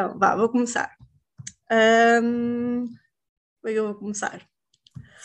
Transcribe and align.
Então, 0.00 0.18
vá, 0.18 0.34
vou 0.34 0.48
começar. 0.48 0.96
Um, 1.70 2.86
como 2.86 3.66
é 3.66 3.72
que 3.72 3.78
eu 3.78 3.84
vou 3.84 3.94
começar? 3.96 4.40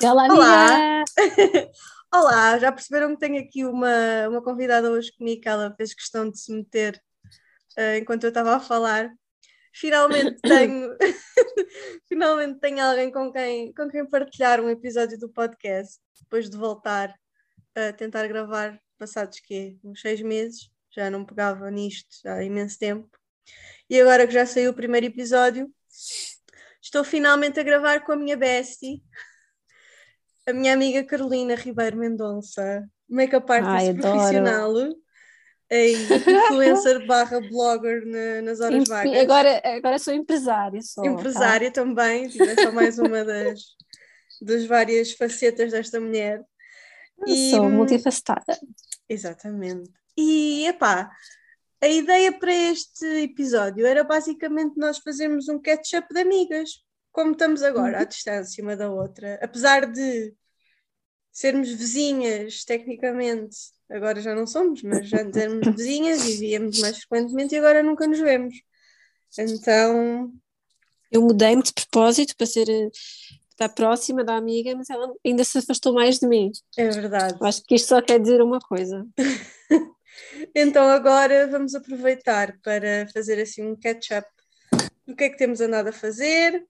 Olá, 0.03 0.27
Olá! 0.27 1.03
Olá, 2.13 2.59
já 2.59 2.73
perceberam 2.73 3.15
que 3.15 3.21
tenho 3.21 3.41
aqui 3.41 3.63
uma, 3.63 4.27
uma 4.27 4.43
convidada 4.43 4.91
hoje 4.91 5.15
comigo, 5.15 5.41
que 5.41 5.47
ela 5.47 5.73
fez 5.77 5.93
questão 5.93 6.29
de 6.29 6.37
se 6.37 6.51
meter 6.51 7.01
uh, 7.77 7.95
enquanto 8.01 8.25
eu 8.25 8.27
estava 8.27 8.53
a 8.53 8.59
falar. 8.59 9.09
Finalmente 9.73 10.41
tenho, 10.43 10.97
finalmente 12.09 12.59
tenho 12.59 12.83
alguém 12.83 13.09
com 13.09 13.31
quem, 13.31 13.73
com 13.73 13.89
quem 13.89 14.05
partilhar 14.05 14.59
um 14.59 14.69
episódio 14.69 15.17
do 15.17 15.29
podcast, 15.29 16.01
depois 16.19 16.49
de 16.49 16.57
voltar 16.57 17.15
a 17.73 17.93
tentar 17.93 18.27
gravar 18.27 18.77
passados 18.97 19.39
quê? 19.39 19.77
uns 19.85 20.01
seis 20.01 20.21
meses, 20.21 20.69
já 20.91 21.09
não 21.09 21.23
pegava 21.23 21.71
nisto 21.71 22.17
há 22.25 22.43
imenso 22.43 22.77
tempo. 22.77 23.17
E 23.89 23.99
agora 23.99 24.25
que 24.25 24.33
já 24.33 24.45
saiu 24.45 24.71
o 24.71 24.75
primeiro 24.75 25.05
episódio, 25.07 25.69
estou 26.81 27.03
finalmente 27.03 27.59
a 27.59 27.63
gravar 27.63 28.01
com 28.01 28.13
a 28.13 28.15
minha 28.15 28.35
bestie, 28.35 29.03
a 30.47 30.53
minha 30.53 30.73
amiga 30.73 31.03
Carolina 31.03 31.55
Ribeiro 31.55 31.97
Mendonça, 31.97 32.87
make-up 33.09 33.51
artist 33.51 33.89
Ai, 33.89 33.93
profissional, 33.93 34.73
e 35.71 35.93
influencer 35.93 37.05
barra 37.07 37.39
blogger 37.41 38.05
na, 38.05 38.41
nas 38.43 38.59
horas 38.59 38.87
vagas. 38.87 39.17
Agora, 39.17 39.61
agora 39.63 39.99
sou 39.99 40.13
empresária. 40.13 40.81
Só, 40.81 41.01
tá? 41.01 41.07
empresária 41.07 41.71
tá? 41.71 41.81
também, 41.81 42.25
é 42.25 42.63
só 42.63 42.71
mais 42.71 42.99
uma 42.99 43.23
das, 43.23 43.61
das 44.41 44.65
várias 44.65 45.11
facetas 45.13 45.71
desta 45.71 45.99
mulher. 45.99 46.43
Eu 47.19 47.33
e, 47.33 47.51
sou 47.51 47.69
multifacetada. 47.69 48.59
Exatamente. 49.09 49.91
E, 50.17 50.67
epá, 50.67 51.11
a 51.81 51.87
ideia 51.87 52.37
para 52.37 52.53
este 52.53 53.05
episódio 53.23 53.85
era 53.85 54.03
basicamente 54.03 54.77
nós 54.77 54.97
fazermos 54.99 55.47
um 55.49 55.59
catch-up 55.59 56.11
de 56.13 56.19
amigas, 56.19 56.83
como 57.11 57.31
estamos 57.31 57.61
agora, 57.63 57.97
à 57.97 58.01
uhum. 58.01 58.07
distância 58.07 58.63
uma 58.63 58.75
da 58.75 58.89
outra. 58.89 59.39
Apesar 59.41 59.85
de 59.85 60.33
sermos 61.31 61.69
vizinhas, 61.69 62.63
tecnicamente, 62.63 63.57
agora 63.89 64.21
já 64.21 64.33
não 64.33 64.47
somos, 64.47 64.81
mas 64.83 65.07
já 65.07 65.19
éramos 65.19 65.67
vizinhas, 65.75 66.23
vivíamos 66.23 66.79
mais 66.79 66.97
frequentemente 66.99 67.55
e 67.55 67.57
agora 67.57 67.83
nunca 67.83 68.07
nos 68.07 68.19
vemos. 68.19 68.55
Então. 69.37 70.33
Eu 71.11 71.21
mudei-me 71.21 71.61
de 71.61 71.73
propósito 71.73 72.35
para 72.35 72.47
ser 72.47 72.67
estar 73.49 73.69
próxima 73.69 74.23
da 74.23 74.35
amiga, 74.35 74.75
mas 74.75 74.89
ela 74.89 75.13
ainda 75.25 75.43
se 75.43 75.57
afastou 75.57 75.93
mais 75.93 76.19
de 76.19 76.27
mim. 76.27 76.51
É 76.77 76.89
verdade. 76.89 77.37
Acho 77.41 77.63
que 77.63 77.75
isto 77.75 77.89
só 77.89 78.01
quer 78.01 78.19
dizer 78.19 78.41
uma 78.41 78.59
coisa. 78.59 79.05
então 80.53 80.89
agora 80.89 81.47
vamos 81.47 81.75
aproveitar 81.75 82.57
para 82.61 83.07
fazer 83.13 83.41
assim 83.41 83.63
um 83.63 83.75
catch-up 83.75 84.27
do 85.05 85.15
que 85.15 85.25
é 85.25 85.29
que 85.29 85.37
temos 85.37 85.61
andado 85.61 85.89
a 85.89 85.93
fazer. 85.93 86.65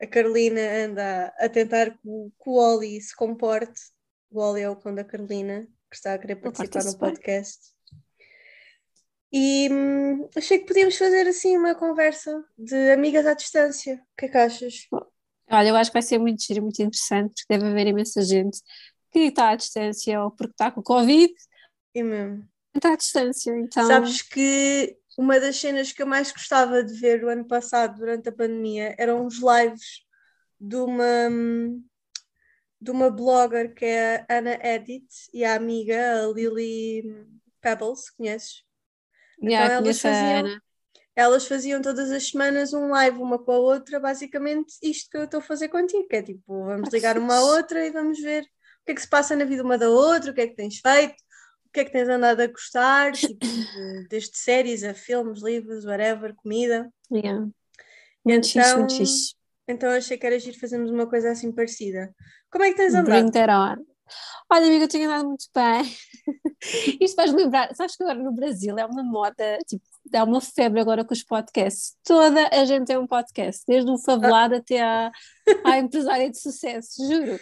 A 0.00 0.06
Carolina 0.06 0.60
anda 0.84 1.34
a 1.38 1.48
tentar 1.48 1.90
que 1.90 1.98
o, 2.04 2.30
que 2.30 2.50
o 2.50 2.54
Oli 2.54 3.00
se 3.00 3.14
comporte. 3.16 3.80
O 4.30 4.40
Oli 4.40 4.60
é 4.60 4.70
o 4.70 4.76
cão 4.76 4.94
da 4.94 5.02
Carolina, 5.02 5.66
que 5.90 5.96
está 5.96 6.14
a 6.14 6.18
querer 6.18 6.36
participar 6.36 6.84
no 6.84 6.98
podcast. 6.98 7.72
E 9.32 9.68
hum, 9.70 10.28
achei 10.36 10.58
que 10.58 10.66
podíamos 10.66 10.96
fazer 10.96 11.26
assim 11.26 11.56
uma 11.56 11.74
conversa 11.74 12.44
de 12.56 12.90
amigas 12.90 13.26
à 13.26 13.34
distância. 13.34 13.94
O 13.94 14.16
que 14.16 14.26
é 14.26 14.28
que 14.28 14.38
achas? 14.38 14.86
Olha, 15.50 15.68
eu 15.68 15.76
acho 15.76 15.90
que 15.90 15.94
vai 15.94 16.02
ser 16.02 16.18
muito 16.18 16.44
giro, 16.44 16.62
muito 16.62 16.80
interessante, 16.80 17.42
porque 17.42 17.58
deve 17.58 17.70
haver 17.70 17.86
imensa 17.88 18.22
gente 18.22 18.58
que 19.10 19.20
está 19.20 19.50
à 19.50 19.56
distância 19.56 20.22
ou 20.22 20.30
porque 20.30 20.52
está 20.52 20.70
com 20.70 20.82
Covid. 20.82 21.32
E 21.94 22.02
mesmo. 22.02 22.48
Está 22.74 22.92
à 22.92 22.96
distância, 22.96 23.50
então. 23.56 23.86
Sabes 23.86 24.22
que 24.22 24.96
uma 25.18 25.40
das 25.40 25.56
cenas 25.56 25.92
que 25.92 26.00
eu 26.00 26.06
mais 26.06 26.30
gostava 26.30 26.82
de 26.84 26.94
ver 26.94 27.24
o 27.24 27.28
ano 27.28 27.44
passado, 27.44 27.98
durante 27.98 28.28
a 28.28 28.32
pandemia, 28.32 28.94
eram 28.98 29.26
os 29.26 29.38
lives 29.38 30.06
de 30.60 30.76
uma, 30.76 31.28
de 32.80 32.90
uma 32.90 33.10
blogger 33.10 33.74
que 33.74 33.84
é 33.84 34.24
a 34.28 34.38
Ana 34.38 34.58
Edit 34.62 35.06
e 35.32 35.44
a 35.44 35.54
amiga, 35.54 36.22
a 36.22 36.28
Lily 36.28 37.02
Pebbles, 37.60 38.10
conheces? 38.10 38.64
Yeah, 39.42 39.66
então 39.66 39.84
elas 39.84 40.00
faziam, 40.00 40.60
elas 41.14 41.46
faziam 41.46 41.82
todas 41.82 42.10
as 42.10 42.28
semanas 42.28 42.72
um 42.72 42.88
live 42.88 43.18
uma 43.18 43.38
com 43.38 43.52
a 43.52 43.58
outra, 43.58 44.00
basicamente 44.00 44.74
isto 44.82 45.10
que 45.10 45.16
eu 45.16 45.24
estou 45.24 45.38
a 45.38 45.42
fazer 45.42 45.68
contigo, 45.68 46.06
que 46.08 46.16
é 46.16 46.22
tipo, 46.22 46.64
vamos 46.64 46.92
ligar 46.92 47.18
uma 47.18 47.36
à 47.36 47.40
outra 47.42 47.84
e 47.84 47.90
vamos 47.90 48.20
ver 48.20 48.42
o 48.42 48.84
que 48.86 48.92
é 48.92 48.94
que 48.94 49.00
se 49.00 49.08
passa 49.08 49.36
na 49.36 49.44
vida 49.44 49.62
uma 49.62 49.78
da 49.78 49.90
outra, 49.90 50.30
o 50.30 50.34
que 50.34 50.40
é 50.40 50.46
que 50.46 50.56
tens 50.56 50.78
feito, 50.78 51.16
o 51.68 51.72
que 51.72 51.80
é 51.80 51.84
que 51.84 51.92
tens 51.92 52.08
andado 52.08 52.40
a 52.40 52.46
gostar, 52.46 53.12
tipo, 53.12 53.46
desde 54.08 54.36
séries 54.36 54.82
a 54.82 54.94
filmes, 54.94 55.42
livros, 55.42 55.84
whatever, 55.84 56.34
comida. 56.34 56.90
Yeah. 57.12 57.46
Muito 58.24 58.48
então, 58.48 58.62
xixi, 58.62 58.76
muito 58.76 58.94
xixi. 58.94 59.34
então 59.68 59.90
achei 59.90 60.16
que 60.16 60.26
era 60.26 60.38
giro 60.38 60.58
fazermos 60.58 60.90
uma 60.90 61.06
coisa 61.06 61.30
assim 61.30 61.52
parecida. 61.52 62.14
Como 62.50 62.64
é 62.64 62.70
que 62.70 62.76
tens 62.76 62.94
andado? 62.94 63.78
On. 63.78 63.84
Olha, 64.50 64.66
amiga, 64.66 64.84
eu 64.84 64.88
tenho 64.88 65.10
andado 65.10 65.28
muito 65.28 65.44
bem. 65.54 65.82
Isto 67.00 67.16
faz 67.16 67.32
lembrar, 67.32 67.74
sabes 67.74 67.94
que 67.94 68.02
agora 68.02 68.18
no 68.18 68.32
Brasil 68.32 68.78
é 68.78 68.86
uma 68.86 69.02
moda, 69.02 69.58
tipo, 69.66 69.84
dá 70.10 70.24
uma 70.24 70.40
febre 70.40 70.80
agora 70.80 71.04
com 71.04 71.12
os 71.12 71.22
podcasts. 71.22 71.94
Toda 72.02 72.48
a 72.48 72.64
gente 72.64 72.86
tem 72.86 72.96
um 72.96 73.06
podcast, 73.06 73.62
desde 73.68 73.90
o 73.90 73.98
favelado 73.98 74.54
ah. 74.54 74.58
até 74.58 74.80
à, 74.80 75.12
à 75.64 75.76
empresária 75.78 76.30
de 76.30 76.40
sucesso, 76.40 77.06
juro. 77.06 77.38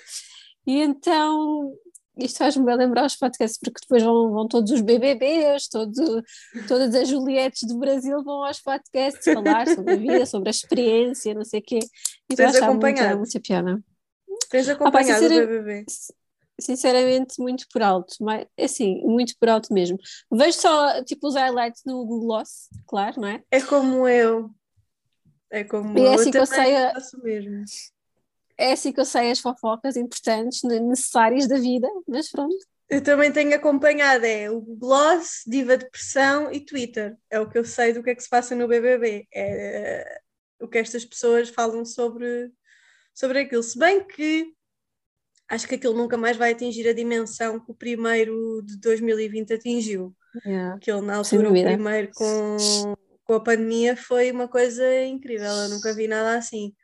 E 0.67 0.81
então 0.81 1.73
isto 2.17 2.39
faz-me 2.39 2.75
lembrar 2.75 3.05
os 3.05 3.17
podcasts, 3.17 3.59
porque 3.59 3.81
depois 3.83 4.03
vão, 4.03 4.33
vão 4.33 4.49
todos 4.49 4.71
os 4.71 4.81
BBBs, 4.81 5.69
todo, 5.69 6.23
todas 6.67 6.95
as 6.95 7.09
Julietes 7.09 7.63
do 7.69 7.79
Brasil 7.79 8.23
vão 8.23 8.45
aos 8.45 8.61
podcasts 8.61 9.25
falar 9.25 9.67
sobre 9.69 9.93
a 9.93 9.97
vida, 9.97 10.27
sobre 10.27 10.49
a 10.49 10.51
experiência, 10.51 11.35
não 11.35 11.45
sei 11.45 11.61
o 11.61 11.63
quê. 11.63 11.79
E 12.31 12.35
Tens 12.35 12.57
acompanhado? 12.57 13.01
Muita, 13.01 13.17
muita 13.17 13.41
piada. 13.41 13.85
Tens 14.51 14.69
acompanhado 14.69 15.25
ah, 15.25 15.29
pá, 15.29 15.35
o 15.35 15.47
BBB? 15.47 15.85
sinceramente, 16.59 17.41
muito 17.41 17.67
por 17.71 17.83
alto, 17.83 18.17
mas 18.21 18.47
assim, 18.59 19.03
muito 19.03 19.35
por 19.39 19.49
alto 19.49 19.73
mesmo. 19.73 19.99
Vejo 20.33 20.59
só 20.59 21.05
tipo 21.05 21.29
os 21.29 21.35
highlights 21.35 21.83
no 21.85 22.05
Google 22.05 22.21
Gloss, 22.21 22.69
claro, 22.87 23.21
não 23.21 23.29
é? 23.29 23.43
É 23.51 23.61
como 23.61 24.09
eu. 24.09 24.51
É 25.51 25.65
como 25.65 25.97
e 25.99 26.03
é 26.03 26.07
eu. 26.07 26.13
Assim 26.15 26.27
eu 26.27 26.33
que 26.33 26.39
eu 26.39 26.47
sei 26.47 26.77
a... 26.77 26.95
mesmo. 27.23 27.65
É 28.59 28.73
assim 28.73 28.93
que 28.93 29.01
eu 29.01 29.05
sei 29.05 29.31
as 29.31 29.41
fofocas 29.41 29.97
importantes, 29.97 30.63
necessárias 30.63 31.47
da 31.47 31.59
vida, 31.59 31.89
mas 32.09 32.31
pronto. 32.31 32.57
Eu 32.89 33.03
também 33.03 33.33
tenho 33.33 33.55
acompanhado, 33.55 34.25
é 34.25 34.49
o 34.49 34.61
Gloss, 34.61 35.43
Diva 35.47 35.77
de 35.77 35.91
Pressão 35.91 36.53
e 36.53 36.61
Twitter. 36.61 37.17
É 37.29 37.41
o 37.41 37.49
que 37.49 37.59
eu 37.59 37.65
sei 37.65 37.93
do 37.93 38.03
que 38.03 38.11
é 38.11 38.15
que 38.15 38.23
se 38.23 38.31
passa 38.31 38.55
no 38.55 38.69
BBB. 38.69 39.27
É 39.35 40.21
o 40.61 40.69
que 40.69 40.79
estas 40.79 41.05
pessoas 41.05 41.49
falam 41.49 41.85
sobre, 41.85 42.51
sobre 43.13 43.41
aquilo. 43.41 43.63
Se 43.63 43.79
bem 43.79 44.07
que 44.07 44.53
acho 45.49 45.67
que 45.67 45.77
aquilo 45.77 45.95
nunca 45.95 46.17
mais 46.17 46.37
vai 46.37 46.53
atingir 46.53 46.89
a 46.89 46.93
dimensão 46.93 47.61
que 47.61 47.71
o 47.71 47.75
primeiro 47.75 48.63
de 48.65 48.79
2020 48.79 49.55
atingiu. 49.55 50.15
Yeah. 50.45 50.77
Aquilo 50.77 51.03
na 51.03 51.17
altura, 51.17 51.49
o 51.49 51.53
primeiro 51.53 52.11
com, 52.15 52.57
com 53.25 53.33
a 53.35 53.41
pandemia 53.41 53.97
foi 53.97 54.31
uma 54.31 54.49
coisa 54.49 55.05
incrível, 55.05 55.51
eu 55.51 55.69
nunca 55.71 55.95
vi 55.95 56.07
nada 56.09 56.37
assim. 56.37 56.75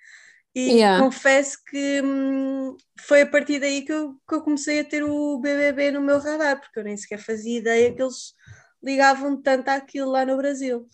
E 0.54 0.72
yeah. 0.72 1.02
confesso 1.02 1.58
que 1.66 2.02
hum, 2.02 2.76
foi 3.00 3.22
a 3.22 3.26
partir 3.26 3.58
daí 3.58 3.82
que 3.82 3.92
eu, 3.92 4.14
que 4.28 4.34
eu 4.34 4.42
comecei 4.42 4.80
a 4.80 4.84
ter 4.84 5.02
o 5.02 5.38
BBB 5.38 5.92
no 5.92 6.02
meu 6.02 6.18
radar, 6.18 6.60
porque 6.60 6.78
eu 6.78 6.84
nem 6.84 6.96
sequer 6.96 7.18
fazia 7.18 7.58
ideia 7.58 7.94
que 7.94 8.02
eles 8.02 8.34
ligavam 8.82 9.41
tanto 9.41 9.68
àquilo 9.68 10.10
lá 10.10 10.26
no 10.26 10.36
Brasil. 10.36 10.86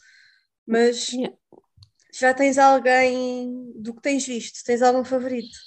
Mas 0.65 1.09
yeah. 1.09 1.37
já 2.15 2.33
tens 2.33 2.57
alguém 2.57 3.73
do 3.75 3.95
que 3.95 4.03
tens 4.03 4.25
visto? 4.25 4.63
Tens 4.65 4.81
algum 4.81 5.05
favorito? 5.05 5.59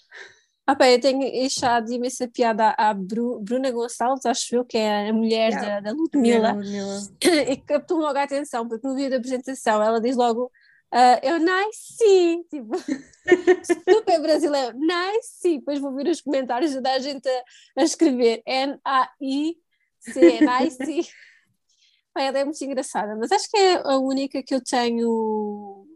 Ah, 0.65 0.75
bem, 0.75 0.93
eu 0.93 1.01
tenho 1.01 1.45
achado 1.45 1.91
imensa 1.91 2.29
piada 2.29 2.73
à 2.77 2.93
Bruna 2.93 3.71
Gonçalves, 3.71 4.25
acho 4.25 4.55
eu, 4.55 4.63
que 4.63 4.77
é 4.77 5.09
a 5.09 5.13
mulher 5.13 5.49
yeah. 5.49 5.81
da, 5.81 5.91
da 5.91 5.91
Ludmilla, 5.91 6.55
e 7.49 7.57
captou 7.57 7.97
logo 7.97 8.17
a 8.17 8.23
atenção, 8.23 8.65
porque 8.67 8.87
no 8.87 8.95
dia 8.95 9.09
da 9.09 9.17
apresentação 9.17 9.81
ela 9.83 9.99
diz 9.99 10.15
logo 10.15 10.49
uh, 10.93 11.19
eu 11.23 11.39
nasci, 11.39 12.45
tipo, 12.49 12.71
super 13.89 14.21
brasileiro, 14.21 14.77
nasci, 14.79 15.59
depois 15.59 15.79
vou 15.79 15.93
ver 15.93 16.07
os 16.07 16.21
comentários 16.21 16.73
da 16.81 16.99
gente 16.99 17.27
a, 17.27 17.43
a 17.81 17.83
escrever 17.83 18.41
N-A-I-C, 18.45 20.41
nasci. 20.41 21.01
ela 22.17 22.39
é 22.39 22.43
muito 22.43 22.63
engraçada, 22.63 23.15
mas 23.15 23.31
acho 23.31 23.49
que 23.49 23.57
é 23.57 23.81
a 23.83 23.97
única 23.97 24.43
que 24.43 24.53
eu 24.53 24.61
tenho 24.61 25.87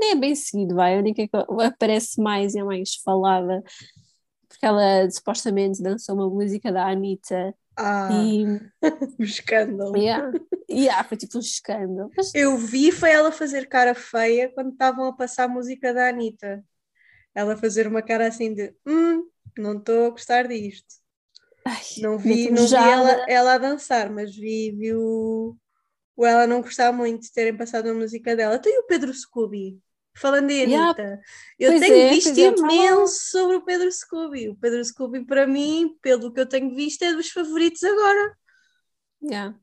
nem 0.00 0.10
é 0.10 0.16
bem 0.16 0.34
seguido, 0.34 0.74
vai, 0.74 0.96
a 0.96 0.98
única 0.98 1.26
que 1.26 1.36
aparece 1.64 2.20
mais 2.20 2.54
e 2.54 2.58
é 2.58 2.64
mais 2.64 2.96
falada 2.96 3.62
porque 4.50 4.66
ela 4.66 5.08
supostamente 5.10 5.82
dançou 5.82 6.16
uma 6.16 6.28
música 6.28 6.70
da 6.70 6.86
Anitta. 6.86 7.54
Ah, 7.76 8.08
e... 8.12 8.44
um 9.18 9.24
escândalo. 9.24 9.96
Yeah. 9.96 10.32
Yeah, 10.70 11.02
foi 11.04 11.16
tipo 11.16 11.36
um 11.36 11.40
escândalo. 11.40 12.10
Mas... 12.16 12.34
Eu 12.34 12.56
vi 12.56 12.92
foi 12.92 13.10
ela 13.10 13.32
fazer 13.32 13.66
cara 13.66 13.94
feia 13.94 14.50
quando 14.52 14.72
estavam 14.72 15.06
a 15.06 15.16
passar 15.16 15.44
a 15.44 15.48
música 15.48 15.92
da 15.92 16.08
Anitta. 16.08 16.64
Ela 17.34 17.56
fazer 17.56 17.86
uma 17.86 18.02
cara 18.02 18.26
assim 18.26 18.54
de 18.54 18.74
hum, 18.86 19.28
não 19.56 19.78
estou 19.78 20.06
a 20.06 20.10
gostar 20.10 20.48
disto. 20.48 21.00
Ai, 21.64 21.82
não 21.98 22.18
vi, 22.18 22.50
não 22.50 22.66
vi 22.66 22.74
ela, 22.74 23.10
ela 23.28 23.54
a 23.54 23.58
dançar, 23.58 24.10
mas 24.10 24.34
vi, 24.34 24.70
vi 24.72 24.94
o, 24.94 25.54
ou 26.16 26.26
ela 26.26 26.46
não 26.46 26.62
gostava 26.62 26.96
muito 26.96 27.22
de 27.22 27.32
terem 27.32 27.56
passado 27.56 27.88
a 27.88 27.94
música 27.94 28.34
dela. 28.34 28.58
Tem 28.58 28.78
o 28.78 28.86
Pedro 28.86 29.12
Scooby. 29.12 29.78
Falando 30.16 30.50
em 30.50 30.64
Anitta, 30.64 31.02
yeah. 31.02 31.22
eu 31.58 31.70
pois 31.70 31.80
tenho 31.80 31.94
é, 31.94 32.08
visto 32.10 32.38
é, 32.38 32.42
imenso 32.42 33.30
sobre 33.30 33.56
o 33.56 33.64
Pedro 33.64 33.90
Scooby. 33.90 34.48
O 34.48 34.56
Pedro 34.56 34.84
Scooby, 34.84 35.24
para 35.24 35.46
mim, 35.46 35.96
pelo 36.02 36.32
que 36.32 36.40
eu 36.40 36.46
tenho 36.46 36.74
visto, 36.74 37.02
é 37.02 37.14
dos 37.14 37.30
favoritos 37.30 37.82
agora. 37.84 38.36
Yeah. 39.22 39.58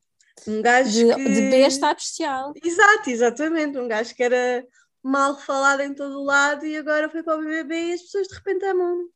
Um 0.46 0.62
gajo 0.62 0.92
de, 0.92 1.16
que... 1.16 1.24
de 1.24 1.50
besta 1.50 1.94
bestial. 1.94 2.54
Exato, 2.64 3.10
exatamente. 3.10 3.78
Um 3.78 3.88
gajo 3.88 4.14
que 4.14 4.24
era 4.24 4.66
mal 5.02 5.40
falado 5.40 5.82
em 5.82 5.94
todo 5.94 6.20
o 6.20 6.24
lado 6.24 6.66
e 6.66 6.76
agora 6.78 7.10
foi 7.10 7.24
para 7.24 7.38
o 7.38 7.42
BBB 7.42 7.76
e 7.76 7.94
as 7.94 8.02
pessoas 8.02 8.28
de 8.28 8.36
repente 8.36 8.66
amam. 8.66 9.10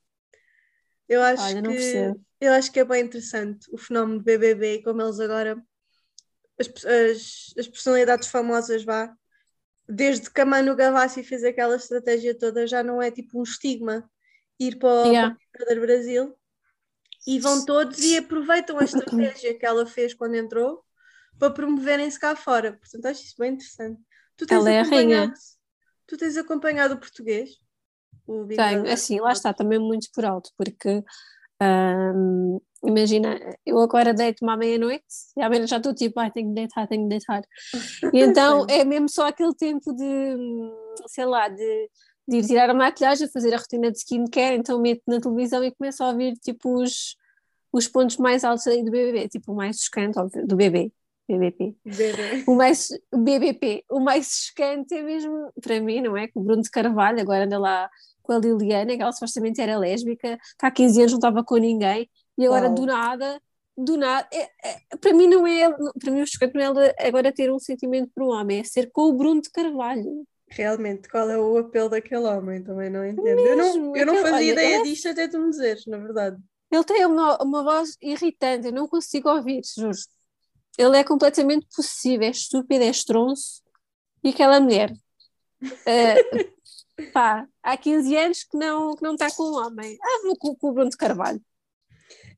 Eu 1.08 1.22
acho 1.22 1.44
Olha, 1.44 1.62
que 1.62 2.14
eu 2.40 2.54
acho 2.54 2.72
que 2.72 2.80
é 2.80 2.86
bem 2.86 3.04
interessante 3.04 3.68
o 3.72 3.78
fenómeno 3.78 4.20
do 4.20 4.24
BBB 4.24 4.76
e 4.76 4.84
como 4.84 5.02
eles 5.02 5.20
agora 5.20 5.62
as, 6.58 6.68
as, 6.86 7.54
as 7.58 7.68
personalidades 7.68 8.30
famosas 8.30 8.84
vá 8.84 9.14
desde 9.88 10.32
que 10.32 10.40
a 10.42 10.46
Manu 10.46 10.76
Gavassi 10.76 11.24
fez 11.24 11.44
aquela 11.44 11.76
estratégia 11.76 12.38
toda 12.38 12.66
já 12.66 12.82
não 12.82 13.02
é 13.02 13.12
tipo 13.12 13.40
um 13.40 13.44
estigma 13.44 14.10
ir 14.58 14.78
para 14.78 14.90
o, 14.90 15.06
yeah. 15.08 15.38
para 15.52 15.78
o 15.78 15.82
Brasil 15.82 16.36
e 17.28 17.40
vão 17.40 17.66
todos 17.66 18.00
e 18.00 18.18
aproveitam 18.18 18.80
a 18.80 18.86
estratégia 18.86 19.58
que 19.58 19.66
ela 19.66 19.86
fez 19.86 20.14
quando 20.14 20.36
entrou 20.36 20.84
para 21.42 21.52
promoverem-se 21.52 22.20
cá 22.20 22.36
fora. 22.36 22.74
Portanto, 22.74 23.08
acho 23.08 23.24
isso 23.24 23.36
bem 23.40 23.54
interessante. 23.54 24.00
Tu 24.38 24.46
tens 24.46 24.58
ela 24.58 24.70
é 24.70 24.80
a 24.80 24.84
rainha. 24.84 25.34
Tu 26.06 26.16
tens 26.16 26.38
acompanhado 26.38 26.94
o 26.94 27.00
português? 27.00 27.50
O 28.28 28.46
Tenho, 28.46 28.88
assim, 28.88 29.20
lá 29.20 29.32
está, 29.32 29.52
também 29.52 29.80
muito 29.80 30.08
por 30.14 30.24
alto, 30.24 30.52
porque 30.56 31.04
um, 31.60 32.62
imagina, 32.84 33.40
eu 33.66 33.80
agora 33.80 34.14
deito-me 34.14 34.52
à 34.52 34.56
meia-noite 34.56 35.04
e 35.36 35.42
à 35.42 35.50
meia 35.50 35.66
já 35.66 35.78
estou 35.78 35.96
tipo, 35.96 36.20
ai, 36.20 36.30
tenho 36.30 36.50
que 36.50 36.54
deitar, 36.54 36.88
tenho 36.88 37.04
que 37.04 37.10
deitar. 37.10 37.42
E 38.14 38.20
então 38.22 38.68
é 38.70 38.86
mesmo 38.86 39.10
só 39.10 39.28
aquele 39.28 39.56
tempo 39.56 39.92
de, 39.94 40.36
sei 41.08 41.26
lá, 41.26 41.50
de, 41.50 41.90
de 42.28 42.38
ir 42.38 42.46
tirar 42.46 42.70
a 42.70 42.74
maquilhagem, 42.76 43.28
fazer 43.32 43.56
a 43.56 43.58
rotina 43.58 43.92
de 43.92 43.98
skincare, 43.98 44.58
então 44.58 44.80
meto 44.80 45.02
na 45.08 45.20
televisão 45.20 45.64
e 45.64 45.72
começo 45.72 46.04
a 46.04 46.10
ouvir 46.10 46.36
tipo 46.36 46.84
os, 46.84 47.16
os 47.74 47.88
pontos 47.88 48.18
mais 48.18 48.44
altos 48.44 48.68
aí 48.68 48.84
do 48.84 48.92
BBB, 48.92 49.28
tipo 49.28 49.54
o 49.54 49.56
mais 49.56 49.78
chocante, 49.80 50.20
do 50.46 50.56
bebê. 50.56 50.92
BBP. 51.32 51.76
BB. 51.86 52.44
O 52.48 52.56
mais 52.56 52.90
BBP, 53.14 53.84
o 53.90 54.00
mais 54.00 54.48
chocante 54.48 54.94
é 54.94 55.02
mesmo 55.02 55.52
para 55.62 55.80
mim, 55.80 56.02
não 56.02 56.18
é? 56.18 56.28
Que 56.28 56.38
o 56.38 56.42
Bruno 56.42 56.62
de 56.62 56.70
Carvalho 56.70 57.22
agora 57.22 57.46
anda 57.46 57.58
lá 57.58 57.90
com 58.22 58.34
a 58.34 58.40
Liliana, 58.40 58.96
que 58.96 59.02
ela 59.02 59.12
supostamente 59.12 59.62
era 59.62 59.78
lésbica, 59.78 60.38
que 60.60 60.66
há 60.66 60.72
15 60.72 61.00
anos 61.00 61.12
não 61.14 61.18
estava 61.20 61.44
com 61.44 61.58
ninguém, 61.58 62.10
e 62.38 62.46
agora 62.46 62.66
Uau. 62.66 62.76
do 62.76 62.86
nada, 62.86 63.42
do 63.78 63.98
nada, 63.98 64.28
é, 64.34 64.44
é, 64.44 64.98
para 65.00 65.14
mim 65.14 65.28
não 65.28 65.48
é, 65.48 65.70
para 66.00 66.12
mim 66.12 66.22
o 66.22 66.28
chocante 66.28 66.54
não 66.54 66.82
é 66.82 67.08
agora 67.08 67.34
ter 67.34 67.52
um 67.52 67.60
sentimento 67.60 68.12
para 68.14 68.24
um 68.24 68.30
homem, 68.30 68.60
é 68.60 68.64
ser 68.64 68.92
com 68.92 69.04
o 69.04 69.14
Bruno 69.14 69.42
de 69.42 69.50
Carvalho. 69.50 70.26
Realmente, 70.50 71.08
qual 71.08 71.30
é 71.30 71.38
o 71.38 71.58
apelo 71.58 71.90
daquele 71.90 72.26
homem? 72.26 72.62
Também 72.62 72.90
não 72.90 73.06
entendo. 73.06 73.24
Mesmo, 73.24 73.48
eu 73.48 73.58
não, 73.58 73.96
eu 73.96 74.06
não 74.06 74.16
fazia 74.18 74.36
olha, 74.36 74.52
ideia 74.52 74.80
é... 74.80 74.84
disto 74.84 75.08
até 75.08 75.28
tu 75.28 75.40
me 75.40 75.50
dizeres, 75.50 75.86
na 75.86 75.98
verdade. 75.98 76.38
Ele 76.70 76.84
tem 76.84 77.06
uma, 77.06 77.42
uma 77.42 77.64
voz 77.64 77.98
irritante, 78.02 78.68
eu 78.68 78.74
não 78.74 78.88
consigo 78.88 79.30
ouvir, 79.30 79.62
juro 79.78 79.98
ele 80.78 80.98
é 80.98 81.04
completamente 81.04 81.68
possível, 81.76 82.28
é 82.28 82.32
estúpido, 82.32 82.84
é 82.84 82.90
estronço. 82.90 83.62
E 84.24 84.30
aquela 84.30 84.60
mulher, 84.60 84.92
uh, 85.62 86.52
pá, 87.14 87.48
há 87.62 87.78
15 87.78 88.16
anos 88.16 88.44
que 88.44 88.58
não, 88.58 88.96
que 88.96 89.04
não 89.04 89.14
está 89.14 89.32
com 89.32 89.44
um 89.44 89.56
homem. 89.56 89.98
Ah, 90.02 90.22
vou 90.24 90.38
com, 90.38 90.56
com 90.56 90.70
o 90.70 90.74
Bruno 90.74 90.90
de 90.90 90.98
Carvalho. 90.98 91.42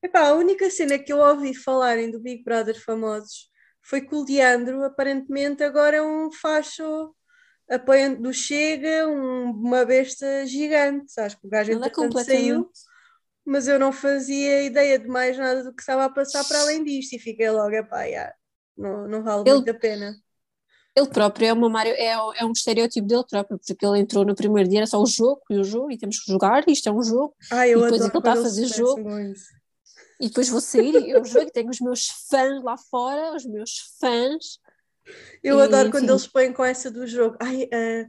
Epá, 0.01 0.27
a 0.27 0.33
única 0.33 0.69
cena 0.69 0.99
que 0.99 1.13
eu 1.13 1.19
ouvi 1.19 1.53
falarem 1.53 2.11
do 2.11 2.19
Big 2.19 2.43
Brother 2.43 2.79
famosos 2.83 3.49
foi 3.81 4.01
que 4.01 4.15
o 4.15 4.23
Leandro, 4.23 4.83
aparentemente, 4.83 5.63
agora 5.63 5.97
é 5.97 6.01
um 6.01 6.31
facho 6.31 7.13
apoiante 7.69 8.21
do 8.21 8.33
Chega, 8.33 9.07
um, 9.07 9.51
uma 9.51 9.85
besta 9.85 10.45
gigante. 10.45 11.19
Acho 11.19 11.39
que 11.39 11.47
o 11.47 11.49
gajo, 11.49 11.71
é 11.71 11.75
entretanto, 11.75 12.19
é 12.19 12.23
saiu 12.23 12.69
mas 13.45 13.67
eu 13.67 13.77
não 13.77 13.91
fazia 13.91 14.63
ideia 14.63 14.97
de 14.97 15.07
mais 15.07 15.37
nada 15.37 15.63
do 15.63 15.73
que 15.73 15.81
estava 15.81 16.05
a 16.05 16.09
passar 16.09 16.43
para 16.45 16.61
além 16.61 16.83
disto 16.83 17.13
e 17.13 17.19
fiquei 17.19 17.49
logo, 17.49 17.73
epá, 17.75 18.03
yeah, 18.03 18.33
não, 18.77 19.07
não 19.07 19.23
vale 19.23 19.43
ele, 19.45 19.55
muito 19.55 19.71
a 19.71 19.73
pena. 19.73 20.15
Ele 20.95 21.07
próprio 21.07 21.47
é, 21.47 21.53
uma, 21.53 21.83
é, 21.83 22.11
é 22.11 22.45
um 22.45 22.51
estereótipo 22.51 23.07
dele 23.07 23.23
próprio, 23.27 23.59
porque 23.59 23.85
ele 23.85 23.99
entrou 23.99 24.23
no 24.23 24.35
primeiro 24.35 24.69
dia, 24.69 24.79
era 24.79 24.87
só 24.87 25.01
o 25.01 25.05
jogo 25.05 25.41
e 25.49 25.57
o 25.57 25.63
jogo, 25.63 25.91
e 25.91 25.97
temos 25.97 26.19
que 26.19 26.31
jogar, 26.31 26.63
isto 26.67 26.87
é 26.87 26.91
um 26.91 27.01
jogo, 27.01 27.35
ah, 27.51 27.67
eu 27.67 27.79
e 27.79 27.83
depois 27.83 28.01
ele 28.01 28.17
está 28.17 28.33
a 28.33 28.35
fazer 28.35 28.65
jogo. 28.67 29.09
E 30.19 30.27
depois 30.27 30.47
vou 30.47 30.61
sair 30.61 30.95
eu 31.09 31.25
jogo 31.25 31.51
tenho 31.51 31.69
os 31.69 31.81
meus 31.81 32.07
fãs 32.29 32.63
lá 32.63 32.77
fora, 32.77 33.35
os 33.35 33.45
meus 33.45 33.71
fãs. 33.99 34.59
Eu 35.43 35.59
e, 35.59 35.63
adoro 35.63 35.89
enfim. 35.89 35.91
quando 35.91 36.09
eles 36.11 36.27
põem 36.27 36.53
com 36.53 36.63
essa 36.63 36.89
do 36.89 37.05
jogo. 37.05 37.35
Ai, 37.41 37.63
uh, 37.65 38.07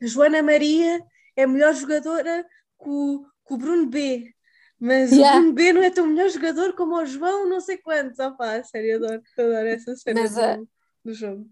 Joana 0.00 0.42
Maria 0.42 1.02
é 1.34 1.42
a 1.42 1.48
melhor 1.48 1.74
jogadora 1.74 2.44
que 2.80 2.88
o, 2.88 3.24
que 3.46 3.54
o 3.54 3.56
Bruno 3.56 3.86
B. 3.86 4.32
Mas 4.78 5.10
yeah. 5.10 5.40
o 5.40 5.52
B 5.52 5.72
não 5.72 5.82
é 5.82 5.90
tão 5.90 6.06
melhor 6.06 6.28
jogador 6.28 6.74
como 6.74 6.96
o 6.96 7.06
João, 7.06 7.48
não 7.48 7.60
sei 7.60 7.78
quantos. 7.78 8.20
Ah 8.20 8.30
pá, 8.30 8.62
sério, 8.62 8.96
adoro, 8.96 9.22
adoro 9.38 9.68
essa 9.68 9.96
cena 9.96 10.20
Mas, 10.20 10.34
do, 10.34 10.40
a, 10.40 10.56
do 11.04 11.14
jogo. 11.14 11.48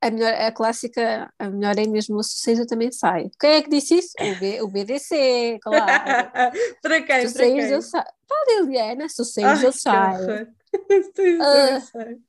A, 0.00 0.10
melhor, 0.10 0.34
a 0.34 0.52
clássica, 0.52 1.32
a 1.38 1.48
melhor 1.48 1.78
é 1.78 1.86
mesmo 1.86 2.16
o 2.16 2.22
sucesso 2.22 2.66
também 2.66 2.92
sai. 2.92 3.30
Quem 3.40 3.50
é 3.50 3.62
que 3.62 3.70
disse 3.70 3.96
isso? 3.96 4.12
O, 4.20 4.38
B, 4.38 4.62
o 4.62 4.68
BDC, 4.68 5.58
claro. 5.62 5.86
para 6.82 7.02
quem? 7.02 7.32
para 7.32 7.44
quem? 7.44 7.80
Para 7.90 8.04
a 8.04 8.60
Liliana, 8.60 9.08
sucesso 9.08 9.64
eu 9.64 9.72
saio. 9.72 10.48
uh, 10.76 12.20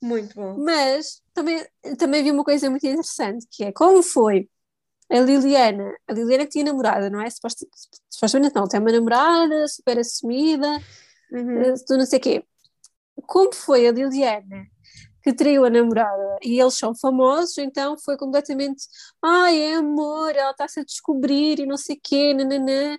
muito 0.00 0.34
bom. 0.34 0.56
Mas 0.58 1.22
também, 1.32 1.64
também 1.98 2.22
vi 2.24 2.30
uma 2.30 2.44
coisa 2.44 2.68
muito 2.70 2.86
interessante, 2.86 3.46
que 3.50 3.64
é 3.64 3.72
como 3.72 4.02
foi 4.02 4.48
a 5.18 5.20
Liliana, 5.20 5.94
a 6.08 6.12
Liliana 6.12 6.44
que 6.44 6.52
tinha 6.52 6.64
namorada, 6.64 7.10
não 7.10 7.20
é? 7.20 7.28
Supostamente 7.30 8.54
não, 8.54 8.66
tem 8.66 8.80
uma 8.80 8.92
namorada 8.92 9.68
super 9.68 9.98
assumida, 9.98 10.80
uhum. 11.30 11.60
Eh, 11.60 11.74
tu 11.86 11.96
não 11.96 12.06
sei 12.06 12.18
o 12.18 12.22
quê. 12.22 12.44
Como 13.26 13.52
foi 13.54 13.86
a 13.86 13.92
Liliana 13.92 14.66
que 15.22 15.32
traiu 15.32 15.64
a 15.64 15.70
namorada 15.70 16.38
e 16.42 16.60
eles 16.60 16.76
são 16.76 16.94
famosos, 16.94 17.56
então 17.58 17.96
foi 17.96 18.16
completamente 18.16 18.84
ai, 19.22 19.60
é 19.60 19.74
amor, 19.76 20.34
ela 20.34 20.50
está-se 20.50 20.80
a 20.80 20.84
descobrir 20.84 21.60
e 21.60 21.66
não 21.66 21.76
sei 21.76 21.96
o 21.96 22.00
quê, 22.02 22.34
nananã. 22.34 22.98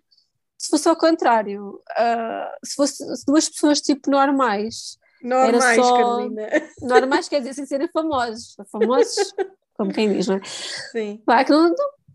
Se 0.57 0.69
fosse 0.69 0.87
ao 0.87 0.95
contrário, 0.95 1.81
uh, 1.91 2.65
se 2.65 2.75
fosse 2.75 3.25
duas 3.25 3.49
pessoas 3.49 3.81
tipo 3.81 4.09
normais, 4.09 4.97
normais, 5.21 5.63
era 5.63 5.75
só, 5.75 5.97
Carolina. 5.97 6.49
Normais 6.81 7.27
quer 7.27 7.39
dizer 7.39 7.53
sem 7.55 7.65
serem 7.65 7.89
famosos, 7.89 8.55
famosos, 8.71 9.33
como 9.75 9.91
quem 9.91 10.13
diz, 10.13 10.27
não 10.27 10.37
é? 10.37 10.41
Sim. 10.91 11.21
Vai, 11.25 11.43
que 11.43 11.51
não, 11.51 11.73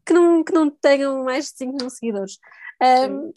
que 0.08 0.14
não, 0.14 0.42
que 0.42 0.52
não 0.52 0.70
tenham 0.70 1.22
mais 1.22 1.46
de 1.46 1.58
5 1.58 1.76
mil 1.76 1.90
seguidores. 1.90 2.38
Um, 2.82 3.30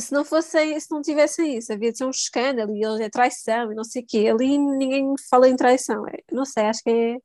se 0.00 0.10
não 0.10 0.24
fossem, 0.24 0.80
se 0.80 0.90
não 0.90 1.02
tivessem 1.02 1.58
isso, 1.58 1.70
havia 1.70 1.92
de 1.92 1.98
ser 1.98 2.06
um 2.06 2.10
escândalo 2.10 2.74
e 2.74 2.82
é 3.02 3.10
traição 3.10 3.70
e 3.70 3.74
não 3.74 3.84
sei 3.84 4.02
o 4.02 4.06
quê. 4.06 4.28
Ali 4.28 4.56
ninguém 4.56 5.12
fala 5.28 5.48
em 5.48 5.54
traição. 5.54 6.08
É, 6.08 6.22
não 6.32 6.46
sei, 6.46 6.64
acho 6.64 6.82
que 6.82 6.90
é 6.90 7.18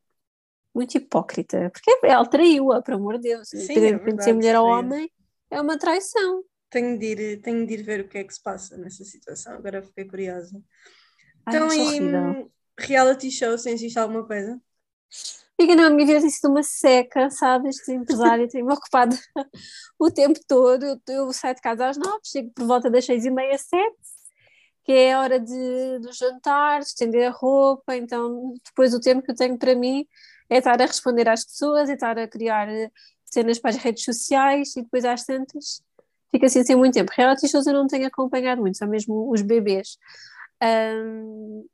muito 0.76 0.98
hipócrita. 0.98 1.72
Porque 1.72 1.98
ela 2.04 2.26
traiu-a, 2.26 2.82
por 2.82 2.96
amor 2.96 3.16
de 3.16 3.30
Deus. 3.30 3.48
Sim, 3.48 3.74
é 3.74 3.98
de 3.98 4.24
ser 4.24 4.34
mulher 4.34 4.60
ou 4.60 4.68
homem, 4.68 5.10
é 5.50 5.62
uma 5.62 5.80
traição. 5.80 6.44
Tenho 6.70 7.00
de, 7.00 7.06
ir, 7.06 7.42
tenho 7.42 7.66
de 7.66 7.74
ir 7.74 7.84
ver 7.84 8.02
o 8.02 8.10
que 8.10 8.18
é 8.18 8.24
que 8.26 8.34
se 8.34 8.44
passa 8.44 8.76
nessa 8.78 9.06
situação. 9.06 9.54
Agora 9.54 9.82
fiquei 9.82 10.04
curiosa. 10.04 10.62
Ai, 11.46 11.56
então, 11.56 11.74
e 11.74 12.52
reality 12.78 13.32
show, 13.32 13.58
se 13.58 13.70
existe 13.72 13.98
alguma 13.98 14.28
coisa? 14.28 14.60
Fica 15.60 15.76
na 15.76 15.90
minha 15.90 16.06
vida 16.06 16.22
tem 16.22 16.30
sido 16.30 16.52
uma 16.52 16.62
seca, 16.62 17.32
sabe? 17.32 17.70
Este 17.70 17.92
empresário 17.92 18.48
tem-me 18.48 18.72
ocupado 18.72 19.16
o 20.00 20.12
tempo 20.12 20.40
todo. 20.48 20.86
Eu, 20.86 21.02
eu, 21.08 21.34
saio 21.34 21.56
de 21.56 21.62
casa 21.62 21.88
às 21.88 21.98
nove, 21.98 22.20
chego 22.24 22.52
por 22.54 22.68
volta 22.68 22.92
das 22.92 23.06
seis 23.06 23.26
e 23.26 23.32
meia, 23.32 23.58
sete, 23.58 23.98
que 24.84 24.92
é 24.92 25.14
a 25.14 25.20
hora 25.20 25.40
de, 25.40 26.00
do 26.00 26.14
jantar, 26.14 26.82
estender 26.82 27.28
a 27.28 27.32
roupa. 27.32 27.96
Então, 27.96 28.54
depois 28.66 28.94
o 28.94 29.00
tempo 29.00 29.24
que 29.24 29.32
eu 29.32 29.36
tenho 29.36 29.58
para 29.58 29.76
mim 29.76 30.06
é 30.48 30.60
estar 30.60 30.80
a 30.80 30.86
responder 30.86 31.28
às 31.28 31.44
pessoas, 31.44 31.90
é 31.90 31.94
estar 31.94 32.18
a 32.20 32.28
criar 32.28 32.70
eh, 32.70 32.92
cenas 33.26 33.60
para 33.60 33.72
as 33.72 33.78
redes 33.78 34.04
sociais 34.04 34.76
e 34.78 34.84
depois 34.84 35.06
às 35.06 35.26
tantas 35.26 35.82
fica 36.32 36.46
assim 36.46 36.64
sem 36.64 36.76
muito 36.76 36.94
tempo. 36.94 37.12
Reality 37.16 37.48
shows 37.48 37.66
eu 37.68 37.74
não 37.74 37.88
tenho 37.88 38.08
acompanhado 38.08 38.62
muito, 38.62 38.78
são 38.78 38.88
mesmo 38.88 39.32
os 39.32 39.42
bebês. 39.42 39.98
Um, 40.64 41.66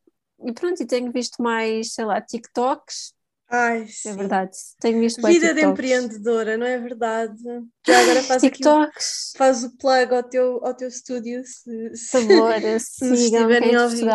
e 0.45 0.53
pronto, 0.53 0.81
e 0.81 0.85
tenho 0.85 1.11
visto 1.11 1.41
mais, 1.41 1.93
sei 1.93 2.05
lá, 2.05 2.21
TikToks 2.21 3.13
Ai, 3.49 3.83
é 3.83 3.87
sim. 3.87 4.09
É 4.09 4.13
verdade. 4.13 4.51
Tenho 4.79 4.99
visto 4.99 5.21
Vida 5.21 5.53
de 5.53 5.61
empreendedora, 5.61 6.57
não 6.57 6.65
é 6.65 6.77
verdade? 6.79 7.37
Já 7.85 7.99
agora 7.99 8.23
faz 8.23 8.41
TikToks. 8.41 9.29
aqui 9.29 9.37
faz 9.37 9.63
o 9.63 9.77
plug 9.77 10.13
ao 10.13 10.23
teu, 10.23 10.65
ao 10.65 10.73
teu 10.73 10.87
estúdio 10.87 11.43
se, 11.45 11.95
se, 11.95 12.11
favor, 12.11 12.53
se 12.79 13.13
estiverem 13.13 13.75
a 13.75 13.83
ouvir. 13.83 14.05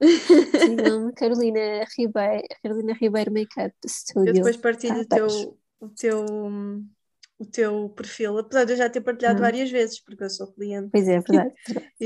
Sigam 0.60 1.12
Carolina 1.14 1.84
Ribeiro, 1.96 2.42
Carolina 2.62 2.96
Ribeiro 3.00 3.32
Makeup 3.32 3.74
Studio. 3.86 4.30
Eu 4.30 4.34
depois 4.34 4.56
partilho 4.56 5.00
o, 5.00 5.06
teu, 5.06 5.26
o, 5.80 5.88
teu, 5.88 6.24
o 7.38 7.46
teu 7.46 7.88
perfil, 7.90 8.38
apesar 8.38 8.64
de 8.64 8.72
eu 8.72 8.76
já 8.76 8.90
ter 8.90 9.00
partilhado 9.00 9.38
hum. 9.38 9.42
várias 9.42 9.70
vezes, 9.70 10.02
porque 10.02 10.24
eu 10.24 10.30
sou 10.30 10.52
cliente. 10.52 10.90
Pois 10.90 11.06
é, 11.08 11.14
é 11.14 11.20
verdade. 11.20 11.54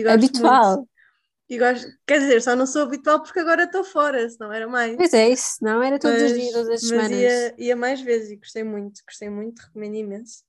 Habitual. 0.07 0.77
Muito. 0.77 0.98
E 1.49 1.59
gosto, 1.59 1.88
quer 2.07 2.21
dizer, 2.21 2.43
só 2.43 2.55
não 2.55 2.67
sou 2.67 2.83
habitual 2.83 3.23
porque 3.23 3.38
agora 3.38 3.64
estou 3.64 3.83
fora, 3.83 4.28
se 4.28 4.38
não 4.38 4.52
era 4.52 4.69
mais. 4.69 4.95
Pois 4.97 5.14
é, 5.14 5.31
isso, 5.31 5.57
não 5.62 5.83
era 5.83 5.99
todos 5.99 6.21
mas, 6.21 6.33
os 6.33 6.38
dias, 6.38 6.52
todas 6.52 6.69
as 6.69 6.81
semanas. 6.83 7.11
Ia, 7.11 7.55
ia 7.57 7.76
mais 7.76 8.00
vezes 8.02 8.31
e 8.31 8.37
gostei 8.37 8.62
muito, 8.62 9.00
gostei 9.07 9.31
muito, 9.31 9.61
recomendo 9.61 9.95
imenso. 9.95 10.45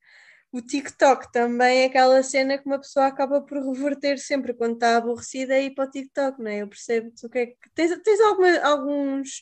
O 0.52 0.62
TikTok 0.62 1.32
também 1.32 1.84
é 1.84 1.86
aquela 1.86 2.22
cena 2.22 2.58
que 2.58 2.66
uma 2.66 2.80
pessoa 2.80 3.06
acaba 3.06 3.40
por 3.40 3.60
reverter 3.60 4.18
sempre 4.18 4.54
quando 4.54 4.74
está 4.74 4.98
aborrecida 4.98 5.58
e 5.58 5.68
ir 5.68 5.76
para 5.76 5.88
o 5.88 5.92
TikTok, 5.92 6.42
não 6.42 6.50
é? 6.50 6.64
Eu 6.64 6.68
percebo 6.68 7.12
o 7.24 7.30
que 7.30 7.38
é 7.38 7.46
que. 7.46 7.70
Tens, 7.74 7.98
tens 8.04 8.20
alguma, 8.20 8.60
alguns. 8.60 9.42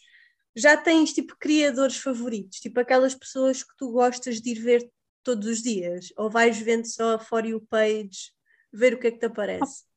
Já 0.55 0.75
tens 0.75 1.13
tipo 1.13 1.35
criadores 1.39 1.97
favoritos, 1.97 2.59
tipo 2.59 2.79
aquelas 2.79 3.15
pessoas 3.15 3.63
que 3.63 3.75
tu 3.77 3.91
gostas 3.91 4.41
de 4.41 4.51
ir 4.51 4.59
ver 4.59 4.87
todos 5.23 5.47
os 5.47 5.61
dias? 5.61 6.13
Ou 6.17 6.29
vais 6.29 6.59
vendo 6.59 6.85
só 6.85 7.15
a 7.15 7.19
For 7.19 7.45
You 7.45 7.61
page, 7.69 8.31
ver 8.71 8.93
o 8.93 8.99
que 8.99 9.07
é 9.07 9.11
que 9.11 9.19
te 9.19 9.25
aparece? 9.25 9.87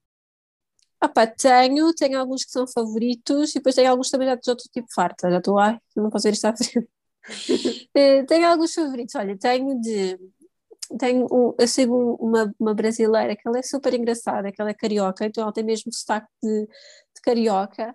Opa, 1.02 1.26
tenho, 1.26 1.92
tenho 1.94 2.18
alguns 2.18 2.44
que 2.44 2.50
são 2.50 2.66
favoritos 2.66 3.50
e 3.50 3.54
depois 3.54 3.74
tenho 3.74 3.90
alguns 3.90 4.10
também 4.10 4.28
já, 4.28 4.34
já 4.34 4.52
estou 4.52 4.56
tipo 4.56 4.86
farta, 4.94 5.30
já 5.30 5.38
estou, 5.38 5.58
ai, 5.58 5.78
não 5.96 6.10
posso 6.10 6.24
ver 6.24 6.34
isto 6.34 6.44
à 6.46 6.56
frente. 6.56 6.88
Eh, 7.94 8.24
tenho 8.24 8.46
alguns 8.48 8.74
favoritos, 8.74 9.14
olha, 9.14 9.36
tenho 9.38 9.78
de. 9.80 10.18
Tenho 10.98 11.26
um, 11.30 11.54
eu 11.58 11.68
sigo 11.68 12.16
uma, 12.20 12.52
uma 12.58 12.74
brasileira 12.74 13.36
que 13.36 13.42
ela 13.46 13.58
é 13.58 13.62
super 13.62 13.94
engraçada, 13.94 14.50
que 14.50 14.60
ela 14.60 14.70
é 14.70 14.74
carioca, 14.74 15.24
então 15.26 15.42
ela 15.42 15.52
tem 15.52 15.62
mesmo 15.64 15.92
sotaque 15.92 16.26
de, 16.42 16.66
de 16.66 17.20
carioca 17.22 17.94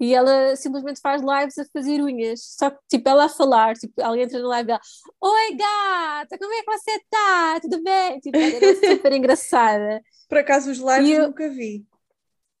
e 0.00 0.14
ela 0.14 0.56
simplesmente 0.56 1.00
faz 1.00 1.22
lives 1.22 1.58
a 1.58 1.64
fazer 1.72 2.00
unhas. 2.02 2.40
Só 2.58 2.70
que, 2.70 2.78
tipo, 2.88 3.08
ela 3.08 3.26
a 3.26 3.28
falar, 3.28 3.74
tipo, 3.76 4.02
alguém 4.02 4.24
entra 4.24 4.40
na 4.40 4.48
live 4.48 4.66
dela: 4.66 4.80
Oi, 5.20 5.56
gata, 5.56 6.38
como 6.38 6.52
é 6.52 6.62
que 6.62 6.72
você 6.72 7.00
tá? 7.10 7.60
Tudo 7.60 7.82
bem? 7.82 8.18
Tipo, 8.20 8.36
ela 8.36 8.66
é 8.66 8.74
super 8.74 9.12
engraçada. 9.14 10.02
Por 10.28 10.38
acaso, 10.38 10.70
os 10.70 10.78
lives 10.78 11.10
eu, 11.10 11.28
nunca 11.28 11.48
vi. 11.48 11.86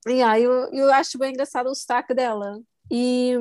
Yeah, 0.06 0.38
eu, 0.38 0.70
eu 0.72 0.92
acho 0.92 1.18
bem 1.18 1.32
engraçado 1.32 1.68
o 1.68 1.74
sotaque 1.74 2.14
dela. 2.14 2.60
E, 2.90 3.34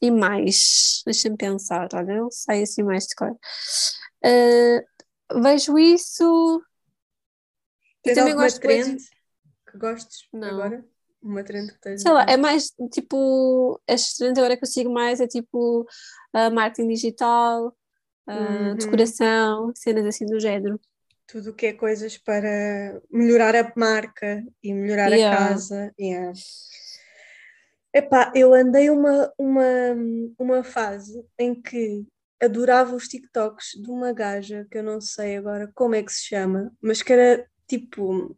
e 0.00 0.10
mais, 0.10 1.02
deixa-me 1.04 1.36
pensar, 1.36 1.88
olha, 1.92 2.12
eu 2.12 2.30
sei 2.30 2.62
assim 2.62 2.82
mais 2.82 3.06
de 3.06 3.14
cor. 3.16 3.32
Uh, 4.24 5.42
vejo 5.42 5.78
isso. 5.78 6.62
Tens 8.02 8.14
também 8.14 8.34
gosto 8.34 8.60
de 8.60 8.96
que 9.70 9.78
gostes 9.78 10.28
Não. 10.32 10.48
agora? 10.48 10.84
Uma 11.22 11.44
trend 11.44 11.72
que 11.72 11.80
tens? 11.80 12.02
Sei 12.02 12.12
lá, 12.12 12.24
é 12.24 12.36
mais 12.36 12.72
tipo. 12.90 13.80
As 13.88 14.14
trends 14.14 14.38
agora 14.38 14.56
que 14.56 14.64
eu 14.64 14.68
sigo 14.68 14.90
mais 14.90 15.20
é 15.20 15.26
tipo 15.26 15.82
uh, 15.82 16.50
marketing 16.50 16.88
digital, 16.88 17.76
uh, 18.26 18.32
uhum. 18.32 18.74
decoração, 18.76 19.72
cenas 19.74 20.06
assim 20.06 20.24
do 20.24 20.40
género 20.40 20.80
tudo 21.30 21.50
o 21.50 21.54
que 21.54 21.66
é 21.66 21.72
coisas 21.72 22.18
para 22.18 23.00
melhorar 23.10 23.54
a 23.54 23.72
marca 23.76 24.44
e 24.62 24.74
melhorar 24.74 25.12
yeah. 25.12 25.44
a 25.44 25.48
casa. 25.48 25.94
Yeah. 25.98 26.32
Epá, 27.94 28.32
eu 28.34 28.52
andei 28.52 28.90
uma, 28.90 29.32
uma, 29.38 29.64
uma 30.38 30.64
fase 30.64 31.24
em 31.38 31.60
que 31.60 32.04
adorava 32.40 32.96
os 32.96 33.06
TikToks 33.06 33.80
de 33.80 33.90
uma 33.90 34.12
gaja 34.12 34.66
que 34.70 34.78
eu 34.78 34.82
não 34.82 35.00
sei 35.00 35.36
agora 35.36 35.70
como 35.74 35.94
é 35.94 36.02
que 36.02 36.12
se 36.12 36.24
chama, 36.26 36.72
mas 36.80 37.02
que 37.02 37.12
era 37.12 37.46
tipo 37.68 38.36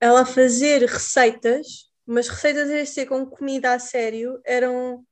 ela 0.00 0.24
fazer 0.24 0.82
receitas, 0.82 1.90
mas 2.06 2.28
receitas 2.28 2.70
a 2.70 2.86
ser 2.86 3.06
com 3.06 3.26
comida 3.26 3.74
a 3.74 3.78
sério, 3.78 4.40
eram 4.44 5.04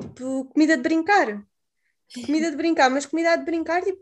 tipo 0.00 0.44
comida 0.46 0.76
de 0.76 0.82
brincar. 0.82 1.44
Comida 2.26 2.48
de 2.48 2.56
brincar, 2.56 2.90
mas 2.90 3.06
comida 3.06 3.36
de 3.36 3.44
brincar 3.44 3.82
tipo 3.82 4.00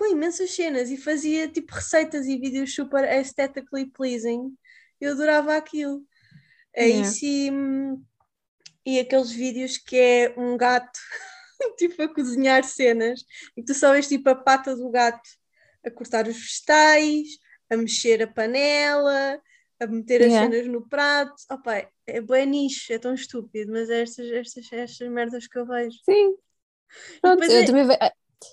com 0.00 0.10
imensas 0.10 0.52
cenas 0.52 0.90
e 0.90 0.96
fazia 0.96 1.46
tipo 1.46 1.74
receitas 1.74 2.24
e 2.24 2.38
vídeos 2.38 2.74
super 2.74 3.04
aesthetically 3.04 3.84
pleasing. 3.84 4.56
Eu 4.98 5.12
adorava 5.12 5.54
aquilo. 5.54 6.02
É 6.74 6.86
yeah. 6.86 7.06
isso 7.06 7.26
e, 7.26 7.50
e 8.86 8.98
aqueles 8.98 9.30
vídeos 9.30 9.76
que 9.76 9.98
é 9.98 10.34
um 10.38 10.56
gato 10.56 10.98
tipo 11.76 12.00
a 12.00 12.08
cozinhar 12.08 12.64
cenas 12.64 13.22
e 13.54 13.62
tu 13.62 13.74
só 13.74 13.92
vês 13.92 14.08
tipo 14.08 14.30
a 14.30 14.34
pata 14.34 14.74
do 14.74 14.88
gato 14.88 15.28
a 15.84 15.90
cortar 15.90 16.26
os 16.26 16.36
vegetais, 16.36 17.28
a 17.68 17.76
mexer 17.76 18.22
a 18.22 18.26
panela, 18.26 19.38
a 19.78 19.86
meter 19.86 20.22
yeah. 20.22 20.46
as 20.46 20.50
cenas 20.50 20.66
no 20.66 20.88
prato. 20.88 21.34
Opa, 21.50 21.86
é 22.06 22.20
bem 22.22 22.46
nicho, 22.46 22.90
é 22.90 22.98
tão 22.98 23.12
estúpido, 23.12 23.70
mas 23.70 23.90
é 23.90 24.00
estas, 24.00 24.30
estas, 24.30 24.72
estas 24.72 25.08
merdas 25.10 25.46
que 25.46 25.58
eu 25.58 25.66
vejo. 25.66 25.98
Sim. 26.08 26.36
Pronto, 27.20 27.44
eu 27.44 27.60
é... 27.60 27.66
também 27.66 27.86
vejo. 27.86 27.98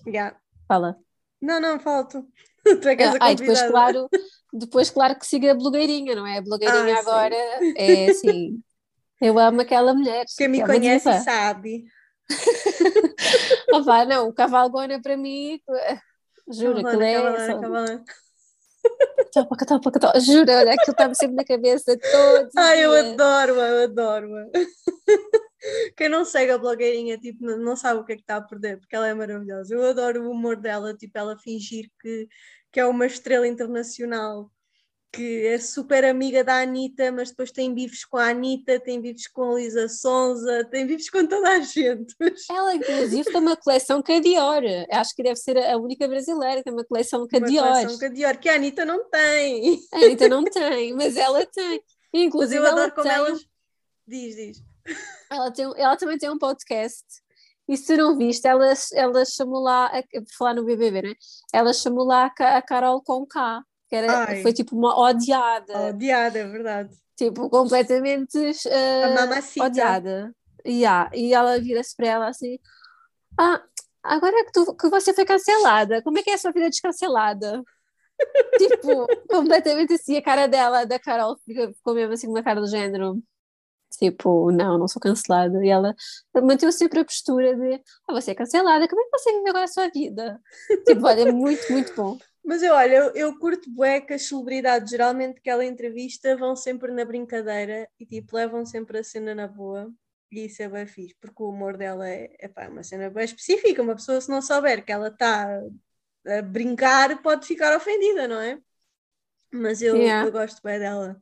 Yeah. 0.05 0.37
Fala. 0.67 1.06
Não, 1.41 1.59
não, 1.59 1.79
falto. 1.79 2.25
tu 2.81 2.89
é 2.89 2.95
que 2.95 3.03
ah, 3.03 3.33
depois, 3.33 3.61
claro, 3.61 4.09
depois, 4.51 4.89
claro, 4.89 5.17
que 5.17 5.27
siga 5.27 5.51
a 5.51 5.55
blogueirinha, 5.55 6.15
não 6.15 6.25
é? 6.25 6.39
A 6.39 6.41
blogueirinha 6.41 6.95
ah, 6.95 6.99
agora 6.99 7.35
é 7.75 8.09
assim. 8.09 8.61
Eu 9.21 9.39
amo 9.39 9.61
aquela 9.61 9.93
mulher. 9.93 10.25
Quem 10.37 10.47
me 10.47 10.63
conhece 10.63 11.09
diva. 11.09 11.23
sabe. 11.23 11.85
Opa, 13.73 14.05
não, 14.05 14.27
o 14.27 14.33
cavalo 14.33 14.69
gona 14.69 15.01
para 15.01 15.17
mim, 15.17 15.59
juro, 16.51 16.83
que 16.83 17.03
é. 17.03 17.21
Topa, 19.33 19.55
topa, 19.57 19.91
topa. 19.91 20.19
Juro, 20.19 20.51
olha, 20.51 20.73
aquilo 20.73 20.91
está-me 20.91 21.15
sempre 21.15 21.35
na 21.35 21.45
cabeça 21.45 21.97
todos. 21.97 22.51
Ai, 22.55 22.85
eu 22.85 22.93
adoro-a, 22.93 23.67
eu 23.67 23.83
adoro-a. 23.83 24.47
Quem 25.95 26.09
não 26.09 26.23
segue 26.23 26.51
a 26.51 26.57
blogueirinha, 26.57 27.17
tipo, 27.17 27.45
não, 27.45 27.75
sabe 27.75 27.99
o 27.99 28.05
que 28.05 28.13
é 28.13 28.15
que 28.15 28.21
está 28.21 28.37
a 28.37 28.41
perder, 28.41 28.79
porque 28.79 28.95
ela 28.95 29.07
é 29.07 29.13
maravilhosa. 29.13 29.73
Eu 29.73 29.83
adoro 29.83 30.23
o 30.23 30.31
humor 30.31 30.55
dela, 30.55 30.93
tipo, 30.95 31.17
ela 31.17 31.37
fingir 31.37 31.89
que, 31.99 32.27
que 32.71 32.79
é 32.79 32.85
uma 32.85 33.05
estrela 33.05 33.47
internacional, 33.47 34.51
que 35.11 35.47
é 35.47 35.57
super 35.57 36.05
amiga 36.05 36.43
da 36.43 36.61
Anitta, 36.61 37.11
mas 37.11 37.29
depois 37.29 37.51
tem 37.51 37.73
bifes 37.73 38.05
com 38.05 38.17
a 38.17 38.29
Anitta, 38.29 38.79
tem 38.79 39.01
bifes 39.01 39.27
com 39.27 39.51
a 39.51 39.55
Lisa 39.55 39.87
Sonza, 39.87 40.63
tem 40.65 40.85
bifes 40.85 41.09
com 41.09 41.25
toda 41.25 41.49
a 41.49 41.59
gente. 41.59 42.13
Ela, 42.51 42.75
inclusive, 42.75 43.23
tem 43.23 43.41
uma 43.41 43.57
coleção 43.57 44.03
com 44.03 44.11
a 44.11 44.19
Dior. 44.19 44.63
Acho 44.91 45.15
que 45.15 45.23
deve 45.23 45.37
ser 45.37 45.57
a 45.57 45.77
única 45.77 46.07
brasileira 46.07 46.57
que 46.57 46.65
tem 46.65 46.73
uma 46.73 46.85
coleção 46.85 47.27
com 47.27 47.35
a 47.35 47.39
Dior. 47.39 47.65
Uma 47.65 47.73
coleção 47.73 47.99
com 47.99 48.05
a 48.05 48.09
Dior, 48.09 48.37
que 48.37 48.49
a 48.49 48.55
Anitta 48.55 48.85
não 48.85 49.09
tem. 49.09 49.79
A 49.91 49.97
Anitta 49.97 50.29
não 50.29 50.43
tem, 50.43 50.93
mas 50.93 51.17
ela 51.17 51.45
tem. 51.45 51.81
Inclusive, 52.13 52.59
mas 52.59 52.69
eu 52.69 52.77
adoro 52.77 52.93
como 52.93 53.07
tem... 53.07 53.15
elas. 53.15 53.45
Diz, 54.05 54.35
diz. 54.35 54.66
Ela, 55.29 55.51
tem, 55.51 55.65
ela 55.75 55.97
também 55.97 56.17
tem 56.17 56.29
um 56.29 56.37
podcast. 56.37 57.05
E 57.67 57.75
se 57.75 57.97
não 57.97 58.17
viste, 58.17 58.47
ela, 58.47 58.71
ela 58.93 59.25
chamou 59.25 59.61
lá, 59.61 59.91
por 60.11 60.35
falar 60.37 60.53
no 60.53 60.63
BBB, 60.63 61.01
né? 61.01 61.13
Ela 61.53 61.73
chamou 61.73 62.05
lá 62.05 62.31
a 62.39 62.61
Carol 62.61 63.01
com 63.03 63.25
K, 63.25 63.61
que 63.89 63.95
era, 63.95 64.41
foi 64.41 64.53
tipo 64.53 64.75
uma 64.75 64.97
odiada. 64.97 65.89
Odiada, 65.89 66.39
é 66.39 66.47
verdade. 66.47 66.95
Tipo, 67.17 67.49
completamente 67.49 68.37
uh, 68.37 69.63
odiada. 69.63 70.33
Yeah. 70.65 71.09
E 71.13 71.33
ela 71.33 71.59
vira-se 71.59 71.95
para 71.95 72.07
ela 72.07 72.27
assim: 72.29 72.57
Ah, 73.37 73.61
agora 74.03 74.45
que, 74.45 74.51
tu, 74.51 74.75
que 74.75 74.89
você 74.89 75.13
foi 75.13 75.25
cancelada, 75.25 76.01
como 76.03 76.19
é 76.19 76.23
que 76.23 76.29
é 76.29 76.35
a 76.35 76.37
sua 76.37 76.51
vida 76.51 76.69
descancelada? 76.69 77.63
tipo, 78.57 79.07
completamente 79.29 79.93
assim, 79.93 80.15
a 80.15 80.21
cara 80.21 80.47
dela, 80.47 80.85
da 80.85 80.99
Carol, 80.99 81.37
ficou 81.45 81.93
mesmo 81.93 82.13
assim, 82.13 82.27
uma 82.27 82.43
cara 82.43 82.61
do 82.61 82.67
género 82.67 83.21
tipo, 83.91 84.51
não, 84.51 84.77
não 84.77 84.87
sou 84.87 85.01
cancelada. 85.01 85.63
E 85.63 85.69
ela 85.69 85.95
manteve 86.35 86.71
sempre 86.71 86.99
a 86.99 87.05
postura 87.05 87.55
de, 87.55 87.81
ah, 88.07 88.13
você 88.13 88.31
é 88.31 88.35
cancelada, 88.35 88.87
como 88.87 89.01
é 89.01 89.05
que 89.05 89.17
você 89.17 89.33
vive 89.33 89.49
agora 89.49 89.65
a 89.65 89.67
sua 89.67 89.89
vida? 89.89 90.41
tipo, 90.85 91.05
olha, 91.05 91.29
é 91.29 91.31
muito, 91.31 91.71
muito 91.71 91.93
bom. 91.95 92.17
Mas 92.45 92.63
eu, 92.63 92.73
olha, 92.73 92.95
eu, 92.95 93.11
eu 93.13 93.39
curto 93.39 93.69
bué 93.69 93.99
que 93.99 94.13
as 94.13 94.21
celebridades, 94.23 94.89
geralmente 94.89 95.41
que 95.41 95.49
ela 95.49 95.65
entrevista, 95.65 96.35
vão 96.37 96.55
sempre 96.55 96.93
na 96.93 97.03
brincadeira 97.03 97.89
e 97.99 98.05
tipo, 98.05 98.35
levam 98.37 98.65
sempre 98.65 98.99
a 98.99 99.03
cena 99.03 99.35
na 99.35 99.47
boa. 99.47 99.91
E 100.31 100.45
isso 100.45 100.61
é 100.61 100.69
bem 100.69 100.87
fixe, 100.87 101.15
porque 101.19 101.41
o 101.41 101.49
humor 101.49 101.77
dela 101.77 102.07
é, 102.07 102.29
é 102.39 102.47
pá, 102.47 102.67
uma 102.67 102.83
cena 102.83 103.09
bem 103.09 103.25
específica. 103.25 103.81
Uma 103.81 103.95
pessoa, 103.95 104.19
se 104.21 104.29
não 104.29 104.41
souber 104.41 104.83
que 104.83 104.91
ela 104.91 105.07
está 105.09 105.61
a 106.25 106.41
brincar, 106.41 107.21
pode 107.21 107.45
ficar 107.45 107.75
ofendida, 107.75 108.27
não 108.27 108.39
é? 108.39 108.59
Mas 109.51 109.81
eu, 109.81 109.95
yeah. 109.95 110.25
eu 110.25 110.31
gosto 110.31 110.61
bem 110.61 110.79
dela. 110.79 111.19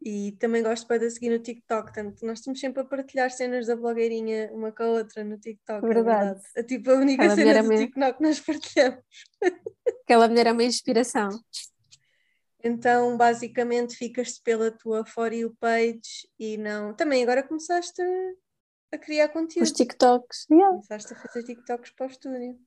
E 0.00 0.32
também 0.38 0.62
gosto 0.62 0.86
para 0.86 1.00
de 1.00 1.10
seguir 1.10 1.30
no 1.30 1.40
TikTok, 1.40 1.92
portanto, 1.92 2.24
nós 2.24 2.38
estamos 2.38 2.60
sempre 2.60 2.82
a 2.82 2.84
partilhar 2.84 3.30
cenas 3.30 3.66
da 3.66 3.74
blogueirinha 3.74 4.48
uma 4.52 4.70
com 4.70 4.84
a 4.84 4.86
outra 4.86 5.24
no 5.24 5.36
TikTok. 5.38 5.84
É 5.84 5.88
verdade. 5.88 6.20
É, 6.20 6.24
verdade. 6.24 6.46
é 6.54 6.62
tipo 6.62 6.90
a 6.90 6.94
única 6.94 7.22
Aquela 7.24 7.36
cena 7.36 7.62
do 7.62 7.76
TikTok 7.76 8.16
que 8.16 8.22
nós 8.22 8.40
partilhamos. 8.40 9.04
Aquela 10.04 10.28
mulher 10.28 10.46
é 10.46 10.52
uma 10.52 10.64
inspiração. 10.64 11.28
Então, 12.62 13.16
basicamente, 13.16 13.96
ficas-te 13.96 14.40
pela 14.42 14.70
tua 14.70 15.04
For 15.04 15.32
You 15.32 15.56
page 15.60 16.28
e 16.38 16.56
não. 16.56 16.94
Também 16.94 17.22
agora 17.22 17.42
começaste 17.42 18.00
a 18.92 18.98
criar 18.98 19.28
conteúdo. 19.28 19.64
Os 19.64 19.72
TikToks, 19.72 20.46
yeah. 20.50 20.70
Começaste 20.70 21.12
a 21.12 21.16
fazer 21.16 21.42
TikToks 21.44 21.90
para 21.92 22.06
o 22.06 22.10
estúdio. 22.10 22.58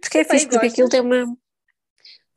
Porque 0.00 0.18
é 0.18 0.24
fixe, 0.24 0.48
porque 0.48 0.66
aquilo 0.66 0.88
tem 0.88 1.00
uma 1.00 1.36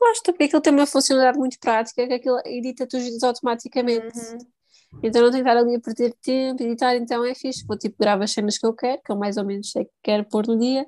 Gosto, 0.02 0.32
porque 0.32 0.46
aquilo 0.46 0.62
tem 0.62 0.74
uma 0.74 0.88
funcionalidade 0.88 1.38
muito 1.38 1.60
prática, 1.60 2.08
que 2.08 2.14
aquilo 2.14 2.40
edita 2.44 2.88
os 2.92 3.04
vídeos 3.04 3.22
automaticamente. 3.22 4.18
Uhum. 4.18 4.38
Então 5.04 5.22
não 5.22 5.32
tenho 5.32 5.44
que 5.44 5.50
estar 5.50 5.58
ali 5.58 5.76
a 5.76 5.80
perder 5.80 6.16
tempo, 6.22 6.64
editar, 6.64 6.96
então 6.96 7.24
é 7.24 7.36
fixe. 7.36 7.64
Vou 7.68 7.78
tipo 7.78 7.96
gravar 8.00 8.24
as 8.24 8.32
cenas 8.32 8.58
que 8.58 8.66
eu 8.66 8.74
quero, 8.74 9.00
que 9.04 9.12
eu 9.12 9.16
mais 9.16 9.38
ou 9.38 9.46
menos 9.46 9.70
sei 9.70 9.86
que 9.86 9.92
quero 10.02 10.26
pôr 10.26 10.48
no 10.48 10.58
dia, 10.58 10.88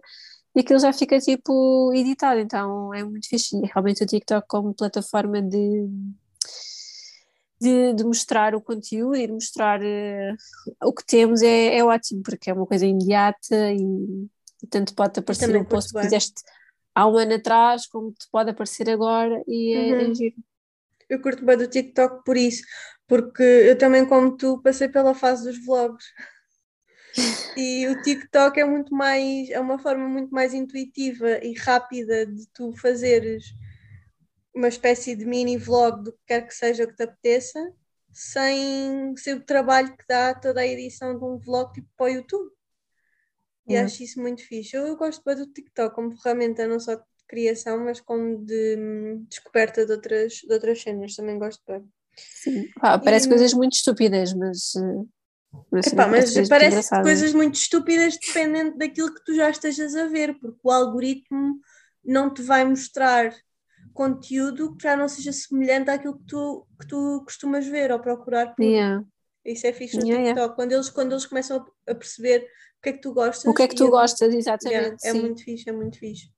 e 0.55 0.61
aquilo 0.61 0.79
já 0.79 0.91
fica 0.91 1.19
tipo 1.19 1.93
editado, 1.93 2.39
então 2.39 2.91
é 2.91 3.03
muito 3.03 3.29
fixe. 3.29 3.55
E 3.55 3.67
realmente 3.67 4.03
o 4.03 4.07
TikTok 4.07 4.47
como 4.47 4.73
plataforma 4.73 5.39
de, 5.43 5.87
de, 7.61 7.93
de, 7.93 8.03
mostrar 8.03 8.55
o 8.55 8.61
conteúdo 8.61 9.15
e 9.15 9.27
de 9.27 9.33
mostrar 9.33 9.79
uh, 9.79 10.87
o 10.87 10.91
que 10.91 11.05
temos 11.05 11.43
é, 11.43 11.77
é 11.77 11.85
ótimo, 11.85 12.23
porque 12.23 12.49
é 12.49 12.53
uma 12.53 12.65
coisa 12.65 12.85
imediata 12.85 13.71
e, 13.71 14.27
e 14.63 14.67
tanto 14.67 14.95
pode 14.95 15.19
aparecer 15.19 15.55
um 15.55 15.63
post 15.63 15.93
que 15.93 16.01
fizeste 16.01 16.41
há 16.93 17.07
um 17.07 17.17
ano 17.17 17.35
atrás, 17.35 17.87
como 17.87 18.11
te 18.11 18.27
pode 18.31 18.51
aparecer 18.51 18.89
agora 18.89 19.43
e 19.47 19.73
é, 19.73 19.89
é 19.89 19.93
uhum. 19.93 20.11
é 20.11 20.15
giro. 20.15 20.35
Eu 21.09 21.21
curto 21.21 21.45
bem 21.45 21.57
do 21.57 21.67
TikTok 21.67 22.23
por 22.23 22.37
isso, 22.37 22.63
porque 23.07 23.43
eu 23.43 23.77
também, 23.77 24.05
como 24.05 24.35
tu, 24.35 24.61
passei 24.61 24.87
pela 24.87 25.13
fase 25.13 25.43
dos 25.45 25.63
vlogs. 25.65 26.05
E 27.55 27.87
o 27.87 28.01
TikTok 28.01 28.59
é 28.59 28.65
muito 28.65 28.91
mais, 28.95 29.47
é 29.51 29.59
uma 29.59 29.77
forma 29.77 30.09
muito 30.09 30.31
mais 30.31 30.51
intuitiva 30.51 31.37
e 31.45 31.53
rápida 31.53 32.25
de 32.25 32.47
tu 32.51 32.73
fazeres 32.75 33.53
uma 34.51 34.67
espécie 34.67 35.15
de 35.15 35.23
mini 35.23 35.55
vlog 35.55 36.03
do 36.03 36.11
que 36.11 36.19
quer 36.25 36.47
que 36.47 36.55
seja 36.55 36.87
que 36.87 36.95
te 36.95 37.03
apeteça, 37.03 37.59
sem 38.11 39.15
ser 39.15 39.35
o 39.35 39.45
trabalho 39.45 39.95
que 39.95 40.05
dá 40.07 40.33
toda 40.33 40.61
a 40.61 40.67
edição 40.67 41.17
de 41.17 41.23
um 41.23 41.37
vlog 41.37 41.71
tipo 41.73 41.87
para 41.97 42.05
o 42.05 42.09
YouTube. 42.09 42.51
E 43.67 43.77
uhum. 43.77 43.85
acho 43.85 44.03
isso 44.03 44.21
muito 44.21 44.45
fixe. 44.45 44.75
Eu, 44.75 44.87
eu 44.87 44.97
gosto 44.97 45.21
bem 45.25 45.35
do 45.35 45.47
TikTok 45.47 45.95
como 45.95 46.15
ferramenta 46.17 46.67
não 46.67 46.79
só 46.79 46.95
de 46.95 47.03
criação, 47.27 47.79
mas 47.83 48.01
como 48.01 48.45
de 48.45 48.75
hum, 48.77 49.25
descoberta 49.29 49.85
de 49.85 49.91
outras, 49.91 50.33
de 50.33 50.53
outras 50.53 50.81
cenas. 50.81 51.15
Também 51.15 51.39
gosto 51.39 51.63
bem. 51.67 51.83
Sim, 52.15 52.69
ah, 52.79 52.99
parece 52.99 53.25
e... 53.27 53.29
coisas 53.29 53.53
muito 53.53 53.73
estúpidas, 53.73 54.33
mas. 54.33 54.75
Eh, 54.75 55.03
mas, 55.71 55.87
Epá, 55.87 56.07
mas 56.07 56.49
parece 56.49 57.01
coisas 57.01 57.33
muito 57.33 57.55
estúpidas 57.55 58.17
dependendo 58.17 58.75
daquilo 58.77 59.13
que 59.13 59.23
tu 59.23 59.35
já 59.35 59.49
estejas 59.49 59.95
a 59.95 60.07
ver, 60.07 60.37
porque 60.39 60.59
o 60.63 60.71
algoritmo 60.71 61.59
não 62.03 62.33
te 62.33 62.41
vai 62.41 62.65
mostrar 62.65 63.33
conteúdo 63.93 64.75
que 64.75 64.83
já 64.83 64.97
não 64.97 65.07
seja 65.07 65.31
semelhante 65.31 65.91
àquilo 65.91 66.17
que 66.17 66.25
tu, 66.25 66.67
que 66.79 66.87
tu 66.87 67.21
costumas 67.23 67.67
ver 67.67 67.91
ou 67.91 67.99
procurar 67.99 68.55
por. 68.55 68.63
Yeah. 68.63 69.05
Isso 69.45 69.67
é 69.67 69.73
fixe 69.73 69.97
no 69.97 70.05
yeah, 70.05 70.23
TikTok. 70.23 70.39
Yeah. 70.39 70.55
Quando, 70.55 70.71
eles, 70.71 70.89
quando 70.89 71.11
eles 71.11 71.25
começam 71.25 71.65
a 71.87 71.95
perceber 71.95 72.47
que 72.83 72.89
é 72.89 72.93
que 72.93 72.99
tu 72.99 73.13
gostas. 73.13 73.45
O 73.45 73.53
que 73.53 73.63
é 73.63 73.67
que 73.67 73.75
tu 73.75 73.89
gostas, 73.89 74.33
exatamente. 74.33 75.07
é 75.07 75.13
muito 75.13 75.43
fixe, 75.43 75.69
é 75.69 75.71
muito 75.71 75.97
fixe. 75.97 76.29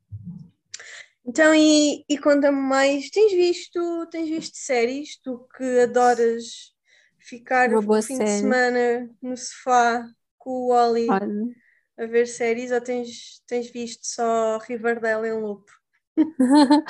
Então, 1.26 1.56
e, 1.56 2.06
e 2.08 2.18
conta-me 2.20 2.62
mais, 2.62 3.10
tens 3.10 3.32
visto, 3.32 4.08
tens 4.12 4.30
visto 4.30 4.56
séries, 4.56 5.20
tu 5.24 5.48
que 5.58 5.80
adoras 5.80 6.72
ficar 7.20 7.74
o 7.74 8.02
fim 8.04 8.18
série. 8.18 8.24
de 8.26 8.30
semana 8.30 9.10
no 9.20 9.36
sofá 9.36 10.08
com 10.38 10.52
o 10.52 10.68
Wally 10.68 11.08
a 11.98 12.06
ver 12.06 12.28
séries 12.28 12.72
ou 12.72 12.80
tens, 12.80 13.42
tens 13.48 13.72
visto 13.72 14.06
só 14.06 14.60
Riverdale 14.60 15.30
em 15.30 15.42
loop? 15.42 15.64
uh, 16.18 16.84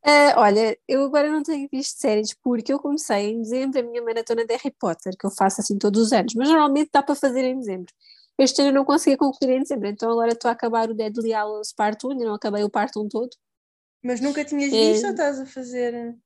olha, 0.36 0.78
eu 0.88 1.04
agora 1.04 1.30
não 1.30 1.42
tenho 1.42 1.68
visto 1.70 2.00
séries 2.00 2.34
porque 2.42 2.72
eu 2.72 2.78
comecei 2.78 3.32
em 3.32 3.42
dezembro 3.42 3.80
a 3.80 3.82
minha 3.82 4.02
maratona 4.02 4.46
de 4.46 4.54
Harry 4.54 4.74
Potter, 4.80 5.12
que 5.18 5.26
eu 5.26 5.30
faço 5.30 5.60
assim 5.60 5.76
todos 5.76 6.00
os 6.00 6.12
anos, 6.12 6.32
mas 6.34 6.48
normalmente 6.48 6.88
dá 6.90 7.02
para 7.02 7.14
fazer 7.14 7.44
em 7.44 7.58
dezembro. 7.58 7.92
Este 8.38 8.60
ano 8.60 8.70
eu 8.70 8.74
não 8.74 8.84
consegui 8.84 9.16
concluir 9.16 9.56
em 9.56 9.62
dezembro, 9.62 9.88
então 9.88 10.10
agora 10.10 10.32
estou 10.32 10.48
a 10.48 10.52
acabar 10.52 10.88
o 10.88 10.94
Deadly 10.94 11.32
Hallows 11.32 11.72
Part 11.72 12.06
1, 12.06 12.10
ainda 12.10 12.24
não 12.24 12.34
acabei 12.34 12.62
o 12.62 12.70
Part 12.70 12.96
1 12.96 13.08
todo. 13.08 13.30
Mas 14.02 14.20
nunca 14.20 14.44
tinhas 14.44 14.72
é... 14.72 14.92
visto 14.92 15.04
ou 15.04 15.10
estás 15.10 15.40
a 15.40 15.46
fazer? 15.46 16.16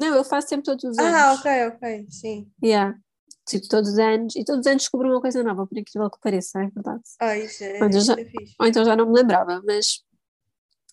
Não, 0.00 0.16
eu 0.16 0.24
faço 0.24 0.48
sempre 0.48 0.64
todos 0.64 0.84
os 0.84 0.98
ah, 0.98 1.02
anos. 1.02 1.20
Ah, 1.20 1.32
ok, 1.34 1.66
ok, 1.68 2.06
sim. 2.10 2.50
Yeah. 2.62 2.98
Tipo, 3.46 3.68
todos 3.68 3.90
os 3.90 3.98
anos, 3.98 4.34
e 4.34 4.44
todos 4.44 4.60
os 4.60 4.66
anos 4.66 4.82
descubro 4.82 5.08
uma 5.08 5.20
coisa 5.20 5.42
nova, 5.42 5.66
por 5.66 5.78
incrível 5.78 6.10
que 6.10 6.20
pareça, 6.20 6.60
é 6.60 6.68
verdade. 6.68 7.02
Ah, 7.20 7.36
isso 7.36 7.62
é, 7.62 7.88
isso 7.88 8.00
já, 8.00 8.14
é 8.14 8.24
fixe. 8.24 8.54
Ou 8.58 8.66
então 8.66 8.84
já 8.84 8.96
não 8.96 9.06
me 9.06 9.20
lembrava, 9.20 9.60
mas 9.64 10.02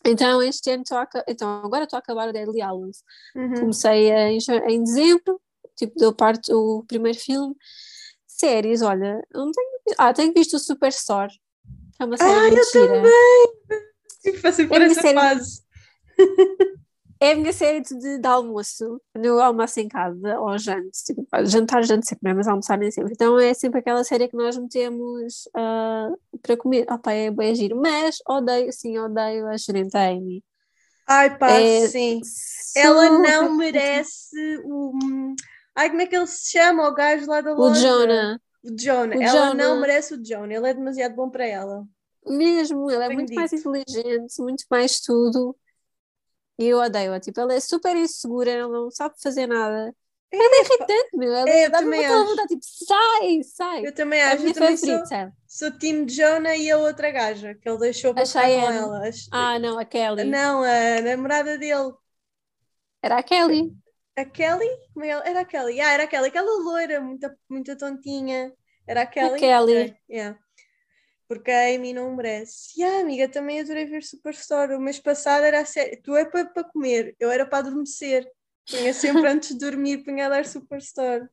então, 0.06 0.42
este 0.42 0.72
ano 0.72 0.84
estou 0.84 0.98
a, 0.98 1.08
então, 1.28 1.62
agora 1.64 1.84
estou 1.84 1.98
a 1.98 2.00
acabar 2.00 2.30
o 2.30 2.34
Deadly 2.34 2.62
Hallows. 2.62 3.04
Uhum. 3.36 3.54
Comecei 3.56 4.12
em, 4.12 4.38
em 4.68 4.84
dezembro, 4.84 5.42
tipo, 5.76 5.94
deu 5.98 6.14
parte 6.14 6.54
o 6.54 6.84
primeiro 6.88 7.18
filme. 7.18 7.56
Séries, 8.40 8.82
olha, 8.82 9.22
não 9.34 9.52
tenho, 9.52 9.70
ah, 9.98 10.14
tenho 10.14 10.34
visto 10.34 10.56
o 10.56 10.60
Superstore. 10.60 11.34
É 12.00 12.06
uma 12.06 12.18
série 12.18 12.32
ah, 12.32 12.60
eu 12.60 12.66
gira. 12.66 12.88
também! 12.88 13.82
Tipo, 14.22 14.42
passei 14.42 14.68
por 14.68 14.82
é 14.82 14.86
essa 14.86 15.02
série... 15.02 15.20
fase. 15.20 15.62
É 17.22 17.34
a 17.34 17.36
minha 17.36 17.52
série 17.52 17.82
de, 17.82 18.18
de 18.18 18.28
almoço, 18.28 19.02
quando 19.12 19.26
eu 19.26 19.42
almoço 19.42 19.78
em 19.78 19.90
casa, 19.90 20.40
ou 20.40 20.58
janto, 20.58 20.90
tipo, 21.06 21.28
jantar, 21.44 21.84
janto 21.84 22.08
sempre, 22.08 22.34
mas 22.34 22.48
almoçar 22.48 22.78
nem 22.78 22.90
sempre. 22.90 23.12
Então 23.12 23.38
é 23.38 23.54
sempre 23.54 23.82
aquela 23.82 24.06
série 24.06 24.30
que 24.30 24.38
nós 24.38 24.58
metemos 24.58 25.46
uh, 25.48 26.18
para 26.42 26.56
comer. 26.56 26.86
Opa, 26.90 27.12
é 27.12 27.30
bem 27.30 27.54
giro, 27.54 27.76
mas 27.76 28.20
odeio, 28.26 28.72
sim, 28.72 28.98
odeio 28.98 29.48
a 29.48 29.58
gerente 29.58 29.98
Amy. 29.98 30.42
Ai 31.06 31.38
pá, 31.38 31.52
é 31.52 31.88
sim. 31.90 32.22
Ela 32.74 33.10
não 33.10 33.58
merece 33.58 34.62
o... 34.64 34.94
Ai, 35.80 35.90
como 35.90 36.02
é 36.02 36.08
que 36.08 36.14
ele 36.14 36.28
se 36.28 36.52
chama, 36.52 36.90
o 36.90 36.94
gajo 36.94 37.26
lá 37.26 37.40
da 37.40 37.54
loja? 37.54 37.72
O 37.72 37.82
Jonah. 37.82 38.42
O 38.62 38.76
Jonah. 38.78 39.16
O 39.16 39.22
ela 39.22 39.32
Jonah. 39.32 39.54
não 39.54 39.80
merece 39.80 40.14
o 40.14 40.22
Jonah, 40.22 40.54
ele 40.54 40.68
é 40.68 40.74
demasiado 40.74 41.16
bom 41.16 41.30
para 41.30 41.48
ela. 41.48 41.88
Mesmo, 42.28 42.92
ele 42.92 43.02
é 43.02 43.08
muito 43.08 43.30
dito. 43.30 43.40
mais 43.40 43.54
inteligente, 43.54 44.42
muito 44.42 44.66
mais 44.70 45.00
tudo. 45.00 45.56
E 46.58 46.66
eu 46.66 46.80
odeio-a. 46.80 47.18
Tipo, 47.22 47.40
ela 47.40 47.54
é 47.54 47.62
super 47.62 47.96
insegura, 47.96 48.52
ela 48.52 48.68
não 48.68 48.92
sabe 48.92 49.16
fazer 49.24 49.48
nada. 49.48 49.96
É, 50.30 50.38
ela 50.38 50.56
é 50.56 50.60
irritante, 50.60 51.10
meu. 51.18 51.34
Ela 51.34 51.50
é, 51.50 51.70
dá-me 51.70 51.98
aquela 51.98 52.26
vontade, 52.26 52.50
tipo, 52.50 52.66
sai, 52.66 53.44
sai. 53.44 53.88
Eu 53.88 53.96
também 53.96 54.22
acho. 54.22 54.36
É 54.36 54.38
a 54.38 54.42
minha 54.42 54.54
favorita. 54.54 55.34
Sou, 55.48 55.70
sou 55.70 55.80
Tim 55.80 56.06
Jonah 56.06 56.58
e 56.58 56.70
a 56.70 56.78
outra 56.78 57.10
gaja 57.10 57.56
que 57.56 57.70
ele 57.70 57.78
deixou 57.78 58.14
para 58.14 58.26
ficar 58.26 58.42
com 58.42 58.70
ela. 58.70 59.10
Ah, 59.32 59.58
não, 59.58 59.80
a 59.80 59.86
Kelly. 59.86 60.26
Não, 60.26 60.62
a 60.62 61.02
namorada 61.02 61.58
dele. 61.58 61.94
Era 63.02 63.20
a 63.20 63.24
Kelly. 63.24 63.74
A 64.22 64.26
Kelly? 64.26 64.68
É 65.02 65.30
era 65.30 65.42
a 65.42 65.46
Kelly. 65.46 65.82
Ah, 65.82 65.92
era 65.92 66.04
a 66.04 66.08
Kelly. 66.08 66.28
Aquela 66.28 66.64
loira, 66.64 67.00
muita, 67.00 67.38
muita 67.50 67.78
tontinha. 67.78 68.54
Era 68.88 69.04
a 69.04 69.06
Kelly. 69.06 69.36
A 69.36 69.40
Kelly. 69.40 69.98
Yeah 70.10 70.40
porque 71.30 71.52
a 71.52 71.68
Amy 71.68 71.94
não 71.94 72.16
merece. 72.16 72.72
E 72.76 72.84
a 72.84 73.02
amiga 73.02 73.30
também 73.30 73.62
adorei 73.62 73.86
ver 73.86 74.02
Superstore. 74.02 74.74
O 74.74 74.80
mês 74.80 75.00
passado 75.00 75.44
era 75.44 75.62
a 75.62 75.66
série. 75.66 75.98
Tu 75.98 76.16
é 76.16 76.26
para, 76.26 76.46
para 76.46 76.64
comer, 76.64 77.16
eu 77.20 77.30
era 77.30 77.46
para 77.46 77.60
adormecer. 77.60 78.28
Punha 78.68 78.92
sempre 78.96 79.28
antes 79.30 79.50
de 79.50 79.60
dormir, 79.60 80.04
punha 80.04 80.26
a 80.26 80.30
dar 80.30 80.46
Superstore. 80.46 81.30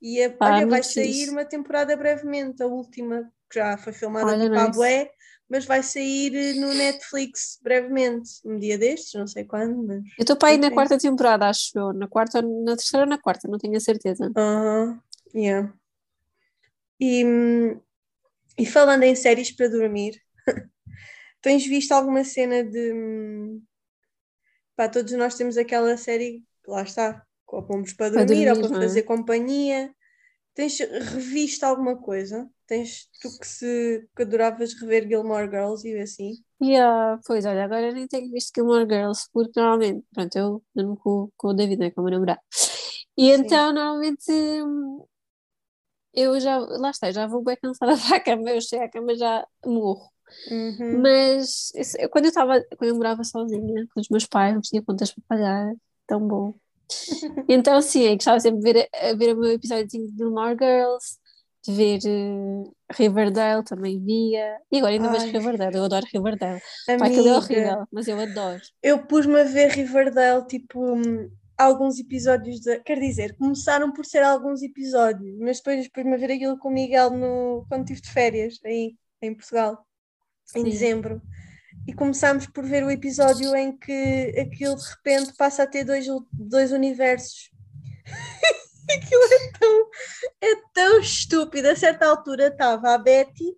E 0.00 0.22
a, 0.22 0.28
ah, 0.40 0.54
olha, 0.54 0.66
vai 0.68 0.82
sair 0.84 1.28
uma 1.28 1.44
temporada 1.44 1.96
brevemente, 1.96 2.62
a 2.62 2.66
última, 2.66 3.30
que 3.50 3.58
já 3.58 3.76
foi 3.76 3.92
filmada 3.92 4.30
olha, 4.30 4.44
tipo 4.44 4.54
nice. 4.54 4.78
Bué, 4.78 5.10
mas 5.50 5.64
vai 5.64 5.82
sair 5.82 6.34
eh, 6.34 6.52
no 6.54 6.72
Netflix 6.72 7.58
brevemente, 7.60 8.30
um 8.44 8.58
dia 8.58 8.78
destes, 8.78 9.14
não 9.14 9.26
sei 9.26 9.44
quando. 9.44 9.82
Mas... 9.86 9.98
Eu 10.16 10.22
estou 10.22 10.36
para 10.36 10.54
ir 10.54 10.58
na 10.58 10.70
quarta 10.70 10.96
temporada, 10.96 11.48
acho 11.48 11.76
eu. 11.76 11.92
Na 11.92 12.06
quarta, 12.06 12.40
na 12.40 12.76
terceira 12.76 13.04
ou 13.04 13.10
na 13.10 13.18
quarta, 13.18 13.48
não 13.48 13.58
tenho 13.58 13.76
a 13.76 13.80
certeza. 13.80 14.30
Aham, 14.36 14.84
uh 14.84 14.94
-huh. 14.94 15.00
yeah. 15.34 15.74
E 17.00 17.24
hum, 17.24 17.80
e 18.60 18.66
falando 18.66 19.04
em 19.04 19.14
séries 19.14 19.50
para 19.50 19.70
dormir, 19.70 20.20
tens 21.40 21.66
visto 21.66 21.92
alguma 21.92 22.22
cena 22.24 22.62
de. 22.62 23.58
Pá, 24.76 24.86
todos 24.86 25.12
nós 25.12 25.34
temos 25.34 25.56
aquela 25.56 25.96
série, 25.96 26.44
lá 26.66 26.82
está, 26.82 27.24
ou 27.46 27.62
pomos 27.62 27.94
para 27.94 28.10
dormir, 28.10 28.26
para 28.26 28.34
dormir 28.34 28.50
ou 28.50 28.68
para 28.68 28.78
é? 28.78 28.82
fazer 28.82 29.02
companhia. 29.04 29.94
Tens 30.54 30.78
revisto 30.78 31.64
alguma 31.64 31.96
coisa? 31.96 32.46
Tens 32.70 33.08
tu 33.20 33.36
que, 33.36 33.46
se, 33.48 34.08
que 34.14 34.22
adoravas 34.22 34.74
rever 34.74 35.08
Gilmore 35.08 35.50
Girls 35.50 35.84
e 35.84 35.98
assim? 35.98 36.34
Yeah, 36.62 37.18
pois 37.26 37.44
olha, 37.44 37.64
agora 37.64 37.90
nem 37.90 38.06
tenho 38.06 38.30
visto 38.30 38.52
Gilmore 38.54 38.86
Girls, 38.88 39.28
porque 39.32 39.58
normalmente, 39.58 40.06
pronto, 40.14 40.36
eu 40.36 40.62
não 40.72 40.94
com, 40.94 41.28
com 41.36 41.48
o 41.48 41.52
David, 41.52 41.80
né, 41.80 41.90
com 41.90 42.00
o 42.00 42.04
meu 42.04 42.12
namorado. 42.12 42.38
E 43.18 43.26
Sim. 43.26 43.42
então 43.42 43.72
normalmente 43.72 44.30
hum, 44.30 45.04
eu 46.14 46.38
já, 46.38 46.58
lá 46.58 46.90
está, 46.90 47.10
já 47.10 47.26
vou 47.26 47.42
bem 47.42 47.56
cansada 47.60 47.96
da 48.08 48.20
cama, 48.20 48.50
eu 48.50 48.60
chego 48.60 48.84
à 48.84 48.88
cama 48.88 49.16
já 49.16 49.44
morro. 49.66 50.08
Uhum. 50.48 51.02
Mas 51.02 51.72
isso, 51.74 51.96
quando 52.10 52.26
eu 52.26 52.28
estava, 52.28 52.62
quando 52.78 52.90
eu 52.90 52.94
morava 52.94 53.24
sozinha 53.24 53.84
com 53.92 54.00
os 54.00 54.08
meus 54.08 54.26
pais, 54.26 54.54
não 54.54 54.60
tinha 54.60 54.80
contas 54.80 55.12
para 55.12 55.24
pagar, 55.26 55.72
tão 56.06 56.24
bom. 56.24 56.54
então 57.48 57.82
sim, 57.82 58.02
eu 58.04 58.14
gostava 58.14 58.38
sempre 58.38 58.60
de 58.60 58.72
ver, 58.72 58.88
a 58.94 59.12
ver 59.14 59.34
o 59.34 59.40
meu 59.40 59.50
episódio 59.50 59.88
de 59.88 60.16
Gilmore 60.16 60.56
Girls, 60.56 61.18
de 61.66 61.72
ver 61.72 62.00
uh, 62.06 62.74
Riverdale, 62.92 63.64
também 63.64 64.02
via. 64.02 64.58
E 64.70 64.78
agora 64.78 64.92
ainda 64.92 65.10
vejo 65.10 65.26
Riverdale, 65.26 65.76
eu 65.76 65.84
adoro 65.84 66.06
Riverdale. 66.12 66.60
Amiga, 66.88 67.06
aquilo 67.06 67.28
é 67.28 67.36
horrível, 67.36 67.86
mas 67.92 68.08
eu 68.08 68.18
adoro. 68.18 68.60
Eu 68.82 69.06
pus-me 69.06 69.40
a 69.40 69.44
ver 69.44 69.70
Riverdale, 69.70 70.46
tipo, 70.46 70.80
alguns 71.60 71.98
episódios, 71.98 72.60
de, 72.60 72.80
quer 72.80 72.98
dizer, 72.98 73.36
começaram 73.36 73.92
por 73.92 74.06
ser 74.06 74.22
alguns 74.22 74.62
episódios, 74.62 75.38
mas 75.38 75.58
depois 75.58 75.84
depois-me 75.84 76.14
a 76.14 76.16
ver 76.16 76.32
aquilo 76.32 76.58
com 76.58 76.68
o 76.68 76.72
Miguel 76.72 77.10
no, 77.10 77.66
quando 77.68 77.82
estive 77.82 78.00
de 78.00 78.10
férias 78.10 78.58
aí, 78.64 78.96
em 79.20 79.34
Portugal, 79.34 79.86
em 80.56 80.64
Sim. 80.64 80.70
dezembro. 80.70 81.20
E 81.86 81.92
começámos 81.92 82.46
por 82.46 82.64
ver 82.64 82.84
o 82.84 82.90
episódio 82.90 83.54
em 83.54 83.76
que 83.76 84.34
aquilo 84.38 84.74
de 84.74 84.88
repente 84.88 85.34
passa 85.36 85.62
a 85.62 85.66
ter 85.66 85.84
dois, 85.84 86.06
dois 86.32 86.72
universos. 86.72 87.50
aquilo 88.96 89.22
é 89.24 89.58
tão, 89.58 89.90
é 90.40 90.56
tão 90.72 91.00
estúpido. 91.00 91.68
A 91.68 91.76
certa 91.76 92.06
altura 92.06 92.48
estava 92.48 92.94
a 92.94 92.98
Betty 92.98 93.56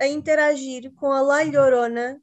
a 0.00 0.06
interagir 0.06 0.92
com 0.94 1.10
a 1.10 1.20
Lai 1.20 1.50
Llorona 1.50 2.20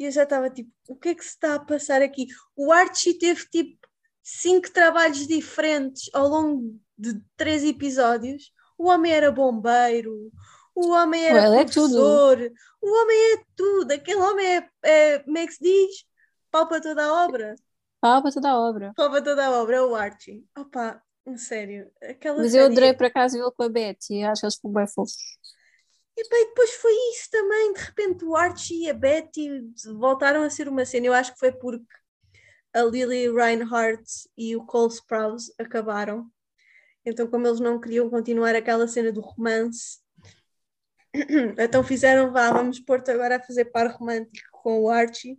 e 0.00 0.04
eu 0.04 0.10
já 0.10 0.22
estava 0.22 0.48
tipo, 0.48 0.70
o 0.88 0.96
que 0.96 1.10
é 1.10 1.14
que 1.14 1.22
se 1.22 1.30
está 1.30 1.56
a 1.56 1.60
passar 1.60 2.00
aqui? 2.00 2.26
O 2.56 2.72
Archie 2.72 3.18
teve 3.18 3.44
tipo 3.50 3.86
cinco 4.22 4.70
trabalhos 4.72 5.26
diferentes 5.26 6.08
ao 6.14 6.26
longo 6.26 6.80
de 6.96 7.20
três 7.36 7.62
episódios. 7.62 8.50
O 8.78 8.88
homem 8.88 9.12
era 9.12 9.30
bombeiro, 9.30 10.32
o 10.74 10.92
homem 10.92 11.22
era 11.22 11.54
é 11.54 11.64
professor, 11.64 12.38
o 12.80 13.02
homem 13.02 13.34
é 13.34 13.44
tudo. 13.54 13.92
Aquele 13.92 14.20
homem 14.22 14.46
é, 14.56 14.70
é 14.82 15.18
como 15.18 15.36
é 15.36 15.46
que 15.46 15.52
se 15.52 15.62
diz? 15.62 16.06
Pau 16.50 16.66
para 16.66 16.80
toda 16.80 17.04
a 17.04 17.24
obra. 17.26 17.54
Pau 18.00 18.22
para 18.22 18.32
toda 18.32 18.48
a 18.48 18.58
obra. 18.58 18.92
Pau 18.96 19.10
para 19.10 19.22
toda 19.22 19.46
a 19.46 19.50
obra, 19.50 19.76
é 19.76 19.82
o 19.82 19.94
Archie. 19.94 20.46
Opa, 20.56 21.02
sério, 21.36 21.90
aquela 22.02 22.38
Mas 22.38 22.54
eu 22.54 22.66
adorei 22.66 22.94
por 22.94 23.06
acaso 23.06 23.36
vê-lo 23.36 23.52
com 23.52 23.62
a 23.62 23.68
Betty, 23.68 24.22
acho 24.22 24.40
que 24.40 24.46
eles 24.46 24.56
foram 24.56 24.74
bem 24.74 24.86
fofos. 24.86 25.16
E 26.16 26.28
bem, 26.28 26.46
depois 26.48 26.70
foi 26.72 26.92
isso 27.12 27.30
também, 27.30 27.72
de 27.72 27.80
repente 27.80 28.24
o 28.24 28.36
Archie 28.36 28.84
e 28.84 28.90
a 28.90 28.94
Betty 28.94 29.48
voltaram 29.94 30.42
a 30.42 30.50
ser 30.50 30.68
uma 30.68 30.84
cena. 30.84 31.06
Eu 31.06 31.14
acho 31.14 31.32
que 31.32 31.38
foi 31.38 31.52
porque 31.52 31.86
a 32.74 32.82
Lily 32.82 33.30
Reinhardt 33.32 34.28
e 34.36 34.56
o 34.56 34.64
Cole 34.64 34.92
Sprouse 34.92 35.52
acabaram. 35.58 36.30
Então, 37.04 37.26
como 37.26 37.46
eles 37.46 37.60
não 37.60 37.80
queriam 37.80 38.10
continuar 38.10 38.54
aquela 38.54 38.86
cena 38.86 39.10
do 39.10 39.20
romance, 39.20 39.98
então 41.58 41.82
fizeram, 41.82 42.32
vá, 42.32 42.52
vamos 42.52 42.78
pôr-te 42.80 43.10
agora 43.10 43.36
a 43.36 43.42
fazer 43.42 43.66
par 43.66 43.86
romântico 43.90 44.48
com 44.52 44.82
o 44.82 44.90
Archie, 44.90 45.38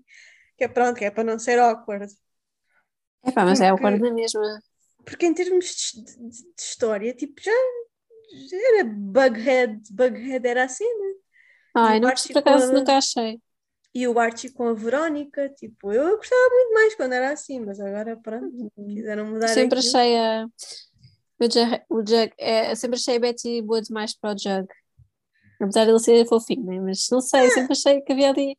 que 0.58 0.64
é 0.64 0.68
pronto, 0.68 0.98
que 0.98 1.06
é 1.06 1.12
para 1.12 1.24
não 1.24 1.38
ser 1.38 1.60
awkward. 1.60 2.12
É 3.24 3.32
pá, 3.32 3.46
mas 3.46 3.62
é 3.62 3.70
Porque- 3.70 3.82
quarto 3.82 4.02
da 4.02 4.12
mesma. 4.12 4.42
Porque 5.06 5.26
em 5.26 5.34
termos 5.34 5.66
de, 5.66 6.04
de- 6.04 6.30
de 6.30 6.62
história, 6.62 7.14
tipo, 7.14 7.42
já, 7.42 7.52
já 8.50 8.58
era 8.78 8.84
Bughead, 8.86 9.82
Bughead 9.92 10.48
era 10.48 10.64
a 10.66 10.68
cena. 10.70 11.16
Ai, 11.76 12.00
não, 12.00 12.10
por 12.10 12.38
acaso 12.38 12.72
a- 12.72 12.74
nunca 12.74 12.98
achei. 12.98 13.40
E 13.94 14.08
o 14.08 14.18
Archie 14.20 14.52
com 14.54 14.68
a 14.68 14.74
Verónica, 14.74 15.50
tipo, 15.50 15.92
eu 15.92 16.16
gostava 16.16 16.50
muito 16.50 16.74
mais 16.74 16.96
quando 16.96 17.12
era 17.14 17.32
assim, 17.32 17.60
mas 17.60 17.78
agora 17.80 18.16
pronto, 18.16 18.72
quiseram 18.76 19.26
mudar 19.26 19.50
sempre 19.50 19.80
aquilo. 19.80 19.98
achei 19.98 20.18
a. 20.18 20.48
O 21.40 21.44
Jug, 21.44 21.82
o 21.90 21.98
Jug 22.00 22.32
é, 22.38 22.74
sempre 22.76 22.98
achei 22.98 23.18
a 23.18 23.20
Betty 23.20 23.62
boa 23.64 23.82
demais 23.82 24.16
para 24.18 24.34
o 24.34 24.38
Jug. 24.38 24.68
Apesar 25.60 25.84
de 25.86 25.92
ele 25.92 26.00
ser 26.00 26.26
fofinho, 26.28 26.64
né? 26.66 26.80
mas 26.80 27.08
não 27.12 27.20
sei, 27.20 27.42
É. 27.42 27.50
sempre 27.50 27.74
achei 27.74 28.02
que 28.02 28.14
havia 28.14 28.30
ali 28.30 28.56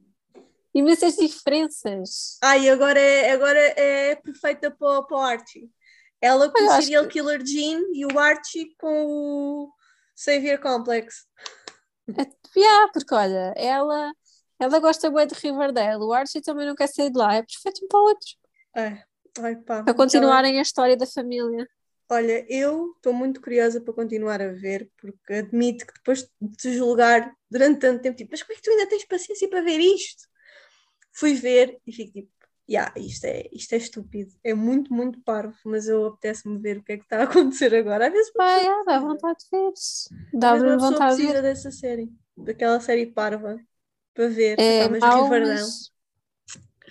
imensas 0.75 1.17
diferenças. 1.17 2.39
Ah, 2.43 2.59
e 2.59 2.69
agora 2.69 3.01
é, 3.01 3.31
agora 3.31 3.59
é 3.59 4.15
perfeita 4.17 4.71
para, 4.71 5.03
para 5.03 5.17
o 5.17 5.21
Archie. 5.21 5.71
Ela 6.23 6.49
com 6.53 6.65
o 6.65 6.71
serial 6.81 7.09
killer 7.09 7.45
Jean 7.45 7.83
e 7.93 8.07
o 8.07 8.17
Archie 8.17 8.77
com 8.79 9.07
o 9.07 9.73
Savior 10.15 10.59
Complex. 10.61 11.27
Yeah, 12.57 12.93
porque 12.93 13.13
olha, 13.13 13.53
ela, 13.57 14.13
ela 14.59 14.79
gosta 14.79 15.11
bem 15.11 15.27
de 15.27 15.35
Riverdale, 15.35 16.03
o 16.03 16.13
Archie 16.13 16.41
também 16.41 16.67
não 16.67 16.77
quer 16.77 16.87
sair 16.87 17.11
de 17.11 17.19
lá, 17.19 17.35
é 17.35 17.43
perfeito 17.43 17.85
um 17.85 17.89
para 17.89 18.01
o 18.01 18.05
outro. 18.05 18.29
É, 18.77 19.03
ai 19.41 19.57
pá. 19.57 19.83
Para 19.83 19.95
continuarem 19.95 20.59
a 20.59 20.63
história 20.63 20.97
da 20.97 21.07
família. 21.07 21.69
Olha, 22.09 22.47
eu 22.49 22.93
estou 22.97 23.13
muito 23.13 23.41
curiosa 23.41 23.81
para 23.81 23.95
continuar 23.95 24.41
a 24.43 24.53
ver, 24.53 24.91
porque 24.99 25.33
admito 25.33 25.87
que 25.87 25.95
depois 25.95 26.29
de 26.41 26.57
te 26.57 26.75
julgar 26.75 27.35
durante 27.51 27.81
tanto 27.81 28.03
tempo, 28.03 28.17
tipo, 28.17 28.31
mas 28.31 28.43
como 28.43 28.53
é 28.53 28.57
que 28.57 28.63
tu 28.63 28.71
ainda 28.71 28.87
tens 28.87 29.05
paciência 29.07 29.49
para 29.49 29.63
ver 29.63 29.81
isto? 29.81 30.29
Fui 31.13 31.35
ver 31.35 31.81
e 31.87 31.93
fico 31.93 32.13
tipo, 32.13 32.32
yeah, 32.69 32.93
isto, 32.97 33.25
é, 33.27 33.49
isto 33.53 33.73
é 33.75 33.77
estúpido, 33.79 34.33
é 34.45 34.55
muito, 34.55 34.93
muito 34.93 35.21
parvo, 35.23 35.57
mas 35.65 35.89
eu 35.89 36.07
apetece-me 36.07 36.59
ver 36.59 36.79
o 36.79 36.83
que 36.83 36.93
é 36.93 36.97
que 36.97 37.05
está 37.05 37.21
a 37.21 37.25
acontecer 37.25 37.75
agora. 37.75 38.07
Às 38.09 38.13
vezes 38.13 38.33
Ah, 38.39 38.57
pessoa 38.57 38.61
yeah, 38.61 38.85
dá 38.85 38.99
vontade 38.99 39.39
de 39.41 39.49
ver. 39.51 39.73
Dá-me 40.33 40.77
vontade 40.79 41.21
de 41.21 41.27
ver. 41.27 41.43
dessa 41.43 41.71
série, 41.71 42.11
daquela 42.37 42.81
série 42.81 43.07
parva, 43.07 43.59
para 44.15 44.29
ver. 44.29 44.59
É 44.59 44.89
mas 44.89 45.05
Riverdale, 45.05 45.73
mas 45.73 45.93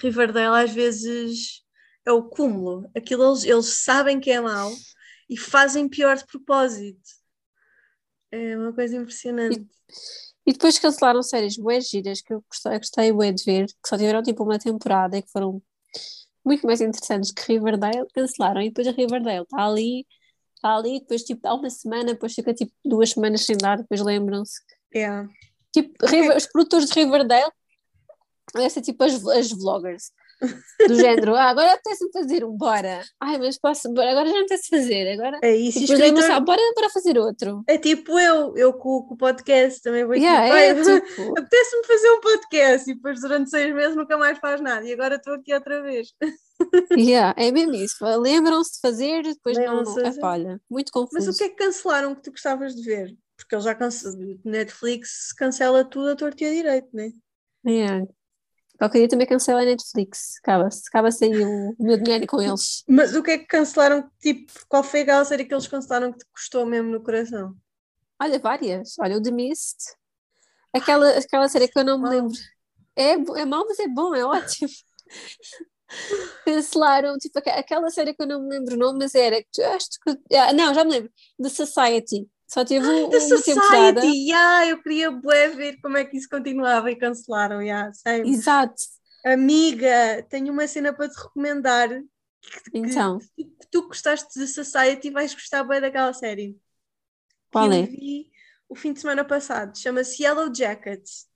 Riverdale 0.02 0.64
às 0.64 0.72
vezes 0.72 1.64
é 2.06 2.12
o 2.12 2.24
cúmulo. 2.24 2.90
Aquilo 2.96 3.24
eles, 3.30 3.44
eles 3.44 3.68
sabem 3.84 4.20
que 4.20 4.32
é 4.32 4.40
mau 4.42 4.72
e 5.30 5.38
fazem 5.38 5.88
pior 5.90 6.18
de 6.18 6.26
propósito. 6.26 7.00
É 8.32 8.58
uma 8.58 8.74
coisa 8.74 8.96
impressionante. 8.98 9.60
E 9.60 9.68
depois 10.46 10.80
cancelaram 10.80 11.22
séries 11.22 11.58
bué 11.58 11.80
giras 11.80 12.22
que 12.22 12.34
eu 12.34 12.44
gostei, 12.50 12.78
gostei 12.78 13.12
bué 13.12 13.32
de 13.32 13.44
ver, 13.44 13.68
que 13.68 13.88
só 13.88 13.98
tiveram 13.98 14.24
tipo 14.24 14.44
uma 14.44 14.58
temporada 14.58 15.18
e 15.18 15.22
que 15.22 15.32
foram 15.32 15.62
muito 16.44 16.66
mais 16.66 16.82
interessantes 16.82 17.32
que 17.32 17.54
Riverdale, 17.54 18.08
cancelaram. 18.14 18.62
E 18.62 18.70
depois 18.70 18.88
a 18.88 18.92
Riverdale 18.92 19.44
está 19.44 19.66
ali, 19.66 20.06
está 20.56 20.76
ali, 20.76 21.00
depois 21.00 21.24
tipo 21.24 21.42
dá 21.42 21.54
uma 21.54 21.70
semana, 21.70 22.14
depois 22.14 22.34
fica 22.34 22.54
tipo 22.54 22.72
duas 22.84 23.12
semanas 23.12 23.46
sem 23.46 23.56
dar, 23.58 23.78
depois 23.78 24.02
lembram-se. 24.02 24.60
É. 24.94 25.08
Tipo, 25.72 26.06
River- 26.06 26.36
os 26.36 26.48
produtores 26.48 26.90
de 26.90 26.94
Riverdale 27.00 27.52
devem 28.54 28.70
ser 28.70 28.82
tipo 28.82 29.04
as, 29.04 29.26
as 29.28 29.52
vloggers. 29.52 30.12
Do 30.88 30.96
género, 30.96 31.36
ah, 31.36 31.50
agora 31.50 31.74
apetece-me 31.74 32.12
fazer 32.12 32.44
um, 32.44 32.58
bora. 32.58 33.02
Ai, 33.20 33.38
mas 33.38 33.60
posso, 33.60 33.92
bora, 33.94 34.10
agora 34.12 34.26
já 34.28 34.34
não 34.34 34.40
apetece 34.42 34.70
fazer. 34.70 35.12
Agora, 35.14 35.40
É 35.44 35.56
isso. 35.56 35.80
e 35.80 35.84
E 35.84 35.88
depois 35.88 36.00
escritor- 36.02 36.32
ah, 36.32 36.40
bora 36.40 36.62
para 36.76 36.90
fazer 36.90 37.18
outro. 37.20 37.64
É 37.68 37.78
tipo 37.78 38.20
eu, 38.20 38.56
eu 38.58 38.74
com, 38.74 39.04
com 39.04 39.14
o 39.14 39.18
podcast 39.18 39.82
também 39.84 40.04
vou 40.06 40.16
Yeah, 40.16 40.46
tipo, 40.46 40.90
é 40.90 40.94
"Ai, 40.94 41.02
tipo, 41.02 41.40
apetece-me 41.40 41.86
fazer 41.86 42.10
um 42.12 42.20
podcast 42.22 42.90
e 42.92 42.96
depois 42.96 43.22
durante 43.22 43.50
seis 43.52 43.74
meses 43.76 43.96
nunca 43.96 44.18
mais 44.18 44.40
faz 44.40 44.60
nada 44.62 44.86
e 44.86 44.92
agora 44.94 45.16
estou 45.16 45.34
aqui 45.36 45.54
outra 45.54 45.82
vez. 45.84 46.08
Yeah, 46.96 47.34
é 47.42 47.52
mesmo 47.52 47.74
isso. 47.74 48.06
Lembram-se 48.20 48.74
de 48.74 48.80
fazer, 48.82 49.24
depois 49.24 49.58
não. 49.58 49.82
Não 49.84 50.00
é, 50.00 50.14
olha, 50.22 50.62
muito 50.70 50.92
Mas 50.94 51.10
confuso. 51.12 51.32
o 51.32 51.36
que 51.36 51.44
é 51.46 51.50
que 51.50 51.56
cancelaram 51.56 52.14
que 52.14 52.22
tu 52.22 52.30
gostavas 52.32 52.76
de 52.76 52.84
ver? 52.84 53.16
Porque 53.36 53.56
ele 53.56 53.64
já 53.64 53.74
cancela, 53.74 54.16
Netflix 54.46 55.34
cancela 55.34 55.84
tudo 55.84 56.10
a 56.12 56.16
torto 56.16 56.44
e 56.44 56.48
a 56.48 56.52
direito, 56.52 56.88
né? 56.94 57.12
Yeah. 57.66 58.06
Qualquer 58.82 58.98
dia 58.98 59.10
também 59.10 59.28
cancela 59.28 59.62
a 59.62 59.66
Netflix. 59.66 60.40
Acaba-se 60.42 60.82
acaba-se 60.88 61.26
aí 61.26 61.46
o, 61.46 61.76
o 61.78 61.84
meu 61.84 62.02
dinheiro 62.02 62.26
com 62.26 62.42
eles. 62.42 62.84
Mas 62.90 63.16
o 63.16 63.22
que 63.22 63.30
é 63.30 63.38
que 63.38 63.46
cancelaram? 63.46 64.10
Tipo, 64.20 64.52
qual 64.68 64.82
foi 64.82 65.02
aquela 65.02 65.24
série 65.24 65.46
que 65.46 65.54
eles 65.54 65.68
cancelaram 65.68 66.12
que 66.12 66.18
te 66.18 66.26
custou 66.34 66.66
mesmo 66.66 66.90
no 66.90 67.04
coração? 67.04 67.56
Olha, 68.20 68.40
várias. 68.40 68.96
Olha, 69.00 69.18
o 69.18 69.22
The 69.22 69.30
Mist. 69.30 69.78
Aquela, 70.74 71.16
aquela 71.16 71.48
série 71.48 71.68
que 71.68 71.78
eu 71.78 71.86
não 71.86 72.02
me 72.02 72.10
lembro. 72.10 72.34
É, 72.96 73.12
é 73.12 73.46
mau, 73.46 73.64
mas 73.68 73.78
é 73.78 73.88
bom, 73.88 74.16
é 74.16 74.26
ótimo. 74.26 74.72
Cancelaram, 76.44 77.20
tipo, 77.20 77.38
aquela 77.38 77.88
série 77.92 78.16
que 78.16 78.24
eu 78.24 78.28
não 78.28 78.42
me 78.42 78.50
lembro 78.50 78.74
o 78.74 78.80
nome, 78.80 78.98
mas 78.98 79.14
era. 79.14 79.38
Acho 79.76 79.90
que, 80.04 80.36
ah, 80.36 80.54
não, 80.54 80.74
já 80.74 80.84
me 80.84 80.90
lembro. 80.90 81.12
The 81.40 81.50
Society. 81.50 82.28
Só 82.52 82.66
teve 82.66 82.86
um- 82.86 83.10
The. 83.10 83.20
Society! 83.22 84.28
Yeah, 84.28 84.68
eu 84.68 84.82
queria 84.82 85.10
bué 85.10 85.48
ver 85.50 85.80
como 85.82 85.96
é 85.96 86.04
que 86.04 86.18
isso 86.18 86.28
continuava 86.30 86.92
e 86.92 86.98
cancelaram. 86.98 87.62
Yeah, 87.62 87.94
sei. 87.94 88.24
Exato. 88.24 88.76
Amiga, 89.26 90.26
tenho 90.30 90.52
uma 90.52 90.68
cena 90.68 90.92
para 90.92 91.08
te 91.08 91.16
recomendar. 91.18 91.90
Então, 92.74 93.20
Que, 93.38 93.46
que 93.46 93.68
tu 93.72 93.88
gostaste 93.88 94.38
de 94.38 94.48
Society 94.48 95.08
e 95.08 95.12
vais 95.12 95.34
gostar 95.34 95.64
bem 95.64 95.80
daquela 95.80 96.12
série. 96.12 96.58
qual 97.52 97.70
que 97.70 97.76
é? 97.76 97.82
eu 97.84 97.86
vi 97.86 98.32
o 98.68 98.76
fim 98.76 98.92
de 98.92 99.00
semana 99.00 99.24
passado. 99.24 99.78
Chama-se 99.78 100.22
Yellow 100.22 100.54
Jackets. 100.54 101.28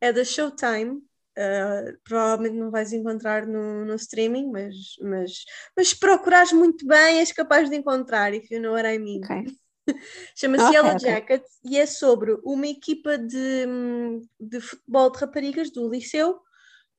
É 0.00 0.10
da 0.12 0.24
Showtime. 0.24 1.02
Uh, 1.38 1.98
provavelmente 2.02 2.56
não 2.56 2.70
vais 2.70 2.92
encontrar 2.92 3.46
no, 3.46 3.84
no 3.84 3.94
streaming, 3.94 4.50
mas, 4.50 4.74
mas, 5.02 5.44
mas 5.76 5.88
se 5.90 5.98
procurares 5.98 6.52
muito 6.52 6.86
bem, 6.86 7.18
és 7.20 7.30
capaz 7.32 7.68
de 7.70 7.76
encontrar, 7.76 8.34
if 8.34 8.50
you 8.50 8.60
know 8.60 8.72
what 8.72 8.86
I 8.88 8.98
mean. 8.98 9.20
Ok. 9.24 9.56
Chama-se 10.36 10.64
Ok, 10.64 10.74
Yellow 10.74 10.96
ok. 10.96 11.10
Jackets 11.10 11.58
e 11.64 11.78
é 11.78 11.86
sobre 11.86 12.36
uma 12.44 12.66
equipa 12.66 13.18
de, 13.18 13.66
de 14.38 14.60
futebol 14.60 15.10
de 15.10 15.18
raparigas 15.18 15.70
do 15.70 15.88
liceu 15.88 16.40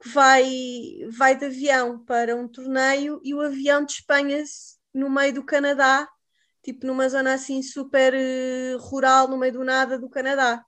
que 0.01 0.09
vai, 0.09 0.49
vai 1.09 1.37
de 1.37 1.45
avião 1.45 2.03
para 2.03 2.35
um 2.35 2.47
torneio 2.47 3.21
e 3.23 3.33
o 3.33 3.41
avião 3.41 3.85
despenha-se 3.85 4.77
no 4.93 5.09
meio 5.09 5.33
do 5.33 5.45
Canadá, 5.45 6.09
tipo 6.63 6.85
numa 6.87 7.07
zona 7.07 7.33
assim 7.33 7.61
super 7.61 8.13
eh, 8.13 8.75
rural, 8.79 9.27
no 9.27 9.37
meio 9.37 9.53
do 9.53 9.63
nada 9.63 9.99
do 9.99 10.09
Canadá. 10.09 10.63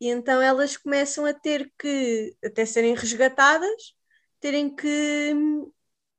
E 0.00 0.08
então 0.08 0.42
elas 0.42 0.76
começam 0.76 1.24
a 1.24 1.32
ter 1.32 1.72
que, 1.78 2.36
até 2.44 2.66
serem 2.66 2.94
resgatadas, 2.94 3.94
terem 4.40 4.74
que, 4.74 5.32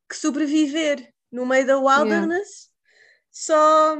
que 0.09 0.15
sobreviver 0.15 1.13
no 1.31 1.45
meio 1.45 1.67
da 1.67 1.77
wilderness, 1.77 2.71
só 3.29 3.95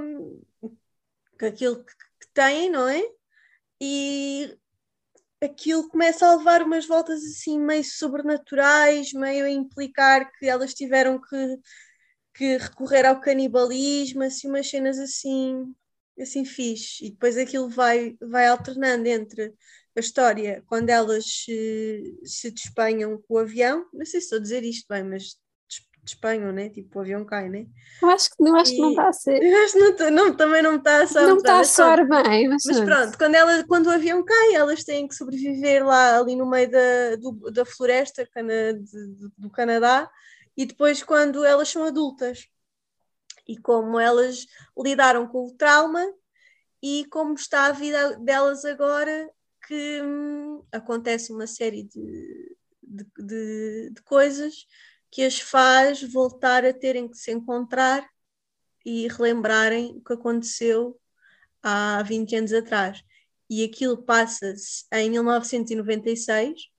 com 1.38 1.46
aquilo 1.46 1.84
que, 1.84 1.94
que 1.94 2.28
têm, 2.34 2.70
não 2.70 2.88
é? 2.88 3.02
E 3.82 4.58
aquilo 5.42 5.90
começa 5.90 6.26
a 6.26 6.36
levar 6.36 6.64
umas 6.64 6.88
voltas 6.88 7.24
assim 7.24 7.60
meio 7.60 7.84
sobrenaturais, 7.84 9.14
meio 9.14 9.46
a 9.46 9.50
implicar 9.50 10.32
que 10.34 10.48
elas 10.48 10.74
tiveram 10.74 11.20
que, 11.22 11.58
que 12.36 12.58
recorrer 12.58 13.06
ao 13.06 13.22
canibalismo, 13.22 14.24
assim, 14.24 14.48
umas 14.50 14.70
cenas 14.70 15.00
assim, 15.00 15.74
assim 16.20 16.46
fixe. 16.46 17.06
E 17.08 17.12
depois 17.12 17.38
aquilo 17.38 17.70
vai, 17.70 18.18
vai 18.22 18.48
alternando 18.48 19.08
entre 19.08 19.54
a 19.96 20.00
história 20.00 20.64
quando 20.68 20.90
elas 20.90 21.26
se, 21.26 22.20
se 22.24 22.52
despenham 22.52 23.22
com 23.22 23.36
o 23.36 23.40
avião, 23.40 23.88
não 23.94 24.06
sei 24.06 24.20
se 24.22 24.26
estou 24.28 24.40
a 24.40 24.42
dizer 24.42 24.64
isto 24.64 24.86
bem, 24.90 25.04
mas 25.04 25.38
despenham, 26.08 26.52
né? 26.54 26.70
Tipo, 26.70 27.00
o 27.00 27.02
avião 27.04 27.26
cai, 27.26 27.50
né? 27.50 27.68
Eu 28.02 28.10
acho 28.10 28.30
que, 28.30 28.44
eu 28.44 28.56
acho 28.56 28.74
que 28.76 28.82
não 28.82 28.90
E- 28.90 28.92
está 28.92 29.10
a 29.10 29.14
ser. 29.14 29.42
Eu 29.44 29.64
acho 29.64 29.74
que 29.74 29.80
não, 29.80 29.96
tô- 29.96 30.10
não, 30.12 30.36
também 30.38 30.62
não 30.62 30.76
está 30.78 31.02
a 31.04 31.08
soar 31.08 31.26
Não 31.28 31.38
está 31.38 31.54
a 31.54 31.56
bem, 31.56 31.58
mas 31.60 31.74
pronto. 31.74 31.76
soar 31.76 32.08
bem, 32.08 32.48
mas, 32.50 32.64
Mas 32.66 32.82
pronto, 32.82 33.18
quando, 33.18 33.36
ela, 33.36 33.66
quando 33.68 33.88
o 33.88 33.92
avião 33.92 34.24
cai, 34.26 34.56
elas 34.56 34.84
têm 34.84 35.08
que 35.08 35.16
sobreviver 35.16 35.86
lá 35.86 36.20
ali 36.20 36.36
no 36.36 36.50
meio 36.50 36.70
da, 36.72 37.16
do- 37.18 37.52
da 37.52 37.66
floresta 37.66 38.28
cana, 38.28 38.74
de- 38.74 38.84
de- 39.16 39.30
do 39.38 39.50
Canadá 39.52 40.10
e 40.58 40.66
depois 40.66 41.04
quando 41.04 41.46
elas 41.46 41.70
são 41.70 41.84
adultas. 41.86 42.48
e 43.48 43.58
como 43.58 44.00
elas 44.00 44.46
lidaram 44.78 45.28
com 45.28 45.46
o 45.48 45.54
trauma 45.54 46.04
e 46.82 47.06
como 47.10 47.34
está 47.36 47.68
a 47.68 47.72
vida 47.72 48.18
delas 48.20 48.66
agora, 48.66 49.30
que 49.68 50.02
hum, 50.04 50.64
acontece 50.72 51.32
uma 51.34 51.48
série 51.48 51.84
de, 51.84 52.56
de, 52.84 53.06
de, 53.20 53.92
de 53.92 54.02
coisas 54.04 54.66
que 55.18 55.24
as 55.24 55.40
faz 55.40 56.04
voltar 56.04 56.64
a 56.64 56.72
terem 56.72 57.08
que 57.08 57.18
se 57.18 57.32
encontrar 57.32 58.08
e 58.86 59.08
relembrarem 59.08 59.98
o 59.98 60.02
que 60.04 60.14
aconteceu 60.14 60.96
há 61.64 62.04
20 62.04 62.36
anos 62.36 62.54
atrás. 62.54 63.04
E 63.50 63.64
aquilo 63.64 64.04
passa-se 64.04 64.86
em 64.94 65.10
1996, 65.10 66.70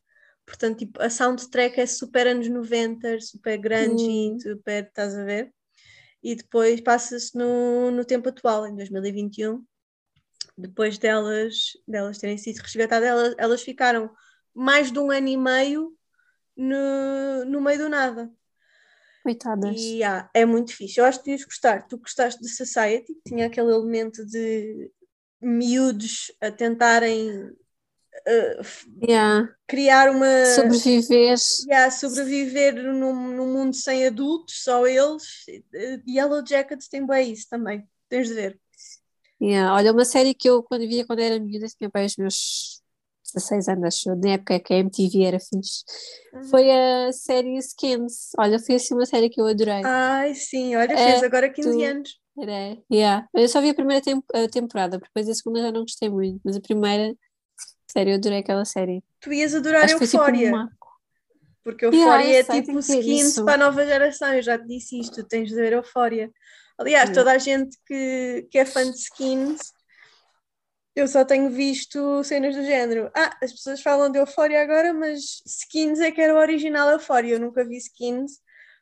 portanto, 0.47 0.79
tipo, 0.79 1.03
a 1.03 1.11
soundtrack 1.11 1.81
é 1.81 1.87
super 1.87 2.29
anos 2.29 2.49
90, 2.49 3.21
super 3.23 3.59
grande, 3.59 4.05
hum. 4.05 4.39
super, 4.39 4.85
estás 4.85 5.17
a 5.17 5.25
ver? 5.25 5.53
E 6.23 6.37
depois 6.37 6.81
passa-se 6.81 7.37
no, 7.37 7.91
no 7.91 8.05
tempo 8.05 8.29
atual, 8.29 8.69
em 8.69 8.77
2021. 8.77 9.67
Depois 10.57 10.97
delas, 10.97 11.73
delas 11.89 12.19
terem 12.19 12.39
sido 12.39 12.59
resgatadas, 12.59 13.09
elas, 13.09 13.35
elas 13.37 13.63
ficaram 13.63 14.09
mais 14.55 14.93
de 14.93 14.99
um 15.01 15.11
ano 15.11 15.27
e 15.27 15.37
meio 15.37 15.98
no, 16.59 17.45
no 17.45 17.61
meio 17.61 17.79
do 17.79 17.89
nada. 17.89 18.31
Coitadas. 19.23 19.81
E 19.81 20.03
ah, 20.03 20.29
é 20.35 20.45
muito 20.45 20.75
fixe. 20.75 20.99
Eu 20.99 21.05
acho 21.05 21.21
que 21.21 21.27
devias 21.27 21.45
gostar. 21.45 21.87
Tu 21.87 21.97
gostaste 21.99 22.41
de 22.41 22.49
Society, 22.49 23.17
tinha 23.27 23.47
aquele 23.47 23.71
elemento 23.71 24.27
de 24.27 24.91
miúdos 25.41 26.33
a 26.41 26.51
tentarem 26.51 27.45
uh, 27.45 29.05
yeah. 29.07 29.49
criar 29.67 30.11
uma. 30.11 30.47
Sobreviver. 30.47 31.37
Yeah, 31.69 31.91
sobreviver 31.91 32.75
num, 32.75 33.37
num 33.37 33.53
mundo 33.53 33.77
sem 33.77 34.07
adultos, 34.07 34.63
só 34.65 34.87
eles. 34.87 35.47
Yellow 36.09 36.45
Jackets 36.45 36.89
tem 36.89 37.07
bem 37.07 37.33
isso 37.33 37.47
também. 37.49 37.87
Tens 38.09 38.29
de 38.29 38.35
ver. 38.35 38.61
Yeah. 39.41 39.73
Olha, 39.73 39.93
uma 39.93 40.05
série 40.05 40.35
que 40.35 40.49
eu 40.49 40.63
quando 40.63 40.89
via 40.89 41.07
quando 41.07 41.21
era 41.21 41.39
miúda, 41.39 41.67
tinha 41.69 41.91
bem 41.93 42.07
os 42.07 42.17
meus 42.17 42.78
16 43.35 43.69
anos, 43.69 43.85
acho, 43.85 44.15
na 44.17 44.31
época 44.31 44.61
que 44.61 44.75
a 44.75 44.79
MTV 44.79 45.25
era 45.25 45.41
fixe, 45.41 45.85
uhum. 46.33 46.45
foi 46.45 46.71
a 46.71 47.13
série 47.13 47.57
Skins. 47.59 48.31
Olha, 48.39 48.59
foi 48.59 48.77
assim 48.77 48.95
uma 48.95 49.07
série 49.07 49.29
que 49.29 49.41
eu 49.41 49.47
adorei. 49.47 49.83
Ai, 49.85 50.35
sim, 50.35 50.77
olha, 50.77 50.93
é, 50.93 51.13
fez 51.13 51.23
agora 51.23 51.49
15 51.51 51.71
tu... 51.71 51.85
anos. 51.85 52.21
Era, 52.41 52.79
yeah. 52.93 53.27
Eu 53.35 53.49
só 53.49 53.61
vi 53.61 53.71
a 53.71 53.75
primeira 53.75 54.03
temp 54.03 54.25
a 54.33 54.49
temporada, 54.49 54.99
depois 54.99 55.29
a 55.29 55.35
segunda 55.35 55.61
já 55.61 55.73
não 55.73 55.81
gostei 55.81 56.09
muito, 56.09 56.41
mas 56.45 56.57
a 56.57 56.61
primeira, 56.61 57.15
sério, 57.91 58.13
eu 58.13 58.15
adorei 58.17 58.39
aquela 58.39 58.65
série. 58.65 59.03
Tu 59.21 59.33
ias 59.33 59.55
adorar 59.55 59.85
Acho 59.85 59.95
Euphoria. 59.95 60.53
Tipo 60.53 60.79
porque 61.65 61.85
Euphoria 61.85 62.25
yeah, 62.25 62.57
é 62.57 62.63
tipo 62.63 62.79
skins 62.79 63.41
para 63.41 63.55
a 63.55 63.59
nova 63.59 63.85
geração, 63.85 64.33
eu 64.33 64.43
já 64.43 64.59
te 64.59 64.67
disse 64.67 65.01
isto, 65.01 65.23
tens 65.25 65.51
de 65.51 65.55
ver 65.55 65.75
Euphoria. 65.75 66.31
Aliás, 66.79 67.11
yeah. 67.11 67.15
toda 67.15 67.33
a 67.33 67.39
gente 67.39 67.77
que, 67.85 68.47
que 68.51 68.59
é 68.59 68.65
fã 68.65 68.89
de 68.89 68.97
skins 68.97 69.61
eu 71.01 71.07
só 71.09 71.25
tenho 71.25 71.51
visto 71.51 72.23
cenas 72.25 72.57
do 72.57 72.65
género. 72.65 73.11
Ah, 73.15 73.37
as 73.43 73.53
pessoas 73.53 73.81
falam 73.81 74.11
de 74.11 74.19
Euphoria 74.19 74.63
agora, 74.63 74.93
mas 74.93 75.43
Skins 75.47 76.01
é 76.01 76.11
que 76.11 76.21
era 76.21 76.35
o 76.35 76.39
original 76.39 76.91
Euphoria. 76.91 77.35
Eu 77.35 77.41
nunca 77.41 77.65
vi 77.65 77.77
Skins, 77.77 78.41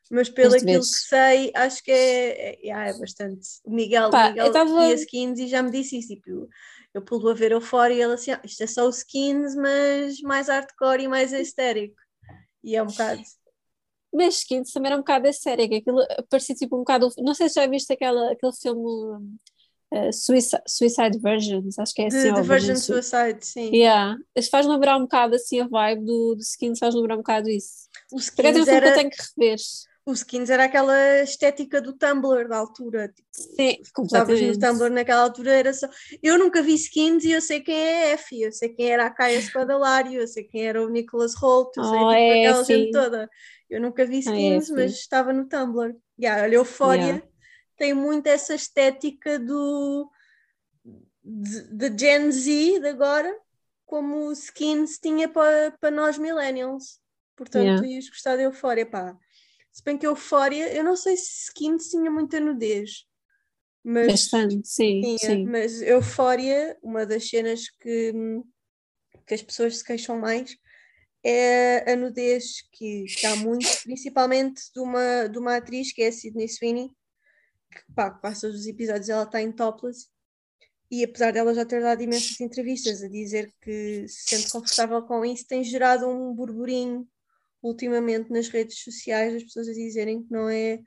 mas 0.09 0.27
pelo 0.27 0.55
aquilo 0.55 0.79
que 0.79 0.85
sei, 0.85 1.51
acho 1.53 1.83
que 1.83 1.91
é, 1.91 2.67
é, 2.67 2.89
é 2.89 2.93
bastante. 2.97 3.47
O 3.63 3.71
Miguel, 3.71 4.09
Pá, 4.09 4.29
Miguel 4.29 4.51
tava... 4.51 4.87
via 4.87 4.95
Skins 4.95 5.39
e 5.39 5.47
já 5.47 5.61
me 5.61 5.69
disse 5.69 5.99
isso. 5.99 6.07
Tipo, 6.07 6.49
eu 6.93 7.01
pulo 7.03 7.29
a 7.29 7.33
ver 7.33 7.51
Euphoria 7.51 7.97
e 7.97 8.01
ele 8.01 8.13
assim, 8.13 8.31
ah, 8.31 8.41
isto 8.43 8.63
é 8.63 8.67
só 8.67 8.87
o 8.87 8.89
Skins, 8.89 9.55
mas 9.55 10.19
mais 10.21 10.47
hardcore 10.47 11.03
e 11.03 11.07
mais 11.07 11.31
estérico. 11.31 11.95
E 12.63 12.75
é 12.75 12.81
um 12.81 12.87
bocado. 12.87 13.21
Mas 14.11 14.37
Skins 14.39 14.71
também 14.71 14.87
era 14.87 14.95
um 14.95 15.01
bocado 15.01 15.27
estérico. 15.27 15.75
Aquilo 15.75 15.99
parecia 16.29 16.55
tipo 16.55 16.75
um 16.77 16.79
bocado. 16.79 17.09
Não 17.19 17.35
sei 17.35 17.47
se 17.47 17.55
já 17.55 17.67
viste 17.67 17.93
aquela, 17.93 18.31
aquele 18.31 18.53
filme 18.53 19.37
Uh, 19.89 20.11
suicide, 20.11 20.61
suicide 20.67 21.17
Versions, 21.17 21.79
acho 21.79 21.93
que 21.93 22.01
é 22.01 22.07
assim. 22.07 22.33
The, 22.33 22.41
Version 22.41 22.75
Suicide, 22.75 23.39
sim. 23.41 23.73
Yeah. 23.73 24.17
Faz 24.51 24.67
lembrar 24.67 24.97
um 24.97 25.03
bocado 25.03 25.35
assim 25.35 25.61
a 25.61 25.67
vibe 25.67 26.03
do, 26.03 26.35
do 26.35 26.41
Skins, 26.41 26.77
faz 26.77 26.93
lembrar 26.93 27.15
um 27.15 27.19
bocado 27.19 27.49
isso. 27.49 27.87
O 28.11 28.17
Skins 28.17 28.67
era... 28.67 28.81
que 28.81 28.91
eu 28.91 28.95
tenho 28.95 29.09
que 29.09 29.17
rever. 29.37 29.57
O 30.05 30.13
Skins 30.13 30.49
era 30.49 30.65
aquela 30.65 31.21
estética 31.21 31.81
do 31.81 31.93
Tumblr 31.93 32.47
da 32.49 32.57
altura. 32.57 33.09
Tipo, 33.09 33.29
sim, 33.31 33.77
completamente. 33.93 34.47
no 34.47 34.59
Tumblr 34.59 34.89
naquela 34.89 35.21
altura 35.21 35.53
era 35.53 35.73
só. 35.73 35.87
Eu 36.21 36.37
nunca 36.37 36.61
vi 36.61 36.73
Skins 36.75 37.23
e 37.23 37.31
eu 37.31 37.41
sei 37.41 37.61
quem 37.61 37.75
é 37.75 38.03
a 38.03 38.09
F, 38.11 38.41
eu 38.41 38.51
sei 38.51 38.69
quem 38.69 38.89
era 38.89 39.05
a 39.05 39.09
Caia 39.09 39.39
Spadalario, 39.41 40.21
eu 40.21 40.27
sei 40.27 40.43
quem 40.43 40.65
era 40.65 40.83
o 40.83 40.89
Nicholas 40.89 41.33
Holt, 41.33 41.75
eu 41.77 41.83
sei 41.83 41.93
oh, 41.93 41.97
tipo, 41.97 42.11
é, 42.11 42.45
aquela 42.45 42.65
sim. 42.65 42.73
gente 42.73 42.91
toda. 42.91 43.29
Eu 43.69 43.81
nunca 43.81 44.05
vi 44.05 44.19
Skins, 44.19 44.69
oh, 44.69 44.73
é, 44.73 44.83
mas 44.83 44.91
estava 44.93 45.31
no 45.31 45.47
Tumblr. 45.47 45.95
Yeah, 46.19 46.43
olha, 46.43 46.55
Euphoria. 46.55 47.05
Yeah 47.05 47.36
tem 47.77 47.93
muito 47.93 48.27
essa 48.27 48.55
estética 48.55 49.39
do 49.39 50.11
de, 51.23 51.89
de 51.89 51.97
Gen 51.97 52.31
Z 52.31 52.79
de 52.79 52.87
agora, 52.87 53.33
como 53.85 54.27
o 54.27 54.31
Skins 54.31 54.97
tinha 54.97 55.27
para, 55.27 55.71
para 55.79 55.91
nós 55.91 56.17
millennials. 56.17 56.99
Portanto, 57.35 57.65
yeah. 57.65 57.87
ias 57.87 58.09
gostar 58.09 58.35
de 58.35 58.43
Eufória, 58.43 58.85
pá. 58.85 59.17
Se 59.71 59.83
bem 59.83 59.97
que 59.97 60.07
Eufória, 60.07 60.73
eu 60.73 60.83
não 60.83 60.95
sei 60.95 61.15
se 61.15 61.49
Skins 61.49 61.89
tinha 61.89 62.09
muita 62.09 62.39
nudez. 62.39 63.05
Mas 63.83 64.07
Bastante, 64.07 64.67
sim, 64.67 65.01
tinha, 65.01 65.17
sim. 65.17 65.45
Mas 65.45 65.81
Eufória, 65.81 66.77
uma 66.81 67.05
das 67.05 67.29
cenas 67.29 67.69
que, 67.69 68.13
que 69.25 69.33
as 69.33 69.41
pessoas 69.41 69.77
se 69.77 69.83
queixam 69.83 70.19
mais 70.19 70.57
é 71.23 71.91
a 71.91 71.95
nudez 71.95 72.61
que 72.71 73.03
está 73.03 73.35
muito, 73.35 73.67
principalmente 73.83 74.61
de 74.73 74.79
uma, 74.79 75.27
de 75.27 75.37
uma 75.37 75.57
atriz 75.57 75.91
que 75.91 76.01
é 76.01 76.07
a 76.07 76.11
Sydney 76.11 76.47
Sweeney, 76.47 76.89
que 77.71 77.93
pá, 77.93 78.11
passa 78.11 78.47
os 78.47 78.65
episódios 78.65 79.09
ela 79.09 79.23
está 79.23 79.41
em 79.41 79.51
topless 79.51 80.07
e 80.89 81.03
apesar 81.03 81.31
dela 81.33 81.53
já 81.53 81.65
ter 81.65 81.81
dado 81.81 82.01
imensas 82.01 82.39
entrevistas 82.39 83.03
a 83.03 83.09
dizer 83.09 83.53
que 83.61 84.07
se 84.07 84.37
sente 84.37 84.51
confortável 84.51 85.01
com 85.03 85.25
isso, 85.25 85.45
tem 85.47 85.63
gerado 85.63 86.07
um 86.07 86.33
burburinho 86.33 87.07
ultimamente 87.61 88.31
nas 88.31 88.47
redes 88.47 88.81
sociais, 88.83 89.35
as 89.35 89.43
pessoas 89.43 89.67
a 89.67 89.73
dizerem 89.73 90.23
que 90.23 90.31
não 90.31 90.47
é, 90.47 90.79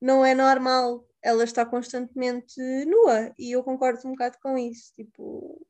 não 0.00 0.24
é 0.24 0.34
normal 0.34 1.04
ela 1.22 1.44
está 1.44 1.66
constantemente 1.66 2.60
nua 2.86 3.32
e 3.38 3.52
eu 3.52 3.62
concordo 3.62 4.06
um 4.06 4.12
bocado 4.12 4.38
com 4.42 4.56
isso. 4.56 4.92
Tipo, 4.94 5.60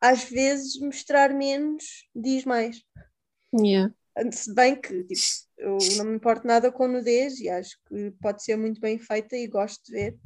às 0.00 0.24
vezes 0.24 0.78
mostrar 0.80 1.32
menos 1.32 2.08
diz 2.14 2.44
mais. 2.44 2.82
Yeah. 3.54 3.94
Se 4.32 4.54
bem 4.54 4.80
que 4.80 5.04
tipo, 5.04 5.22
eu 5.58 5.78
não 5.96 6.04
me 6.04 6.16
importo 6.16 6.46
nada 6.46 6.70
com 6.70 6.86
nudez 6.86 7.40
e 7.40 7.48
acho 7.48 7.76
que 7.88 8.12
pode 8.20 8.44
ser 8.44 8.56
muito 8.56 8.80
bem 8.80 8.98
feita 8.98 9.36
e 9.36 9.46
gosto 9.46 9.84
de 9.84 9.92
ver, 9.92 10.18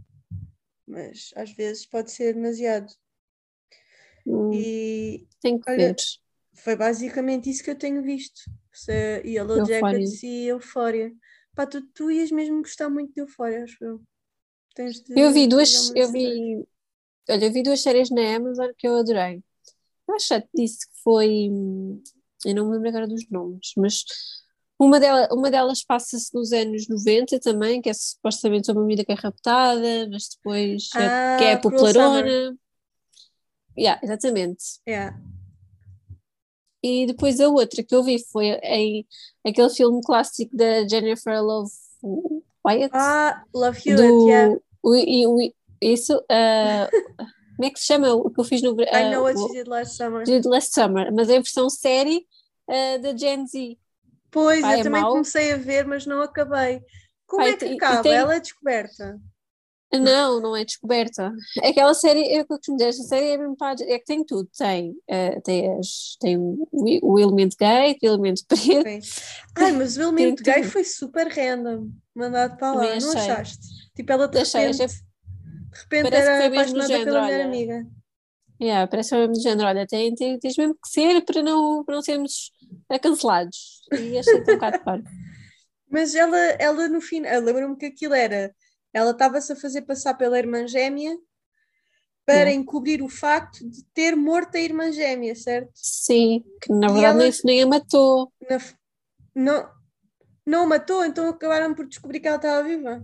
mas 0.87 1.31
às 1.35 1.51
vezes 1.53 1.87
pode 1.87 2.11
ser 2.11 2.35
demasiado. 2.35 2.93
Hum, 4.27 4.53
e 4.53 5.27
tem 5.41 5.59
que 5.59 5.71
olha, 5.71 5.89
ver. 5.89 5.97
Foi 6.55 6.77
basicamente 6.77 7.49
isso 7.49 7.63
que 7.63 7.71
eu 7.71 7.79
tenho 7.79 8.03
visto. 8.03 8.41
Se 8.73 9.23
Yellow 9.25 9.65
Jackets 9.65 10.23
e 10.23 10.47
Euphoria. 10.47 11.13
Pá, 11.55 11.67
tu, 11.67 11.83
tu 11.93 12.11
ias 12.11 12.31
mesmo 12.31 12.61
gostar 12.63 12.91
muito 12.91 13.13
de 13.13 13.21
Euphoria, 13.21 13.65
acho 13.65 13.83
eu. 13.83 14.01
Tens 14.75 15.01
de 15.01 15.19
eu 15.19 15.33
vi 15.33 15.49
duas, 15.49 15.93
eu 15.95 16.13
vi, 16.13 16.67
olha, 17.29 17.45
eu 17.45 17.53
vi 17.53 17.63
duas 17.63 17.81
séries 17.81 18.11
na 18.11 18.37
Amazon 18.37 18.71
que 18.77 18.87
eu 18.87 18.97
adorei. 18.97 19.43
Eu 20.07 20.15
acho 20.15 20.41
que 20.43 20.49
disse 20.55 20.89
que 20.89 21.03
foi, 21.03 21.51
eu 22.45 22.55
não 22.55 22.67
me 22.67 22.75
lembro 22.75 22.89
agora 22.89 23.07
dos 23.07 23.29
nomes, 23.31 23.73
mas 23.77 24.05
uma, 24.79 25.01
delas, 25.01 25.29
uma 25.33 25.51
delas 25.51 25.83
passa-se 25.83 26.33
nos 26.33 26.53
anos 26.53 26.87
90 26.89 27.41
também, 27.41 27.83
que 27.83 27.91
é 27.91 27.95
supostamente 27.95 28.71
uma 28.71 28.83
menina 28.83 29.05
que 29.05 29.13
é 29.13 29.15
raptada, 29.15 30.09
mas 30.11 30.29
depois 30.29 30.89
ah, 30.95 31.03
é, 31.03 31.39
que 31.39 31.45
é 31.45 31.57
popularona. 31.57 32.57
Yeah, 33.77 34.01
exatamente. 34.03 34.65
Yeah. 34.89 35.19
E 36.83 37.07
depois 37.07 37.41
a 37.41 37.49
outra 37.49 37.83
que 37.83 37.95
eu 37.95 38.05
vi 38.05 38.25
foi 38.31 38.47
em 38.63 39.07
aquele 39.45 39.71
filme 39.71 40.01
clássico 40.03 40.57
da 40.57 40.87
Jennifer 40.87 41.43
Love 41.43 41.71
Wyatt. 42.65 42.91
Ah, 42.93 43.43
Love 43.53 43.81
Hewitt, 43.85 44.03
do, 44.03 44.29
yeah. 44.29 44.57
O, 44.83 44.91
o, 44.93 45.53
isso, 45.81 46.17
uh, 46.17 47.25
como 47.59 47.67
é 47.67 47.71
que 47.71 47.81
se 47.81 47.87
chama 47.87 48.15
o 48.15 48.31
que 48.31 48.39
eu 48.39 48.45
fiz 48.45 48.63
no... 48.63 48.73
Uh, 48.73 48.83
I 48.83 49.11
Know 49.11 49.25
What 49.25 49.37
You 49.37 49.49
Did 49.49 49.67
Last 49.67 49.97
Summer. 49.97 50.25
Did 50.25 50.47
Last 50.47 50.73
Summer, 50.73 51.13
mas 51.13 51.29
é 51.29 51.39
a 51.39 51.41
versão 51.41 51.69
série 51.69 52.25
uh, 52.71 53.03
da 53.03 53.17
Gen 53.17 53.45
Z. 53.49 53.77
Pois, 54.31 54.61
Pai, 54.61 54.77
eu 54.77 54.79
é 54.79 54.83
também 54.85 55.03
mau. 55.03 55.11
comecei 55.11 55.53
a 55.53 55.57
ver, 55.57 55.85
mas 55.85 56.07
não 56.07 56.23
acabei. 56.23 56.81
Como 57.27 57.43
Pai, 57.43 57.55
é 57.55 57.57
que 57.57 57.65
acaba? 57.75 58.03
Tem... 58.03 58.13
Ela 58.13 58.37
é 58.37 58.41
descoberta? 58.41 59.21
Não, 59.93 60.41
não 60.41 60.55
é 60.55 60.65
descoberta. 60.65 61.33
Aquela 61.65 61.95
série, 61.95 62.33
eu 62.33 62.47
costumo 62.47 62.77
dizer, 62.77 62.91
esta 62.91 63.03
série 63.03 63.31
é, 63.31 63.39
mesmo 63.39 63.57
para, 63.57 63.83
é 63.83 63.99
que 63.99 64.05
tem 64.05 64.25
tudo. 64.25 64.49
Tem, 64.57 64.91
uh, 64.91 65.43
tem, 65.43 65.77
as, 65.81 66.17
tem 66.21 66.37
o, 66.37 66.69
o, 66.71 67.19
elemento 67.19 67.57
gay, 67.59 67.99
o 68.01 68.07
elemento 68.07 68.45
preto. 68.47 68.81
Okay. 68.81 69.01
Ai, 69.57 69.73
mas 69.73 69.97
o 69.97 70.03
elemento 70.03 70.45
gay 70.45 70.61
tudo. 70.61 70.71
foi 70.71 70.85
super 70.85 71.27
random, 71.27 71.91
mandado 72.15 72.57
para 72.57 72.73
lá, 72.73 73.01
não 73.01 73.13
achaste? 73.13 73.67
Tipo, 73.97 74.13
ela 74.13 74.29
de 74.29 74.39
achei, 74.39 74.61
repente, 74.61 74.83
achei... 74.85 75.08
de 75.73 75.79
repente 75.81 76.15
era 76.15 76.47
apaixonada 76.47 76.87
género, 76.89 77.05
pela 77.05 77.27
minha 77.27 77.45
amiga. 77.45 77.87
Yeah, 78.61 78.89
parece 78.89 79.11
que 79.11 79.15
foi 79.15 79.19
mesmo 79.21 79.35
do 79.35 79.43
género, 79.43 79.69
olha, 79.69 79.87
tem, 79.87 80.15
tem, 80.15 80.39
tens 80.39 80.57
mesmo 80.57 80.75
que 80.75 80.89
ser 80.89 81.25
para 81.25 81.43
não, 81.43 81.85
para 81.85 81.95
não 81.95 82.03
sermos 82.03 82.53
cancelados. 83.01 83.83
E 83.93 84.19
achei 84.19 84.35
um 84.35 84.45
bocado 84.45 84.79
claro. 84.83 85.03
Mas 85.91 86.15
ela, 86.15 86.37
ela 86.37 86.89
no 86.89 87.01
fim, 87.01 87.21
lembro-me 87.21 87.77
que 87.77 87.87
aquilo 87.87 88.15
era 88.15 88.55
Ela 88.93 89.13
estava-se 89.13 89.53
a 89.53 89.57
fazer 89.57 89.83
passar 89.83 90.15
pela 90.15 90.39
irmã 90.39 90.67
gêmea 90.67 91.17
para 92.27 92.53
encobrir 92.53 93.03
o 93.03 93.09
facto 93.09 93.67
de 93.67 93.83
ter 93.95 94.15
morto 94.15 94.57
a 94.57 94.61
irmã 94.61 94.93
gêmea, 94.93 95.35
certo? 95.35 95.71
Sim, 95.75 96.45
que 96.61 96.71
na 96.71 96.89
verdade 96.89 97.23
ela, 97.23 97.31
nem 97.45 97.63
a 97.63 97.67
matou. 97.67 98.31
Na, 98.51 98.59
não, 99.35 99.71
não 100.45 100.63
a 100.65 100.67
matou, 100.67 101.05
então 101.07 101.27
acabaram 101.29 101.75
por 101.75 101.87
descobrir 101.87 102.21
que 102.21 102.29
ela 102.29 102.37
estava 102.37 102.69
viva. 102.69 103.03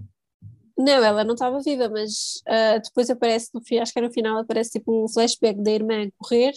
Não, 0.77 1.05
ela 1.05 1.23
não 1.23 1.35
estava 1.35 1.61
viva, 1.61 1.89
mas 1.89 2.43
uh, 2.49 2.81
depois 2.83 3.09
aparece, 3.09 3.51
no, 3.55 3.61
acho 3.81 3.93
que 3.93 4.01
no 4.01 4.13
final 4.13 4.39
aparece 4.39 4.73
tipo 4.73 5.05
um 5.05 5.09
flashback 5.09 5.63
da 5.63 5.71
irmã 5.71 6.11
correr 6.19 6.53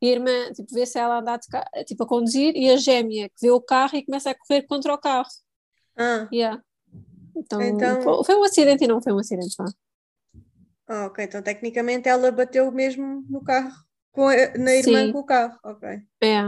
e 0.00 0.08
a 0.08 0.12
irmã 0.12 0.52
tipo, 0.52 0.72
vê 0.72 0.86
se 0.86 0.98
ela 0.98 1.18
anda 1.18 1.34
a, 1.34 1.84
tipo, 1.84 2.04
a 2.04 2.06
conduzir 2.06 2.54
e 2.56 2.70
a 2.70 2.76
gêmea 2.76 3.28
que 3.28 3.40
vê 3.40 3.50
o 3.50 3.60
carro 3.60 3.96
e 3.96 4.04
começa 4.04 4.30
a 4.30 4.34
correr 4.34 4.62
contra 4.62 4.94
o 4.94 4.98
carro. 4.98 5.28
Ah. 5.96 6.28
Yeah. 6.32 6.62
Então, 7.36 7.60
então... 7.62 8.24
Foi 8.24 8.36
um 8.36 8.44
acidente 8.44 8.84
e 8.84 8.88
não 8.88 9.02
foi 9.02 9.12
um 9.12 9.18
acidente, 9.18 9.54
vá. 9.58 9.66
Ah, 10.86 11.06
ok, 11.06 11.24
então 11.24 11.42
tecnicamente 11.42 12.08
ela 12.08 12.30
bateu 12.30 12.70
mesmo 12.70 13.24
no 13.28 13.42
carro, 13.42 13.72
com 14.10 14.28
a, 14.28 14.34
na 14.58 14.74
irmã 14.74 15.06
Sim. 15.06 15.12
com 15.12 15.20
o 15.20 15.24
carro, 15.24 15.58
ok. 15.64 15.88
É. 16.20 16.42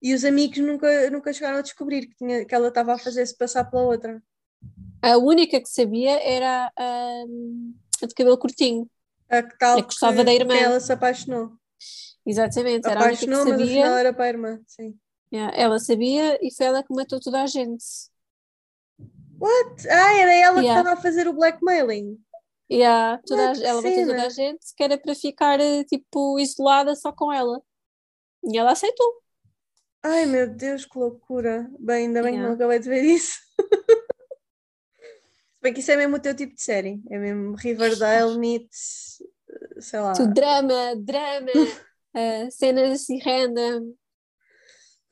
E 0.00 0.14
os 0.14 0.24
amigos 0.24 0.58
nunca, 0.58 1.10
nunca 1.10 1.32
chegaram 1.32 1.58
a 1.58 1.62
descobrir 1.62 2.06
que, 2.06 2.14
tinha, 2.14 2.44
que 2.44 2.54
ela 2.54 2.68
estava 2.68 2.94
a 2.94 2.98
fazer-se 2.98 3.36
passar 3.36 3.64
pela 3.64 3.82
outra. 3.82 4.22
A 5.00 5.16
única 5.16 5.60
que 5.60 5.68
sabia 5.68 6.20
era 6.22 6.72
a, 6.76 7.24
a 8.02 8.06
de 8.06 8.14
cabelo 8.14 8.38
curtinho. 8.38 8.88
A 9.28 9.42
que 9.42 9.58
tal 9.58 9.78
a 9.78 9.82
que 9.82 9.86
gostava 9.86 10.24
da 10.24 10.32
irmã. 10.32 10.56
Que 10.56 10.62
ela 10.62 10.80
se 10.80 10.92
apaixonou. 10.92 11.52
Exatamente, 12.26 12.86
era 12.86 13.00
apaixonou, 13.00 13.40
a 13.40 13.42
única 13.42 13.58
que 13.58 13.64
sabia. 13.64 13.86
mas 13.86 13.98
era 13.98 14.12
para 14.12 14.24
a 14.24 14.28
irmã, 14.28 14.60
sim. 14.66 14.98
Yeah, 15.32 15.56
ela 15.56 15.78
sabia 15.78 16.38
e 16.42 16.54
foi 16.54 16.66
ela 16.66 16.82
que 16.82 16.94
matou 16.94 17.20
toda 17.20 17.42
a 17.42 17.46
gente. 17.46 17.84
What? 19.38 19.88
Ah, 19.88 20.14
era 20.14 20.34
ela 20.34 20.60
yeah. 20.60 20.62
que 20.62 20.78
estava 20.78 20.92
a 20.92 21.02
fazer 21.02 21.28
o 21.28 21.32
blackmailing. 21.32 22.18
Yeah, 22.70 23.20
toda 23.26 23.52
a, 23.52 23.54
ela 23.62 23.80
matou 23.80 24.06
toda 24.06 24.26
a 24.26 24.28
gente 24.30 24.74
que 24.76 24.82
era 24.82 24.98
para 24.98 25.14
ficar 25.14 25.58
tipo 25.86 26.38
isolada 26.38 26.94
só 26.96 27.12
com 27.12 27.32
ela. 27.32 27.62
E 28.44 28.58
ela 28.58 28.72
aceitou. 28.72 29.22
Ai 30.02 30.26
meu 30.26 30.48
Deus, 30.48 30.84
que 30.84 30.98
loucura. 30.98 31.70
Bem, 31.78 32.06
ainda 32.06 32.22
bem 32.22 32.34
yeah. 32.34 32.42
que 32.42 32.48
não 32.48 32.54
acabei 32.54 32.78
de 32.78 32.88
ver 32.88 33.04
isso. 33.04 33.38
Bem 35.60 35.72
que 35.72 35.80
isso 35.80 35.90
é 35.90 35.96
mesmo 35.96 36.16
o 36.16 36.20
teu 36.20 36.34
tipo 36.34 36.54
de 36.54 36.62
série. 36.62 37.00
É 37.10 37.18
mesmo 37.18 37.56
Riverdale 37.56 38.38
meets, 38.38 39.22
sei 39.80 40.00
lá. 40.00 40.12
Tu 40.12 40.26
drama, 40.28 40.94
drama, 40.96 41.50
uh, 41.50 42.50
cenas 42.50 42.92
assim 42.92 43.18
random. 43.18 43.92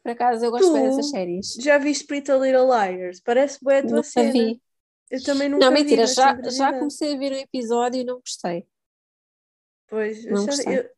Por 0.02 0.12
acaso 0.12 0.44
eu 0.44 0.52
gosto 0.52 0.68
tu 0.68 0.72
dessas 0.74 1.10
séries. 1.10 1.54
Já 1.60 1.78
viste 1.78 2.06
Pretty 2.06 2.30
Little 2.30 2.66
Liars? 2.66 3.20
Parece 3.20 3.58
boa 3.60 3.78
a 3.78 3.82
tua 3.82 3.90
nunca 3.90 4.02
cena. 4.04 4.32
Vi. 4.32 4.62
Eu 5.10 5.22
também 5.24 5.48
nunca 5.48 5.64
Não, 5.64 5.72
mentira, 5.72 6.06
vi, 6.06 6.14
já, 6.14 6.40
já 6.42 6.72
comecei 6.72 7.14
a 7.14 7.18
ver 7.18 7.32
um 7.32 7.36
episódio 7.36 8.00
e 8.00 8.04
não 8.04 8.20
gostei. 8.20 8.66
Pois, 9.88 10.24
não 10.26 10.42
eu, 10.42 10.46
gostei. 10.46 10.78
Eu, 10.78 10.90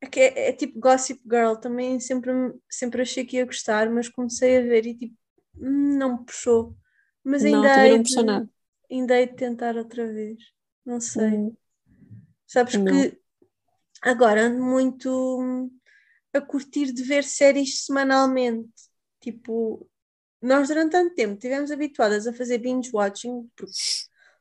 é, 0.00 0.06
que 0.06 0.20
é, 0.20 0.48
é, 0.48 0.52
tipo 0.52 0.80
Gossip 0.80 1.20
Girl, 1.24 1.54
também 1.54 1.98
sempre, 2.00 2.32
sempre 2.68 3.02
achei 3.02 3.24
que 3.24 3.36
ia 3.36 3.44
gostar, 3.44 3.88
mas 3.88 4.08
comecei 4.08 4.58
a 4.58 4.62
ver 4.62 4.86
e 4.86 4.94
tipo, 4.94 5.14
hum, 5.58 5.96
não 5.96 6.18
me 6.18 6.24
puxou. 6.24 6.76
Mas 7.24 7.44
ainda 7.44 7.58
não, 7.58 7.74
também 7.74 7.92
não 7.92 8.02
puxou 8.02 8.24
nada 8.24 8.55
ainda 8.90 9.18
hei 9.18 9.26
de 9.26 9.34
tentar 9.34 9.76
outra 9.76 10.06
vez. 10.06 10.38
Não 10.84 11.00
sei. 11.00 11.28
Hum. 11.28 11.56
Sabes 12.46 12.74
não. 12.74 12.84
que 12.84 13.18
agora 14.02 14.46
ando 14.46 14.62
muito 14.62 15.70
a 16.32 16.40
curtir 16.40 16.92
de 16.92 17.02
ver 17.02 17.24
séries 17.24 17.84
semanalmente. 17.84 18.70
Tipo, 19.20 19.88
nós 20.40 20.68
durante 20.68 20.92
tanto 20.92 21.14
tempo 21.14 21.34
estivemos 21.34 21.70
habituadas 21.70 22.26
a 22.26 22.32
fazer 22.32 22.58
binge 22.58 22.90
watching, 22.92 23.50
porque 23.56 23.72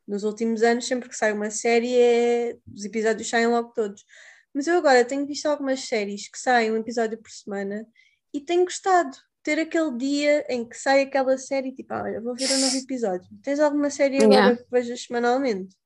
nos 0.08 0.23
últimos 0.23 0.62
anos, 0.62 0.86
sempre 0.86 1.10
que 1.10 1.15
sai 1.15 1.34
uma 1.34 1.49
série, 1.49 1.97
é... 1.97 2.58
os 2.73 2.86
episódios 2.86 3.27
saem 3.27 3.47
logo 3.47 3.73
todos. 3.73 4.05
Mas 4.53 4.67
eu 4.67 4.77
agora 4.77 5.03
tenho 5.03 5.25
visto 5.25 5.47
algumas 5.47 5.81
séries 5.81 6.29
que 6.29 6.39
saem 6.39 6.71
um 6.71 6.77
episódio 6.77 7.17
por 7.17 7.31
semana 7.31 7.88
e 8.34 8.39
tenho 8.39 8.63
gostado 8.63 9.17
ter 9.45 9.60
aquele 9.60 9.95
dia 9.95 10.43
em 10.49 10.67
que 10.67 10.75
sai 10.75 11.03
aquela 11.03 11.38
série, 11.38 11.71
tipo, 11.71 11.93
ah, 11.93 12.01
olha, 12.01 12.19
vou 12.19 12.36
ver 12.36 12.51
um 12.51 12.58
novo 12.58 12.75
episódio. 12.75 13.29
Tens 13.43 13.60
alguma 13.60 13.91
série 13.91 14.17
agora 14.17 14.34
yeah. 14.34 14.58
que 14.58 14.65
vejas 14.71 15.03
semanalmente? 15.03 15.77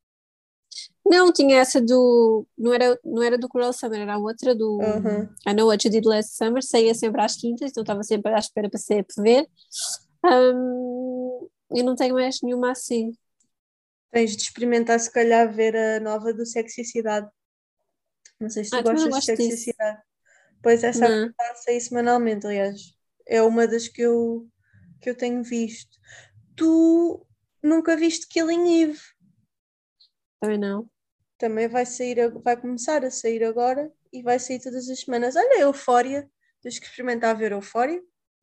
Não, 1.05 1.33
tinha 1.33 1.59
essa 1.59 1.81
do. 1.81 2.47
Não 2.57 2.73
era, 2.73 2.97
não 3.03 3.21
era 3.21 3.37
do 3.37 3.49
Cruel 3.49 3.73
Summer, 3.73 3.99
era 3.99 4.13
a 4.13 4.17
outra 4.17 4.55
do 4.55 4.77
uh 4.77 5.01
-huh. 5.01 5.29
I 5.45 5.53
Know 5.53 5.67
What 5.67 5.85
You 5.85 5.91
Did 5.91 6.05
Last 6.05 6.37
Summer, 6.37 6.63
saía 6.63 6.95
sempre 6.95 7.21
às 7.21 7.35
quintas, 7.35 7.71
então 7.71 7.83
estava 7.83 8.01
sempre 8.01 8.33
à 8.33 8.37
espera 8.37 8.69
para 8.69 8.79
ser 8.79 9.03
para 9.03 9.23
ver. 9.23 9.45
Um, 10.23 11.49
e 11.73 11.83
não 11.83 11.95
tenho 11.95 12.13
mais 12.13 12.39
nenhuma 12.41 12.71
assim. 12.71 13.11
Tens 14.11 14.37
de 14.37 14.43
experimentar, 14.43 14.99
se 15.01 15.11
calhar, 15.11 15.51
ver 15.53 15.75
a 15.75 15.99
nova 15.99 16.33
do 16.33 16.45
Sexicidade. 16.45 17.27
Não 18.39 18.49
sei 18.49 18.63
se 18.63 18.69
tu 18.69 18.77
ah, 18.77 18.81
gostas 18.81 19.15
de 19.15 19.25
Sexicidade. 19.25 19.97
Disso. 19.97 20.09
Pois 20.61 20.83
essa 20.83 21.05
está 21.05 21.51
a 21.51 21.55
sair 21.55 21.81
semanalmente, 21.81 22.47
aliás 22.47 22.98
é 23.29 23.41
uma 23.43 23.67
das 23.67 23.87
que 23.87 24.01
eu, 24.01 24.49
que 24.99 25.09
eu 25.09 25.15
tenho 25.15 25.43
visto. 25.43 25.97
Tu 26.55 27.25
nunca 27.63 27.95
viste 27.95 28.27
Killing 28.27 28.81
Eve? 28.81 28.99
Também 30.41 30.57
não. 30.57 30.89
Também 31.37 31.67
vai 31.67 31.85
sair, 31.85 32.29
vai 32.43 32.57
começar 32.59 33.05
a 33.05 33.11
sair 33.11 33.43
agora 33.43 33.91
e 34.11 34.23
vai 34.23 34.39
sair 34.39 34.59
todas 34.59 34.89
as 34.89 34.99
semanas. 34.99 35.35
Olha, 35.35 35.61
Eufória. 35.61 36.29
Tens 36.61 36.79
que 36.79 36.85
experimentar 36.85 37.37
ver 37.37 37.51
Eufória. 37.51 38.01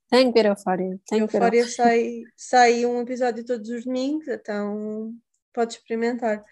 Tenho 0.09 0.33
que 0.33 0.41
ver 0.41 0.49
Eufória. 0.49 1.01
Tenho 1.07 1.25
Eufória 1.25 1.69
sai, 1.69 2.23
sai 2.37 2.87
um 2.87 3.03
episódio 3.03 3.45
todos 3.45 3.69
os 3.69 3.85
domingos, 3.85 4.29
então 4.29 5.13
podes 5.57 5.77
experimentar. 5.77 6.45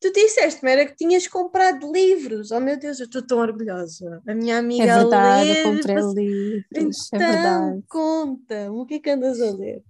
Tu 0.00 0.12
disseste-me 0.12 0.72
era 0.72 0.86
que 0.86 0.96
tinhas 0.96 1.28
comprado 1.28 1.90
livros. 1.92 2.50
Oh 2.50 2.58
meu 2.58 2.76
Deus, 2.76 2.98
eu 2.98 3.06
estou 3.06 3.24
tão 3.24 3.38
orgulhosa. 3.38 4.20
A 4.26 4.34
minha 4.34 4.58
amiga 4.58 4.82
é 4.82 4.96
verdade, 4.96 5.50
eu 5.50 5.62
comprei 5.62 5.96
livros. 5.96 7.12
É 7.12 7.16
então, 7.16 7.26
é 7.26 7.32
verdade. 7.32 7.84
conta 7.88 8.72
o 8.72 8.84
que 8.84 8.94
é 8.94 8.98
que 8.98 9.10
andas 9.10 9.40
a 9.40 9.52
ler? 9.52 9.82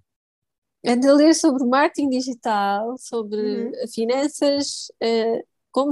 Ando 0.86 1.10
a 1.10 1.14
ler 1.14 1.34
sobre 1.34 1.64
marketing 1.64 2.10
digital, 2.10 2.96
sobre 2.98 3.40
uhum. 3.40 3.72
finanças, 3.92 4.92
uh, 5.02 5.42
como 5.72 5.90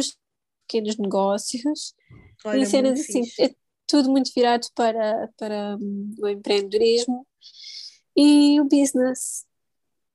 pequenos 0.66 0.98
negócios 0.98 1.94
Olha, 2.44 2.58
e 2.58 2.66
cenas 2.66 3.00
assim. 3.00 3.22
É 3.40 3.50
tudo 3.86 4.10
muito 4.10 4.30
virado 4.34 4.66
para, 4.74 5.28
para 5.38 5.76
um, 5.80 6.14
o 6.20 6.28
empreendedorismo 6.28 7.26
e 8.16 8.60
o 8.60 8.64
business. 8.64 9.46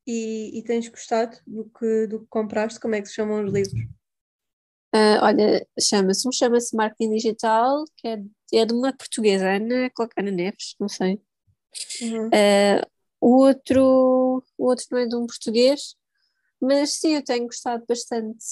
E, 0.05 0.57
e, 0.57 0.63
tens 0.63 0.87
gostado 0.87 1.37
do 1.45 1.65
que, 1.69 2.07
do 2.07 2.21
que 2.21 2.27
compraste? 2.27 2.79
Como 2.79 2.95
é 2.95 3.01
que 3.01 3.07
se 3.07 3.13
chamam 3.13 3.43
os 3.43 3.51
livros? 3.51 3.79
Uh, 4.93 5.21
olha, 5.21 5.67
chama-se, 5.79 6.27
um 6.27 6.31
chama-se 6.31 6.75
Marketing 6.75 7.15
Digital, 7.15 7.85
que 7.95 8.07
é, 8.07 8.23
é 8.53 8.65
de 8.65 8.73
uma 8.73 8.91
portuguesa, 8.91 9.55
Ana 9.55 9.89
Clocana 9.91 10.31
Neves, 10.31 10.75
não 10.79 10.89
sei. 10.89 11.21
Uhum. 12.01 12.27
Uh, 12.27 12.87
o 13.21 13.37
outro, 13.43 14.43
o 14.57 14.65
outro 14.65 14.85
não 14.91 14.97
é 14.97 15.05
de 15.05 15.15
um 15.15 15.27
português, 15.27 15.95
mas 16.59 16.95
sim, 16.95 17.15
eu 17.15 17.23
tenho 17.23 17.45
gostado 17.45 17.85
bastante. 17.87 18.43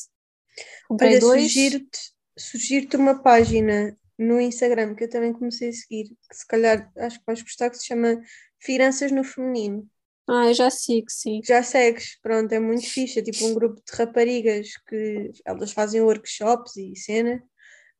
Comprei 0.88 1.12
olha, 1.12 1.20
dois. 1.20 1.52
Sugiro-te 1.52 2.00
sugiro 2.40 2.98
uma 2.98 3.22
página 3.22 3.98
no 4.18 4.40
Instagram 4.40 4.96
que 4.96 5.04
eu 5.04 5.10
também 5.10 5.34
comecei 5.34 5.70
a 5.70 5.74
seguir, 5.74 6.10
que 6.30 6.36
se 6.36 6.48
calhar 6.48 6.92
acho 6.98 7.20
que 7.20 7.26
vais 7.26 7.42
gostar, 7.42 7.70
que 7.70 7.78
se 7.78 7.88
chama 7.88 8.22
Finanças 8.60 9.12
no 9.12 9.24
Feminino. 9.24 9.90
Ah, 10.32 10.46
eu 10.48 10.54
já 10.54 10.70
sigo, 10.70 11.08
sim. 11.10 11.42
Já 11.44 11.64
segues, 11.64 12.20
pronto, 12.22 12.52
é 12.54 12.60
muito 12.60 12.86
fixe. 12.86 13.18
É 13.18 13.24
tipo 13.24 13.44
um 13.48 13.56
grupo 13.56 13.82
de 13.84 13.98
raparigas 13.98 14.78
que 14.88 15.32
elas 15.44 15.72
fazem 15.72 16.02
workshops 16.02 16.78
e 16.78 16.96
cena, 16.96 17.42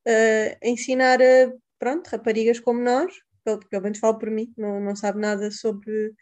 uh, 0.06 0.56
ensinar 0.62 1.20
a, 1.20 1.52
pronto, 1.76 2.06
raparigas 2.06 2.60
como 2.60 2.80
nós, 2.80 3.12
pelo, 3.42 3.58
pelo 3.68 3.82
menos 3.82 3.98
falo 3.98 4.16
por 4.16 4.30
mim, 4.30 4.54
não, 4.56 4.78
não 4.78 4.94
sabe 4.94 5.18
nada 5.18 5.50
sobre 5.50 6.14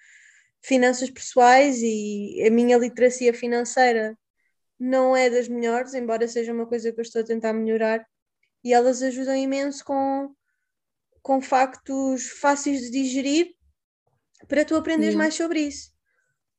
finanças 0.62 1.10
pessoais 1.10 1.78
e 1.82 2.42
a 2.46 2.50
minha 2.50 2.78
literacia 2.78 3.34
financeira 3.34 4.16
não 4.80 5.14
é 5.14 5.28
das 5.28 5.46
melhores, 5.46 5.92
embora 5.92 6.26
seja 6.26 6.54
uma 6.54 6.66
coisa 6.66 6.90
que 6.90 7.00
eu 7.00 7.02
estou 7.02 7.20
a 7.20 7.24
tentar 7.24 7.52
melhorar, 7.52 8.02
e 8.64 8.72
elas 8.72 9.02
ajudam 9.02 9.36
imenso 9.36 9.84
com, 9.84 10.34
com 11.20 11.42
factos 11.42 12.30
fáceis 12.30 12.80
de 12.80 12.90
digerir 12.92 13.54
para 14.46 14.64
tu 14.64 14.74
aprenderes 14.74 15.14
mais 15.14 15.34
sobre 15.34 15.60
isso. 15.60 15.97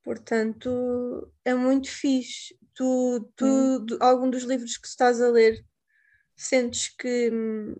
Portanto, 0.03 1.31
é 1.43 1.53
muito 1.53 1.89
fixe. 1.89 2.57
Tu, 2.73 3.31
tu 3.35 3.45
hum. 3.45 3.97
algum 3.99 4.29
dos 4.29 4.43
livros 4.43 4.77
que 4.77 4.87
estás 4.87 5.21
a 5.21 5.29
ler, 5.29 5.63
sentes 6.35 6.87
que 6.87 7.29
hum, 7.29 7.75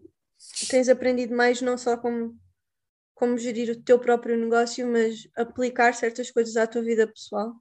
tens 0.70 0.90
aprendido 0.90 1.36
mais 1.36 1.62
não 1.62 1.78
só 1.78 1.96
como, 1.96 2.38
como 3.14 3.38
gerir 3.38 3.72
o 3.72 3.82
teu 3.82 3.98
próprio 3.98 4.38
negócio, 4.38 4.86
mas 4.86 5.28
aplicar 5.38 5.94
certas 5.94 6.30
coisas 6.30 6.58
à 6.58 6.68
tua 6.68 6.82
vida 6.82 7.08
pessoal? 7.08 7.54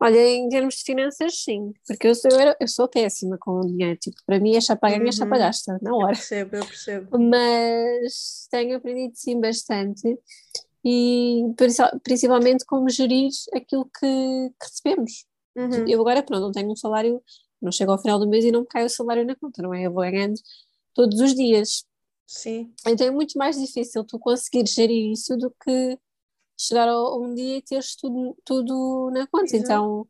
Olha, 0.00 0.18
em 0.18 0.48
termos 0.48 0.76
de 0.76 0.84
finanças, 0.84 1.42
sim, 1.42 1.72
porque 1.84 2.06
eu 2.06 2.14
sou, 2.14 2.30
eu 2.60 2.68
sou 2.68 2.88
péssima 2.88 3.36
com 3.36 3.58
o 3.58 3.66
dinheiro, 3.66 3.98
tipo, 3.98 4.16
para 4.24 4.38
mim 4.38 4.54
é 4.54 4.60
chapa 4.60 4.90
ganha, 4.90 5.06
uhum. 5.06 5.12
chapa 5.12 5.38
gasta, 5.38 5.76
na 5.82 5.92
hora. 5.92 6.12
Eu 6.12 6.16
percebo, 6.16 6.56
eu 6.56 6.66
percebo. 6.66 7.18
Mas 7.18 8.46
tenho 8.48 8.76
aprendido 8.76 9.16
sim 9.16 9.40
bastante 9.40 10.16
e 10.90 11.42
principalmente 12.02 12.64
como 12.64 12.88
gerir 12.88 13.28
aquilo 13.54 13.84
que, 13.84 14.00
que 14.00 14.66
recebemos. 14.66 15.26
Uhum. 15.54 15.86
Eu 15.86 16.00
agora, 16.00 16.22
pronto, 16.22 16.40
não 16.40 16.52
tenho 16.52 16.70
um 16.70 16.76
salário, 16.76 17.22
não 17.60 17.70
chego 17.70 17.92
ao 17.92 17.98
final 17.98 18.18
do 18.18 18.26
mês 18.26 18.42
e 18.42 18.50
não 18.50 18.62
me 18.62 18.66
cai 18.66 18.86
o 18.86 18.88
salário 18.88 19.26
na 19.26 19.36
conta, 19.36 19.60
não 19.60 19.74
é? 19.74 19.84
Eu 19.84 19.92
vou 19.92 20.02
ganhando 20.02 20.40
todos 20.94 21.20
os 21.20 21.34
dias. 21.34 21.84
Sim. 22.26 22.72
Então 22.86 23.06
é 23.06 23.10
muito 23.10 23.36
mais 23.36 23.60
difícil 23.60 24.02
tu 24.02 24.18
conseguir 24.18 24.66
gerir 24.66 25.12
isso 25.12 25.36
do 25.36 25.50
que 25.62 25.98
chegar 26.58 26.88
a 26.88 27.16
um 27.16 27.34
dia 27.34 27.58
e 27.58 27.62
teres 27.62 27.94
tudo, 27.94 28.34
tudo 28.42 29.10
na 29.12 29.26
conta. 29.26 29.56
Exato. 29.56 29.64
Então, 29.64 30.08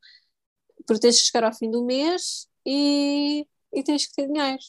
porque 0.87 1.01
tens 1.01 1.17
que 1.19 1.27
chegar 1.27 1.45
ao 1.45 1.55
fim 1.55 1.73
do 1.73 1.85
mês 1.85 2.47
e, 2.65 3.45
e 3.73 3.83
tens 3.83 4.07
que 4.07 4.15
ter 4.15 4.29
dinheiro. 4.29 4.63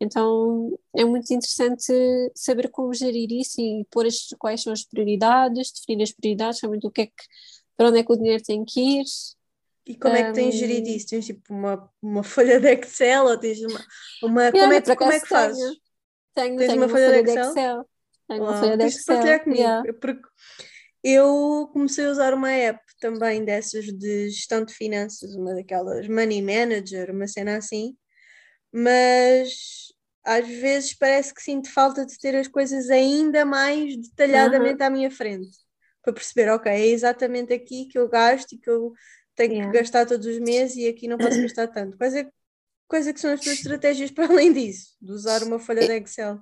Então 0.00 0.78
é 0.96 1.04
muito 1.04 1.24
interessante 1.32 1.92
saber 2.34 2.70
como 2.70 2.94
gerir 2.94 3.30
isso 3.30 3.60
e 3.60 3.86
pôr 3.90 4.06
as, 4.06 4.28
quais 4.38 4.62
são 4.62 4.72
as 4.72 4.82
prioridades, 4.82 5.72
definir 5.72 6.04
as 6.04 6.12
prioridades, 6.12 6.60
realmente 6.60 6.86
o 6.86 6.90
que 6.90 7.02
é 7.02 7.06
que, 7.06 7.12
para 7.76 7.88
onde 7.88 7.98
é 7.98 8.04
que 8.04 8.12
o 8.12 8.16
dinheiro 8.16 8.42
tem 8.42 8.64
que 8.64 8.80
ir. 8.80 9.04
E 9.86 9.94
como 9.96 10.14
é 10.14 10.24
que 10.24 10.32
tens 10.32 10.54
gerido 10.54 10.88
isso? 10.88 11.08
Tens 11.08 11.26
tipo 11.26 11.52
uma, 11.52 11.90
uma 12.00 12.22
folha 12.22 12.58
de 12.58 12.68
Excel 12.72 13.24
ou 13.26 13.36
tens 13.36 13.60
uma. 13.60 13.84
uma 14.22 14.42
yeah, 14.44 14.60
como, 14.60 14.72
é, 14.72 14.80
que, 14.80 14.96
como 14.96 15.12
é 15.12 15.20
que 15.20 15.26
fazes? 15.26 15.62
Tenho, 16.34 16.56
tenho, 16.56 16.58
tenho 16.58 16.72
uma, 16.74 16.86
uma, 16.86 16.88
folha, 16.88 17.06
folha 17.06 17.22
de 17.22 17.30
Excel? 17.30 17.50
Excel. 17.50 17.86
Tenho 18.28 18.42
uma 18.42 18.56
folha 18.56 18.76
de 18.76 18.84
Excel. 18.84 19.14
Partilhar 19.14 19.44
comigo, 19.44 19.62
yeah. 19.62 19.92
porque 20.00 20.22
eu 21.02 21.68
comecei 21.72 22.06
a 22.06 22.10
usar 22.10 22.34
uma 22.34 22.52
app 22.52 22.80
também 23.00 23.44
dessas 23.44 23.86
de 23.86 24.28
gestão 24.30 24.64
de 24.64 24.72
finanças, 24.72 25.34
uma 25.34 25.54
daquelas 25.54 26.06
Money 26.08 26.42
Manager, 26.42 27.10
uma 27.10 27.26
cena 27.26 27.56
assim, 27.56 27.96
mas 28.72 29.89
às 30.24 30.46
vezes 30.46 30.94
parece 30.94 31.34
que 31.34 31.42
sinto 31.42 31.72
falta 31.72 32.04
de 32.04 32.18
ter 32.18 32.34
as 32.36 32.48
coisas 32.48 32.90
ainda 32.90 33.44
mais 33.44 33.96
detalhadamente 33.96 34.80
uhum. 34.80 34.86
à 34.86 34.90
minha 34.90 35.10
frente 35.10 35.50
para 36.02 36.12
perceber, 36.12 36.50
ok, 36.50 36.70
é 36.70 36.86
exatamente 36.86 37.52
aqui 37.52 37.86
que 37.86 37.98
eu 37.98 38.08
gasto 38.08 38.52
e 38.52 38.58
que 38.58 38.70
eu 38.70 38.92
tenho 39.34 39.52
yeah. 39.52 39.70
que 39.70 39.78
gastar 39.78 40.06
todos 40.06 40.26
os 40.26 40.38
meses 40.38 40.76
e 40.76 40.88
aqui 40.88 41.06
não 41.06 41.18
posso 41.18 41.40
gastar 41.42 41.68
tanto. 41.68 41.96
Quais 41.96 42.14
é, 42.14 42.30
quais 42.88 43.06
é 43.06 43.12
que 43.12 43.20
são 43.20 43.32
as 43.32 43.40
tuas 43.40 43.56
estratégias 43.56 44.10
para 44.10 44.26
além 44.26 44.52
disso, 44.52 44.96
de 45.00 45.12
usar 45.12 45.42
uma 45.42 45.58
folha 45.58 45.86
de 45.86 45.92
Excel? 45.92 46.40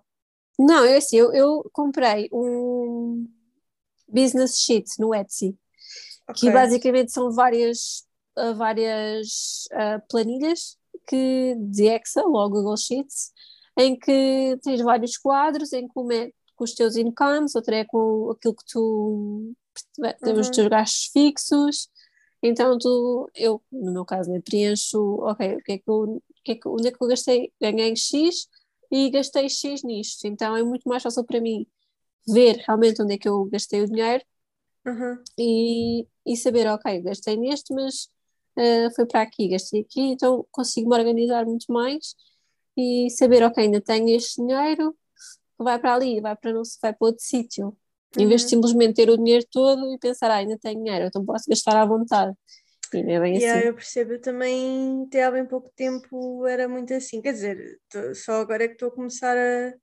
Não, 0.59 0.85
eu 0.85 0.99
assim, 0.99 1.16
eu, 1.16 1.33
eu 1.33 1.70
comprei 1.72 2.29
um 2.33 3.29
business 4.09 4.59
sheet 4.59 4.89
no 4.99 5.14
Etsy, 5.14 5.57
okay. 6.29 6.41
que 6.41 6.51
basicamente 6.51 7.12
são 7.12 7.31
várias, 7.31 8.05
uh, 8.37 8.55
várias 8.55 9.68
uh, 9.72 10.03
planilhas 10.09 10.76
que, 11.07 11.55
de 11.59 11.85
Excel 11.85 12.33
ou 12.33 12.51
Google 12.51 12.76
Sheets, 12.76 13.33
em 13.79 13.97
que 13.97 14.59
tens 14.62 14.81
vários 14.83 15.16
quadros, 15.16 15.72
em 15.72 15.87
que 15.87 15.99
um 15.99 16.11
é 16.11 16.31
com 16.57 16.64
os 16.64 16.74
teus 16.74 16.97
incomes, 16.97 17.55
outro 17.55 17.72
é 17.72 17.85
com 17.85 18.31
aquilo 18.33 18.55
que 18.55 18.64
tu 18.72 19.55
temos 20.20 20.35
uhum. 20.35 20.41
os 20.41 20.51
teus 20.51 20.68
gastos 20.68 21.11
fixos. 21.12 21.89
Então 22.43 22.76
tu, 22.76 23.31
eu, 23.35 23.62
no 23.70 23.93
meu 23.93 24.05
caso, 24.05 24.31
né, 24.31 24.41
preencho, 24.45 24.99
ok, 25.22 25.55
o 25.57 25.62
que 25.62 25.72
é 25.72 25.79
que 25.79 25.89
eu, 25.89 26.22
que 26.45 26.53
é 26.53 26.55
que, 26.57 26.68
onde 26.68 26.89
é 26.89 26.91
que 26.91 27.03
eu 27.03 27.09
gastei, 27.09 27.53
ganhei 27.61 27.95
X 27.95 28.49
e 28.91 29.11
gastei 29.11 29.49
X 29.49 29.85
nisto. 29.85 30.26
Então 30.26 30.57
é 30.57 30.62
muito 30.64 30.89
mais 30.89 31.03
fácil 31.03 31.24
para 31.24 31.41
mim 31.41 31.64
ver 32.26 32.57
realmente 32.66 33.01
onde 33.01 33.14
é 33.14 33.18
que 33.18 33.29
eu 33.29 33.45
gastei 33.47 33.83
o 33.83 33.87
dinheiro 33.87 34.24
uhum. 34.85 35.22
e, 35.39 36.07
e 36.26 36.37
saber, 36.37 36.66
ok, 36.66 37.01
gastei 37.03 37.37
neste, 37.37 37.72
mas 37.72 38.09
uh, 38.57 38.95
foi 38.97 39.07
para 39.07 39.22
aqui, 39.22 39.49
gastei 39.49 39.83
aqui, 39.83 40.01
então 40.01 40.45
consigo 40.51 40.91
me 40.91 40.97
organizar 40.97 41.47
muito 41.47 41.72
mais 41.72 42.14
e 42.79 43.11
saber, 43.11 43.43
ok, 43.43 43.64
ainda 43.64 43.81
tenho 43.81 44.09
este 44.16 44.41
dinheiro, 44.41 44.97
vai 45.59 45.79
para 45.79 45.95
ali, 45.95 46.20
vai 46.20 46.37
para 46.37 46.53
não 46.53 46.64
se 46.64 46.79
vai 46.81 46.93
para 46.95 47.09
outro 47.09 47.24
sítio. 47.24 47.66
Uhum. 47.66 48.22
Em 48.22 48.29
vez 48.29 48.43
de 48.43 48.47
uhum. 48.47 48.62
simplesmente 48.62 48.95
ter 48.95 49.11
o 49.11 49.16
dinheiro 49.16 49.45
todo 49.51 49.93
e 49.93 49.99
pensar, 49.99 50.31
ah, 50.31 50.37
ainda 50.37 50.57
tenho 50.59 50.83
dinheiro, 50.83 51.07
então 51.07 51.24
posso 51.24 51.45
gastar 51.49 51.76
à 51.76 51.85
vontade. 51.85 52.33
E 52.95 52.99
é 52.99 53.20
bem 53.20 53.37
yeah, 53.37 53.59
assim. 53.59 53.68
Eu 53.68 53.74
percebo, 53.74 54.12
eu 54.12 54.20
também 54.20 55.05
até 55.07 55.24
há 55.24 55.31
bem 55.31 55.45
pouco 55.45 55.70
tempo 55.74 56.47
era 56.47 56.68
muito 56.68 56.95
assim, 56.95 57.20
quer 57.20 57.33
dizer, 57.33 57.79
tô, 57.89 58.14
só 58.14 58.41
agora 58.41 58.64
é 58.64 58.68
que 58.68 58.74
estou 58.74 58.89
a 58.89 58.95
começar 58.95 59.37
a, 59.37 59.74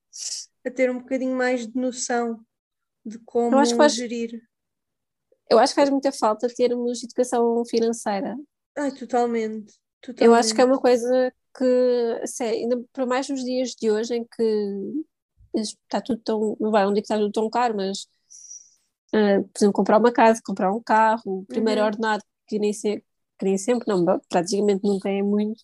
a 0.65 0.71
ter 0.71 0.89
um 0.89 0.99
bocadinho 0.99 1.35
mais 1.35 1.67
de 1.67 1.77
noção 1.77 2.39
de 3.05 3.19
como 3.19 3.59
eu 3.59 3.75
faz, 3.75 3.93
gerir. 3.93 4.41
Eu 5.49 5.59
acho 5.59 5.73
que 5.73 5.81
faz 5.81 5.89
muita 5.89 6.11
falta 6.11 6.47
termos 6.47 7.03
educação 7.03 7.63
financeira. 7.65 8.35
Ai, 8.75 8.91
totalmente, 8.91 9.73
totalmente. 10.01 10.25
Eu 10.25 10.33
acho 10.33 10.55
que 10.55 10.61
é 10.61 10.65
uma 10.65 10.79
coisa 10.79 11.31
que, 11.57 12.27
sei, 12.27 12.63
ainda 12.63 12.83
para 12.91 13.05
mais 13.05 13.29
nos 13.29 13.43
dias 13.43 13.71
de 13.71 13.91
hoje 13.91 14.15
em 14.15 14.25
que 14.25 15.05
está 15.53 16.01
tudo 16.01 16.21
tão, 16.21 16.57
não 16.59 16.71
vai, 16.71 16.85
onde 16.85 16.99
é 16.99 17.01
que 17.01 17.05
está 17.05 17.17
tudo 17.17 17.31
tão 17.31 17.49
caro, 17.49 17.75
mas 17.77 18.07
uh, 19.13 19.43
por 19.43 19.57
exemplo, 19.57 19.73
comprar 19.73 19.97
uma 19.97 20.11
casa, 20.11 20.41
comprar 20.43 20.71
um 20.71 20.81
carro, 20.81 21.21
o 21.25 21.45
primeiro 21.45 21.81
uhum. 21.81 21.87
ordenado, 21.87 22.23
que 22.47 22.59
nem, 22.59 22.73
se, 22.73 23.03
que 23.39 23.45
nem 23.45 23.57
sempre, 23.57 23.87
não, 23.87 24.03
praticamente 24.29 24.83
nunca 24.83 25.09
é 25.09 25.21
muito. 25.21 25.63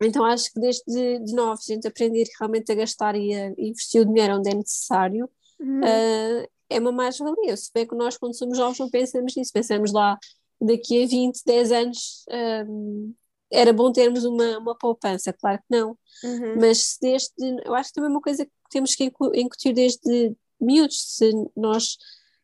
Então 0.00 0.24
acho 0.24 0.52
que 0.52 0.60
desde 0.60 0.82
de, 0.86 1.24
de 1.24 1.34
novo 1.34 1.52
a 1.52 1.72
gente 1.72 1.88
aprender 1.88 2.26
realmente 2.38 2.70
a 2.70 2.74
gastar 2.74 3.16
e 3.16 3.34
a 3.34 3.48
investir 3.58 4.02
o 4.02 4.04
dinheiro 4.04 4.36
onde 4.36 4.50
é 4.50 4.54
necessário 4.54 5.28
uhum. 5.58 5.80
uh, 5.80 6.48
é 6.68 6.78
uma 6.78 6.92
mais-valia. 6.92 7.56
Se 7.56 7.72
bem 7.72 7.86
que 7.86 7.94
nós 7.94 8.16
quando 8.18 8.36
somos 8.36 8.58
jovens 8.58 8.78
não 8.78 8.90
pensamos 8.90 9.34
nisso, 9.34 9.52
pensamos 9.52 9.92
lá 9.92 10.18
daqui 10.60 11.02
a 11.02 11.06
20, 11.06 11.42
10 11.44 11.72
anos 11.72 12.24
um, 12.68 13.14
era 13.50 13.72
bom 13.72 13.92
termos 13.92 14.24
uma, 14.24 14.58
uma 14.58 14.76
poupança, 14.76 15.32
claro 15.32 15.58
que 15.58 15.76
não. 15.76 15.96
Uhum. 16.24 16.60
Mas 16.60 16.96
desde, 17.00 17.32
eu 17.64 17.74
acho 17.74 17.90
que 17.90 17.94
também 17.94 18.10
é 18.10 18.12
uma 18.12 18.20
coisa 18.20 18.44
que 18.44 18.52
temos 18.70 18.94
que 18.94 19.12
incutir 19.34 19.72
desde 19.72 20.34
miúdos, 20.60 21.16
se 21.16 21.30
nós 21.56 21.96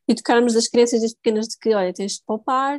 educarmos 0.07 0.57
as 0.57 0.69
crianças 0.69 1.01
desde 1.01 1.17
pequenas 1.17 1.49
de 1.49 1.59
que, 1.59 1.75
olha, 1.75 1.93
tens 1.93 2.15
de 2.15 2.23
poupar, 2.25 2.79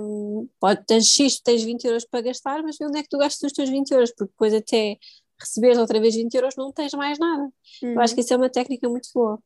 um, 0.00 0.48
pode, 0.58 0.84
tens 0.86 1.06
X, 1.06 1.40
tens 1.40 1.62
20 1.62 1.84
euros 1.84 2.04
para 2.04 2.22
gastar, 2.22 2.62
mas 2.62 2.76
onde 2.80 2.98
é 2.98 3.02
que 3.02 3.08
tu 3.08 3.18
gastas 3.18 3.50
os 3.50 3.52
teus 3.52 3.68
20 3.68 3.90
euros? 3.92 4.10
Porque 4.10 4.32
depois 4.32 4.54
até 4.54 4.98
receberes 5.38 5.78
outra 5.78 6.00
vez 6.00 6.14
20 6.14 6.34
euros 6.34 6.56
não 6.56 6.72
tens 6.72 6.92
mais 6.92 7.18
nada. 7.18 7.44
Uhum. 7.82 7.92
Eu 7.92 8.00
acho 8.00 8.12
uhum. 8.12 8.16
que 8.16 8.20
isso 8.22 8.34
é 8.34 8.36
uma 8.36 8.50
técnica 8.50 8.88
muito 8.88 9.08
boa. 9.14 9.38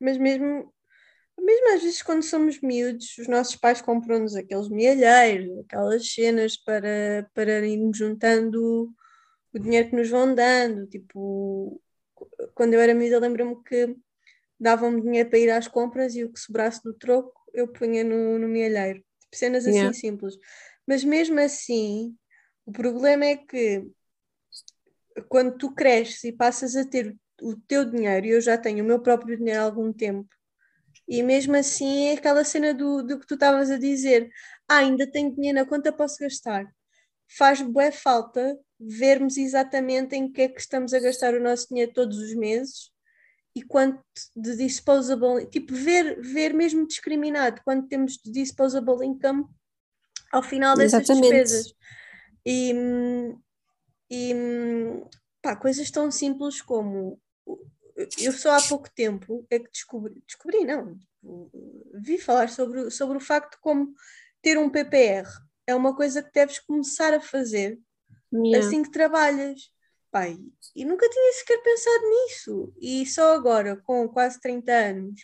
Mas 0.00 0.16
mesmo 0.16 0.72
mesmo 1.44 1.74
às 1.74 1.82
vezes 1.82 2.02
quando 2.02 2.22
somos 2.22 2.60
miúdos, 2.60 3.16
os 3.18 3.28
nossos 3.28 3.56
pais 3.56 3.80
compram-nos 3.80 4.34
aqueles 4.34 4.68
mielheiros, 4.68 5.58
aquelas 5.60 6.06
cenas 6.12 6.56
para, 6.56 7.28
para 7.34 7.66
irmos 7.66 7.96
juntando 7.96 8.92
o 9.52 9.58
dinheiro 9.58 9.90
que 9.90 9.96
nos 9.96 10.08
vão 10.08 10.34
dando. 10.34 10.86
Tipo, 10.86 11.80
quando 12.54 12.74
eu 12.74 12.80
era 12.80 12.94
miúda, 12.94 13.18
lembro-me 13.18 13.62
que 13.64 13.96
davam-me 14.58 15.00
dinheiro 15.00 15.28
para 15.28 15.38
ir 15.38 15.50
às 15.50 15.66
compras 15.66 16.14
e 16.14 16.24
o 16.24 16.32
que 16.32 16.38
sobrasse 16.38 16.82
do 16.82 16.94
troco 16.94 17.40
eu 17.52 17.68
punha 17.68 18.04
no, 18.04 18.38
no 18.38 18.48
mielheiro. 18.48 19.02
Tipo, 19.20 19.36
cenas 19.36 19.66
assim 19.66 19.76
yeah. 19.76 19.94
simples. 19.94 20.36
Mas 20.86 21.04
mesmo 21.04 21.40
assim, 21.40 22.16
o 22.66 22.72
problema 22.72 23.24
é 23.24 23.36
que 23.36 23.90
quando 25.28 25.56
tu 25.56 25.74
cresces 25.74 26.24
e 26.24 26.32
passas 26.32 26.76
a 26.76 26.84
ter 26.84 27.16
o 27.42 27.56
teu 27.56 27.84
dinheiro, 27.84 28.26
e 28.26 28.30
eu 28.30 28.40
já 28.40 28.58
tenho 28.58 28.84
o 28.84 28.86
meu 28.86 29.00
próprio 29.00 29.36
dinheiro 29.36 29.60
há 29.60 29.64
algum 29.64 29.92
tempo, 29.92 30.28
e 31.08 31.22
mesmo 31.22 31.56
assim 31.56 32.08
é 32.08 32.12
aquela 32.14 32.44
cena 32.44 32.72
do, 32.72 33.02
do 33.02 33.18
que 33.18 33.26
tu 33.26 33.34
estavas 33.34 33.70
a 33.70 33.78
dizer. 33.78 34.30
Ah, 34.68 34.78
ainda 34.78 35.10
tenho 35.10 35.34
dinheiro 35.34 35.58
na 35.58 35.66
conta, 35.66 35.92
posso 35.92 36.18
gastar. 36.20 36.64
Faz 37.36 37.60
boa 37.62 37.90
falta 37.92 38.58
vermos 38.78 39.36
exatamente 39.36 40.16
em 40.16 40.30
que 40.30 40.42
é 40.42 40.48
que 40.48 40.60
estamos 40.60 40.94
a 40.94 41.00
gastar 41.00 41.34
o 41.34 41.42
nosso 41.42 41.68
dinheiro 41.68 41.92
todos 41.92 42.18
os 42.18 42.34
meses 42.34 42.90
e 43.54 43.62
quanto 43.62 44.02
de 44.36 44.56
disposable, 44.56 45.46
tipo, 45.46 45.74
ver, 45.74 46.20
ver 46.20 46.54
mesmo 46.54 46.86
discriminado 46.86 47.60
quanto 47.64 47.88
temos 47.88 48.14
de 48.24 48.30
disposable 48.30 49.04
income 49.04 49.44
ao 50.32 50.42
final 50.42 50.76
dessas 50.76 51.00
Exatamente. 51.00 51.30
despesas. 51.30 51.74
E, 52.46 52.72
e 54.10 54.34
pá, 55.42 55.56
coisas 55.56 55.90
tão 55.90 56.10
simples 56.10 56.62
como 56.62 57.20
eu 58.18 58.32
só 58.32 58.56
há 58.56 58.62
pouco 58.62 58.90
tempo 58.90 59.46
é 59.50 59.58
que 59.58 59.70
descobri, 59.70 60.22
descobri 60.26 60.64
não, 60.64 60.98
vi 61.94 62.18
falar 62.18 62.48
sobre, 62.48 62.90
sobre 62.90 63.16
o 63.16 63.20
facto 63.20 63.52
de 63.52 63.60
como 63.60 63.94
ter 64.42 64.58
um 64.58 64.70
PPR 64.70 65.28
é 65.66 65.74
uma 65.74 65.94
coisa 65.94 66.22
que 66.22 66.32
deves 66.32 66.58
começar 66.58 67.14
a 67.14 67.20
fazer 67.20 67.78
yeah. 68.32 68.66
assim 68.66 68.82
que 68.82 68.90
trabalhas. 68.90 69.70
Pai, 70.10 70.36
e 70.74 70.84
nunca 70.84 71.08
tinha 71.08 71.32
sequer 71.34 71.62
pensado 71.62 72.10
nisso. 72.10 72.74
E 72.80 73.06
só 73.06 73.32
agora, 73.32 73.76
com 73.76 74.08
quase 74.08 74.40
30 74.40 74.72
anos, 74.72 75.20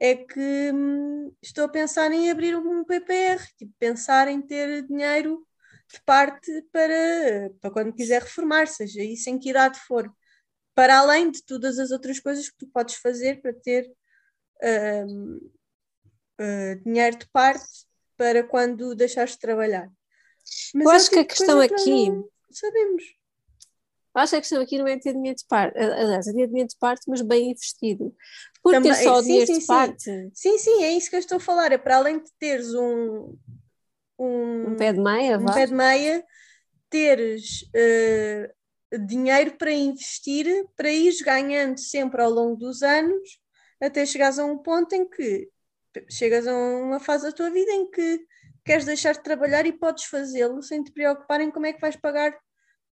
é 0.00 0.14
que 0.16 0.72
hum, 0.72 1.30
estou 1.42 1.64
a 1.64 1.68
pensar 1.68 2.10
em 2.12 2.30
abrir 2.30 2.56
um 2.56 2.82
PPR, 2.82 3.46
tipo, 3.58 3.74
pensar 3.78 4.28
em 4.28 4.40
ter 4.40 4.86
dinheiro 4.86 5.46
de 5.92 6.00
parte 6.06 6.50
para, 6.72 7.50
para 7.60 7.70
quando 7.70 7.92
quiser 7.92 8.22
reformar, 8.22 8.66
seja 8.66 9.02
isso 9.02 9.28
em 9.28 9.38
que 9.38 9.50
idade 9.50 9.78
for 9.80 10.10
para 10.74 10.98
além 10.98 11.30
de 11.30 11.42
todas 11.44 11.78
as 11.78 11.90
outras 11.90 12.18
coisas 12.18 12.48
que 12.48 12.56
tu 12.58 12.66
podes 12.68 12.96
fazer 12.96 13.40
para 13.40 13.52
ter 13.52 13.90
uh, 14.62 15.36
uh, 16.40 16.84
dinheiro 16.84 17.18
de 17.18 17.28
parte 17.30 17.64
para 18.16 18.42
quando 18.42 18.94
deixares 18.94 19.32
de 19.32 19.38
trabalhar. 19.38 19.90
Mas 20.74 20.84
Eu 20.84 20.90
acho 20.90 21.10
que 21.10 21.18
a 21.18 21.22
tipo 21.22 21.34
questão 21.34 21.60
aqui. 21.60 22.06
Sabemos. 22.50 23.04
Acho 24.14 24.30
que 24.32 24.36
a 24.36 24.40
questão 24.40 24.60
aqui 24.60 24.78
não 24.78 24.86
é 24.86 24.98
ter 24.98 25.14
dinheiro 25.14 25.36
de 25.38 25.46
parte, 25.46 25.78
aliás, 25.78 26.26
é 26.26 26.32
ter 26.32 26.46
dinheiro 26.46 26.68
de 26.68 26.76
parte, 26.78 27.02
mas 27.08 27.22
bem 27.22 27.50
investido. 27.50 28.14
Por 28.62 28.74
Também, 28.74 28.92
ter 28.92 29.02
só 29.02 29.20
sim, 29.20 29.26
dinheiro 29.26 29.46
sim, 29.46 29.54
de 29.54 29.60
sim. 29.60 29.66
parte. 29.66 30.30
Sim, 30.34 30.58
sim, 30.58 30.82
é 30.82 30.92
isso 30.92 31.08
que 31.08 31.16
eu 31.16 31.20
estou 31.20 31.36
a 31.36 31.40
falar. 31.40 31.72
É 31.72 31.78
para 31.78 31.96
além 31.96 32.18
de 32.18 32.30
teres 32.38 32.74
um, 32.74 33.34
um, 34.18 34.72
um 34.72 34.76
pé 34.76 34.92
de 34.92 35.00
meia, 35.00 35.38
um 35.38 35.44
vá. 35.46 35.54
pé 35.54 35.66
de 35.66 35.74
meia, 35.74 36.22
teres 36.90 37.62
uh, 37.62 38.52
dinheiro 38.98 39.56
para 39.56 39.72
investir, 39.72 40.46
para 40.76 40.90
ires 40.90 41.20
ganhando 41.20 41.78
sempre 41.78 42.20
ao 42.22 42.30
longo 42.30 42.56
dos 42.56 42.82
anos, 42.82 43.40
até 43.80 44.04
chegares 44.06 44.38
a 44.38 44.44
um 44.44 44.58
ponto 44.58 44.94
em 44.94 45.08
que 45.08 45.50
chegas 46.10 46.46
a 46.46 46.54
uma 46.54 47.00
fase 47.00 47.24
da 47.24 47.32
tua 47.32 47.50
vida 47.50 47.72
em 47.72 47.90
que 47.90 48.24
queres 48.64 48.84
deixar 48.84 49.12
de 49.12 49.22
trabalhar 49.22 49.66
e 49.66 49.72
podes 49.72 50.04
fazê-lo 50.04 50.62
sem 50.62 50.82
te 50.82 50.92
preocupar 50.92 51.40
em 51.40 51.50
como 51.50 51.66
é 51.66 51.72
que 51.72 51.80
vais 51.80 51.96
pagar 51.96 52.38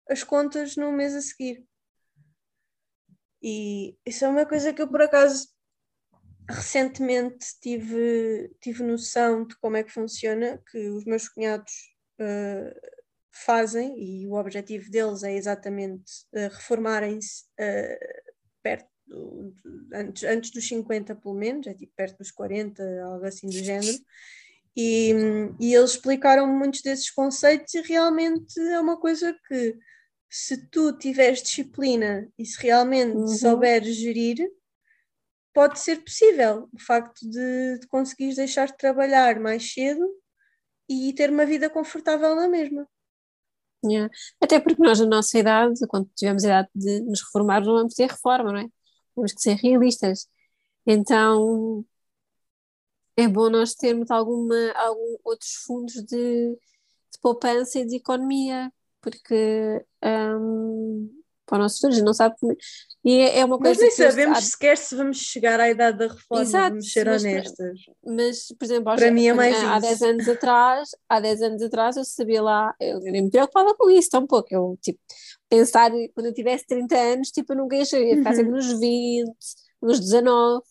as 0.09 0.23
contas 0.23 0.75
no 0.75 0.91
mês 0.91 1.15
a 1.15 1.21
seguir. 1.21 1.65
E 3.41 3.97
isso 4.05 4.25
é 4.25 4.27
uma 4.27 4.45
coisa 4.45 4.73
que 4.73 4.81
eu 4.81 4.87
por 4.87 5.01
acaso 5.01 5.47
recentemente 6.49 7.47
tive, 7.59 8.51
tive 8.61 8.83
noção 8.83 9.45
de 9.45 9.55
como 9.57 9.77
é 9.77 9.83
que 9.83 9.91
funciona, 9.91 10.61
que 10.69 10.89
os 10.89 11.03
meus 11.05 11.27
cunhados 11.27 11.73
uh, 12.19 12.94
fazem 13.37 13.95
e 13.97 14.27
o 14.27 14.33
objetivo 14.33 14.89
deles 14.89 15.23
é 15.23 15.33
exatamente 15.33 16.03
uh, 16.33 16.49
reformarem-se 16.53 17.43
uh, 17.59 18.33
perto 18.63 18.87
do, 19.05 19.53
antes, 19.93 20.23
antes 20.23 20.51
dos 20.51 20.67
50 20.67 21.15
pelo 21.15 21.35
menos, 21.35 21.67
é 21.67 21.73
tipo 21.73 21.93
perto 21.95 22.17
dos 22.17 22.31
40, 22.31 22.83
algo 23.03 23.25
assim 23.25 23.47
do 23.47 23.53
género. 23.53 23.97
E, 24.77 25.13
e 25.59 25.73
eles 25.73 25.91
explicaram 25.91 26.47
muitos 26.47 26.81
desses 26.81 27.09
conceitos 27.09 27.73
e 27.73 27.81
realmente 27.81 28.59
é 28.59 28.79
uma 28.79 28.99
coisa 28.99 29.33
que 29.47 29.77
se 30.29 30.67
tu 30.67 30.97
tiveres 30.97 31.41
disciplina 31.41 32.29
e 32.37 32.45
se 32.45 32.61
realmente 32.61 33.15
uhum. 33.15 33.27
souberes 33.27 33.95
gerir, 33.95 34.37
pode 35.53 35.79
ser 35.79 36.03
possível 36.03 36.67
o 36.73 36.79
facto 36.79 37.21
de, 37.29 37.79
de 37.79 37.87
conseguires 37.87 38.35
deixar 38.35 38.67
de 38.67 38.77
trabalhar 38.77 39.39
mais 39.39 39.71
cedo 39.71 40.05
e 40.89 41.13
ter 41.13 41.29
uma 41.29 41.45
vida 41.45 41.69
confortável 41.69 42.35
na 42.35 42.49
mesma. 42.49 42.85
Yeah. 43.87 44.11
Até 44.41 44.59
porque 44.59 44.81
nós, 44.81 44.99
na 44.99 45.05
nossa 45.05 45.37
idade, 45.37 45.85
quando 45.87 46.09
tivemos 46.15 46.43
a 46.43 46.47
idade 46.47 46.69
de 46.75 47.01
nos 47.01 47.21
reformar, 47.21 47.61
não 47.61 47.73
vamos 47.73 47.93
ter 47.93 48.07
reforma, 48.09 48.51
não 48.51 48.59
é? 48.59 48.67
Temos 49.15 49.33
que 49.33 49.41
ser 49.41 49.55
realistas. 49.55 50.27
Então, 50.85 51.85
é 53.17 53.27
bom 53.27 53.49
nós 53.49 53.73
termos 53.75 54.11
alguma, 54.11 54.55
algum 54.75 55.17
outros 55.23 55.53
fundos 55.65 55.95
de, 56.05 56.51
de 56.55 57.19
poupança 57.21 57.79
e 57.79 57.85
de 57.85 57.95
economia, 57.97 58.71
porque 59.01 59.85
um, 60.03 61.14
para 61.45 61.57
o 61.57 61.61
nosso 61.61 61.75
futuro, 61.75 61.93
a 61.93 61.95
gente 61.95 62.05
não 62.05 62.13
sabe 62.13 62.35
como. 62.39 62.55
E 63.03 63.19
é, 63.19 63.39
é 63.39 63.45
uma 63.45 63.57
coisa. 63.57 63.79
Mas 63.81 63.97
nem 63.97 64.07
sabemos 64.09 64.37
há... 64.37 64.41
sequer 64.41 64.77
se 64.77 64.95
vamos 64.95 65.17
chegar 65.17 65.59
à 65.59 65.69
idade 65.69 65.97
da 65.97 66.07
reforma, 66.07 66.43
Exato, 66.43 66.69
vamos 66.69 66.91
ser 66.91 67.05
mas, 67.05 67.23
honestas. 67.23 67.79
Mas, 68.03 68.47
por 68.47 68.65
exemplo, 68.65 68.95
para 68.95 69.11
mim 69.11 69.27
é 69.27 69.33
mais 69.33 69.55
há 69.63 69.79
10 69.79 70.01
anos 70.01 70.27
atrás, 70.27 70.89
há 71.07 71.19
10 71.19 71.41
anos 71.43 71.61
atrás 71.61 71.97
eu 71.97 72.03
sabia 72.03 72.41
lá, 72.41 72.73
eu, 72.79 72.99
nem 72.99 73.23
me 73.23 73.29
preocupava 73.29 73.75
com 73.75 73.89
isso 73.89 74.09
tão 74.09 74.25
pouco. 74.25 74.47
Eu, 74.51 74.77
tipo, 74.81 74.99
pensar 75.49 75.91
quando 76.13 76.27
eu 76.27 76.33
tivesse 76.33 76.65
30 76.65 76.95
anos, 76.97 77.29
tipo, 77.29 77.53
eu 77.53 77.57
nunca 77.57 77.75
ia 77.75 77.85
ficar 77.85 78.31
uhum. 78.31 78.35
sempre 78.35 78.51
nos 78.51 78.79
20, 78.79 79.31
nos 79.81 79.99
19. 79.99 80.63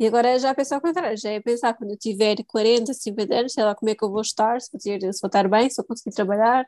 E 0.00 0.06
agora 0.06 0.38
já 0.38 0.52
penso 0.54 0.74
ao 0.74 0.80
contrário, 0.80 1.16
já 1.16 1.30
é 1.30 1.40
pensar 1.40 1.74
quando 1.74 1.92
eu 1.92 1.98
tiver 1.98 2.36
40, 2.46 2.92
50 2.92 3.34
anos, 3.34 3.52
sei 3.52 3.64
lá 3.64 3.74
como 3.74 3.90
é 3.90 3.94
que 3.94 4.04
eu 4.04 4.10
vou 4.10 4.20
estar, 4.20 4.60
se 4.60 4.70
vou, 4.72 4.80
ter, 4.80 5.00
se 5.12 5.20
vou 5.20 5.28
estar 5.28 5.48
bem, 5.48 5.70
se 5.70 5.76
vou 5.76 5.86
conseguir 5.86 6.14
trabalhar. 6.14 6.66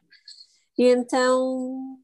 E 0.78 0.84
então, 0.84 1.98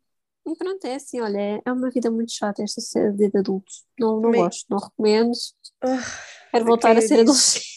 e 0.46 0.56
pronto, 0.56 0.84
é 0.86 0.94
assim, 0.94 1.20
olha, 1.20 1.60
é, 1.64 1.72
uma 1.72 1.90
vida 1.90 2.10
muito 2.10 2.32
chata 2.32 2.62
esta 2.62 2.80
vida 3.10 3.30
de 3.30 3.38
adultos. 3.38 3.84
Não, 3.98 4.20
não 4.20 4.30
gosto, 4.30 4.66
não 4.70 4.78
recomendo. 4.78 5.32
Oh, 5.84 6.50
Quero 6.50 6.64
voltar 6.64 6.96
a 6.96 7.02
ser 7.02 7.20
adolescente. 7.20 7.76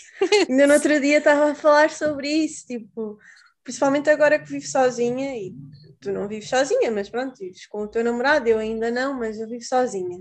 Ainda 0.49 0.67
no 0.67 0.73
outro 0.73 0.99
dia 0.99 1.17
estava 1.17 1.51
a 1.51 1.55
falar 1.55 1.89
sobre 1.89 2.29
isso, 2.29 2.67
tipo, 2.67 3.17
principalmente 3.63 4.09
agora 4.09 4.37
que 4.37 4.49
vivo 4.49 4.67
sozinha 4.67 5.35
e 5.35 5.55
tu 5.99 6.11
não 6.11 6.27
vives 6.27 6.49
sozinha, 6.49 6.91
mas 6.91 7.09
pronto, 7.09 7.37
vives 7.37 7.65
com 7.67 7.83
o 7.83 7.87
teu 7.87 8.03
namorado, 8.03 8.47
eu 8.47 8.59
ainda 8.59 8.91
não, 8.91 9.17
mas 9.17 9.39
eu 9.39 9.47
vivo 9.47 9.63
sozinha. 9.63 10.19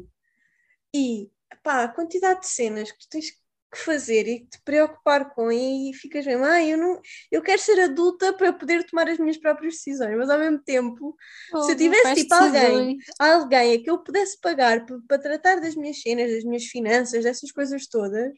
E 0.95 1.31
pá, 1.63 1.85
a 1.85 1.89
quantidade 1.89 2.41
de 2.41 2.49
cenas 2.49 2.91
que 2.91 2.99
tu 2.99 3.09
tens 3.11 3.31
que 3.31 3.39
fazer 3.77 4.27
e 4.27 4.47
te 4.47 4.61
preocupar 4.65 5.35
com 5.35 5.53
e 5.53 5.93
ficas 5.95 6.25
bem, 6.25 6.37
ah, 6.43 6.65
eu 6.65 6.79
não, 6.79 7.01
eu 7.31 7.43
quero 7.43 7.61
ser 7.61 7.79
adulta 7.81 8.33
para 8.33 8.53
poder 8.53 8.85
tomar 8.85 9.09
as 9.09 9.19
minhas 9.19 9.37
próprias 9.37 9.75
decisões, 9.75 10.17
mas 10.17 10.31
ao 10.31 10.39
mesmo 10.39 10.59
tempo, 10.61 11.15
oh, 11.53 11.63
se 11.63 11.73
eu 11.73 11.77
tivesse 11.77 12.23
tipo 12.23 12.35
alguém, 12.35 12.99
alguém 13.19 13.75
a 13.75 13.83
que 13.83 13.91
eu 13.91 13.99
pudesse 13.99 14.41
pagar 14.41 14.87
para, 14.87 14.99
para 15.07 15.19
tratar 15.19 15.61
das 15.61 15.75
minhas 15.75 16.01
cenas, 16.01 16.33
das 16.33 16.45
minhas 16.45 16.65
finanças, 16.65 17.25
dessas 17.25 17.53
coisas 17.53 17.87
todas, 17.87 18.33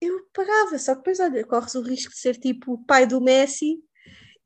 eu 0.00 0.18
pagava, 0.32 0.78
só 0.78 0.92
que 0.94 1.00
depois, 1.00 1.20
olha, 1.20 1.44
corres 1.44 1.74
o 1.74 1.82
risco 1.82 2.12
de 2.12 2.18
ser 2.18 2.36
tipo 2.36 2.72
o 2.72 2.84
pai 2.84 3.06
do 3.06 3.20
Messi 3.20 3.78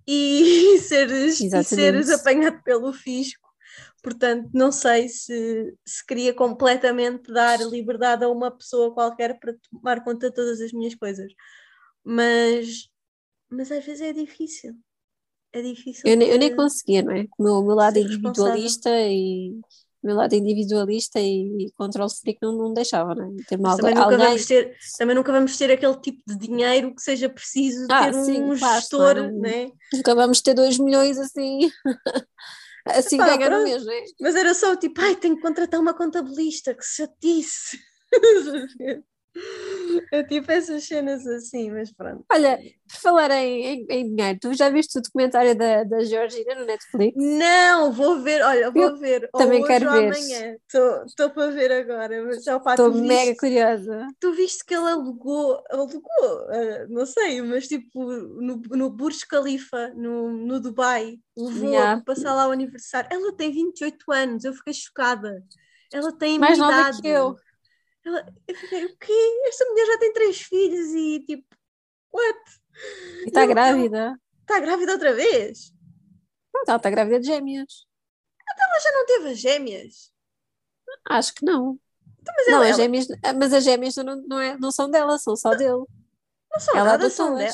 e 0.07 0.77
seres, 0.83 1.41
e 1.41 1.65
seres 1.65 2.11
apanhado 2.11 2.61
pelo 2.65 2.93
fisco 2.93 3.44
Portanto, 4.05 4.51
não 4.53 4.71
sei 4.71 5.09
se, 5.09 5.75
se 5.83 6.07
queria 6.07 6.35
completamente 6.35 7.33
dar 7.33 7.59
liberdade 7.61 8.23
a 8.23 8.29
uma 8.29 8.51
pessoa 8.51 8.93
qualquer 8.93 9.41
para 9.41 9.55
tomar 9.71 10.05
conta 10.05 10.29
de 10.29 10.35
todas 10.35 10.61
as 10.61 10.73
minhas 10.73 10.95
coisas. 10.95 11.33
Mas, 12.05 12.91
mas 13.49 13.73
às 13.73 13.83
vezes 13.83 14.03
é 14.03 14.13
difícil. 14.13 14.75
É 15.55 15.63
difícil. 15.63 16.03
Eu, 16.05 16.21
eu 16.21 16.39
nem 16.39 16.55
conseguia, 16.55 17.03
não 17.03 17.13
é? 17.13 17.27
O 17.39 17.43
meu, 17.43 17.63
meu 17.63 17.75
lado 17.75 17.99
individualista 17.99 18.91
e 18.91 19.59
meu 20.03 20.17
lado 20.17 20.35
individualista 20.35 21.19
e, 21.19 21.65
e 21.65 21.73
controle 21.73 22.11
freak 22.15 22.39
não, 22.43 22.53
não 22.53 22.75
deixava, 22.75 23.15
não 23.15 23.25
é? 23.25 23.43
Ter 23.49 23.59
uma 23.59 23.75
também, 23.75 23.95
nunca 23.95 24.05
alguém... 24.05 24.19
vamos 24.19 24.45
ter, 24.45 24.77
também 24.99 25.17
nunca 25.17 25.33
vamos 25.33 25.57
ter 25.57 25.71
aquele 25.71 25.97
tipo 25.97 26.21
de 26.27 26.37
dinheiro 26.37 26.95
que 26.95 27.01
seja 27.01 27.31
preciso 27.31 27.87
ah, 27.91 28.05
ter 28.05 28.13
sim, 28.23 28.43
um 28.43 28.55
gestor, 28.55 29.15
não, 29.15 29.33
não 29.33 29.49
é? 29.49 29.71
Nunca 29.95 30.15
vamos 30.15 30.43
ter 30.43 30.53
2 30.53 30.79
milhões 30.79 31.19
assim. 31.19 31.71
Assim 32.87 33.17
Epá, 33.17 33.37
ganha 33.37 33.51
no 33.51 33.65
mês, 33.65 33.85
não 33.85 33.93
é? 33.93 34.05
Mas 34.21 34.35
era 34.37 34.55
só 34.55 34.77
tipo, 34.77 35.01
ai, 35.01 35.17
tenho 35.17 35.37
que 35.37 35.43
contratar 35.43 35.81
uma 35.81 35.95
contabilista, 35.95 36.75
que 36.75 36.85
chatice. 36.85 37.79
É 40.13 40.23
tipo 40.23 40.51
essas 40.51 40.85
cenas 40.85 41.27
assim, 41.27 41.71
mas 41.71 41.93
pronto. 41.93 42.25
Olha, 42.31 42.59
por 42.87 42.97
falar 42.97 43.31
em, 43.33 43.65
em, 43.65 43.87
em, 43.89 44.15
dinheiro, 44.15 44.39
tu 44.41 44.55
já 44.55 44.69
viste 44.69 44.99
o 44.99 45.03
documentário 45.03 45.57
da, 45.57 45.85
da 45.85 46.05
Georgina 46.05 46.55
no 46.55 46.67
Netflix? 46.67 47.17
Não, 47.17 47.93
vou 47.93 48.21
ver, 48.21 48.43
olha, 48.43 48.71
vou 48.71 48.83
eu 48.83 48.97
ver. 48.99 49.29
Também 49.33 49.65
quero 49.65 49.91
ver. 49.91 50.09
amanhã. 50.09 50.57
Estou 51.07 51.31
para 51.31 51.51
ver 51.51 51.73
agora. 51.73 52.31
Estou 52.31 52.93
mega 52.93 53.31
viste, 53.31 53.37
curiosa. 53.37 54.07
Tu 54.21 54.33
viste 54.35 54.65
que 54.65 54.75
ele 54.75 54.89
alugou, 54.89 55.63
alugou, 55.71 56.03
uh, 56.23 56.87
não 56.89 57.07
sei, 57.07 57.41
mas 57.43 57.67
tipo 57.67 58.05
no, 58.05 58.57
no 58.71 58.91
Burj 58.91 59.27
Khalifa, 59.27 59.89
no, 59.95 60.31
no 60.31 60.61
Dubai, 60.61 61.19
levou 61.37 61.71
yeah. 61.71 62.01
para 62.01 62.15
passar 62.15 62.35
lá 62.35 62.49
o 62.49 62.53
aniversário. 62.53 63.09
Ela 63.13 63.33
tem 63.33 63.51
28 63.51 64.13
anos, 64.13 64.45
eu 64.45 64.55
fiquei 64.55 64.73
chocada. 64.73 65.43
Ela 65.93 66.13
tem 66.13 66.39
Mais 66.39 66.59
nova 66.59 66.73
idade. 66.73 67.03
que 67.03 67.09
eu. 67.09 67.37
Ela, 68.05 68.27
eu 68.47 68.55
fiquei, 68.55 68.85
o 68.85 68.97
quê? 68.99 69.43
Esta 69.47 69.65
mulher 69.65 69.87
já 69.87 69.99
tem 69.99 70.13
três 70.13 70.43
filhos 70.43 70.93
e 70.93 71.21
tipo, 71.21 71.57
what? 72.13 72.39
E 73.23 73.29
está 73.29 73.47
grávida. 73.47 74.21
Está 74.41 74.61
grávida 74.61 74.93
outra 74.93 75.15
vez? 75.15 75.73
Não, 76.53 76.63
ela 76.69 76.77
está 76.77 76.91
grávida 76.91 77.21
de 77.21 77.27
gêmeas. 77.27 77.87
Então 78.41 78.67
ela 78.67 78.81
já 78.81 78.93
não 78.93 79.07
teve 79.07 79.29
as 79.31 79.39
gêmeas? 79.39 80.13
Acho 81.09 81.35
que 81.35 81.45
não. 81.45 81.79
Então, 82.21 82.35
mas 82.37 82.47
não, 82.47 82.55
ela, 82.55 82.71
as 82.71 82.77
gêmeas, 82.77 83.07
mas 83.39 83.53
as 83.53 83.65
gêmeas 83.65 83.97
não, 83.97 84.17
não, 84.27 84.41
é, 84.41 84.57
não 84.59 84.71
são 84.71 84.91
dela, 84.91 85.19
são 85.19 85.37
só 85.37 85.55
dele. 85.55 85.85
Não 86.51 86.61
são 86.61 86.77
ela 86.77 86.91
nada, 86.91 87.11
são 87.11 87.35
dela. 87.35 87.53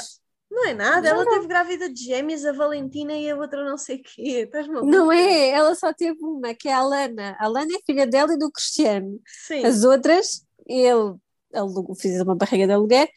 Não 0.50 0.66
é 0.66 0.74
nada, 0.74 1.02
não, 1.02 1.16
ela 1.16 1.24
não. 1.24 1.32
teve 1.32 1.46
grávida 1.46 1.88
de 1.88 2.04
gêmeas, 2.04 2.44
a 2.44 2.52
Valentina 2.52 3.12
e 3.12 3.30
a 3.30 3.36
outra 3.36 3.64
não 3.64 3.78
sei 3.78 3.96
o 3.96 4.02
quê. 4.02 4.42
Estás 4.44 4.66
Não 4.66 5.12
é, 5.12 5.50
ela 5.50 5.74
só 5.76 5.92
teve 5.92 6.18
uma, 6.24 6.52
que 6.54 6.68
é 6.68 6.72
a 6.72 6.78
Alana. 6.78 7.36
A 7.38 7.44
Alana 7.44 7.72
é 7.72 7.80
filha 7.86 8.06
dela 8.06 8.34
e 8.34 8.38
do 8.38 8.50
Cristiano. 8.50 9.20
Sim. 9.26 9.64
As 9.64 9.84
outras, 9.84 10.44
ele, 10.66 11.14
ele 11.52 11.94
fez 11.96 12.20
uma 12.20 12.34
barriga 12.34 12.66
de 12.66 12.72
aluguer 12.72 13.08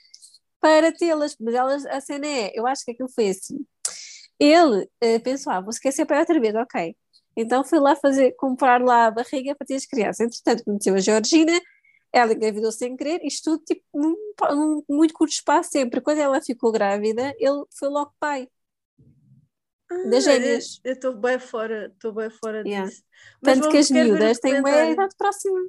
para 0.62 0.94
tê-las, 0.94 1.36
mas 1.40 1.56
elas, 1.56 1.86
a 1.88 2.00
cena 2.00 2.28
é, 2.28 2.52
eu 2.54 2.68
acho 2.68 2.86
que 2.86 2.92
aquilo 2.92 3.10
foi 3.10 3.30
assim. 3.30 3.66
Ele 4.40 4.84
uh, 4.84 5.24
pensou, 5.24 5.52
ah, 5.52 5.60
vou 5.60 5.72
esquecer 5.72 6.06
para 6.06 6.20
outra 6.20 6.40
vez, 6.40 6.54
ok. 6.54 6.96
Então 7.36 7.64
fui 7.64 7.80
lá 7.80 7.96
fazer, 7.96 8.34
comprar 8.34 8.82
lá 8.82 9.08
a 9.08 9.12
barriga 9.12 9.56
para 9.56 9.66
ter 9.66 9.76
as 9.76 9.86
crianças. 9.86 10.20
Entretanto, 10.20 10.64
conheceu 10.64 10.96
a 10.96 11.00
Georgina, 11.00 11.60
ela 12.14 12.32
engravidou 12.32 12.72
sem 12.72 12.96
querer, 12.96 13.20
isto 13.26 13.52
tudo 13.52 13.64
tipo, 13.66 13.84
num, 13.92 14.16
num, 14.52 14.84
muito 14.88 15.16
curto 15.16 15.34
espaço 15.34 15.72
sempre. 15.72 16.00
Quando 16.00 16.20
ela 16.20 16.40
ficou 16.40 16.72
grávida, 16.72 17.34
ele 17.40 17.64
foi 17.78 17.90
logo 17.90 18.14
pai. 18.20 18.48
Ah, 19.92 20.10
das 20.10 20.24
gêmeas. 20.24 20.80
Eu 20.84 20.94
estou 20.94 21.16
bem 21.16 21.40
fora, 21.40 21.88
estou 21.88 22.14
bem 22.14 22.30
fora 22.30 22.62
yeah. 22.62 22.88
disso. 22.88 23.04
Mas 23.42 23.60
Tanto 23.60 23.70
que 23.72 23.78
as 23.78 23.90
miúdas 23.90 24.40
têm 24.40 24.60
uma 24.60 24.86
idade 24.86 25.16
próxima. 25.18 25.60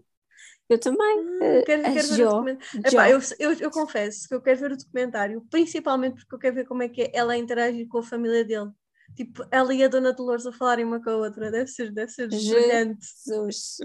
Eu 0.68 0.78
também. 0.78 1.18
Ah, 1.40 1.62
quero, 1.64 1.82
quero 1.82 2.08
ver 2.08 2.26
o 2.26 2.30
documentário. 2.30 2.86
Epá, 2.86 3.10
eu, 3.10 3.18
eu, 3.38 3.52
eu, 3.60 3.70
confesso 3.70 4.28
que 4.28 4.34
eu 4.34 4.42
quero 4.42 4.60
ver 4.60 4.72
o 4.72 4.76
documentário, 4.76 5.46
principalmente 5.50 6.16
porque 6.16 6.34
eu 6.34 6.38
quero 6.38 6.54
ver 6.56 6.66
como 6.66 6.82
é 6.82 6.88
que 6.88 7.02
é 7.02 7.10
ela 7.14 7.36
interagir 7.36 7.88
com 7.88 7.98
a 7.98 8.02
família 8.02 8.44
dele. 8.44 8.70
Tipo, 9.14 9.46
ela 9.50 9.72
e 9.72 9.82
a 9.84 9.88
Dona 9.88 10.12
Dolores 10.12 10.46
a 10.46 10.52
falarem 10.52 10.84
uma 10.84 11.02
com 11.02 11.10
a 11.10 11.16
outra, 11.16 11.50
deve 11.50 11.68
ser, 11.68 11.92
deve 11.92 12.10
ser 12.10 12.28
brilhante. 12.28 13.06
Jesus, 13.26 13.76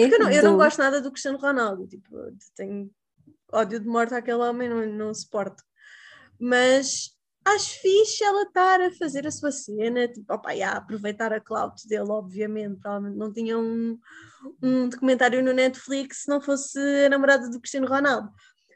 Porque 0.00 0.14
eu 0.14 0.18
não, 0.18 0.30
eu 0.30 0.42
não 0.42 0.56
gosto 0.56 0.78
nada 0.78 1.00
do 1.00 1.10
Cristiano 1.10 1.38
Ronaldo, 1.38 1.86
tipo, 1.86 2.16
tenho 2.54 2.90
ódio 3.52 3.80
de 3.80 3.86
morte 3.86 4.14
àquele 4.14 4.38
homem, 4.38 4.68
não, 4.68 4.86
não 4.86 5.14
suporto. 5.14 5.62
Mas 6.38 7.10
acho 7.44 7.80
fixe 7.80 8.24
ela 8.24 8.42
estar 8.42 8.80
a 8.80 8.92
fazer 8.92 9.26
a 9.26 9.30
sua 9.30 9.50
cena, 9.50 10.08
tipo, 10.08 10.32
opa, 10.32 10.52
yeah, 10.52 10.78
aproveitar 10.78 11.32
a 11.32 11.40
cloud 11.40 11.74
dele, 11.86 12.10
obviamente, 12.10 12.80
provavelmente 12.80 13.18
não 13.18 13.32
tinha 13.32 13.58
um, 13.58 13.98
um 14.62 14.88
documentário 14.88 15.42
no 15.42 15.52
Netflix 15.52 16.22
se 16.22 16.28
não 16.28 16.40
fosse 16.40 16.78
a 16.78 17.08
namorada 17.08 17.48
do 17.48 17.60
Cristiano 17.60 17.88
Ronaldo. 17.88 18.30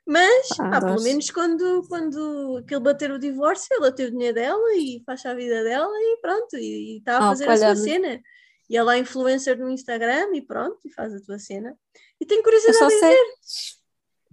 Mas, 0.07 0.49
ah, 0.59 0.71
pá, 0.71 0.81
pelo 0.81 1.03
menos 1.03 1.31
quando, 1.31 1.87
quando 1.89 2.59
aquele 2.59 2.81
bater 2.81 3.11
o 3.13 3.19
divórcio, 3.19 3.69
ela 3.73 3.93
tem 3.93 4.07
o 4.07 4.11
dinheiro 4.11 4.35
dela 4.35 4.75
e 4.75 5.03
faz 5.07 5.25
a 5.25 5.35
vida 5.35 5.63
dela 5.63 5.93
e 5.95 6.19
pronto, 6.21 6.57
e 6.57 6.99
está 6.99 7.19
a 7.19 7.21
fazer 7.21 7.49
oh, 7.49 7.51
a 7.53 7.57
sua 7.57 7.77
cena. 7.77 8.21
E 8.69 8.77
ela 8.77 8.97
é 8.97 8.99
influencer 8.99 9.59
no 9.59 9.71
Instagram 9.71 10.35
e 10.35 10.43
pronto, 10.43 10.79
e 10.85 10.91
faz 10.93 11.15
a 11.15 11.21
tua 11.21 11.39
cena. 11.39 11.77
E 12.21 12.27
tenho 12.27 12.43
curiosidade 12.43 12.83
a 12.83 12.89
dizer. 12.89 13.17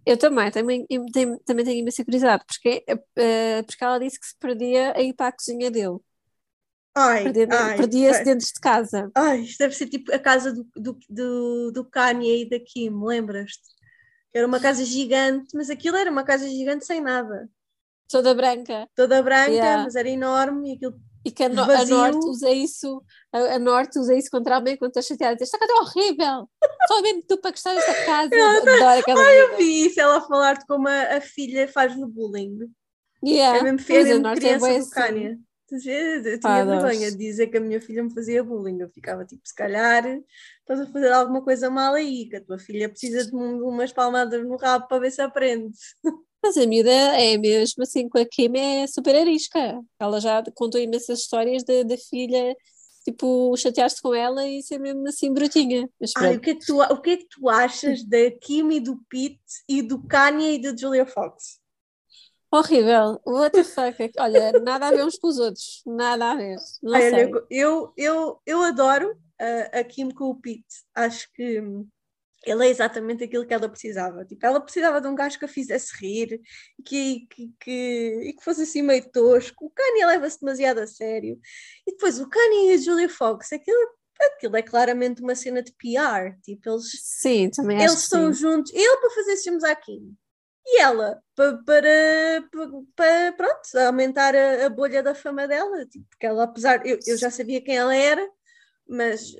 Eu 0.05 0.17
também, 0.17 0.49
também, 0.49 0.87
tenho, 1.11 1.39
também 1.45 1.65
tenho 1.65 1.79
imensa 1.79 2.03
curiosidade, 2.03 2.43
porque, 2.47 2.83
uh, 2.89 3.63
porque 3.65 3.83
ela 3.83 3.99
disse 3.99 4.19
que 4.19 4.25
se 4.25 4.35
perdia 4.39 4.93
a 4.95 5.01
ir 5.01 5.13
para 5.13 5.27
a 5.27 5.31
cozinha 5.31 5.69
dele. 5.69 5.97
Perdia-se 7.23 7.77
perdia 7.77 8.23
dentro 8.23 8.47
de 8.47 8.59
casa. 8.61 9.11
Ai, 9.13 9.41
isto 9.41 9.59
deve 9.59 9.75
ser 9.75 9.87
tipo 9.87 10.13
a 10.13 10.19
casa 10.19 10.51
do, 10.51 10.67
do, 10.75 10.99
do, 11.07 11.71
do 11.71 11.85
Kanye 11.85 12.41
e 12.41 12.49
da 12.49 12.59
Kim, 12.59 13.03
lembras-te? 13.03 13.78
Era 14.33 14.45
uma 14.45 14.59
casa 14.59 14.85
gigante, 14.85 15.55
mas 15.55 15.69
aquilo 15.69 15.97
era 15.97 16.11
uma 16.11 16.23
casa 16.23 16.47
gigante 16.47 16.85
sem 16.85 17.01
nada. 17.01 17.49
Toda 18.09 18.33
branca. 18.33 18.87
Toda 18.95 19.21
branca, 19.21 19.51
yeah. 19.51 19.83
mas 19.83 19.95
era 19.95 20.09
enorme 20.09 20.71
e 20.71 20.75
aquilo 20.75 20.99
e 21.25 21.31
que 21.31 21.43
a, 21.43 21.49
no, 21.49 21.61
a, 21.63 21.85
Norte 21.85 22.25
usa 22.27 22.49
isso, 22.49 23.03
a, 23.31 23.55
a, 23.55 23.59
Norte 23.59 23.99
usa 23.99 24.15
isso 24.15 24.29
contra 24.31 24.55
alguém 24.55 24.77
quando 24.77 24.91
está 24.91 25.01
chateada. 25.01 25.35
Diz, 25.35 25.43
esta 25.43 25.59
casa 25.59 25.73
é 25.73 25.75
horrível, 25.75 26.49
só 26.87 27.01
mesmo 27.01 27.23
tu 27.27 27.37
para 27.37 27.51
gostar 27.51 27.75
desta 27.75 27.93
casa. 28.05 28.29
Adoro 28.57 28.99
aquela 28.99 29.21
Ai, 29.21 29.41
eu 29.41 29.57
vi 29.57 29.85
isso, 29.85 29.99
ela 29.99 30.21
falar 30.21 30.57
de 30.57 30.65
como 30.65 30.87
a, 30.87 31.17
a 31.17 31.21
filha 31.21 31.67
faz 31.67 31.95
no 31.97 32.07
bullying. 32.07 32.57
Yeah. 33.23 33.59
É 33.59 33.63
mesmo 33.63 33.79
filha, 33.79 33.99
é 33.99 34.03
mesmo 34.03 34.33
criança 34.33 34.71
é 34.71 34.79
do 34.79 34.89
Cânia. 34.89 35.39
Eu 35.75 36.39
tinha 36.39 36.65
vergonha 36.65 37.11
de 37.11 37.17
dizer 37.17 37.47
que 37.47 37.57
a 37.57 37.61
minha 37.61 37.81
filha 37.81 38.03
me 38.03 38.13
fazia 38.13 38.43
bullying. 38.43 38.79
Eu 38.79 38.89
ficava 38.89 39.25
tipo, 39.25 39.41
se 39.45 39.55
calhar 39.55 40.03
estás 40.61 40.79
a 40.79 40.91
fazer 40.91 41.11
alguma 41.11 41.43
coisa 41.43 41.69
mal 41.69 41.93
aí, 41.93 42.27
que 42.29 42.35
a 42.35 42.43
tua 42.43 42.59
filha 42.59 42.89
precisa 42.89 43.25
de 43.25 43.35
umas 43.35 43.91
palmadas 43.91 44.45
no 44.45 44.57
rabo 44.57 44.87
para 44.87 44.99
ver 44.99 45.11
se 45.11 45.21
aprende. 45.21 45.77
Mas 46.41 46.55
a 46.55 46.65
miúda 46.65 46.89
é 46.89 47.37
mesmo 47.37 47.83
assim, 47.83 48.07
com 48.07 48.17
a 48.17 48.25
Kim 48.25 48.57
é 48.57 48.87
super 48.87 49.15
arisca. 49.15 49.81
Ela 49.99 50.21
já 50.21 50.41
contou 50.55 50.79
imensas 50.79 51.19
histórias 51.19 51.63
da, 51.65 51.83
da 51.83 51.97
filha, 51.97 52.55
tipo, 53.03 53.55
chatear-se 53.57 54.01
com 54.01 54.13
ela 54.13 54.47
e 54.47 54.63
ser 54.63 54.79
mesmo 54.79 55.05
assim 55.07 55.33
brutinha. 55.33 55.89
Ai, 56.15 56.37
o, 56.37 56.39
que 56.39 56.51
é 56.51 56.55
que 56.55 56.65
tu, 56.65 56.81
o 56.81 57.01
que 57.01 57.09
é 57.09 57.17
que 57.17 57.27
tu 57.29 57.49
achas 57.49 58.03
da 58.05 58.31
Kim 58.31 58.71
e 58.71 58.79
do 58.79 58.97
Pete 59.09 59.39
e 59.67 59.81
do 59.81 60.01
Kanye 60.07 60.55
e 60.55 60.61
da 60.61 60.75
Julia 60.75 61.05
Fox? 61.05 61.59
Horrível, 62.51 63.21
what 63.25 63.51
the 63.51 63.63
fuck? 63.63 63.95
Olha, 64.17 64.51
nada 64.59 64.87
a 64.87 64.91
ver 64.91 65.05
uns 65.05 65.17
com 65.17 65.27
os 65.27 65.37
outros, 65.37 65.83
nada 65.85 66.31
a 66.31 66.35
ver. 66.35 66.57
Não 66.81 66.95
Ai, 66.95 67.09
sei. 67.09 67.25
Olha, 67.25 67.45
eu, 67.49 67.93
eu, 67.95 68.41
eu 68.45 68.61
adoro 68.63 69.15
a, 69.39 69.79
a 69.79 69.83
Kim 69.83 70.09
com 70.09 70.25
o 70.25 70.35
Pete, 70.35 70.83
acho 70.95 71.31
que 71.33 71.61
ele 72.45 72.65
é 72.65 72.69
exatamente 72.69 73.23
aquilo 73.23 73.45
que 73.45 73.53
ela 73.53 73.69
precisava. 73.69 74.25
Tipo, 74.25 74.45
ela 74.45 74.61
precisava 74.61 75.01
de 75.01 75.07
um 75.07 75.15
gajo 75.15 75.37
que 75.37 75.45
a 75.45 75.47
fizesse 75.47 75.95
rir 75.99 76.39
que, 76.85 77.27
que, 77.29 77.53
que, 77.59 78.21
e 78.23 78.33
que 78.33 78.43
fosse 78.43 78.63
assim 78.63 78.81
meio 78.81 79.09
tosco. 79.11 79.65
O 79.65 79.69
Kanye 79.69 80.05
leva-se 80.05 80.39
demasiado 80.39 80.79
a 80.79 80.87
sério. 80.87 81.39
E 81.85 81.91
depois 81.91 82.19
o 82.19 82.29
Kanye 82.29 82.71
e 82.71 82.73
a 82.73 82.77
Julia 82.77 83.09
Fox, 83.09 83.51
aquilo, 83.51 83.77
aquilo 84.19 84.55
é 84.55 84.61
claramente 84.61 85.21
uma 85.21 85.35
cena 85.35 85.61
de 85.61 85.73
PR. 85.73 86.39
Tipo, 86.41 86.69
eles, 86.69 86.91
sim, 87.03 87.49
também 87.49 87.77
eles 87.79 88.03
estão 88.03 88.31
juntos. 88.33 88.73
Ele 88.73 88.97
para 88.97 89.09
fazer 89.11 89.37
filmes 89.37 89.63
aqui. 89.63 90.01
E 90.65 90.81
ela 90.81 91.21
para, 91.35 91.57
para, 91.63 92.49
para, 92.95 93.33
pronto, 93.33 93.77
aumentar 93.79 94.35
a, 94.35 94.65
a, 94.67 94.69
bolha 94.69 95.01
da 95.01 95.15
fama 95.15 95.47
dela. 95.47 95.85
Tipo, 95.85 96.05
porque 96.09 96.25
ela, 96.25 96.43
apesar. 96.43 96.85
Eu, 96.85 96.99
eu 97.07 97.17
já 97.17 97.31
sabia 97.31 97.61
quem 97.61 97.77
ela 97.77 97.95
era, 97.95 98.29
mas 98.87 99.33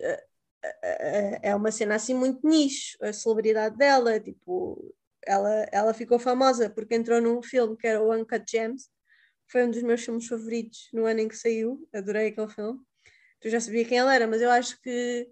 eh, 0.81 1.39
é 1.43 1.55
uma 1.55 1.71
cena 1.71 1.95
assim 1.95 2.13
muito 2.13 2.47
nicho, 2.47 2.97
a 3.01 3.13
celebridade 3.13 3.77
dela, 3.77 4.19
tipo, 4.19 4.93
ela, 5.25 5.65
ela 5.71 5.93
ficou 5.93 6.19
famosa 6.19 6.69
porque 6.69 6.95
entrou 6.95 7.21
num 7.21 7.41
filme 7.41 7.77
que 7.77 7.87
era 7.87 8.01
o 8.01 8.13
Uncut 8.13 8.43
Gems, 8.49 8.89
foi 9.47 9.65
um 9.65 9.71
dos 9.71 9.81
meus 9.83 10.03
filmes 10.03 10.27
favoritos 10.27 10.89
no 10.93 11.05
ano 11.05 11.21
em 11.21 11.27
que 11.27 11.35
saiu, 11.35 11.87
adorei 11.93 12.27
aquele 12.27 12.49
filme. 12.49 12.79
Eu 13.41 13.51
já 13.51 13.59
sabia 13.59 13.85
quem 13.85 13.97
ela 13.99 14.13
era, 14.13 14.27
mas 14.27 14.41
eu 14.41 14.51
acho 14.51 14.79
que 14.81 15.29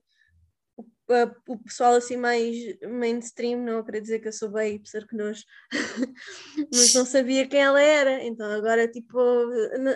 o 1.48 1.58
pessoal 1.60 1.94
assim 1.94 2.18
mais 2.18 2.56
mainstream, 2.82 3.62
não 3.62 3.84
queria 3.84 4.02
dizer 4.02 4.20
que 4.20 4.28
eu 4.28 4.34
sou 4.34 4.50
bem, 4.50 4.76
apesar 4.76 5.08
que 5.08 5.16
nós, 5.16 5.46
mas 6.74 6.94
não 6.94 7.06
sabia 7.06 7.48
quem 7.48 7.62
ela 7.62 7.82
era, 7.82 8.24
então 8.24 8.52
agora 8.52 8.88
tipo 8.90 9.18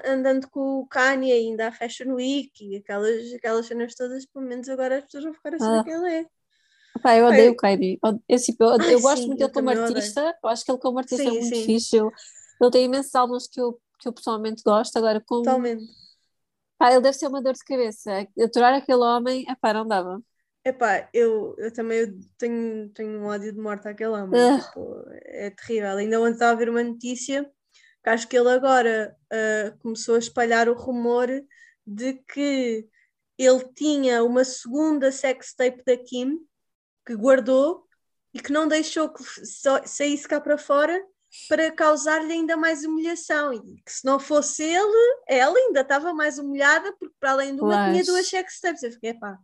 andando 0.05 0.49
com 0.49 0.79
o 0.79 0.87
Kanye 0.87 1.33
ainda 1.33 1.67
à 1.67 1.71
Fashion 1.71 2.13
Week 2.13 2.51
e 2.61 2.77
aquelas, 2.77 3.33
aquelas 3.33 3.65
cenas 3.65 3.93
todas, 3.93 4.25
pelo 4.25 4.45
menos 4.45 4.69
agora 4.69 4.99
as 4.99 5.03
pessoas 5.03 5.25
vão 5.25 5.33
ficar 5.33 5.55
a 5.55 5.59
saber 5.59 5.79
ah. 5.79 5.83
quem 5.83 5.93
ela 5.93 6.11
é. 6.11 6.25
Pá, 7.01 7.15
eu 7.17 7.25
odeio 7.25 7.51
o 7.51 7.55
Kanye, 7.55 7.99
eu, 8.29 8.39
tipo, 8.39 8.63
eu, 8.63 8.69
Ai, 8.79 8.93
eu 8.93 9.01
gosto 9.01 9.21
sim, 9.21 9.27
muito 9.27 9.39
dele 9.39 9.51
como 9.51 9.69
artista, 9.69 10.21
odeio. 10.21 10.35
eu 10.43 10.49
acho 10.49 10.65
que 10.65 10.71
ele 10.71 10.79
como 10.79 10.97
artista 10.97 11.23
é 11.23 11.25
sim, 11.25 11.37
é 11.37 11.41
muito 11.41 11.55
sim. 11.55 11.65
fixe, 11.65 11.95
eu, 11.97 12.11
ele 12.61 12.71
tem 12.71 12.85
imensos 12.85 13.13
álbuns 13.15 13.47
que 13.47 13.59
eu, 13.59 13.77
que 13.99 14.07
eu 14.07 14.13
pessoalmente 14.13 14.63
gosto, 14.63 14.95
agora 14.97 15.21
como... 15.25 15.43
Totalmente. 15.43 15.83
Pá, 16.77 16.91
ele 16.91 17.01
deve 17.01 17.17
ser 17.17 17.27
uma 17.27 17.41
dor 17.41 17.53
de 17.53 17.63
cabeça, 17.63 18.27
aturar 18.41 18.73
aquele 18.73 18.99
homem, 18.99 19.45
pá, 19.61 19.73
não 19.73 19.85
dava. 19.85 20.21
Epá, 20.63 21.09
eu, 21.11 21.55
eu 21.57 21.73
também 21.73 22.19
tenho, 22.37 22.89
tenho 22.89 23.19
um 23.19 23.25
ódio 23.25 23.51
de 23.51 23.59
morte 23.59 23.87
àquele 23.87 24.11
homem. 24.11 24.39
Uh. 24.39 24.61
Tipo, 24.61 25.05
é 25.09 25.49
terrível. 25.49 25.97
Ainda 25.97 26.21
ontem 26.21 26.33
estava 26.33 26.51
a 26.51 26.55
ver 26.55 26.69
uma 26.69 26.83
notícia 26.83 27.49
que 28.03 28.09
acho 28.09 28.27
que 28.27 28.37
ele 28.37 28.49
agora 28.49 29.15
uh, 29.31 29.77
começou 29.79 30.15
a 30.15 30.19
espalhar 30.19 30.69
o 30.69 30.73
rumor 30.73 31.27
de 31.85 32.13
que 32.31 32.87
ele 33.37 33.73
tinha 33.75 34.23
uma 34.23 34.43
segunda 34.43 35.11
sextape 35.11 35.83
da 35.83 35.97
Kim 35.97 36.37
que 37.05 37.15
guardou 37.15 37.87
e 38.33 38.39
que 38.39 38.51
não 38.51 38.67
deixou 38.67 39.09
que 39.09 39.23
saísse 39.85 40.27
cá 40.27 40.39
para 40.39 40.57
fora 40.57 41.03
para 41.47 41.71
causar-lhe 41.71 42.33
ainda 42.33 42.57
mais 42.57 42.83
humilhação. 42.83 43.53
E 43.53 43.81
que 43.83 43.91
se 43.91 44.05
não 44.05 44.19
fosse 44.19 44.63
ele, 44.63 45.21
ela 45.27 45.57
ainda 45.57 45.81
estava 45.81 46.13
mais 46.13 46.37
humilhada 46.37 46.93
porque 46.99 47.15
para 47.19 47.31
além 47.31 47.55
de 47.55 47.61
uma 47.61 47.75
Mas... 47.75 47.91
tinha 47.91 48.03
duas 48.03 48.27
sextapes. 48.27 48.83
Eu 48.83 48.91
fiquei, 48.91 49.13
pá, 49.13 49.37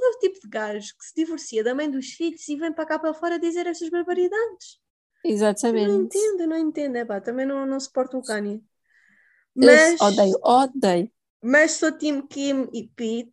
qual 0.00 0.12
é 0.12 0.16
o 0.16 0.18
tipo 0.18 0.40
de 0.40 0.48
gajo 0.48 0.96
que 0.98 1.04
se 1.04 1.14
divorcia 1.14 1.62
da 1.62 1.74
mãe 1.74 1.90
dos 1.90 2.12
filhos 2.12 2.48
e 2.48 2.56
vem 2.56 2.72
para 2.72 2.86
cá 2.86 2.98
para 2.98 3.12
fora 3.12 3.38
dizer 3.38 3.66
estas 3.66 3.90
barbaridades? 3.90 4.80
Exatamente. 5.22 5.88
não 5.88 6.02
entendo, 6.02 6.46
não 6.46 6.56
entendo. 6.56 6.96
É 6.96 7.04
pá, 7.04 7.20
também 7.20 7.44
não, 7.44 7.66
não 7.66 7.78
suporto 7.78 8.16
o 8.16 8.22
Kanye. 8.22 8.64
Mas, 9.54 10.00
odeio, 10.00 10.38
odeio. 10.42 11.12
Mas 11.42 11.72
sou 11.72 11.92
Tim 11.92 12.22
Kim 12.22 12.68
e 12.72 12.88
Pete. 12.88 13.30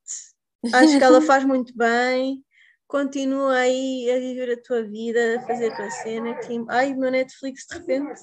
Acho 0.73 0.97
que 0.97 1.03
ela 1.03 1.21
faz 1.23 1.45
muito 1.45 1.75
bem. 1.75 2.43
Continua 2.87 3.55
aí 3.55 4.09
a 4.11 4.19
viver 4.19 4.51
a 4.53 4.61
tua 4.61 4.83
vida, 4.83 5.37
a 5.37 5.41
fazer 5.45 5.71
a 5.71 5.75
tua 5.75 5.89
cena. 5.89 6.35
Kim. 6.39 6.65
Ai, 6.69 6.93
meu 6.93 7.11
Netflix 7.11 7.65
de 7.69 7.77
repente. 7.77 8.21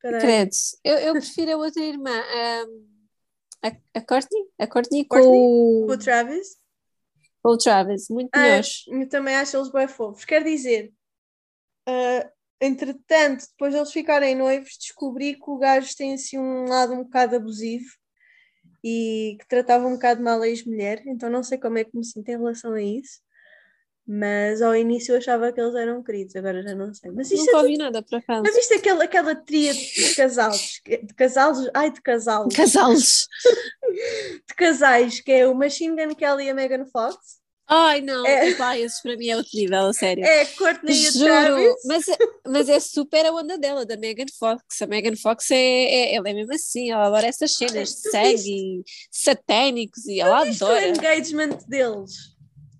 Credes. 0.00 0.78
Eu, 0.84 0.98
eu 0.98 1.12
prefiro 1.14 1.52
a 1.52 1.56
outra 1.56 1.82
irmã, 1.82 2.10
a, 2.10 3.68
a, 3.68 3.72
a 3.94 4.00
Courtney, 4.00 4.44
a 4.58 4.66
Courtney, 4.66 5.04
Courtney 5.04 5.04
com, 5.06 5.86
com 5.86 5.92
o 5.92 5.98
Travis 5.98 6.65
o 7.52 7.58
Travis, 7.58 8.08
muito 8.08 8.30
ah. 8.32 8.60
Eu 8.88 9.08
também 9.08 9.36
acho 9.36 9.56
eles 9.56 9.70
bem 9.70 9.88
fofos. 9.88 10.24
Quer 10.24 10.42
dizer, 10.42 10.92
uh, 11.88 12.30
entretanto, 12.60 13.46
depois 13.50 13.72
de 13.72 13.78
eles 13.78 13.92
ficarem 13.92 14.34
noivos, 14.34 14.76
descobri 14.78 15.34
que 15.34 15.50
o 15.50 15.58
gajo 15.58 15.94
tem 15.96 16.14
assim 16.14 16.38
um 16.38 16.64
lado 16.68 16.94
um 16.94 17.04
bocado 17.04 17.36
abusivo 17.36 17.90
e 18.84 19.36
que 19.40 19.48
tratava 19.48 19.86
um 19.86 19.94
bocado 19.94 20.22
mal 20.22 20.40
a 20.40 20.48
ex-mulher, 20.48 21.02
então 21.06 21.28
não 21.28 21.42
sei 21.42 21.58
como 21.58 21.78
é 21.78 21.84
que 21.84 21.96
me 21.96 22.04
sinto 22.04 22.28
em 22.28 22.36
relação 22.36 22.72
a 22.72 22.82
isso. 22.82 23.20
Mas 24.08 24.62
ao 24.62 24.76
início 24.76 25.12
eu 25.12 25.18
achava 25.18 25.52
que 25.52 25.60
eles 25.60 25.74
eram 25.74 26.00
queridos, 26.00 26.36
agora 26.36 26.62
já 26.62 26.76
não 26.76 26.94
sei. 26.94 27.10
Mas 27.10 27.28
Nunca 27.30 27.50
é 27.50 27.56
ouvi 27.56 27.76
nada 27.76 28.02
para 28.02 28.22
cá. 28.22 28.40
Mas 28.40 28.54
viste 28.54 28.74
aquela, 28.74 29.02
aquela 29.02 29.34
tria 29.34 29.74
de 29.74 30.14
casais? 30.14 30.80
De 30.84 31.14
casais? 31.14 31.58
Ai, 31.74 31.90
de 31.90 32.00
casais. 32.00 32.54
Casais. 32.54 33.26
de 34.48 34.54
casais, 34.54 35.20
que 35.20 35.32
é 35.32 35.48
o 35.48 35.54
Machine 35.54 35.96
Gun 35.96 36.14
Kelly 36.14 36.44
e 36.44 36.50
a 36.50 36.54
Megan 36.54 36.86
Fox. 36.86 37.16
Ai, 37.68 38.00
não, 38.00 38.24
é... 38.24 38.50
Epá, 38.50 38.78
esses 38.78 39.02
para 39.02 39.16
mim 39.16 39.28
é 39.28 39.36
outro 39.36 39.50
nível, 39.52 39.86
a 39.86 39.92
sério. 39.92 40.24
É, 40.24 40.44
Courtney 40.44 41.04
e 41.04 41.12
Travis. 41.12 41.74
Mas, 41.84 42.08
é, 42.08 42.16
mas 42.46 42.68
é 42.68 42.78
super 42.78 43.26
a 43.26 43.32
onda 43.32 43.58
dela, 43.58 43.84
da 43.84 43.96
Megan 43.96 44.26
Fox. 44.38 44.82
A 44.82 44.86
Megan 44.86 45.16
Fox 45.16 45.50
é, 45.50 45.56
é, 45.56 46.14
ela 46.14 46.28
é 46.28 46.32
mesmo 46.32 46.54
assim, 46.54 46.92
ela 46.92 47.06
adora 47.06 47.26
essas 47.26 47.54
cenas 47.54 47.88
de 47.88 48.10
sangue, 48.10 48.84
satânicos 49.10 50.06
e 50.06 50.20
ela 50.20 50.48
adora. 50.48 50.86
o 50.86 50.88
engagement 50.90 51.58
deles. 51.66 52.35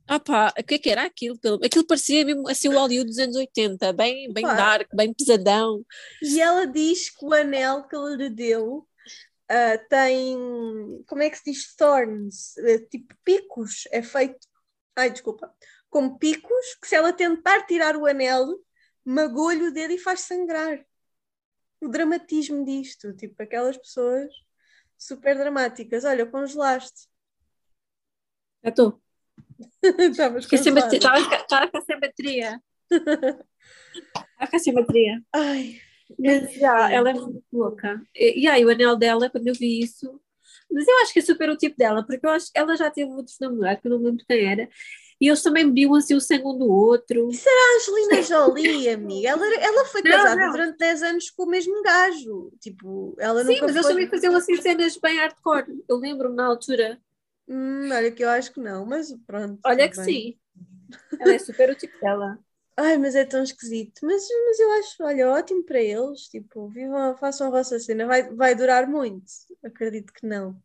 Ah 0.08 0.20
pá, 0.20 0.54
o 0.56 0.62
que 0.62 0.74
é 0.74 0.78
que 0.78 0.88
era 0.88 1.04
aquilo? 1.04 1.36
Aquilo 1.64 1.86
parecia 1.86 2.24
mesmo 2.24 2.48
assim 2.48 2.68
o 2.68 2.72
Hollywood 2.72 3.08
dos 3.08 3.18
anos 3.18 3.34
80, 3.34 3.92
bem, 3.92 4.32
bem 4.32 4.44
dark, 4.44 4.88
bem 4.94 5.12
pesadão. 5.12 5.84
E 6.22 6.40
ela 6.40 6.64
diz 6.64 7.10
que 7.10 7.24
o 7.24 7.32
anel 7.32 7.88
que 7.88 7.96
ele 7.96 8.16
lhe 8.16 8.30
deu 8.30 8.86
uh, 9.50 9.88
tem, 9.88 10.36
como 11.08 11.22
é 11.22 11.30
que 11.30 11.38
se 11.38 11.50
diz, 11.50 11.74
thorns, 11.74 12.54
uh, 12.58 12.88
tipo 12.88 13.14
picos, 13.24 13.88
é 13.90 14.00
feito, 14.00 14.46
ai 14.94 15.10
desculpa, 15.10 15.52
com 15.90 16.16
picos, 16.16 16.74
que 16.80 16.86
se 16.86 16.94
ela 16.94 17.12
tentar 17.12 17.66
tirar 17.66 17.96
o 17.96 18.06
anel, 18.06 18.46
magoa-lhe 19.04 19.64
o 19.64 19.72
dedo 19.72 19.92
e 19.92 19.98
faz 19.98 20.20
sangrar. 20.20 20.84
O 21.80 21.88
dramatismo 21.88 22.64
disto, 22.64 23.12
tipo, 23.14 23.42
aquelas 23.42 23.76
pessoas 23.76 24.32
super 24.96 25.36
dramáticas. 25.36 26.04
Olha, 26.04 26.26
congelaste. 26.26 27.08
Já 28.62 28.70
estou. 28.70 29.05
Estavas 29.98 30.44
Fiquei 30.44 30.58
sem 30.58 30.72
congelada. 30.72 30.98
bateria. 30.98 31.18
Estava 31.18 31.42
estava 31.42 31.64
a 31.64 31.66
ficar 31.66 31.80
sem 31.82 32.00
bateria. 32.00 32.60
Estava 32.90 33.44
a 34.38 34.46
ficar 34.46 34.58
sem 34.58 34.74
bateria. 34.74 35.22
Ai, 35.34 35.80
Mas 36.18 36.54
já, 36.54 36.90
ela 36.92 37.10
é 37.10 37.14
muito 37.14 37.42
louca. 37.52 38.00
E, 38.14 38.42
e 38.42 38.48
aí, 38.48 38.64
o 38.64 38.70
anel 38.70 38.96
dela, 38.96 39.30
quando 39.30 39.46
eu 39.48 39.54
vi 39.54 39.80
isso. 39.80 40.20
Mas 40.70 40.86
eu 40.86 40.98
acho 41.02 41.12
que 41.12 41.20
é 41.20 41.22
super 41.22 41.48
o 41.50 41.56
tipo 41.56 41.76
dela, 41.76 42.04
porque 42.04 42.26
eu 42.26 42.30
acho 42.30 42.52
que 42.52 42.58
ela 42.58 42.76
já 42.76 42.90
teve 42.90 43.10
outros 43.10 43.36
namorados, 43.40 43.80
que 43.80 43.88
eu 43.88 43.92
não 43.92 43.98
lembro 44.04 44.24
quem 44.26 44.44
era. 44.46 44.68
E 45.20 45.28
eles 45.28 45.42
também 45.42 45.64
bebiam 45.66 45.94
assim 45.94 46.14
o 46.14 46.20
sangue 46.20 46.44
um 46.44 46.58
do 46.58 46.70
outro. 46.70 47.28
a 47.30 47.76
Angelina 47.76 48.22
Jolie, 48.22 48.88
amiga, 48.90 49.28
ela, 49.30 49.54
ela 49.54 49.84
foi 49.86 50.02
Não, 50.02 50.10
casada 50.10 50.36
não. 50.36 50.52
durante 50.52 50.76
10 50.76 51.02
anos 51.04 51.30
com 51.30 51.44
o 51.44 51.48
mesmo 51.48 51.82
gajo. 51.82 52.52
Tipo, 52.60 53.14
ela 53.18 53.42
Sim, 53.44 53.58
mas 53.62 53.70
eles 53.70 53.82
foi... 53.82 53.92
também 53.92 54.08
faziam 54.08 54.36
assim 54.36 54.60
cenas 54.60 54.96
bem 54.98 55.16
hardcore. 55.16 55.82
Eu 55.88 55.96
lembro-me 55.96 56.36
na 56.36 56.46
altura. 56.46 57.00
Hum, 57.48 57.90
olha 57.92 58.12
que 58.12 58.22
eu 58.24 58.28
acho 58.30 58.52
que 58.52 58.60
não, 58.60 58.84
mas 58.86 59.12
pronto. 59.26 59.62
Olha 59.64 59.88
que 59.90 59.96
bem. 59.96 60.06
sim. 60.08 60.38
Ela 61.18 61.34
é 61.34 61.38
super 61.38 61.70
o 61.70 61.76
tipo 61.76 61.98
dela. 62.00 62.38
Ai, 62.76 62.98
mas 62.98 63.14
é 63.14 63.24
tão 63.24 63.42
esquisito. 63.42 64.00
Mas, 64.04 64.26
mas 64.46 64.60
eu 64.60 64.70
acho, 64.72 65.02
olha, 65.04 65.30
ótimo 65.30 65.64
para 65.64 65.80
eles. 65.80 66.28
Tipo, 66.28 66.68
vivam, 66.68 67.16
façam 67.16 67.46
a 67.48 67.50
vossa 67.50 67.78
cena. 67.78 68.06
Vai, 68.06 68.22
vai 68.34 68.54
durar 68.54 68.86
muito. 68.88 69.24
Acredito 69.64 70.12
que 70.12 70.26
não. 70.26 70.60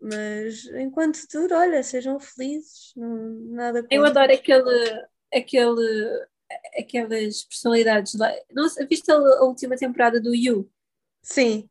Mas 0.00 0.64
enquanto 0.76 1.20
dura, 1.32 1.60
olha, 1.60 1.82
sejam 1.82 2.20
felizes. 2.20 2.92
Não, 2.96 3.30
nada 3.54 3.86
Eu 3.90 4.04
adoro 4.04 4.32
aquele, 4.32 5.06
aquele, 5.32 6.26
aquelas 6.78 7.44
personalidades 7.44 8.14
lá. 8.14 8.30
Não, 8.52 8.68
sei, 8.68 8.86
viste 8.86 9.10
a, 9.10 9.14
a 9.16 9.44
última 9.44 9.76
temporada 9.76 10.20
do 10.20 10.34
You? 10.34 10.70
Sim, 11.22 11.68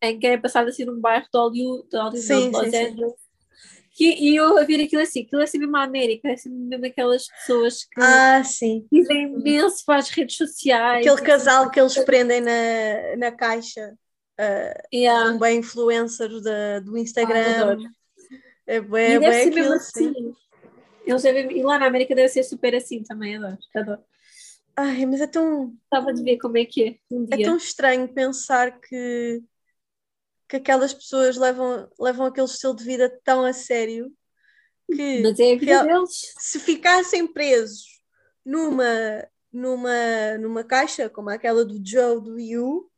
Em 0.00 0.18
que 0.18 0.26
é 0.26 0.38
passado 0.38 0.68
assim 0.68 0.84
num 0.86 1.00
bairro 1.00 1.26
de 1.30 1.38
Hollywood, 1.38 1.88
de 1.90 1.96
Hollywood 1.98 2.26
Sim, 2.26 2.50
de 2.50 2.52
sim, 2.52 2.52
Los 2.56 2.72
sim. 2.72 2.74
Angeles. 2.74 3.25
E, 3.98 4.30
e 4.30 4.36
eu 4.36 4.58
a 4.58 4.64
ver 4.64 4.84
aquilo 4.84 5.02
assim, 5.02 5.22
aquilo 5.22 5.40
é 5.40 5.44
assim 5.44 5.58
mesmo 5.58 5.76
a 5.76 5.82
América, 5.84 6.28
é 6.28 6.34
assim 6.34 6.50
mesmo 6.50 6.84
aquelas 6.84 7.26
pessoas 7.28 7.84
que 7.84 8.00
ah, 8.00 8.44
sim. 8.44 8.86
vivem 8.92 9.32
imenso 9.32 9.84
para 9.86 9.98
as 10.00 10.10
redes 10.10 10.36
sociais. 10.36 11.06
Aquele 11.06 11.26
casal 11.26 11.70
que 11.70 11.80
eles 11.80 11.96
prendem 12.00 12.40
na, 12.40 13.16
na 13.16 13.32
caixa. 13.32 13.96
ah, 14.38 14.82
Yeah. 14.92 15.32
um 15.32 15.38
bem 15.38 15.60
influencer 15.60 16.28
da, 16.42 16.80
do 16.80 16.96
Ah, 16.96 17.00
Instagram. 17.00 17.62
adoro. 17.62 17.82
É 18.66 18.80
bué 18.80 19.18
ser 19.44 19.50
mesmo 19.50 19.72
aquilo, 19.74 19.80
sim. 19.80 20.10
assim. 20.10 20.34
Eles 21.06 21.22
devem, 21.22 21.56
e 21.58 21.62
lá 21.62 21.78
na 21.78 21.86
América 21.86 22.14
deve 22.14 22.28
ser 22.28 22.42
super 22.42 22.74
assim 22.74 23.02
também, 23.02 23.36
adoro. 23.36 23.58
adoro. 23.74 24.02
Ai, 24.76 25.06
mas 25.06 25.20
é 25.22 25.26
tão, 25.26 25.68
Gostava 25.90 26.12
de 26.12 26.22
ver 26.22 26.36
como 26.36 26.58
é 26.58 26.64
que 26.66 26.84
é 26.84 26.96
um 27.10 27.26
é 27.30 27.42
tão 27.42 27.56
estranho 27.56 28.06
pensar 28.08 28.78
que, 28.78 29.42
que 30.48 30.56
aquelas 30.56 30.94
pessoas 30.94 31.36
levam, 31.36 31.88
levam 31.98 32.26
aquele 32.26 32.46
estilo 32.46 32.76
de 32.76 32.84
vida 32.84 33.20
tão 33.24 33.44
a 33.44 33.52
sério 33.52 34.12
que 35.58 35.70
é 35.70 35.74
a 35.74 35.82
deles. 35.82 36.32
se 36.38 36.60
ficassem 36.60 37.26
presos 37.26 38.00
numa, 38.44 39.28
numa, 39.52 40.38
numa 40.38 40.62
caixa 40.62 41.10
como 41.10 41.30
aquela 41.30 41.64
do 41.64 41.80
Joe 41.84 42.22
do 42.22 42.38
You, 42.38 42.88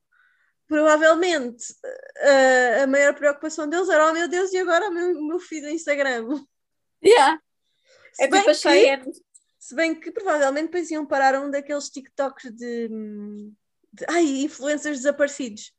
provavelmente 0.66 1.64
ah, 2.20 2.82
a 2.82 2.86
maior 2.86 3.14
preocupação 3.14 3.68
deles 3.68 3.88
era: 3.88 4.10
oh 4.10 4.12
meu 4.12 4.28
Deus, 4.28 4.52
e 4.52 4.58
agora 4.58 4.88
o 4.88 4.92
meu, 4.92 5.22
meu 5.22 5.38
feed 5.38 5.62
do 5.62 5.70
Instagram? 5.70 6.44
Yeah. 7.02 7.40
Se 8.12 8.24
É 8.24 8.28
bem 8.28 8.40
tipo 8.40 8.50
a 8.50 8.72
que-. 8.72 9.28
Se 9.58 9.74
bem 9.74 9.94
que 9.94 10.10
provavelmente 10.10 10.66
depois 10.66 10.90
iam 10.90 11.06
parar 11.06 11.40
um 11.40 11.50
daqueles 11.50 11.90
TikToks 11.90 12.52
de, 12.52 12.88
de 12.88 14.04
ai, 14.08 14.24
influencers 14.24 14.98
desaparecidos. 14.98 15.72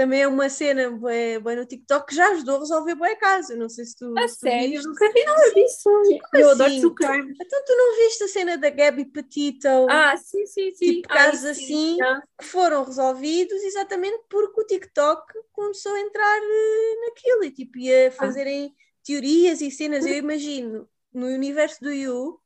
Também 0.00 0.22
é 0.22 0.26
uma 0.26 0.48
cena 0.48 0.88
bué, 0.88 1.38
bué 1.38 1.54
no 1.56 1.66
TikTok 1.66 2.06
que 2.06 2.14
já 2.14 2.26
ajudou 2.30 2.56
a 2.56 2.60
resolver 2.60 2.94
bué 2.94 3.14
caso. 3.16 3.52
Eu 3.52 3.58
não 3.58 3.68
sei 3.68 3.84
se 3.84 3.94
tu, 3.96 4.14
A 4.16 4.22
tu 4.22 4.28
sério, 4.28 4.70
viste. 4.70 4.88
nunca 4.88 5.12
vi 5.12 5.24
nada 5.26 5.54
disso. 5.54 5.90
Eu 6.32 6.48
adoro 6.48 6.68
assim? 6.68 6.80
true 6.80 6.94
crime. 6.94 7.36
Então 7.38 7.64
tu 7.66 7.76
não 7.76 7.96
viste 7.96 8.24
a 8.24 8.28
cena 8.28 8.56
da 8.56 8.70
Gabby 8.70 9.04
Petito 9.04 9.68
Ah, 9.90 10.16
sim, 10.16 10.46
sim, 10.46 10.70
sim. 10.70 10.86
Tipo, 10.94 11.08
casos 11.08 11.40
sim, 11.42 11.50
assim. 11.50 11.96
já. 11.98 12.22
que 12.38 12.46
foram 12.46 12.82
resolvidos 12.82 13.62
exatamente 13.62 14.24
porque 14.30 14.58
o 14.62 14.64
TikTok 14.66 15.22
começou 15.52 15.92
a 15.92 16.00
entrar 16.00 16.38
eh, 16.42 16.94
naquilo 17.06 17.44
e 17.44 17.50
tipo, 17.50 17.76
ia 17.76 18.10
fazerem 18.10 18.74
teorias 19.04 19.60
e 19.60 19.70
cenas. 19.70 20.06
Eu 20.06 20.16
imagino 20.16 20.88
no 21.12 21.26
universo 21.26 21.78
do 21.82 21.92
You 21.92 22.40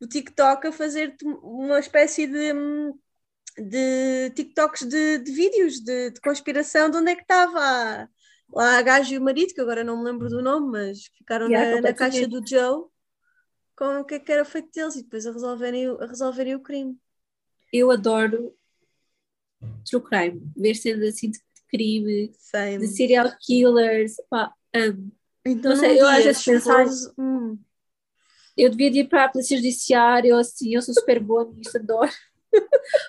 o 0.00 0.06
TikTok 0.08 0.66
a 0.66 0.72
fazer 0.72 1.14
uma 1.22 1.78
espécie 1.78 2.26
de, 2.26 2.52
hum, 2.52 2.92
de 3.60 4.30
TikToks 4.34 4.86
de, 4.88 5.18
de 5.18 5.32
vídeos 5.32 5.80
de, 5.80 6.10
de 6.10 6.20
conspiração 6.20 6.90
de 6.90 6.96
onde 6.96 7.10
é 7.10 7.16
que 7.16 7.22
estava 7.22 8.08
lá 8.52 8.78
a 8.78 8.82
gajo 8.82 9.12
e 9.14 9.18
o 9.18 9.22
marido, 9.22 9.52
que 9.54 9.60
agora 9.60 9.82
não 9.84 9.98
me 9.98 10.04
lembro 10.04 10.28
do 10.28 10.40
nome, 10.42 10.70
mas 10.70 11.04
ficaram 11.16 11.46
Yeah, 11.48 11.76
na, 11.76 11.80
na 11.82 11.94
caixa 11.94 12.26
do 12.26 12.46
Joe 12.46 12.84
com 13.76 14.00
o 14.00 14.04
que 14.04 14.14
é 14.14 14.18
que 14.18 14.32
era 14.32 14.44
feito 14.44 14.70
deles 14.74 14.96
e 14.96 15.02
depois 15.02 15.26
a 15.26 15.32
resolverem, 15.32 15.88
o- 15.90 16.02
a 16.02 16.06
resolverem 16.06 16.54
o 16.54 16.60
crime. 16.60 16.98
Eu 17.72 17.90
adoro 17.90 18.54
true 19.88 20.02
crime. 20.02 20.40
Ver 20.56 20.74
cenas 20.74 21.14
assim 21.14 21.30
de 21.30 21.38
crime, 21.68 22.32
Same. 22.38 22.78
de 22.78 22.86
serial 22.88 23.30
killers. 23.40 24.14
Pá, 24.30 24.52
amo. 24.74 25.12
Então, 25.44 25.70
Não 25.72 25.76
sei, 25.78 26.00
eu 26.00 26.06
às 26.06 26.24
vezes 26.24 26.44
pensar- 26.44 26.86
hum, 27.18 27.58
Eu 28.56 28.70
devia 28.70 28.90
de 28.90 29.00
ir 29.00 29.08
para 29.08 29.26
a 29.26 29.28
polícia 29.28 29.56
judiciária, 29.56 30.34
ou 30.34 30.40
assim, 30.40 30.74
eu 30.74 30.82
sou 30.82 30.92
super 30.92 31.20
boa 31.20 31.44
nisto, 31.54 31.76
adoro. 31.76 32.10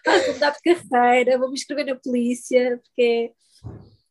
Ah, 0.05 0.17
vou 0.17 0.33
mudar 0.33 0.51
de 0.51 0.75
carreira, 0.89 1.37
vou 1.37 1.47
me 1.47 1.55
inscrever 1.55 1.85
na 1.85 1.95
polícia, 1.95 2.79
porque 2.83 3.33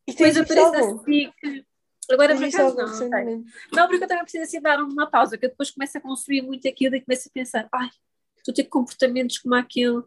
e 0.07 0.11
depois 0.11 0.37
aparece 0.37 0.71
na 0.71 1.03
SIC. 1.03 1.65
Agora, 2.11 2.35
por 2.35 2.43
acaso, 2.43 2.75
não, 2.75 3.09
não? 3.09 3.45
Não, 3.71 3.87
porque 3.87 4.03
eu 4.03 4.07
também 4.07 4.23
preciso 4.23 4.43
assim 4.43 4.61
dar 4.61 4.81
uma 4.81 5.09
pausa, 5.09 5.37
que 5.37 5.45
eu 5.45 5.49
depois 5.49 5.69
começo 5.69 5.97
a 5.97 6.01
construir 6.01 6.41
muito 6.41 6.67
aquilo 6.67 6.95
e 6.95 7.01
começo 7.01 7.29
a 7.29 7.31
pensar, 7.31 7.69
ai, 7.71 7.89
estou 8.37 8.51
a 8.51 8.55
ter 8.55 8.63
comportamentos 8.63 9.37
como 9.37 9.53
aquele. 9.53 10.01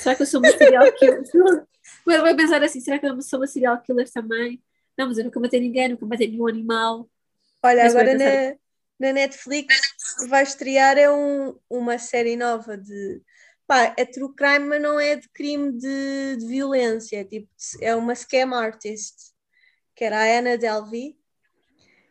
Será 0.00 0.14
que 0.14 0.22
eu 0.22 0.26
sou 0.26 0.38
uma 0.38 0.52
serial 0.52 0.92
killer? 0.92 1.22
Mas 2.06 2.20
vai 2.20 2.34
pensar 2.34 2.62
assim, 2.62 2.80
será 2.80 2.98
que 2.98 3.06
eu 3.06 3.20
sou 3.20 3.40
uma 3.40 3.46
serial 3.46 3.80
killer 3.82 4.10
também? 4.10 4.62
Não, 4.96 5.08
mas 5.08 5.18
eu 5.18 5.24
nunca 5.24 5.40
matei 5.40 5.60
ninguém, 5.60 5.88
nunca 5.88 6.06
matei 6.06 6.28
nenhum 6.28 6.46
animal. 6.46 7.10
Olha, 7.62 7.82
Mas 7.82 7.96
agora 7.96 8.16
na, 8.16 8.56
na 8.98 9.12
Netflix 9.12 9.74
vai 10.28 10.44
estrear 10.44 10.96
é 10.96 11.10
um, 11.10 11.58
uma 11.68 11.98
série 11.98 12.36
nova 12.36 12.76
de. 12.78 13.20
Pá, 13.66 13.94
é 13.96 14.04
true 14.04 14.34
crime, 14.34 14.66
mas 14.68 14.82
não 14.82 15.00
é 15.00 15.16
de 15.16 15.28
crime 15.30 15.72
de, 15.72 16.36
de 16.36 16.46
violência. 16.46 17.18
É, 17.20 17.24
tipo, 17.24 17.48
é 17.80 17.94
uma 17.96 18.14
scam 18.14 18.54
artist, 18.54 19.32
que 19.96 20.04
era 20.04 20.18
a 20.20 20.38
Anna 20.40 20.58
Delvey, 20.58 21.16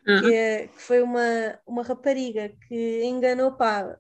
Ah, 0.08 0.20
que, 0.20 0.32
é- 0.34 0.68
que 0.68 0.82
foi 0.82 1.02
uma, 1.02 1.60
uma 1.66 1.84
rapariga 1.84 2.50
que 2.68 3.04
enganou 3.04 3.54
pá, 3.56 3.98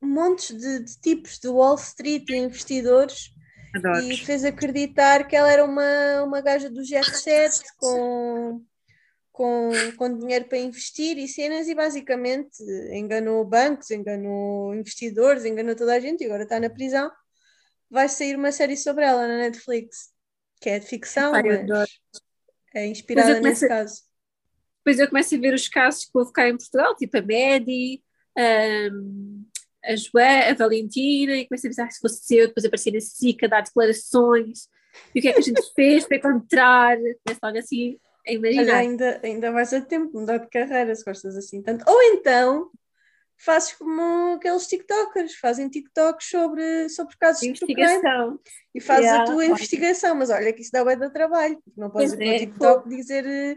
montes 0.00 0.56
de, 0.56 0.80
de 0.84 1.00
tipos 1.00 1.38
de 1.38 1.48
Wall 1.48 1.74
Street 1.76 2.28
e 2.30 2.36
investidores 2.36 3.30
adoro. 3.74 4.02
e 4.02 4.18
fez 4.18 4.44
acreditar 4.44 5.26
que 5.28 5.36
ela 5.36 5.50
era 5.52 5.64
uma, 5.64 6.22
uma 6.24 6.40
gaja 6.42 6.70
do 6.70 6.84
jet 6.84 7.14
set 7.16 7.64
com, 7.78 8.64
com, 9.36 9.70
com 9.98 10.18
dinheiro 10.18 10.46
para 10.46 10.56
investir 10.56 11.18
e 11.18 11.28
cenas 11.28 11.68
e 11.68 11.74
basicamente 11.74 12.56
enganou 12.90 13.44
bancos, 13.44 13.90
enganou 13.90 14.74
investidores, 14.74 15.44
enganou 15.44 15.76
toda 15.76 15.94
a 15.94 16.00
gente 16.00 16.22
e 16.22 16.24
agora 16.24 16.44
está 16.44 16.58
na 16.58 16.70
prisão. 16.70 17.12
Vai 17.90 18.08
sair 18.08 18.34
uma 18.34 18.50
série 18.50 18.78
sobre 18.78 19.04
ela 19.04 19.28
na 19.28 19.36
Netflix, 19.36 20.08
que 20.58 20.70
é 20.70 20.78
de 20.78 20.86
ficção, 20.86 21.32
mas 21.32 21.98
é 22.74 22.86
inspirada 22.86 23.32
eu 23.32 23.42
nesse 23.42 23.68
caso. 23.68 24.04
Depois 24.78 24.98
eu 24.98 25.06
começo 25.06 25.34
a 25.34 25.38
ver 25.38 25.52
os 25.52 25.68
casos 25.68 26.06
que 26.06 26.16
houve 26.16 26.32
cá 26.32 26.48
em 26.48 26.56
Portugal, 26.56 26.96
tipo 26.96 27.18
a 27.18 27.20
Medi, 27.20 28.02
hum, 28.90 29.44
a 29.84 29.96
Joé, 29.96 30.48
a 30.48 30.54
Valentina, 30.54 31.36
e 31.36 31.46
começo 31.46 31.66
a 31.66 31.68
pensar 31.68 31.90
se 31.90 32.00
fosse 32.00 32.34
eu, 32.34 32.48
depois 32.48 32.64
aparecer 32.64 32.96
a 32.96 33.46
dar 33.48 33.60
declarações, 33.60 34.66
e 35.14 35.18
o 35.18 35.22
que 35.22 35.28
é 35.28 35.34
que 35.34 35.40
a 35.40 35.42
gente 35.42 35.60
fez 35.74 36.06
para 36.06 36.16
encontrar, 36.16 36.96
começo 36.96 37.40
logo 37.42 37.58
assim 37.58 37.98
Olha, 38.26 38.34
imaginar. 38.34 38.78
ainda, 38.78 39.20
ainda 39.22 39.52
vais 39.52 39.72
a 39.72 39.80
tempo 39.80 40.12
de 40.12 40.18
mudar 40.18 40.38
de 40.38 40.48
carreira 40.48 40.94
se 40.94 41.04
gostas 41.04 41.36
assim 41.36 41.62
tanto. 41.62 41.84
Ou 41.88 42.02
então 42.02 42.70
fazes 43.38 43.72
como 43.74 44.34
aqueles 44.34 44.66
TikTokers, 44.66 45.34
fazem 45.34 45.68
TikToks 45.68 46.28
sobre, 46.28 46.88
sobre 46.88 47.16
casos 47.18 47.42
de. 47.42 47.48
Investigação. 47.48 48.40
e 48.74 48.80
fazes 48.80 49.04
Yeah, 49.04 49.22
a 49.22 49.26
tua 49.26 49.44
olha. 49.44 49.52
investigação, 49.52 50.14
mas 50.14 50.30
olha 50.30 50.52
que 50.52 50.62
isso 50.62 50.72
dá 50.72 50.84
bem 50.84 50.98
de 50.98 51.10
trabalho, 51.10 51.60
porque 51.62 51.80
não 51.80 51.90
podes 51.90 52.12
Pois 52.12 52.20
ir 52.20 52.24
para 52.24 52.26
o 52.26 52.34
é, 52.34 52.38
TikTok 52.38 52.88
dizer, 52.88 53.26
eh, 53.26 53.56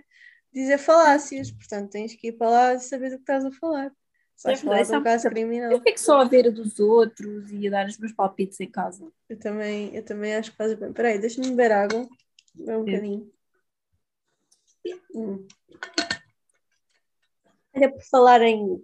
dizer 0.54 0.78
falácias, 0.78 1.52
portanto 1.52 1.92
tens 1.92 2.16
que 2.16 2.28
ir 2.28 2.34
para 2.34 2.50
lá 2.50 2.74
e 2.74 2.80
saber 2.80 3.10
do 3.12 3.16
que 3.18 3.24
estás 3.24 3.46
a 3.46 3.52
falar. 3.52 3.92
Se 4.36 4.48
vais 4.48 4.60
É 4.60 4.64
falar 4.64 4.84
de 4.84 4.96
um 4.96 5.04
caso 5.04 5.30
criminal. 5.30 5.72
Eu 5.72 5.82
fico 5.82 6.00
só 6.00 6.22
a 6.22 6.24
ver 6.24 6.50
dos 6.52 6.80
outros 6.80 7.52
e 7.52 7.68
a 7.68 7.72
dar 7.72 7.88
os 7.88 7.98
meus 7.98 8.14
palpites 8.14 8.60
em 8.62 8.70
casa. 8.70 9.06
Eu 9.28 9.38
também, 9.38 9.94
eu 9.96 10.04
também 10.04 10.36
acho 10.36 10.52
que 10.52 10.58
fazes 10.58 10.78
bem. 10.80 10.90
Espera 10.90 11.10
aí, 11.10 11.20
deixa-me 11.20 11.50
beber 11.50 11.72
água. 11.74 12.08
Um 12.58 12.66
É. 12.66 12.74
bocadinho. 12.76 13.32
Hum. 15.14 15.48
Olha, 17.76 17.92
por 17.92 18.04
falar 18.04 18.42
em, 18.42 18.84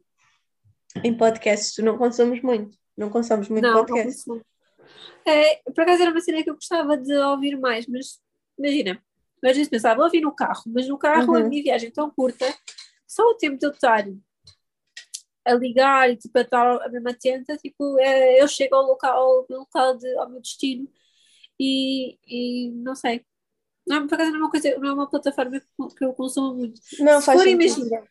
em 1.03 1.16
podcasts, 1.16 1.84
não 1.84 1.97
consomes 1.97 2.41
muito. 2.41 2.78
Não 2.97 3.10
consomes 3.10 3.49
muito 3.49 3.64
não, 3.64 3.86
podcast. 3.86 4.28
não. 4.28 4.41
É, 5.26 5.56
por 5.72 5.82
acaso 5.82 6.01
era 6.03 6.12
uma 6.12 6.22
cena 6.22 6.43
que 6.43 6.49
eu 6.49 6.56
gostava 6.56 6.97
de 6.97 7.14
ouvir 7.16 7.58
mais, 7.58 7.88
mas 7.88 8.20
imagina, 8.58 9.01
às 9.43 9.56
vezes 9.56 9.70
pensava, 9.70 10.01
vou 10.01 10.10
vir 10.10 10.22
no 10.22 10.34
carro, 10.34 10.64
mas 10.68 10.88
no 10.88 10.97
carro 10.97 11.34
uhum. 11.34 11.38
a 11.38 11.43
minha 11.43 11.64
viagem 11.64 11.89
é 11.89 11.91
tão 11.91 12.10
curta, 12.12 12.45
só 13.08 13.24
o 13.24 13.36
tempo 13.36 13.58
de 13.58 13.66
eu 13.66 13.72
estar 13.72 14.06
a 15.45 15.53
ligar 15.53 16.10
e 16.10 16.16
tipo, 16.16 16.38
a 16.38 16.41
estar 16.41 16.82
a 16.82 16.89
mesma 16.89 17.14
tenta, 17.14 17.58
tipo, 17.58 17.99
é, 17.99 18.41
eu 18.41 18.47
chego 18.47 18.76
ao 18.76 18.86
local, 18.86 19.18
ao 19.18 19.45
meu 19.49 19.60
local 19.60 19.97
de, 19.97 20.18
ao 20.18 20.30
meu 20.30 20.41
destino 20.41 20.88
e, 21.60 22.18
e 22.28 22.72
não 22.72 22.95
sei. 22.95 23.26
Não, 23.88 24.08
por 24.08 24.16
acaso 24.16 24.32
não 24.32 24.38
é 24.38 24.42
uma 24.42 24.52
coisa, 24.52 24.78
não 24.80 24.90
é 24.90 24.94
uma 24.94 25.10
plataforma 25.10 25.60
que 25.60 26.06
eu 26.06 26.14
consumo 26.14 26.56
muito. 26.56 26.82
Não, 27.00 27.20
se 27.20 27.26
faz 27.26 27.40
for, 27.40 27.48
imagina, 27.48 28.04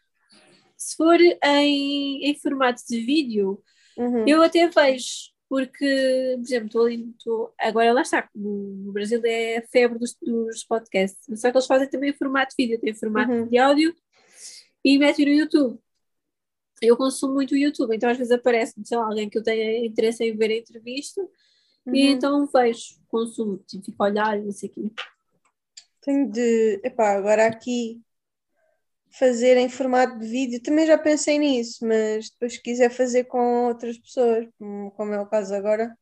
se 0.76 0.96
for 0.96 1.20
em, 1.20 2.24
em 2.24 2.34
formato 2.36 2.82
de 2.88 3.00
vídeo, 3.00 3.62
uhum. 3.96 4.26
eu 4.26 4.42
até 4.42 4.68
vejo, 4.68 5.32
porque, 5.48 6.34
por 6.36 6.42
exemplo, 6.42 6.66
estou 6.66 6.84
ali, 6.84 7.14
estou, 7.18 7.54
agora 7.58 7.92
lá 7.92 8.02
está, 8.02 8.28
no, 8.34 8.92
Brasil 8.92 9.20
é 9.24 9.58
a 9.58 9.66
febre 9.66 9.98
dos, 9.98 10.16
dos 10.22 10.64
podcasts, 10.64 11.18
só 11.40 11.50
que 11.50 11.56
eles 11.56 11.66
fazem 11.66 11.88
também 11.88 12.10
em 12.10 12.16
formato 12.16 12.54
de 12.56 12.64
vídeo, 12.64 12.80
tem 12.80 12.94
formato 12.94 13.32
uhum. 13.32 13.48
de 13.48 13.58
áudio 13.58 13.94
e 14.84 14.98
metem 14.98 15.26
no 15.26 15.32
YouTube. 15.32 15.78
Eu 16.82 16.96
consumo 16.96 17.34
muito 17.34 17.54
o 17.54 17.56
YouTube, 17.56 17.94
então 17.96 18.10
às 18.10 18.18
vezes 18.18 18.32
aparece, 18.32 18.74
sei 18.84 18.98
lá, 18.98 19.06
alguém 19.06 19.28
que 19.28 19.38
eu 19.38 19.42
tenha 19.42 19.86
interesse 19.86 20.22
em 20.22 20.36
ver 20.36 20.50
a 20.50 20.56
entrevista 20.58 21.20
uhum. 21.86 21.94
e 21.94 22.06
então 22.08 22.46
vejo, 22.46 23.00
consumo, 23.08 23.58
tipo, 23.66 23.84
fico 23.84 24.02
a 24.02 24.06
olhar 24.06 24.38
e 24.38 24.42
não 24.42 24.52
sei 24.52 24.68
o 24.68 24.72
quê. 24.72 24.90
Tenho 26.04 26.30
de. 26.30 26.80
Epá, 26.84 27.16
agora 27.16 27.46
aqui 27.46 28.04
fazer 29.18 29.56
em 29.56 29.68
formato 29.68 30.18
de 30.18 30.26
vídeo, 30.26 30.60
também 30.60 30.86
já 30.86 30.98
pensei 30.98 31.38
nisso, 31.38 31.86
mas 31.86 32.30
depois 32.30 32.54
se 32.54 32.62
quiser 32.62 32.90
fazer 32.90 33.24
com 33.24 33.66
outras 33.66 33.96
pessoas, 33.96 34.46
como 34.58 35.14
é 35.14 35.20
o 35.20 35.26
caso 35.26 35.54
agora, 35.54 35.96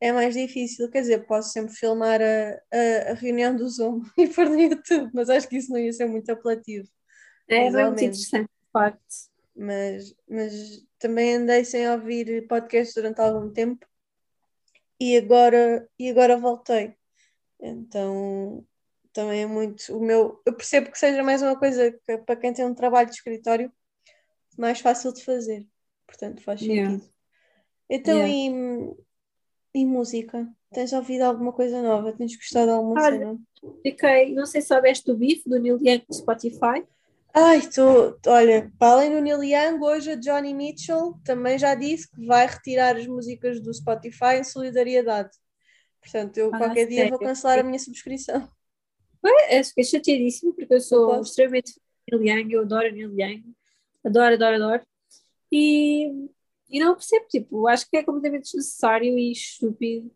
é 0.00 0.12
mais 0.12 0.34
difícil. 0.34 0.88
Quer 0.90 1.00
dizer, 1.00 1.26
posso 1.26 1.50
sempre 1.50 1.74
filmar 1.74 2.20
a, 2.22 2.50
a, 2.72 3.10
a 3.10 3.14
reunião 3.14 3.54
do 3.56 3.68
Zoom 3.68 4.02
e 4.16 4.28
pôr 4.28 4.48
no 4.48 4.58
YouTube, 4.58 5.10
mas 5.12 5.28
acho 5.28 5.48
que 5.48 5.56
isso 5.56 5.72
não 5.72 5.78
ia 5.78 5.92
ser 5.92 6.06
muito 6.06 6.30
apelativo. 6.30 6.88
É, 7.48 7.66
é 7.66 7.70
muito 7.70 8.04
interessante, 8.04 8.46
de 8.46 8.70
facto. 8.72 9.02
Mas, 9.56 10.14
mas 10.28 10.86
também 10.98 11.34
andei 11.34 11.64
sem 11.64 11.90
ouvir 11.90 12.46
podcasts 12.46 12.94
durante 12.94 13.20
algum 13.20 13.50
tempo 13.50 13.84
e 15.00 15.16
agora, 15.16 15.88
e 15.98 16.08
agora 16.08 16.36
voltei. 16.36 16.94
Então 17.60 18.64
também 19.18 19.42
é 19.42 19.46
muito 19.46 19.96
o 19.96 20.00
meu. 20.00 20.40
Eu 20.46 20.52
percebo 20.52 20.92
que 20.92 20.98
seja 20.98 21.24
mais 21.24 21.42
uma 21.42 21.58
coisa 21.58 21.90
que 21.90 22.18
para 22.18 22.36
quem 22.36 22.52
tem 22.52 22.64
um 22.64 22.72
trabalho 22.72 23.08
de 23.08 23.16
escritório 23.16 23.72
mais 24.56 24.78
fácil 24.78 25.12
de 25.12 25.24
fazer. 25.24 25.66
Portanto, 26.06 26.40
faz 26.40 26.60
sentido. 26.60 26.76
Yeah. 26.76 27.04
Então, 27.90 28.14
yeah. 28.14 28.94
E, 29.74 29.80
e 29.80 29.84
música? 29.84 30.48
Tens 30.72 30.92
ouvido 30.92 31.22
alguma 31.22 31.52
coisa 31.52 31.82
nova? 31.82 32.12
Tens 32.12 32.36
gostado 32.36 32.66
de 32.66 32.72
alguma 32.72 33.02
Olha, 33.02 33.18
cena? 33.18 33.38
Fiquei, 33.82 34.32
não 34.32 34.46
sei 34.46 34.60
se 34.60 34.68
soubeste 34.68 35.04
do 35.04 35.16
bife 35.16 35.48
do 35.48 35.58
Neil 35.58 35.80
Young 35.82 36.04
do 36.08 36.14
Spotify. 36.14 36.86
Ai, 37.34 37.62
tô, 37.74 38.16
olha, 38.24 38.72
para 38.78 38.92
além 38.92 39.10
do 39.10 39.20
Neil 39.20 39.42
Young, 39.42 39.82
hoje 39.82 40.12
a 40.12 40.14
Johnny 40.14 40.54
Mitchell 40.54 41.18
também 41.24 41.58
já 41.58 41.74
disse 41.74 42.08
que 42.08 42.24
vai 42.24 42.46
retirar 42.46 42.96
as 42.96 43.06
músicas 43.08 43.60
do 43.60 43.74
Spotify 43.74 44.36
em 44.38 44.44
solidariedade. 44.44 45.30
Portanto, 46.00 46.38
eu 46.38 46.54
ah, 46.54 46.58
qualquer 46.58 46.86
dia 46.86 47.08
vou 47.08 47.18
cancelar 47.18 47.58
a 47.58 47.64
minha 47.64 47.80
subscrição. 47.80 48.48
É, 49.48 49.62
fiquei 49.62 49.84
chateadíssimo 49.84 50.54
porque 50.54 50.74
eu 50.74 50.80
sou 50.80 51.20
extremamente 51.20 51.80
Neil 52.10 52.24
Young, 52.24 52.52
eu 52.52 52.60
adoro 52.62 52.92
Neil 52.92 53.18
Young, 53.18 53.44
adoro, 54.04 54.34
adoro, 54.34 54.56
adoro. 54.56 54.82
E, 55.50 56.10
e 56.68 56.80
não 56.80 56.94
percebo, 56.94 57.26
tipo, 57.28 57.66
acho 57.66 57.88
que 57.88 57.96
é 57.96 58.02
completamente 58.02 58.44
desnecessário 58.44 59.18
e 59.18 59.32
estúpido. 59.32 60.10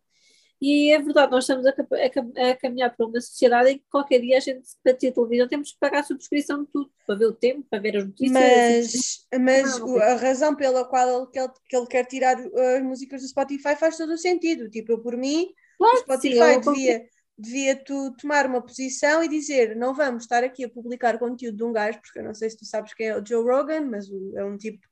E 0.64 0.92
é 0.92 0.98
verdade, 1.00 1.32
nós 1.32 1.42
estamos 1.42 1.66
a, 1.66 1.70
a, 1.70 2.50
a, 2.50 2.56
caminhar 2.56 2.94
para 2.94 3.04
uma 3.04 3.20
sociedade 3.20 3.70
em 3.70 3.78
que 3.78 3.84
qualquer 3.90 4.20
dia 4.20 4.36
a 4.36 4.40
gente, 4.40 4.68
para 4.80 4.94
ter 4.94 5.10
televisão, 5.10 5.48
temos 5.48 5.72
que 5.72 5.78
pagar 5.80 5.98
a 5.98 6.04
subscrição 6.04 6.62
de 6.62 6.70
tudo, 6.70 6.88
para 7.04 7.16
ver 7.16 7.26
o 7.26 7.32
tempo, 7.32 7.66
para 7.68 7.80
ver 7.80 7.96
as 7.96 8.04
notícias. 8.06 9.26
Mas, 9.32 9.40
mas 9.40 9.78
não, 9.80 9.96
a 9.96 10.14
razão 10.14 10.54
pela 10.54 10.84
qual 10.84 11.28
ele, 11.34 11.48
que 11.68 11.76
ele 11.76 11.86
quer 11.88 12.04
tirar 12.06 12.36
as 12.38 12.82
músicas 12.84 13.22
do 13.22 13.28
Spotify 13.28 13.74
faz 13.74 13.96
todo 13.96 14.12
o 14.12 14.18
sentido. 14.18 14.70
Tipo, 14.70 14.92
eu 14.92 15.02
por 15.02 15.16
mim, 15.16 15.52
claro, 15.76 15.96
o 15.96 15.98
Spotify 15.98 16.54
sim, 16.54 16.60
devia 16.60 17.08
devia 17.42 17.76
tu 17.76 18.12
tomar 18.12 18.46
uma 18.46 18.62
posição 18.62 19.22
e 19.22 19.28
dizer 19.28 19.76
não 19.76 19.94
vamos 19.94 20.24
estar 20.24 20.44
aqui 20.44 20.64
a 20.64 20.68
publicar 20.68 21.18
conteúdo 21.18 21.56
de 21.56 21.64
um 21.64 21.72
gajo, 21.72 22.00
porque 22.00 22.18
eu 22.18 22.24
não 22.24 22.34
sei 22.34 22.48
se 22.50 22.58
tu 22.58 22.64
sabes 22.64 22.94
quem 22.94 23.08
é 23.08 23.16
o 23.16 23.26
Joe 23.26 23.44
Rogan, 23.44 23.82
mas 23.82 24.06
é 24.36 24.44
um 24.44 24.56
tipo 24.56 24.86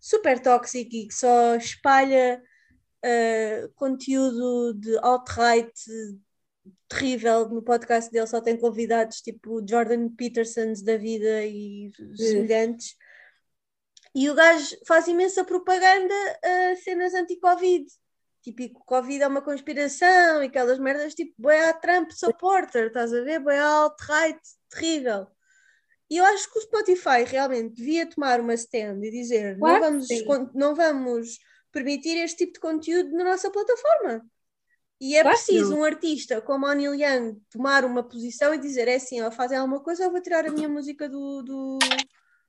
super 0.00 0.40
tóxico 0.40 0.94
e 0.94 1.06
que 1.06 1.14
só 1.14 1.56
espalha 1.56 2.42
uh, 3.04 3.72
conteúdo 3.74 4.74
de 4.74 4.98
alt-right 4.98 5.72
terrível. 6.88 7.48
No 7.48 7.62
podcast 7.62 8.10
dele, 8.10 8.26
só 8.26 8.40
tem 8.40 8.56
convidados 8.56 9.20
tipo 9.20 9.64
Jordan 9.68 10.08
Petersons 10.10 10.82
da 10.82 10.96
vida 10.96 11.44
e 11.44 11.90
semelhantes. 12.16 12.96
E 14.14 14.30
o 14.30 14.34
gajo 14.34 14.76
faz 14.86 15.08
imensa 15.08 15.44
propaganda 15.44 16.14
a 16.42 16.76
cenas 16.76 17.14
anti-Covid 17.14 17.86
típico 18.46 18.84
Covid 18.84 19.24
é 19.24 19.26
uma 19.26 19.42
conspiração 19.42 20.42
e 20.42 20.46
aquelas 20.46 20.78
merdas 20.78 21.14
tipo 21.14 21.34
boé 21.36 21.72
Trump 21.72 22.12
supporter, 22.12 22.86
estás 22.86 23.12
a 23.12 23.20
ver? 23.22 23.40
Boé 23.40 23.58
alt-right, 23.58 24.38
terrível. 24.70 25.26
E 26.08 26.18
eu 26.18 26.24
acho 26.24 26.52
que 26.52 26.58
o 26.60 26.62
Spotify 26.62 27.24
realmente 27.26 27.74
devia 27.74 28.08
tomar 28.08 28.40
uma 28.40 28.54
stand 28.54 29.00
e 29.02 29.10
dizer 29.10 29.58
claro, 29.58 29.74
não, 29.74 29.90
vamos, 29.90 30.54
não 30.54 30.74
vamos 30.76 31.38
permitir 31.72 32.16
este 32.18 32.44
tipo 32.44 32.52
de 32.54 32.60
conteúdo 32.60 33.10
na 33.10 33.24
nossa 33.24 33.50
plataforma. 33.50 34.24
E 35.00 35.16
é 35.16 35.22
claro, 35.22 35.36
preciso 35.36 35.72
não. 35.72 35.80
um 35.80 35.84
artista 35.84 36.40
como 36.40 36.66
a 36.66 36.74
Neil 36.74 36.94
Young 36.94 37.42
tomar 37.50 37.84
uma 37.84 38.04
posição 38.04 38.54
e 38.54 38.58
dizer 38.58 38.86
é 38.86 38.94
assim, 38.94 39.20
ó, 39.22 39.30
fazem 39.30 39.58
alguma 39.58 39.80
coisa, 39.82 40.04
eu 40.04 40.12
vou 40.12 40.22
tirar 40.22 40.46
a 40.46 40.52
minha 40.52 40.68
música 40.68 41.08
do, 41.08 41.42
do 41.42 41.78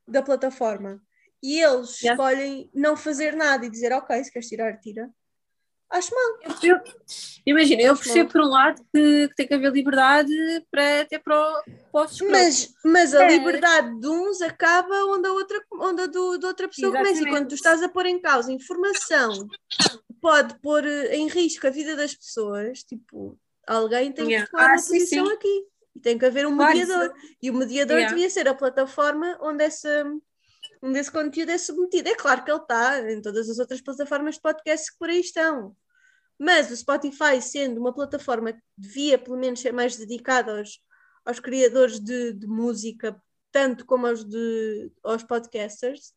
da 0.08 0.22
plataforma. 0.22 1.02
E 1.42 1.60
eles 1.60 2.00
yeah. 2.02 2.14
escolhem 2.14 2.70
não 2.74 2.96
fazer 2.96 3.36
nada 3.36 3.66
e 3.66 3.70
dizer 3.70 3.92
ok, 3.92 4.24
se 4.24 4.32
queres 4.32 4.48
tirar, 4.48 4.80
tira. 4.80 5.12
Acho 5.90 6.12
mal. 6.14 6.56
Eu, 6.62 6.80
imagina, 7.46 7.82
eu 7.82 7.96
percebo 7.96 8.30
por 8.30 8.42
um 8.42 8.50
lado 8.50 8.82
que, 8.94 9.30
que, 9.30 9.36
tem 9.36 9.48
que 9.48 9.54
haver 9.54 9.72
liberdade 9.72 10.34
para 10.70 11.02
até 11.02 11.18
para, 11.18 11.64
para 11.92 12.08
mas, 12.30 12.74
mas 12.84 13.16
a 13.16 13.24
é. 13.24 13.38
liberdade 13.38 14.00
de 14.00 14.08
uns 14.08 14.42
acaba 14.42 14.94
onde 15.06 15.28
a 15.28 15.32
outra, 15.32 15.64
onde 15.74 16.02
a 16.02 16.06
do, 16.08 16.38
de 16.38 16.46
outra 16.46 16.68
pessoa 16.68 16.90
Exatamente. 16.90 17.20
começa. 17.20 17.30
E 17.30 17.32
quando 17.32 17.48
tu 17.48 17.56
estás 17.56 17.82
a 17.82 17.88
pôr 17.88 18.06
em 18.06 18.20
causa 18.20 18.52
informação 18.52 19.48
pode 20.22 20.60
pôr 20.60 20.86
eh, 20.86 21.16
em 21.16 21.28
risco 21.28 21.68
a 21.68 21.70
vida 21.70 21.96
das 21.96 22.14
pessoas, 22.14 22.84
tipo, 22.84 23.40
alguém 23.66 24.12
tem 24.12 24.26
yeah. 24.26 24.46
que 24.46 24.52
tomar 24.52 24.66
ah, 24.66 24.72
uma 24.74 24.78
sim, 24.78 24.94
posição 24.94 25.26
sim. 25.26 25.34
aqui. 25.34 25.64
E 25.96 26.00
tem 26.00 26.18
que 26.18 26.26
haver 26.26 26.46
um 26.46 26.56
claro, 26.56 26.78
mediador. 26.78 27.14
Sim. 27.16 27.28
E 27.42 27.50
o 27.50 27.54
mediador 27.54 27.98
yeah. 27.98 28.14
devia 28.14 28.30
ser 28.30 28.48
a 28.48 28.54
plataforma 28.54 29.38
onde 29.42 29.64
essa 29.64 30.06
onde 30.82 31.00
esse 31.00 31.12
conteúdo 31.12 31.50
é 31.50 31.58
submetido. 31.58 32.10
É 32.10 32.16
claro 32.16 32.44
que 32.44 32.52
ele 32.52 32.60
está 32.60 33.12
em 33.12 33.22
todas 33.22 33.50
as 33.50 33.60
outras 33.60 33.82
plataformas 33.82 34.36
de 34.36 34.42
podcast 34.42 34.92
que 34.92 34.98
por 34.98 35.10
aí 35.10 35.20
estão. 35.20 35.76
Mas 36.40 36.70
o 36.70 36.78
Spotify, 36.78 37.42
sendo 37.42 37.80
uma 37.80 37.94
plataforma 37.94 38.54
que 38.54 38.62
devia 38.78 39.18
pelo 39.18 39.38
menos 39.38 39.60
ser 39.60 39.74
mais 39.74 39.98
dedicada 39.98 40.58
aos, 40.58 40.80
aos 41.26 41.40
criadores 41.40 42.00
de, 42.00 42.34
de 42.34 42.48
música, 42.48 43.20
tanto 43.52 43.86
como 43.86 44.06
aos, 44.06 44.24
de, 44.24 44.92
aos 45.04 45.24
podcasters, 45.24 46.14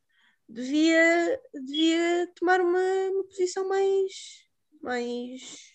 devia, 0.48 1.40
devia 1.54 2.30
tomar 2.34 2.60
uma, 2.60 2.78
uma 2.78 3.24
posição 3.24 3.66
mais, 3.68 4.44
mais 4.82 5.72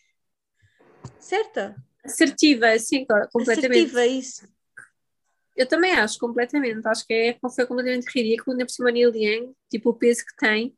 certa. 1.19 1.75
Assertiva, 2.03 2.77
sim, 2.77 3.05
completamente. 3.31 3.65
Assertiva, 3.65 4.05
isso. 4.05 4.54
Eu 5.55 5.67
também 5.67 5.93
acho, 5.93 6.19
completamente. 6.19 6.85
Acho 6.85 7.05
que 7.05 7.13
é, 7.13 7.39
foi 7.53 7.65
completamente 7.65 8.07
ridículo, 8.13 8.51
ainda 8.51 8.65
por 8.65 8.71
cima 8.71 8.91
Neil 8.91 9.15
Young, 9.15 9.53
tipo 9.69 9.89
o 9.89 9.93
peso 9.93 10.25
que 10.25 10.35
tem, 10.35 10.75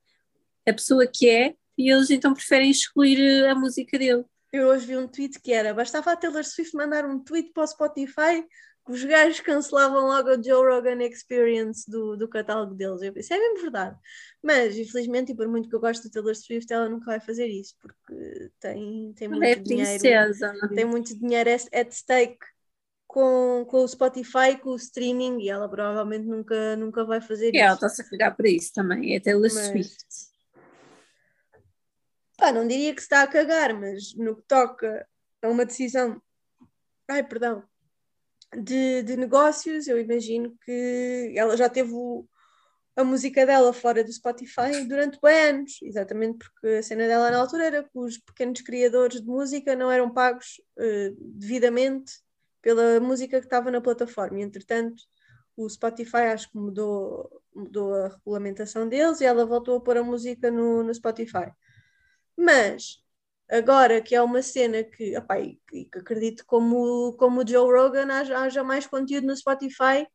a 0.67 0.73
pessoa 0.73 1.07
que 1.07 1.30
é, 1.30 1.55
e 1.78 1.91
eles 1.91 2.09
então 2.09 2.34
preferem 2.34 2.69
excluir 2.69 3.19
eh, 3.19 3.49
a 3.49 3.55
música 3.55 3.97
dele. 3.97 4.25
Eu 4.51 4.67
hoje 4.67 4.88
vi 4.88 4.97
um 4.97 5.07
tweet 5.07 5.39
que 5.39 5.53
era: 5.53 5.73
bastava 5.73 6.11
a 6.11 6.15
Taylor 6.15 6.43
Swift 6.43 6.75
mandar 6.75 7.05
um 7.05 7.19
tweet 7.19 7.51
para 7.53 7.63
o 7.63 7.67
Spotify 7.67 8.43
que 8.86 8.91
os 8.91 9.03
gajos 9.03 9.41
cancelavam 9.41 10.07
logo 10.07 10.30
o 10.30 10.41
Joe 10.41 10.65
Rogan 10.65 11.03
Experience 11.03 11.89
do, 11.89 12.15
do 12.15 12.28
catálogo 12.28 12.73
deles. 12.73 13.01
Eu 13.01 13.11
pensei, 13.11 13.36
é 13.36 13.39
mesmo 13.39 13.61
verdade. 13.61 13.97
Mas, 14.41 14.78
infelizmente, 14.78 15.34
e 15.34 15.36
por 15.36 15.47
muito 15.47 15.67
que 15.67 15.75
eu 15.75 15.80
gosto 15.80 16.05
da 16.05 16.09
Taylor 16.09 16.34
Swift, 16.34 16.71
ela 16.71 16.88
nunca 16.88 17.07
vai 17.07 17.19
fazer 17.19 17.47
isso, 17.47 17.75
porque 17.82 18.49
tem, 18.61 19.13
tem 19.13 19.28
muito 19.28 19.43
é 19.43 19.55
dinheiro. 19.55 19.89
Princesa. 19.99 20.53
Tem 20.73 20.86
muito 20.86 21.19
dinheiro 21.19 21.49
at 21.49 21.91
stake 21.91 22.39
com, 23.07 23.65
com 23.67 23.83
o 23.83 23.87
Spotify, 23.87 24.57
com 24.61 24.71
o 24.71 24.75
streaming, 24.75 25.39
e 25.39 25.49
ela 25.49 25.69
provavelmente 25.69 26.25
nunca, 26.25 26.75
nunca 26.75 27.05
vai 27.05 27.21
fazer 27.21 27.47
e 27.47 27.57
isso. 27.57 27.65
ela 27.65 27.73
está-se 27.73 28.01
a 28.01 28.09
cagar 28.09 28.35
para 28.35 28.49
isso 28.49 28.73
também, 28.73 29.15
é 29.15 29.19
Taylor 29.19 29.43
mas, 29.43 29.67
Swift. 29.67 30.05
Pá, 32.37 32.51
não 32.51 32.67
diria 32.67 32.93
que 32.93 33.01
se 33.01 33.05
está 33.05 33.23
a 33.23 33.27
cagar, 33.27 33.73
mas 33.73 34.13
no 34.15 34.35
que 34.35 34.43
toca 34.43 35.07
a 35.41 35.47
uma 35.47 35.65
decisão, 35.65 36.21
ai, 37.07 37.23
perdão, 37.23 37.63
de, 38.55 39.01
de 39.03 39.15
negócios, 39.15 39.87
eu 39.87 39.99
imagino 39.99 40.55
que 40.63 41.33
ela 41.35 41.55
já 41.57 41.69
teve 41.69 41.91
o, 41.93 42.27
a 42.95 43.03
música 43.03 43.45
dela 43.45 43.71
fora 43.71 44.03
do 44.03 44.11
Spotify 44.11 44.85
durante 44.87 45.17
anos, 45.23 45.79
exatamente 45.81 46.39
porque 46.39 46.77
a 46.77 46.83
cena 46.83 47.07
dela 47.07 47.31
na 47.31 47.37
altura 47.37 47.65
era 47.65 47.83
que 47.83 47.97
os 47.97 48.17
pequenos 48.17 48.61
criadores 48.61 49.21
de 49.21 49.27
música 49.27 49.75
não 49.75 49.91
eram 49.91 50.13
pagos 50.13 50.61
uh, 50.77 51.15
devidamente 51.19 52.26
pela 52.61 52.99
música 52.99 53.39
que 53.39 53.45
estava 53.45 53.71
na 53.71 53.81
plataforma. 53.81 54.39
E, 54.39 54.43
entretanto, 54.43 55.03
o 55.55 55.67
Spotify 55.69 56.29
acho 56.33 56.51
que 56.51 56.57
mudou, 56.57 57.41
mudou 57.53 57.93
a 57.93 58.09
regulamentação 58.09 58.87
deles 58.87 59.21
e 59.21 59.25
ela 59.25 59.45
voltou 59.45 59.77
a 59.77 59.81
pôr 59.81 59.97
a 59.97 60.03
música 60.03 60.51
no, 60.51 60.83
no 60.83 60.93
Spotify. 60.93 61.51
Mas 62.37 63.03
agora 63.49 64.01
que 64.01 64.13
é 64.13 64.21
uma 64.21 64.41
cena 64.41 64.83
que, 64.83 65.17
opa, 65.17 65.35
que, 65.37 65.89
acredito 65.95 66.45
como, 66.45 67.13
como 67.13 67.41
o 67.41 67.47
Joe 67.47 67.71
Rogan 67.71 68.11
haja, 68.11 68.37
haja 68.39 68.63
mais 68.63 68.85
conteúdo 68.85 69.27
no 69.27 69.35
Spotify 69.35 70.05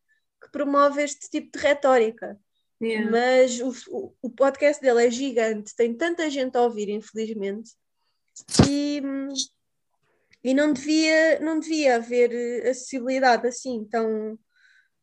que 0.40 0.50
promove 0.52 1.02
este 1.02 1.28
tipo 1.30 1.56
de 1.56 1.64
retórica. 1.64 2.38
Yeah. 2.80 3.10
Mas 3.10 3.60
o, 3.60 4.12
o 4.20 4.30
podcast 4.30 4.82
dele 4.82 5.06
é 5.06 5.10
gigante, 5.10 5.74
tem 5.74 5.96
tanta 5.96 6.28
gente 6.28 6.56
a 6.56 6.62
ouvir, 6.62 6.88
infelizmente, 6.88 7.70
e, 8.68 9.00
e 10.44 10.54
não, 10.54 10.72
devia, 10.72 11.38
não 11.40 11.60
devia 11.60 11.96
haver 11.96 12.66
acessibilidade 12.66 13.46
assim 13.46 13.84
tão, 13.84 14.38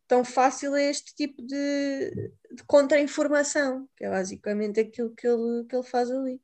tão 0.06 0.24
fácil 0.24 0.74
a 0.74 0.82
este 0.82 1.14
tipo 1.14 1.40
de, 1.42 2.10
de 2.52 2.64
contra-informação, 2.66 3.88
que 3.96 4.04
é 4.04 4.10
basicamente 4.10 4.80
aquilo 4.80 5.14
que 5.14 5.26
ele, 5.26 5.64
que 5.68 5.74
ele 5.74 5.86
faz 5.86 6.10
ali. 6.10 6.40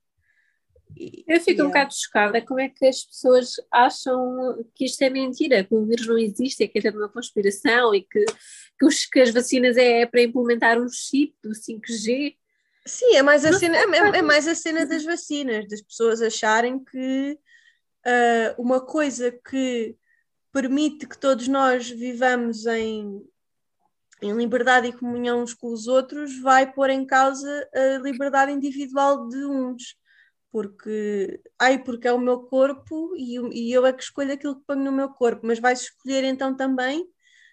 Eu 1.26 1.40
fico 1.40 1.62
um 1.62 1.66
bocado 1.66 1.92
chocada 1.94 2.40
como 2.40 2.60
é 2.60 2.68
que 2.68 2.86
as 2.86 3.02
pessoas 3.04 3.54
acham 3.72 4.64
que 4.74 4.84
isto 4.84 5.02
é 5.02 5.10
mentira, 5.10 5.64
que 5.64 5.74
o 5.74 5.84
vírus 5.84 6.06
não 6.06 6.16
existe, 6.16 6.68
que 6.68 6.86
é 6.86 6.90
uma 6.90 7.08
conspiração 7.08 7.94
e 7.94 8.02
que, 8.02 8.24
que, 8.78 8.86
os, 8.86 9.04
que 9.04 9.20
as 9.20 9.30
vacinas 9.30 9.76
é 9.76 10.06
para 10.06 10.22
implementar 10.22 10.80
um 10.80 10.88
chip 10.88 11.34
do 11.42 11.50
5G. 11.50 12.36
Sim, 12.86 13.16
é 13.16 13.22
mais, 13.22 13.44
a 13.44 13.52
cena, 13.52 13.76
é, 13.76 14.18
é, 14.18 14.22
mais 14.22 14.46
a 14.46 14.54
cena 14.54 14.86
das 14.86 15.04
vacinas, 15.04 15.66
das 15.68 15.82
pessoas 15.82 16.22
acharem 16.22 16.82
que 16.82 17.38
uh, 18.06 18.62
uma 18.62 18.80
coisa 18.80 19.32
que 19.32 19.96
permite 20.52 21.06
que 21.06 21.18
todos 21.18 21.48
nós 21.48 21.90
vivamos 21.90 22.64
em, 22.66 23.22
em 24.22 24.32
liberdade 24.32 24.88
e 24.88 24.92
comunhão 24.92 25.42
uns 25.42 25.52
com 25.52 25.72
os 25.72 25.86
outros 25.86 26.40
vai 26.40 26.72
pôr 26.72 26.90
em 26.90 27.04
causa 27.04 27.68
a 27.74 27.98
liberdade 27.98 28.52
individual 28.52 29.28
de 29.28 29.44
uns. 29.44 29.96
Porque, 30.50 31.40
ai, 31.58 31.82
porque 31.82 32.08
é 32.08 32.12
o 32.12 32.18
meu 32.18 32.40
corpo 32.44 33.14
e, 33.16 33.36
e 33.52 33.72
eu 33.72 33.84
é 33.84 33.92
que 33.92 34.02
escolho 34.02 34.32
aquilo 34.32 34.56
que 34.56 34.64
ponho 34.66 34.84
no 34.84 34.92
meu 34.92 35.10
corpo, 35.10 35.46
mas 35.46 35.58
vais 35.58 35.82
escolher 35.82 36.24
então 36.24 36.56
também 36.56 37.06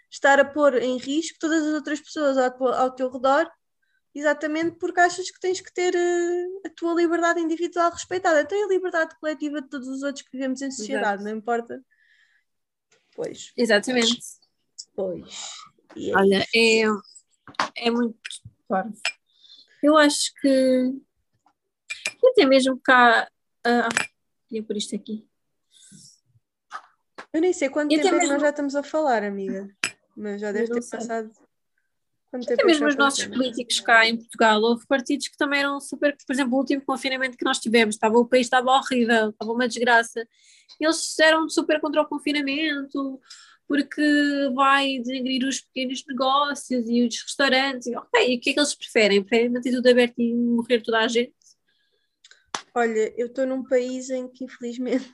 estar 0.10 0.40
a 0.40 0.46
pôr 0.46 0.76
em 0.82 0.98
risco 0.98 1.38
todas 1.40 1.64
as 1.64 1.74
outras 1.74 2.00
pessoas 2.00 2.38
ao, 2.38 2.68
ao 2.68 2.92
teu 2.92 3.12
redor, 3.12 3.50
exatamente 4.14 4.78
porque 4.78 5.00
achas 5.00 5.30
que 5.32 5.40
tens 5.40 5.60
que 5.62 5.74
ter 5.74 5.94
uh, 5.96 6.68
a 6.68 6.70
tua 6.70 6.94
liberdade 6.94 7.40
individual 7.40 7.92
respeitada. 7.92 8.42
Então 8.42 8.64
a 8.64 8.68
liberdade 8.68 9.16
coletiva 9.20 9.62
de 9.62 9.70
todos 9.70 9.88
os 9.88 10.04
outros 10.04 10.24
que 10.24 10.32
vivemos 10.32 10.62
em 10.62 10.72
sociedade, 10.72 11.22
Exato. 11.22 11.24
não 11.24 11.38
importa. 11.38 11.84
Pois. 13.16 13.52
Exatamente. 13.56 14.20
Pois. 14.96 15.54
É 15.96 16.16
Olha, 16.16 16.46
é, 16.56 16.84
é 17.76 17.92
muito. 17.92 18.18
Eu 19.82 19.98
acho 19.98 20.34
que 20.42 20.94
até 22.26 22.46
mesmo 22.46 22.80
cá. 22.80 23.30
Ah, 23.66 23.90
queria 24.48 24.64
por 24.64 24.76
isto 24.76 24.96
aqui. 24.96 25.28
Eu 27.32 27.42
nem 27.42 27.54
sei 27.54 27.70
quanto 27.70 27.94
e 27.94 28.00
tempo 28.00 28.16
é 28.16 28.20
que 28.20 28.28
nós 28.28 28.42
já 28.42 28.50
estamos 28.50 28.76
a 28.76 28.84
falar, 28.84 29.24
amiga. 29.24 29.68
Mas 30.16 30.42
já 30.42 30.52
deve 30.52 30.72
ter 30.72 30.82
sei. 30.82 31.00
passado. 31.00 31.32
Até 32.34 32.64
mesmo 32.66 32.88
os 32.88 32.96
nossos 32.96 33.26
políticos 33.28 33.80
cá 33.80 34.08
em 34.08 34.18
Portugal, 34.18 34.60
houve 34.60 34.88
partidos 34.88 35.28
que 35.28 35.38
também 35.38 35.60
eram 35.60 35.80
super. 35.80 36.18
Por 36.26 36.34
exemplo, 36.34 36.56
o 36.56 36.58
último 36.58 36.82
confinamento 36.84 37.38
que 37.38 37.46
nós 37.46 37.60
tivemos, 37.60 37.94
estava, 37.94 38.18
o 38.18 38.26
país 38.26 38.48
estava 38.48 38.72
horrível, 38.72 39.30
estava 39.30 39.52
uma 39.52 39.68
desgraça. 39.68 40.28
Eles 40.80 41.20
eram 41.20 41.48
super 41.48 41.80
contra 41.80 42.02
o 42.02 42.08
confinamento, 42.08 43.22
porque 43.68 44.02
vai 44.56 45.00
denegrir 45.00 45.48
os 45.48 45.62
pequenos 45.62 46.04
negócios 46.08 46.90
e 46.90 47.06
os 47.06 47.22
restaurantes. 47.22 47.88
E, 47.88 47.96
ok, 47.96 48.34
e 48.34 48.38
o 48.38 48.42
que 48.42 48.50
é 48.50 48.54
que 48.54 48.60
eles 48.60 48.74
preferem? 48.74 49.24
Preferem 49.24 49.52
manter 49.52 49.72
tudo 49.72 49.90
aberto 49.90 50.20
e 50.20 50.34
morrer 50.34 50.82
toda 50.82 51.00
a 51.02 51.08
gente? 51.08 51.36
Olha, 52.74 53.14
eu 53.16 53.28
estou 53.28 53.46
num 53.46 53.64
país 53.64 54.10
em 54.10 54.28
que, 54.28 54.46
infelizmente, 54.46 55.06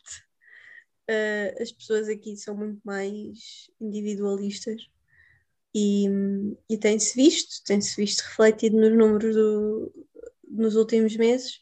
uh, 1.09 1.51
as 1.61 1.70
pessoas 1.70 2.07
aqui 2.07 2.38
são 2.38 2.55
muito 2.55 2.80
mais 2.86 3.70
individualistas 3.82 4.89
e, 5.74 6.07
e 6.70 6.78
tem-se 6.78 7.15
visto, 7.15 7.63
tem-se 7.65 7.95
visto 7.95 8.22
refletido 8.22 8.78
nos 8.78 8.97
números 8.97 9.36
do, 9.36 10.07
nos 10.49 10.76
últimos 10.76 11.15
meses. 11.15 11.61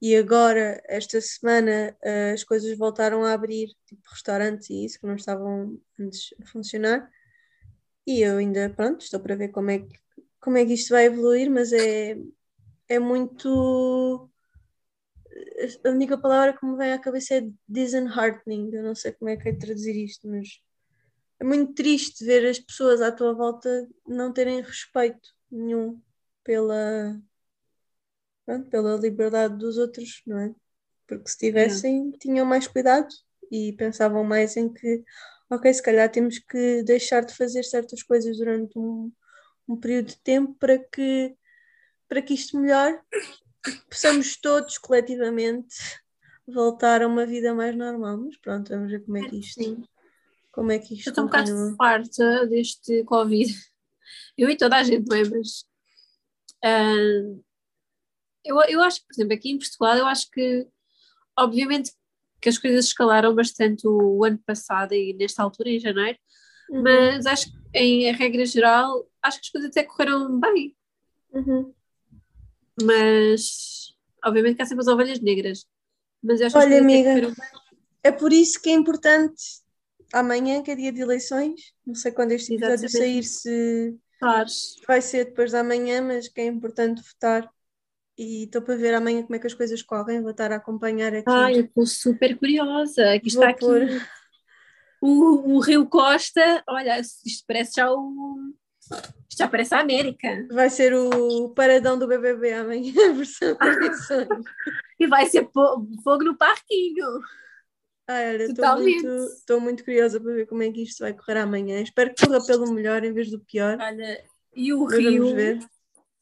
E 0.00 0.14
agora, 0.16 0.82
esta 0.86 1.20
semana, 1.20 1.96
uh, 2.04 2.34
as 2.34 2.44
coisas 2.44 2.76
voltaram 2.76 3.24
a 3.24 3.32
abrir, 3.32 3.68
tipo 3.86 4.02
restaurantes 4.10 4.70
e 4.70 4.84
isso, 4.84 5.00
que 5.00 5.06
não 5.06 5.16
estavam 5.16 5.80
antes 5.98 6.34
a 6.40 6.46
funcionar. 6.46 7.10
E 8.06 8.20
eu 8.22 8.38
ainda, 8.38 8.70
pronto, 8.70 9.02
estou 9.02 9.20
para 9.20 9.36
ver 9.36 9.48
como 9.48 9.70
é 9.70 9.80
que, 9.80 9.98
como 10.40 10.58
é 10.58 10.66
que 10.66 10.74
isto 10.74 10.90
vai 10.90 11.06
evoluir, 11.06 11.50
mas 11.50 11.72
é, 11.72 12.16
é 12.88 12.98
muito 12.98 14.30
a 15.84 15.90
única 15.90 16.18
palavra 16.18 16.56
que 16.56 16.64
me 16.64 16.76
vem 16.76 16.92
à 16.92 16.98
cabeça 16.98 17.34
é 17.34 17.48
disheartening. 17.68 18.70
Eu 18.72 18.82
não 18.82 18.94
sei 18.94 19.12
como 19.12 19.30
é 19.30 19.36
que 19.36 19.48
é 19.48 19.52
traduzir 19.52 19.96
isto, 19.96 20.28
mas 20.28 20.60
é 21.38 21.44
muito 21.44 21.74
triste 21.74 22.24
ver 22.24 22.46
as 22.46 22.58
pessoas 22.58 23.02
à 23.02 23.12
tua 23.12 23.34
volta 23.34 23.88
não 24.06 24.32
terem 24.32 24.60
respeito 24.60 25.28
nenhum 25.50 26.00
pela, 26.42 27.20
pronto, 28.44 28.70
pela 28.70 28.96
liberdade 28.96 29.56
dos 29.56 29.76
outros, 29.76 30.22
não 30.26 30.38
é? 30.38 30.54
Porque 31.06 31.28
se 31.28 31.38
tivessem, 31.38 32.10
tinham 32.12 32.46
mais 32.46 32.66
cuidado 32.66 33.08
e 33.50 33.72
pensavam 33.74 34.24
mais 34.24 34.56
em 34.56 34.72
que, 34.72 35.04
ok, 35.50 35.72
se 35.72 35.82
calhar 35.82 36.10
temos 36.10 36.38
que 36.38 36.82
deixar 36.82 37.24
de 37.24 37.34
fazer 37.34 37.62
certas 37.62 38.02
coisas 38.02 38.38
durante 38.38 38.78
um, 38.78 39.12
um 39.68 39.76
período 39.76 40.06
de 40.06 40.20
tempo 40.20 40.54
para 40.58 40.78
que, 40.78 41.36
para 42.08 42.22
que 42.22 42.34
isto 42.34 42.58
melhore 42.58 42.98
possamos 43.88 44.36
todos 44.36 44.78
coletivamente 44.78 45.76
voltar 46.46 47.02
a 47.02 47.06
uma 47.06 47.26
vida 47.26 47.54
mais 47.54 47.76
normal. 47.76 48.18
Mas 48.18 48.36
pronto, 48.38 48.68
vamos 48.70 48.90
ver 48.90 49.04
como 49.04 49.18
é 49.18 49.28
que 49.28 49.38
isto. 49.38 49.62
Sim. 49.62 49.84
Como 50.56 50.72
é 50.72 50.78
que 50.78 50.94
isto 50.94 51.06
Eu 51.06 51.10
estou 51.10 51.24
um 51.24 51.26
bocado 51.28 51.76
farta 51.76 52.46
deste 52.46 53.04
Covid. 53.04 53.52
Eu 54.36 54.50
e 54.50 54.56
toda 54.56 54.76
a 54.76 54.82
gente, 54.82 55.06
não 55.08 55.16
é? 55.16 55.22
Mas 55.22 55.64
uh, 56.64 57.44
eu, 58.44 58.60
eu 58.68 58.82
acho 58.82 59.00
que, 59.00 59.06
por 59.06 59.14
exemplo, 59.14 59.34
aqui 59.34 59.50
em 59.50 59.58
Portugal, 59.58 59.96
eu 59.96 60.06
acho 60.06 60.30
que, 60.30 60.68
obviamente, 61.36 61.90
que 62.40 62.48
as 62.48 62.58
coisas 62.58 62.84
escalaram 62.84 63.34
bastante 63.34 63.86
o, 63.86 64.18
o 64.18 64.24
ano 64.24 64.38
passado 64.44 64.92
e 64.92 65.14
nesta 65.14 65.42
altura, 65.42 65.70
em 65.70 65.80
janeiro, 65.80 66.18
uhum. 66.70 66.82
mas 66.82 67.24
acho 67.24 67.46
que, 67.50 67.78
em 67.78 68.12
regra 68.12 68.44
geral, 68.44 69.08
acho 69.22 69.40
que 69.40 69.46
as 69.46 69.50
coisas 69.50 69.70
até 69.70 69.84
correram 69.84 70.38
bem. 70.38 70.76
Uhum 71.32 71.74
mas 72.82 73.94
obviamente 74.24 74.56
que 74.56 74.62
há 74.62 74.66
sempre 74.66 74.82
as 74.82 74.88
ovelhas 74.88 75.20
negras. 75.20 75.66
Mas 76.22 76.40
eu 76.40 76.48
acho 76.48 76.58
Olha, 76.58 76.78
amiga, 76.78 77.32
é 78.02 78.12
por 78.12 78.32
isso 78.32 78.60
que 78.60 78.70
é 78.70 78.72
importante 78.72 79.42
amanhã, 80.12 80.62
que 80.62 80.70
é 80.70 80.76
dia 80.76 80.92
de 80.92 81.00
eleições, 81.00 81.72
não 81.86 81.94
sei 81.94 82.12
quando 82.12 82.32
este 82.32 82.54
episódio 82.54 82.88
sair, 82.88 83.22
se 83.22 83.98
vai 84.86 85.00
ser 85.00 85.26
depois 85.26 85.52
da 85.52 85.62
manhã, 85.62 86.02
mas 86.02 86.28
que 86.28 86.40
é 86.40 86.46
importante 86.46 87.02
votar. 87.02 87.48
E 88.18 88.44
estou 88.44 88.62
para 88.62 88.76
ver 88.76 88.94
amanhã 88.94 89.22
como 89.22 89.36
é 89.36 89.38
que 89.38 89.46
as 89.46 89.52
coisas 89.52 89.82
correm, 89.82 90.22
vou 90.22 90.30
estar 90.30 90.50
a 90.50 90.56
acompanhar 90.56 91.14
aqui. 91.14 91.28
Ai, 91.28 91.56
eu 91.56 91.64
estou 91.64 91.86
super 91.86 92.36
curiosa. 92.38 93.12
Aqui 93.12 93.28
está 93.28 93.50
aqui 93.50 93.64
o, 95.00 95.56
o 95.56 95.60
Rio 95.60 95.86
Costa. 95.86 96.62
Olha, 96.66 96.98
isto 97.00 97.44
parece 97.46 97.72
já 97.76 97.92
o 97.92 98.54
já 99.36 99.48
parece 99.48 99.74
a 99.74 99.80
América. 99.80 100.46
Vai 100.50 100.70
ser 100.70 100.94
o 100.94 101.50
paradão 101.50 101.98
do 101.98 102.06
BBB 102.06 102.52
amanhã, 102.54 102.92
a 103.10 103.12
versão 103.12 103.56
E 104.98 105.06
vai 105.06 105.26
ser 105.26 105.48
fogo 105.52 106.24
no 106.24 106.36
parquinho. 106.38 107.06
Ah, 108.08 108.34
estou 108.34 108.78
muito, 108.78 109.60
muito 109.60 109.84
curiosa 109.84 110.20
para 110.20 110.32
ver 110.32 110.46
como 110.46 110.62
é 110.62 110.70
que 110.70 110.82
isto 110.82 111.00
vai 111.00 111.12
correr 111.12 111.38
amanhã. 111.38 111.80
Espero 111.80 112.14
que 112.14 112.24
corra 112.24 112.44
pelo 112.44 112.72
melhor 112.72 113.02
em 113.02 113.12
vez 113.12 113.30
do 113.30 113.40
pior. 113.40 113.76
Olha, 113.80 114.24
e 114.54 114.72
o 114.72 114.84
Mas 114.84 114.98
Rio, 114.98 115.24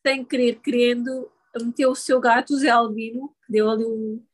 sem 0.04 0.24
querer, 0.24 0.60
querendo, 0.60 1.30
meteu 1.60 1.90
o 1.90 1.96
seu 1.96 2.18
gato, 2.20 2.54
o 2.54 2.56
Zé 2.56 2.70
Albino, 2.70 3.34
que 3.46 3.52
deu 3.52 3.70
ali 3.70 3.84
um, 3.84 4.24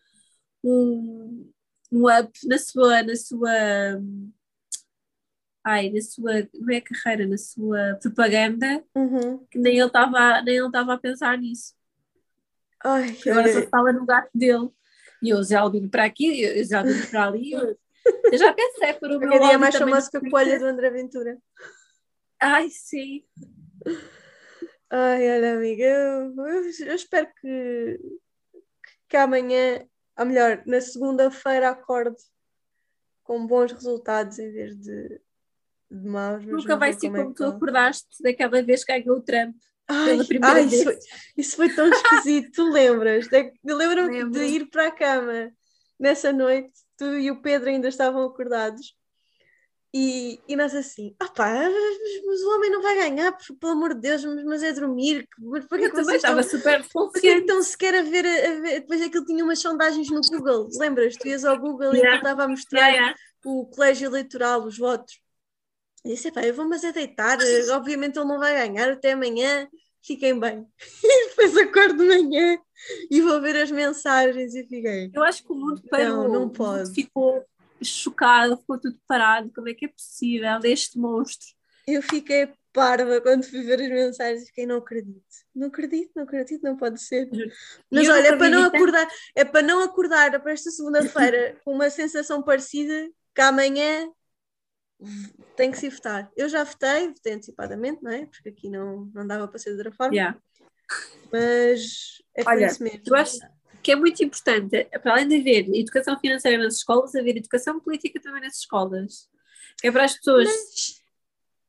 um, 0.63 1.53
um 1.91 2.05
up 2.07 2.31
na 2.47 2.59
sua, 2.59 3.03
na 3.03 3.17
sua 3.17 3.51
ai, 5.65 5.91
na 5.91 6.01
sua, 6.01 6.49
não 6.55 6.75
é 6.75 6.81
carreira, 6.81 7.27
na 7.27 7.37
sua 7.37 7.99
propaganda, 8.01 8.85
uhum. 8.95 9.45
que 9.51 9.59
nem 9.59 9.79
ele 9.79 9.87
estava 9.87 10.95
a 10.95 10.99
pensar 10.99 11.37
nisso. 11.39 11.75
Ai, 12.83 13.17
agora 13.27 13.53
só 13.53 13.69
fala 13.69 13.93
no 13.93 14.07
gato 14.07 14.31
dele. 14.35 14.71
E 15.23 15.35
o 15.35 15.43
Zé 15.43 15.57
Albino 15.57 15.89
para 15.89 16.05
aqui, 16.05 16.47
o 16.61 16.65
Zé 16.65 16.77
Albino 16.77 17.07
para 17.09 17.27
ali. 17.27 17.53
Eu, 17.53 17.79
eu 18.33 18.39
já 18.39 18.53
pensei 18.53 18.95
por 18.95 19.11
o 19.11 19.19
meu 19.19 19.39
dia 19.39 19.53
é 19.53 19.57
mais 19.57 19.77
famoso 19.77 20.11
que 20.11 20.17
a 20.17 20.31
colha 20.31 20.59
do 20.59 20.67
André 20.67 20.91
Ventura. 20.91 21.39
Ai, 22.41 22.69
sim. 22.71 23.25
Ai, 24.91 25.37
olha, 25.37 25.55
amiga, 25.55 25.85
eu, 25.85 26.35
eu, 26.47 26.95
espero 26.95 27.29
que, 27.41 28.01
que 29.09 29.17
amanhã, 29.17 29.87
ou 30.19 30.27
melhor, 30.27 30.63
na 30.67 30.81
segunda-feira 30.81 31.71
acorde 31.71 32.17
com 33.23 33.47
bons 33.47 33.73
resultados 33.73 34.39
em 34.39 34.51
vez 34.51 34.77
de 34.77 35.21
de 35.91 36.09
maus. 36.09 36.45
Nunca 36.47 36.77
vai 36.77 36.93
ser 36.93 37.11
como, 37.11 37.31
é 37.31 37.35
tu 37.35 37.45
acordaste 37.45 38.23
daquela 38.23 38.63
vez 38.63 38.85
que 38.85 38.99
ganhou 38.99 39.19
o 39.19 39.23
Trump. 39.23 39.57
Ai, 39.93 40.19
ai 40.43 40.65
isso, 40.65 40.85
foi, 40.85 40.99
isso, 41.37 41.57
foi, 41.57 41.75
tão 41.75 41.89
esquisito, 41.89 42.53
tu 42.53 42.71
lembras? 42.71 43.29
Lembro-me 43.65 44.31
de 44.31 44.45
ir 44.45 44.71
para 44.71 44.87
a 44.87 44.91
cama 44.91 45.53
nessa 45.99 46.33
noite, 46.33 46.73
tu 46.97 47.05
e 47.19 47.31
o 47.31 47.43
Pedro 47.43 47.69
ainda 47.69 47.89
estavam 47.89 48.25
acordados 48.25 48.95
e, 49.93 50.41
e 50.47 50.55
nós 50.55 50.73
assim, 50.73 51.17
opá, 51.21 51.53
mas 52.27 52.43
o 52.43 52.55
homem 52.55 52.71
não 52.71 52.81
vai 52.81 52.97
ganhar, 52.97 53.37
pelo 53.59 53.73
amor 53.73 53.95
de 53.95 54.01
Deus, 54.01 54.25
mas, 54.25 54.45
mas 54.45 54.63
é 54.63 54.73
dormir. 54.73 55.27
Mas 55.37 55.65
porque 55.67 55.87
eu 55.87 55.93
também 55.93 56.15
estava 56.15 56.41
estão, 56.41 56.59
super 56.59 56.87
Porque 56.89 57.33
então 57.33 57.61
sequer 57.61 57.97
a 57.97 58.03
ver, 58.03 58.25
a 58.25 58.61
ver, 58.61 58.81
depois 58.81 59.03
aquilo 59.03 59.25
tinha 59.25 59.43
umas 59.43 59.59
sondagens 59.59 60.09
no 60.09 60.21
Google, 60.21 60.69
lembras? 60.79 61.17
Tu 61.17 61.27
ias 61.27 61.45
ao 61.45 61.59
Google 61.59 61.93
yeah. 61.93 62.15
e 62.15 62.17
estava 62.19 62.45
a 62.45 62.49
mostrar 62.49 62.79
yeah, 62.79 62.97
yeah. 62.97 63.17
o 63.45 63.67
colégio 63.67 64.07
eleitoral, 64.07 64.63
os 64.63 64.79
votos. 64.79 65.21
E 66.05 66.11
disse, 66.11 66.33
eu 66.35 66.55
vou 66.55 66.69
mas 66.69 66.83
é 66.85 66.93
deitar, 66.93 67.39
obviamente 67.73 68.19
ele 68.19 68.29
não 68.29 68.39
vai 68.39 68.55
ganhar, 68.55 68.91
até 68.91 69.13
amanhã, 69.13 69.69
fiquem 70.03 70.39
bem. 70.39 70.67
E 71.03 71.29
depois 71.29 71.57
acordo 71.57 71.99
de 71.99 72.05
manhã 72.05 72.59
e 73.11 73.21
vou 73.21 73.41
ver 73.41 73.57
as 73.57 73.71
mensagens 73.71 74.55
e 74.55 74.63
fiquei. 74.63 75.11
Eu 75.15 75.23
acho 75.23 75.45
que 75.45 75.53
o 75.53 75.57
mundo 75.57 75.83
parou, 75.91 76.29
não, 76.29 76.41
não 76.41 76.49
pode. 76.49 76.95
ficou 76.95 77.45
chocada, 77.83 78.57
ficou 78.57 78.79
tudo 78.79 78.99
parado, 79.07 79.51
como 79.55 79.69
é 79.69 79.75
que 79.75 79.87
é 79.87 79.89
possível 79.89 80.59
este 80.65 80.99
monstro? 80.99 81.49
Eu 81.87 82.03
fiquei 82.03 82.49
parva 82.73 83.21
quando 83.21 83.45
fui 83.45 83.63
ver 83.63 83.81
as 83.81 83.89
mensagens, 83.89 84.47
fiquei, 84.47 84.67
não 84.67 84.77
acredito, 84.77 85.23
não 85.55 85.69
acredito, 85.69 86.13
não 86.15 86.23
acredito, 86.23 86.63
não 86.63 86.77
pode 86.77 87.03
ser. 87.03 87.29
Mas 87.91 88.09
olha, 88.09 88.29
é 88.29 88.37
para 88.37 88.51
não 88.51 88.65
acordar, 88.65 89.09
é 89.35 89.45
para 89.45 89.63
não 89.63 89.83
acordar 89.83 90.41
para 90.41 90.53
esta 90.53 90.71
segunda-feira 90.71 91.57
com 91.65 91.73
uma 91.73 91.91
sensação 91.91 92.43
parecida 92.43 93.11
que 93.35 93.41
amanhã 93.41 94.09
tem 95.57 95.71
que 95.71 95.79
se 95.79 95.89
votar. 95.89 96.31
Eu 96.37 96.49
já 96.49 96.65
votei, 96.65 97.09
votei 97.09 97.33
antecipadamente, 97.35 98.03
não 98.03 98.11
é? 98.11 98.27
Porque 98.27 98.49
aqui 98.49 98.69
não, 98.69 99.11
não 99.15 99.27
dava 99.27 99.49
para 99.49 99.59
ser 99.59 99.71
de 99.71 99.77
outra 99.77 99.93
forma. 99.93 100.15
Yeah. 100.15 100.39
Mas 101.33 102.23
é 102.35 102.45
por 102.45 102.61
isso 102.61 102.83
mesmo. 102.83 103.03
Eu 103.07 103.15
acho, 103.15 103.39
que 103.83 103.93
é 103.93 103.97
muito 103.97 104.23
importante, 104.23 104.85
para 105.03 105.13
além 105.13 105.29
de 105.29 105.37
haver 105.37 105.69
educação 105.75 106.19
financeira 106.19 106.63
nas 106.63 106.77
escolas, 106.77 107.15
haver 107.15 107.37
educação 107.37 107.81
política 107.81 108.21
também 108.21 108.43
nas 108.43 108.59
escolas. 108.59 109.29
É 109.83 109.91
para 109.91 110.05
as 110.05 110.17
pessoas. 110.17 110.49
Mas, 110.49 111.01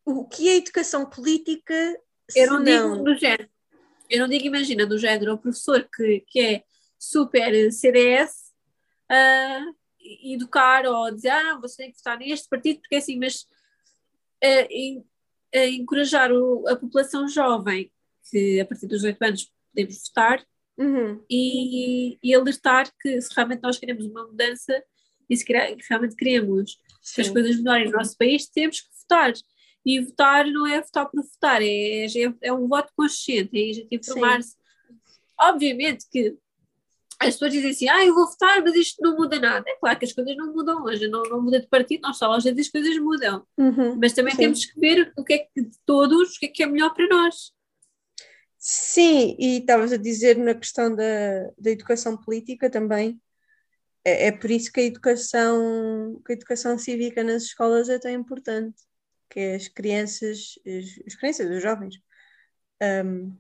o 0.06 0.26
que 0.26 0.50
é 0.50 0.58
educação 0.58 1.06
política? 1.06 1.74
Eu 2.36 2.48
não, 2.48 2.60
não 2.60 2.64
digo 2.64 3.04
do 3.04 3.18
género. 3.18 3.50
Eu 4.10 4.20
não 4.20 4.28
digo, 4.28 4.46
imagina, 4.46 4.86
do 4.86 4.98
género, 4.98 5.34
o 5.34 5.38
professor 5.38 5.88
que, 5.96 6.24
que 6.28 6.40
é 6.40 6.64
super 7.00 7.72
CDS 7.72 8.52
uh, 9.10 9.76
educar 10.34 10.86
ou 10.86 11.12
dizer, 11.12 11.30
ah, 11.30 11.60
você 11.60 11.84
tem 11.84 11.91
que 11.91 11.97
votar 11.97 12.18
neste 12.18 12.47
partido, 12.49 12.80
porque 12.82 12.95
assim, 12.95 13.18
mas 13.18 13.43
uh, 14.43 14.68
in, 14.70 14.99
uh, 15.56 15.70
encorajar 15.70 16.32
o, 16.32 16.68
a 16.68 16.76
população 16.76 17.28
jovem, 17.28 17.91
que 18.30 18.60
a 18.60 18.66
partir 18.66 18.88
dos 18.88 19.04
8 19.04 19.22
anos 19.22 19.52
podemos 19.74 20.08
votar, 20.08 20.45
uhum. 20.78 21.24
e, 21.30 22.18
e, 22.24 22.34
alertar 22.34 22.91
que 22.99 23.22
se 23.22 23.34
realmente 23.36 23.62
nós 23.62 23.78
queremos 23.78 24.06
uma 24.06 24.28
mudança 24.28 24.84
e 25.30 25.38
se 25.38 25.45
realmente 25.89 26.16
queremos 26.16 26.78
Sim. 27.02 27.16
que 27.16 27.22
as 27.22 27.30
coisas 27.30 27.56
melhorem 27.58 27.86
no 27.86 27.97
nosso 27.97 28.18
país, 28.18 28.47
temos 28.47 28.82
que 28.82 28.89
votar. 29.02 29.34
E 29.86 29.99
votar 29.99 30.45
não 30.45 30.68
é 30.68 30.82
votar 30.82 31.10
por 31.10 31.24
votar, 31.24 31.62
é, 31.62 32.06
é, 32.06 32.34
é 32.41 32.54
um 32.54 32.68
voto 32.68 32.91
consciente, 32.95 33.49
é 33.58 33.70
a 33.70 33.74
gente 33.74 33.95
informar-se. 33.95 34.56
Obviamente 35.39 36.06
que 36.12 36.38
as 37.28 37.36
pessoas 37.36 37.51
dizem 37.51 37.72
assim, 37.72 37.89
ah, 37.89 38.05
eu 38.05 38.13
vou 38.13 38.28
votar, 38.28 38.61
mas 38.61 38.76
isto 38.76 39.01
não 39.01 39.15
muda 39.15 39.39
nada. 39.39 39.63
É 39.67 39.76
claro 39.76 39.97
que 39.99 40.05
as 40.05 40.13
coisas 40.13 40.36
não 40.36 40.51
mudam 40.53 40.84
hoje, 40.84 41.07
não, 41.07 41.24
não 41.24 41.41
muda 41.41 41.59
de 41.59 41.67
partido, 41.67 42.01
nós 42.01 42.17
só 42.17 42.32
às 42.32 42.43
vezes 42.43 42.67
as 42.67 42.72
coisas 42.72 42.97
mudam. 42.97 43.45
Uhum, 43.57 43.97
mas 43.99 44.13
também 44.13 44.34
sim. 44.34 44.39
temos 44.39 44.65
que 44.65 44.80
ver 44.80 45.13
o 45.17 45.24
que 45.24 45.34
é 45.34 45.38
que 45.39 45.61
de 45.61 45.78
todos, 45.86 46.36
o 46.36 46.39
que 46.39 46.45
é 46.47 46.49
que 46.49 46.63
é 46.63 46.65
melhor 46.65 46.93
para 46.93 47.07
nós. 47.07 47.51
Sim, 48.57 49.36
e 49.39 49.57
estavas 49.57 49.91
a 49.91 49.97
dizer 49.97 50.38
na 50.38 50.53
questão 50.53 50.95
da, 50.95 51.03
da 51.57 51.72
educação 51.72 52.15
política 52.15 52.69
também. 52.69 53.19
É, 54.03 54.28
é, 54.28 54.32
por 54.32 54.49
isso 54.49 54.72
que 54.72 54.80
a 54.80 54.84
educação, 54.84 56.22
que 56.26 56.34
a 56.34 56.36
educação 56.36 56.78
cívica 56.78 57.24
nas 57.24 57.43
escolas 57.43 57.89
é 57.89 57.99
tão 57.99 58.11
importante, 58.11 58.82
que 59.30 59.39
as 59.55 59.67
crianças, 59.67 60.59
as, 60.65 61.07
as 61.07 61.15
crianças, 61.15 61.49
os 61.49 61.61
jovens, 61.61 61.95
um, 63.05 63.36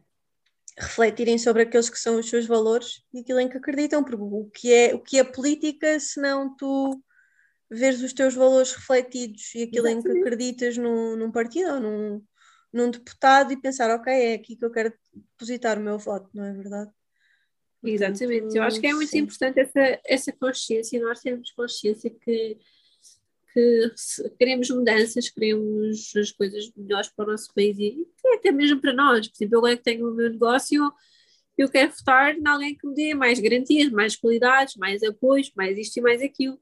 refletirem 0.77 1.37
sobre 1.37 1.63
aqueles 1.63 1.89
que 1.89 1.99
são 1.99 2.19
os 2.19 2.29
seus 2.29 2.45
valores 2.45 3.03
e 3.13 3.19
aquilo 3.19 3.39
em 3.39 3.49
que 3.49 3.57
acreditam, 3.57 4.03
porque 4.03 4.23
o 4.23 4.49
que 4.49 4.73
é, 4.73 4.95
o 4.95 4.99
que 4.99 5.19
é 5.19 5.23
política 5.23 5.99
se 5.99 6.21
não 6.21 6.55
tu 6.55 7.01
veres 7.69 8.01
os 8.01 8.13
teus 8.13 8.35
valores 8.35 8.73
refletidos 8.73 9.53
e 9.55 9.63
aquilo 9.63 9.87
Exatamente. 9.87 10.09
em 10.09 10.13
que 10.13 10.19
acreditas 10.19 10.77
num, 10.77 11.15
num 11.15 11.31
partido 11.31 11.73
ou 11.73 11.79
num, 11.79 12.23
num 12.73 12.91
deputado 12.91 13.53
e 13.53 13.61
pensar, 13.61 13.89
ok, 13.95 14.11
é 14.11 14.33
aqui 14.33 14.55
que 14.55 14.65
eu 14.65 14.71
quero 14.71 14.93
depositar 15.13 15.79
o 15.79 15.81
meu 15.81 15.97
voto, 15.97 16.29
não 16.33 16.43
é 16.43 16.53
verdade? 16.53 16.91
Exatamente, 17.83 18.55
eu 18.55 18.63
acho 18.63 18.79
que 18.79 18.87
é 18.87 18.93
muito 18.93 19.09
sim. 19.09 19.19
importante 19.19 19.59
essa, 19.59 20.01
essa 20.05 20.31
consciência, 20.31 21.01
nós 21.01 21.19
temos 21.19 21.51
consciência 21.51 22.11
que, 22.11 22.57
que 23.53 23.91
queremos 24.37 24.69
mudanças, 24.69 25.29
queremos 25.29 26.13
as 26.15 26.31
coisas 26.31 26.71
melhores 26.75 27.09
para 27.09 27.25
o 27.25 27.31
nosso 27.31 27.53
país 27.53 27.77
e 27.77 28.05
até 28.35 28.51
mesmo 28.51 28.79
para 28.79 28.93
nós. 28.93 29.27
Por 29.27 29.35
exemplo, 29.37 29.57
agora 29.57 29.77
que 29.77 29.83
tenho 29.83 30.09
o 30.09 30.15
meu 30.15 30.29
negócio, 30.29 30.91
eu 31.57 31.69
quero 31.69 31.91
votar 31.91 32.35
em 32.37 32.47
alguém 32.47 32.75
que 32.75 32.87
me 32.87 32.93
dê 32.93 33.13
mais 33.13 33.39
garantias, 33.39 33.91
mais 33.91 34.15
qualidades, 34.15 34.75
mais 34.75 35.03
apoios, 35.03 35.51
mais 35.55 35.77
isto 35.77 35.97
e 35.97 36.01
mais 36.01 36.21
aquilo. 36.21 36.59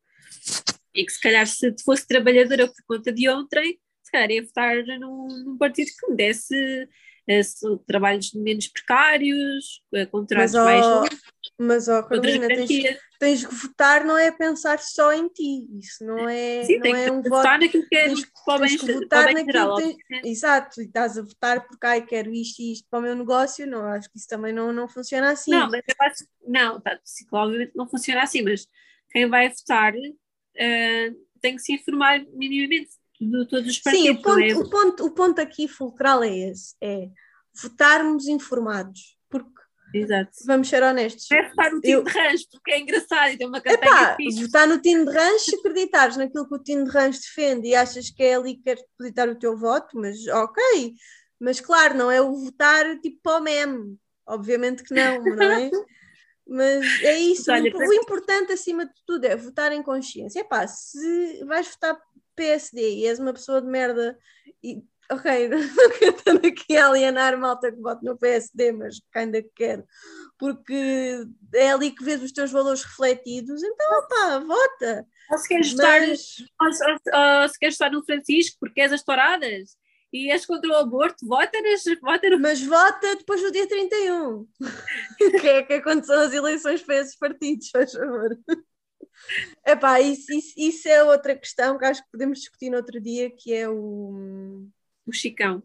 E 0.93 1.05
que 1.05 1.11
se 1.11 1.21
calhar 1.21 1.45
se 1.45 1.73
fosse 1.83 2.07
trabalhadora 2.07 2.67
por 2.67 2.83
conta 2.87 3.11
de 3.11 3.29
ontem, 3.29 3.79
se 4.03 4.11
calhar 4.11 4.31
ia 4.31 4.43
votar 4.43 4.83
num, 4.99 5.27
num 5.45 5.57
partido 5.57 5.91
que 5.97 6.09
me 6.09 6.15
desse 6.15 6.87
trabalhos 7.85 8.33
menos 8.33 8.67
precários, 8.67 9.81
uh, 9.93 10.07
contratos 10.09 10.53
mas, 10.53 10.65
mais 10.65 10.85
oh, 10.85 11.05
Mas, 11.59 11.87
ó, 11.87 11.99
oh, 11.99 12.03
Carolina, 12.03 12.47
tens, 12.47 12.97
tens, 13.19 13.45
que 13.45 13.53
votar, 13.53 14.03
não 14.03 14.17
é 14.17 14.31
pensar 14.31 14.79
só 14.79 15.13
em 15.13 15.27
ti, 15.27 15.67
isso 15.77 16.03
não 16.03 16.27
é, 16.27 16.63
Sim, 16.63 16.79
não 16.79 16.95
é 16.95 17.11
um 17.11 17.17
voto. 17.17 17.29
votar 17.29 17.59
naquilo 17.59 17.87
que 17.87 17.95
é 17.95 18.05
tens, 18.05 18.25
que 18.25 18.93
votar 18.93 19.31
geral. 19.31 19.75
Tens, 19.75 19.97
exato, 20.23 20.81
e 20.81 20.85
estás 20.85 21.17
a 21.17 21.21
votar 21.21 21.67
porque 21.67 21.85
ai, 21.85 22.05
quero 22.05 22.31
isto 22.33 22.61
e 22.61 22.73
isto 22.73 22.87
para 22.89 22.99
o 22.99 23.01
meu 23.03 23.15
negócio, 23.15 23.67
não, 23.67 23.85
acho 23.85 24.09
que 24.09 24.17
isso 24.17 24.27
também 24.27 24.51
não, 24.51 24.73
não 24.73 24.87
funciona 24.87 25.31
assim. 25.31 25.51
Não, 25.51 25.69
mas 25.69 25.83
eu 25.87 25.95
acho, 25.99 26.25
não, 26.47 26.81
tá, 26.81 26.99
obviamente 27.31 27.73
não 27.75 27.87
funciona 27.87 28.23
assim, 28.23 28.41
mas 28.41 28.67
quem 29.11 29.29
vai 29.29 29.49
votar 29.49 29.93
uh, 29.93 31.15
tem 31.39 31.55
que 31.55 31.61
se 31.61 31.73
informar 31.73 32.25
minimamente 32.33 32.89
de 33.19 33.47
todos 33.47 33.69
os 33.69 33.79
partidos. 33.79 34.05
Sim, 34.05 34.11
o 34.11 34.21
ponto, 34.21 34.41
é? 34.41 34.55
o 34.55 34.69
ponto, 34.69 35.05
o 35.05 35.11
ponto 35.11 35.41
aqui 35.41 35.67
fulcral 35.67 36.23
é 36.23 36.35
esse, 36.35 36.75
é 36.81 37.09
votarmos 37.61 38.27
informados, 38.27 39.17
porque 39.29 39.59
Exato. 39.93 40.31
vamos 40.45 40.69
ser 40.69 40.83
honestos. 40.83 41.29
É 41.31 41.49
votar 41.49 41.71
no 41.71 41.81
time 41.81 41.93
eu... 41.93 42.03
de 42.03 42.11
rancho, 42.11 42.45
porque 42.51 42.71
é 42.71 42.79
engraçado 42.79 43.31
e 43.31 43.37
tem 43.37 43.47
uma 43.47 43.61
campanha 43.61 44.15
Epá, 44.15 44.17
votar 44.41 44.67
no 44.67 44.81
time 44.81 45.05
de 45.05 45.11
rancho 45.11 45.45
se 45.45 45.55
acreditares 45.55 46.17
naquilo 46.17 46.47
que 46.47 46.55
o 46.55 46.63
time 46.63 46.83
de 46.85 46.91
rancho 46.91 47.19
defende 47.21 47.67
e 47.67 47.75
achas 47.75 48.09
que 48.09 48.23
é 48.23 48.35
ali 48.35 48.55
que 48.55 48.63
queres 48.63 48.83
depositar 48.83 49.29
o 49.29 49.35
teu 49.37 49.57
voto, 49.57 49.99
mas 49.99 50.25
ok, 50.27 50.93
mas 51.39 51.59
claro, 51.59 51.95
não 51.95 52.09
é 52.09 52.21
o 52.21 52.35
votar 52.35 52.99
tipo 52.99 53.19
para 53.21 53.39
o 53.39 53.41
meme, 53.41 53.97
obviamente 54.25 54.83
que 54.83 54.93
não, 54.93 55.23
não 55.23 55.43
é? 55.43 55.69
Mas 56.51 56.83
é 57.03 57.15
isso, 57.19 57.51
Olha, 57.51 57.71
o, 57.71 57.77
o, 57.77 57.93
importante 57.93 58.51
acima 58.51 58.83
de 58.83 58.91
tudo 59.05 59.23
é 59.25 59.35
votar 59.35 59.71
em 59.71 59.83
consciência. 59.83 60.39
Epá, 60.39 60.65
se 60.65 61.45
vais 61.45 61.67
votar 61.67 61.95
PSD 62.39 62.95
e 62.95 63.05
és 63.05 63.19
uma 63.19 63.33
pessoa 63.33 63.61
de 63.61 63.67
merda 63.67 64.17
e 64.63 64.81
ok, 65.11 65.49
não 65.49 65.59
estar 65.59 66.35
aqui 66.35 66.77
a 66.77 66.87
alienar 66.87 67.37
malta 67.37 67.71
que 67.71 67.81
vota 67.81 67.99
no 68.03 68.17
PSD, 68.17 68.71
mas 68.71 69.01
ainda 69.13 69.43
quero, 69.55 69.83
porque 70.37 71.25
é 71.53 71.71
ali 71.71 71.91
que 71.91 72.03
vês 72.03 72.21
os 72.21 72.31
teus 72.31 72.51
valores 72.51 72.83
refletidos, 72.83 73.61
então 73.61 73.99
opá, 73.99 74.39
vota. 74.39 75.07
Ou 75.31 75.37
se 75.37 75.47
queres, 75.47 75.73
mas... 75.73 76.19
estar, 76.19 76.45
ou, 76.61 77.41
ou, 77.41 77.49
se 77.49 77.59
queres 77.59 77.77
no 77.91 78.05
Francisco 78.05 78.57
porque 78.59 78.81
és 78.81 78.93
as 78.93 79.03
touradas 79.03 79.77
e 80.11 80.31
és 80.31 80.45
contra 80.45 80.69
o 80.69 80.75
aborto, 80.75 81.25
vota, 81.27 81.61
nas, 81.61 81.83
vota 82.01 82.29
no... 82.29 82.39
Mas 82.39 82.61
vota 82.63 83.15
depois 83.15 83.41
do 83.41 83.51
dia 83.51 83.67
31, 83.67 84.47
que 85.41 85.47
é 85.47 85.63
que 85.63 86.03
são 86.03 86.21
as 86.21 86.33
eleições 86.33 86.81
para 86.81 87.01
esses 87.01 87.17
partidos, 87.17 87.69
faz 87.69 87.91
favor. 87.91 88.37
Epá, 89.65 89.99
isso, 90.01 90.31
isso, 90.33 90.53
isso 90.57 90.87
é 90.87 91.03
outra 91.03 91.35
questão 91.35 91.77
que 91.77 91.85
acho 91.85 92.03
que 92.03 92.11
podemos 92.11 92.39
discutir 92.39 92.69
no 92.69 92.77
outro 92.77 92.99
dia, 92.99 93.29
que 93.29 93.53
é 93.53 93.69
o... 93.69 94.67
O 95.05 95.11
Chicão. 95.11 95.63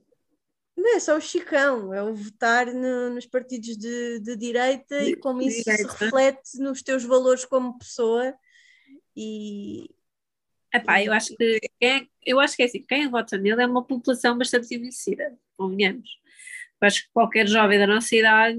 Não 0.77 0.97
é 0.97 1.01
só 1.01 1.17
o 1.17 1.21
Chicão, 1.21 1.95
é 1.95 2.03
o 2.03 2.15
votar 2.15 2.67
no, 2.67 3.11
nos 3.11 3.27
partidos 3.27 3.77
de, 3.77 4.19
de 4.21 4.37
direita 4.37 4.99
de, 5.05 5.11
e 5.11 5.17
como 5.17 5.41
isso 5.41 5.63
direita. 5.63 5.93
se 5.93 6.05
reflete 6.05 6.59
nos 6.59 6.83
teus 6.83 7.05
valores 7.05 7.45
como 7.45 7.79
pessoa 7.79 8.35
e... 9.17 9.89
Epá, 10.73 11.01
eu 11.01 11.13
acho 11.13 11.37
que 11.37 11.61
quem, 11.81 12.11
eu 12.27 12.41
acho 12.41 12.57
que 12.57 12.63
é 12.65 12.67
assim, 12.67 12.83
quem 12.83 13.09
vota 13.09 13.39
nele 13.39 13.63
é 13.63 13.67
uma 13.67 13.85
população 13.85 14.37
bastante 14.37 14.75
envelhecida, 14.75 15.39
convenhamos. 15.57 16.19
Eu 16.81 16.89
acho 16.89 17.05
que 17.05 17.11
qualquer 17.13 17.47
jovem 17.47 17.79
da 17.79 17.87
nossa 17.87 18.17
idade 18.17 18.59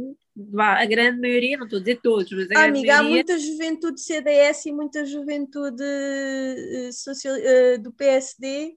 a 0.60 0.86
grande 0.86 1.22
maioria, 1.22 1.58
não 1.58 1.66
estou 1.66 1.78
a 1.78 1.80
dizer 1.80 2.00
todos, 2.02 2.32
mas 2.32 2.52
a 2.52 2.66
amiga, 2.66 2.88
maioria... 2.88 2.96
há 2.98 3.04
muita 3.04 3.40
juventude 3.40 4.02
CDS 4.02 4.66
e 4.66 4.72
muita 4.72 5.06
juventude 5.06 5.84
uh, 5.84 6.92
social, 6.92 7.36
uh, 7.36 7.82
do 7.82 7.94
PSD, 7.94 8.76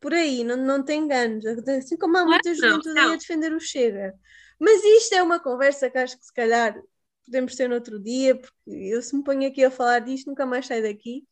por 0.00 0.12
aí, 0.12 0.42
não, 0.42 0.56
não 0.56 0.84
te 0.84 0.94
enganes. 0.94 1.44
Assim 1.46 1.96
como 1.96 2.16
há 2.16 2.24
muita 2.24 2.54
juventude 2.54 2.98
a 2.98 3.16
defender 3.16 3.52
o 3.52 3.60
Chega. 3.60 4.14
Mas 4.58 4.82
isto 4.84 5.14
é 5.14 5.22
uma 5.22 5.38
conversa 5.38 5.90
que 5.90 5.98
acho 5.98 6.18
que 6.18 6.24
se 6.24 6.32
calhar 6.32 6.80
podemos 7.24 7.54
ter 7.54 7.68
no 7.68 7.74
outro 7.74 7.98
dia, 8.00 8.36
porque 8.36 8.54
eu 8.66 9.02
se 9.02 9.16
me 9.16 9.22
ponho 9.22 9.48
aqui 9.48 9.64
a 9.64 9.70
falar 9.70 10.00
disto, 10.00 10.28
nunca 10.28 10.46
mais 10.46 10.66
saio 10.66 10.82
daqui. 10.82 11.24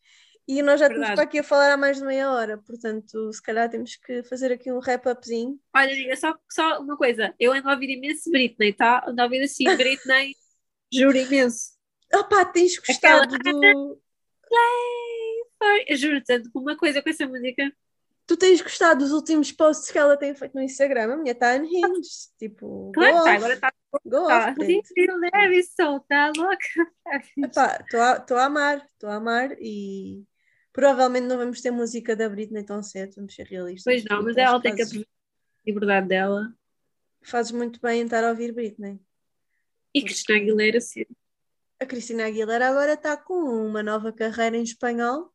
E 0.46 0.60
nós 0.62 0.78
já 0.78 0.88
estamos 0.88 1.18
aqui 1.18 1.38
a 1.38 1.42
falar 1.42 1.72
há 1.72 1.76
mais 1.76 1.98
de 1.98 2.04
meia 2.04 2.30
hora, 2.30 2.58
portanto, 2.58 3.32
se 3.32 3.42
calhar 3.42 3.68
temos 3.70 3.96
que 3.96 4.22
fazer 4.24 4.52
aqui 4.52 4.70
um 4.70 4.78
wrap-upzinho. 4.78 5.58
Olha, 5.74 6.16
só, 6.16 6.34
só 6.50 6.80
uma 6.80 6.98
coisa, 6.98 7.34
eu 7.40 7.52
ando 7.52 7.68
a 7.68 7.72
ouvir 7.72 7.96
imenso 7.96 8.30
Britney, 8.30 8.74
tá? 8.74 9.02
Ando 9.06 9.22
a 9.22 9.24
ouvir 9.24 9.42
assim, 9.42 9.64
Britney, 9.76 10.34
juro 10.92 11.16
imenso. 11.16 11.72
Opá, 12.14 12.44
tens 12.44 12.78
gostado 12.78 13.34
Aquela... 13.34 13.60
do. 13.60 14.00
Play, 15.58 15.96
juro 15.96 16.22
tanto, 16.22 16.50
uma 16.54 16.76
coisa 16.76 17.00
com 17.00 17.08
essa 17.08 17.26
música. 17.26 17.72
Tu 18.26 18.36
tens 18.36 18.60
gostado 18.60 19.00
dos 19.00 19.12
últimos 19.12 19.50
posts 19.50 19.90
que 19.90 19.98
ela 19.98 20.16
tem 20.16 20.34
feito 20.34 20.54
no 20.54 20.62
Instagram? 20.62 21.14
A 21.14 21.16
minha 21.16 21.32
está 21.32 21.54
unhinged, 21.54 22.28
tipo. 22.38 22.92
Claro, 22.94 23.24
tá, 23.24 23.34
agora 23.34 23.54
está. 23.54 23.72
Go 24.04 24.26
tá. 24.26 24.54
leve, 24.58 25.62
solta, 25.62 26.32
louca. 26.36 26.56
Estou 27.38 28.36
a 28.36 28.44
amar, 28.44 28.86
estou 28.94 29.08
a 29.08 29.14
amar 29.14 29.56
e 29.58 30.24
Provavelmente 30.74 31.28
não 31.28 31.38
vamos 31.38 31.60
ter 31.60 31.70
música 31.70 32.16
da 32.16 32.28
Britney 32.28 32.64
tão 32.64 32.82
cedo, 32.82 33.14
vamos 33.14 33.32
ser 33.32 33.46
realistas. 33.46 33.84
Pois 33.84 34.04
não, 34.04 34.24
mas 34.24 34.36
ela 34.36 34.60
tem 34.60 34.74
que 34.74 34.82
a 34.82 34.86
liberdade 35.64 36.08
dela. 36.08 36.52
Fazes 37.22 37.52
muito 37.52 37.80
bem 37.80 38.00
em 38.00 38.04
estar 38.04 38.24
a 38.24 38.30
ouvir 38.30 38.50
Britney. 38.50 39.00
E 39.94 40.02
Cristina 40.02 40.36
Aguilera, 40.36 40.80
sim. 40.80 41.06
A 41.78 41.86
Cristina 41.86 42.26
Aguilera 42.26 42.68
agora 42.68 42.94
está 42.94 43.16
com 43.16 43.34
uma 43.34 43.84
nova 43.84 44.12
carreira 44.12 44.56
em 44.56 44.64
espanhol. 44.64 45.32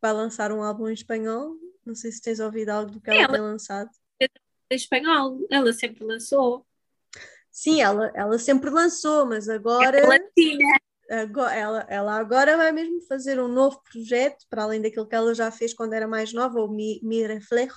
Vai 0.00 0.12
lançar 0.12 0.52
um 0.52 0.62
álbum 0.62 0.88
em 0.88 0.94
espanhol. 0.94 1.56
Não 1.84 1.96
sei 1.96 2.12
se 2.12 2.22
tens 2.22 2.38
ouvido 2.38 2.68
algo 2.70 2.92
do 2.92 3.00
que 3.00 3.10
ela, 3.10 3.22
ela 3.22 3.32
tem 3.32 3.40
lançado. 3.40 3.90
Em 4.20 4.76
espanhol, 4.76 5.44
ela 5.50 5.72
sempre 5.72 6.04
lançou. 6.04 6.64
Sim, 7.50 7.82
ela, 7.82 8.12
ela 8.14 8.38
sempre 8.38 8.70
lançou, 8.70 9.26
mas 9.26 9.48
agora. 9.48 9.98
É 9.98 10.06
latina 10.06 10.78
ela, 11.08 11.86
ela 11.88 12.16
agora 12.16 12.56
vai 12.56 12.72
mesmo 12.72 13.00
fazer 13.02 13.40
um 13.40 13.48
novo 13.48 13.80
projeto, 13.82 14.44
para 14.48 14.62
além 14.62 14.80
daquilo 14.80 15.06
que 15.06 15.14
ela 15.14 15.34
já 15.34 15.50
fez 15.50 15.74
quando 15.74 15.92
era 15.92 16.08
mais 16.08 16.32
nova, 16.32 16.60
o 16.60 16.68
Mi, 16.68 17.00
Mi 17.02 17.26
Reflejo, 17.26 17.74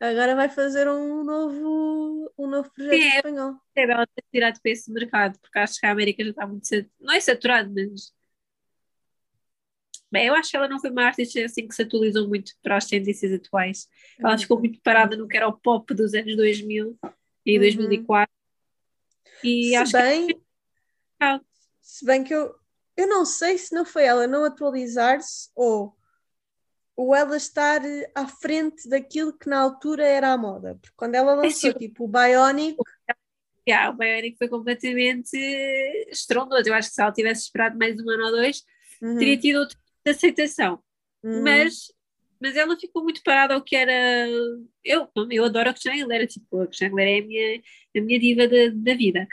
agora 0.00 0.34
vai 0.34 0.48
fazer 0.48 0.88
um 0.88 1.24
novo, 1.24 2.32
um 2.38 2.46
novo 2.46 2.70
projeto 2.72 2.94
é, 2.94 3.16
espanhol. 3.16 3.54
É 3.74 3.82
ela 3.82 4.06
ter 4.06 4.24
tirado 4.32 4.60
para 4.60 4.72
esse 4.72 4.92
mercado, 4.92 5.38
porque 5.40 5.58
acho 5.58 5.80
que 5.80 5.86
a 5.86 5.90
América 5.90 6.24
já 6.24 6.30
está 6.30 6.46
muito, 6.46 6.68
não 7.00 7.14
é 7.14 7.20
saturado, 7.20 7.72
mas 7.74 8.12
Bem, 10.14 10.26
eu 10.28 10.34
acho 10.36 10.48
que 10.48 10.56
ela 10.56 10.68
não 10.68 10.78
foi 10.78 10.90
uma 10.90 11.06
artista 11.06 11.44
assim 11.44 11.66
que 11.66 11.74
se 11.74 11.82
atualizou 11.82 12.28
muito 12.28 12.52
para 12.62 12.76
as 12.76 12.86
tendências 12.86 13.32
atuais. 13.32 13.88
Ela 14.16 14.34
uhum. 14.34 14.38
ficou 14.38 14.60
muito 14.60 14.80
parada 14.80 15.16
no 15.16 15.26
que 15.26 15.36
era 15.36 15.48
o 15.48 15.52
pop 15.52 15.92
dos 15.92 16.14
anos 16.14 16.36
2000 16.36 16.96
e 17.44 17.54
uhum. 17.54 17.60
2004. 17.60 18.32
E 19.42 19.70
se 19.70 19.74
acho 19.74 19.92
bem, 19.92 20.26
que... 20.28 20.40
Se 21.84 22.02
bem 22.02 22.24
que 22.24 22.34
eu, 22.34 22.54
eu 22.96 23.06
não 23.06 23.26
sei 23.26 23.58
se 23.58 23.74
não 23.74 23.84
foi 23.84 24.04
ela 24.04 24.26
não 24.26 24.42
atualizar-se 24.42 25.50
ou, 25.54 25.94
ou 26.96 27.14
ela 27.14 27.36
estar 27.36 27.82
à 28.14 28.26
frente 28.26 28.88
daquilo 28.88 29.36
que 29.36 29.50
na 29.50 29.60
altura 29.60 30.02
era 30.02 30.32
a 30.32 30.38
moda. 30.38 30.78
Porque 30.80 30.96
quando 30.96 31.14
ela 31.14 31.34
lançou 31.34 31.70
é 31.70 31.74
tipo 31.74 32.04
o 32.04 32.08
Bionic. 32.08 32.76
Yeah, 33.66 33.90
o 33.90 33.96
Bionic 33.96 34.36
foi 34.36 34.46
completamente 34.46 35.38
estrondoso. 36.10 36.68
Eu 36.68 36.74
acho 36.74 36.90
que 36.90 36.96
se 36.96 37.00
ela 37.00 37.10
tivesse 37.10 37.44
esperado 37.44 37.78
mais 37.78 37.98
um 37.98 38.10
ano 38.10 38.24
ou 38.26 38.30
dois, 38.32 38.62
uhum. 39.00 39.16
teria 39.16 39.38
tido 39.38 39.58
outra 39.60 39.78
aceitação. 40.06 40.82
Uhum. 41.22 41.42
Mas 41.42 41.90
mas 42.38 42.56
ela 42.56 42.78
ficou 42.78 43.02
muito 43.02 43.22
parada 43.22 43.54
ao 43.54 43.62
que 43.62 43.74
era. 43.74 44.28
Eu, 44.84 45.08
eu 45.30 45.44
adoro 45.46 45.70
a 45.70 45.72
Christiane 45.72 46.02
Aguilera, 46.02 46.26
tipo, 46.26 46.60
a 46.60 46.64
Aguilera 46.64 47.10
é 47.10 47.18
a 47.20 47.26
minha, 47.26 47.62
a 47.96 48.00
minha 48.02 48.20
diva 48.20 48.46
da, 48.46 48.68
da 48.74 48.94
vida 48.94 49.26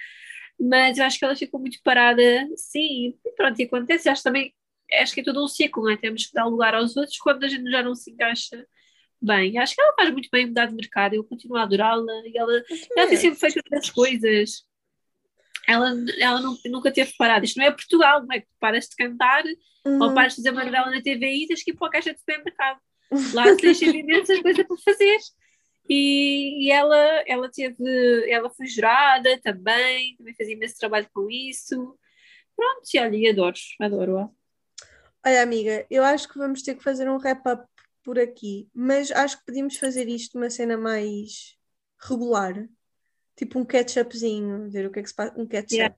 mas 0.62 1.00
eu 1.00 1.06
acho 1.06 1.18
que 1.18 1.26
ela 1.26 1.36
ficou 1.36 1.60
muito 1.60 1.80
parada, 1.84 2.22
sim, 2.56 3.18
e 3.26 3.32
pronto, 3.36 3.60
e 3.60 3.64
acontece, 3.64 4.08
acho 4.08 4.22
também, 4.22 4.54
acho 5.02 5.12
que 5.12 5.22
é 5.22 5.24
todo 5.24 5.44
um 5.44 5.48
ciclo, 5.48 5.84
não 5.84 5.92
é? 5.92 5.98
Temos 5.98 6.28
que 6.28 6.34
dar 6.34 6.46
lugar 6.46 6.76
aos 6.76 6.96
outros 6.96 7.18
quando 7.18 7.44
a 7.44 7.48
gente 7.48 7.70
já 7.72 7.82
não 7.82 7.96
se 7.96 8.12
encaixa 8.12 8.64
bem. 9.20 9.58
Acho 9.58 9.74
que 9.74 9.82
ela 9.82 9.96
faz 9.96 10.12
muito 10.12 10.30
bem 10.32 10.46
mudar 10.46 10.68
de 10.68 10.76
mercado, 10.76 11.16
eu 11.16 11.24
continuo 11.24 11.58
a 11.58 11.64
adorá-la, 11.64 12.14
e 12.28 12.38
ela, 12.38 12.64
ela 12.96 13.08
tem 13.08 13.18
sempre 13.18 13.40
feito 13.40 13.58
outras 13.58 13.90
coisas. 13.90 14.64
Ela, 15.68 15.94
ela 16.20 16.42
não, 16.42 16.56
nunca 16.66 16.92
teve 16.92 17.12
parado. 17.18 17.46
Isto 17.46 17.58
não 17.58 17.66
é 17.66 17.72
Portugal, 17.72 18.22
não 18.22 18.36
é 18.36 18.42
que 18.42 18.48
tu 18.48 18.56
paras 18.60 18.88
de 18.88 18.96
cantar 18.96 19.44
uhum. 19.86 20.02
ou 20.02 20.14
paras 20.14 20.34
de 20.34 20.38
fazer 20.38 20.52
uma 20.52 20.64
novela 20.64 20.92
na 20.92 21.02
TVI 21.02 21.44
e 21.44 21.48
tens 21.48 21.64
que 21.64 21.72
ir 21.72 21.76
para 21.76 21.88
a 21.88 21.92
caixa 21.92 22.14
de 22.14 22.20
supermercado. 22.20 22.80
Lá 23.34 23.56
tens 23.56 23.82
imensas 23.82 24.40
coisas 24.42 24.66
para 24.66 24.78
fazer. 24.78 25.18
E, 25.93 26.68
e, 26.68 26.72
ela, 26.72 26.95
ela 27.27 27.51
teve, 27.51 28.31
ela 28.31 28.49
foi 28.49 28.65
jurada 28.65 29.38
também, 29.41 30.15
também 30.15 30.34
fazia 30.34 30.53
imenso 30.53 30.77
trabalho 30.80 31.09
com 31.13 31.30
isso. 31.30 31.99
Pronto, 32.55 32.88
e 32.93 32.97
olha, 32.97 33.31
adoro, 33.31 33.57
adoro-a. 33.77 34.30
Olha, 35.26 35.43
amiga, 35.43 35.85
eu 35.89 36.01
acho 36.01 36.30
que 36.30 36.38
vamos 36.38 36.61
ter 36.61 36.76
que 36.76 36.84
fazer 36.84 37.09
um 37.09 37.18
wrap-up 37.18 37.65
por 38.05 38.18
aqui, 38.18 38.69
mas 38.73 39.11
acho 39.11 39.38
que 39.39 39.45
podíamos 39.45 39.76
fazer 39.76 40.07
isto 40.07 40.38
uma 40.38 40.49
cena 40.49 40.77
mais 40.77 41.57
regular, 42.01 42.65
tipo 43.35 43.59
um 43.59 43.65
catch-upzinho, 43.65 44.72
ver 44.72 44.85
o 44.85 44.91
que 44.93 44.99
é 44.99 45.03
que 45.03 45.09
se 45.09 45.15
passa, 45.15 45.34
um 45.38 45.45
catch-up. 45.45 45.76
Yeah. 45.76 45.97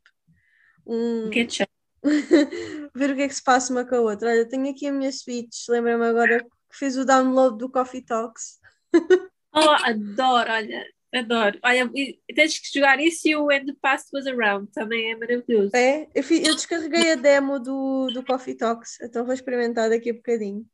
Um... 0.87 1.29
Catch-up. 1.29 1.71
ver 2.95 3.11
o 3.11 3.15
que 3.15 3.21
é 3.21 3.27
que 3.27 3.35
se 3.35 3.43
passa 3.43 3.71
uma 3.71 3.85
com 3.85 3.93
a 3.93 4.01
outra. 4.01 4.31
Olha, 4.31 4.49
tenho 4.49 4.71
aqui 4.71 4.87
a 4.87 4.91
minha 4.91 5.11
Switch, 5.11 5.67
lembra-me 5.69 6.05
agora 6.05 6.43
que 6.43 6.77
fiz 6.79 6.97
o 6.97 7.05
download 7.05 7.59
do 7.59 7.69
Coffee 7.69 8.03
Talks. 8.03 8.59
Oh, 9.55 9.59
adoro, 9.83 10.51
olha, 10.51 10.85
adoro. 11.13 11.59
Olha, 11.63 11.91
tens 12.35 12.59
que 12.59 12.79
jogar 12.79 12.99
isso 12.99 13.27
e 13.27 13.35
o 13.35 13.45
When 13.45 13.65
the 13.65 13.73
Past 13.81 14.09
Was 14.13 14.25
Around, 14.25 14.71
também 14.71 15.11
é 15.11 15.15
maravilhoso. 15.15 15.75
É, 15.75 16.07
eu, 16.13 16.23
fiz, 16.23 16.47
eu 16.47 16.55
descarreguei 16.55 17.11
a 17.11 17.15
demo 17.15 17.59
do, 17.59 18.07
do 18.13 18.23
Coffee 18.23 18.55
Talks, 18.55 18.99
então 19.01 19.25
vou 19.25 19.33
experimentar 19.33 19.89
daqui 19.89 20.09
a 20.09 20.13
bocadinho. 20.13 20.65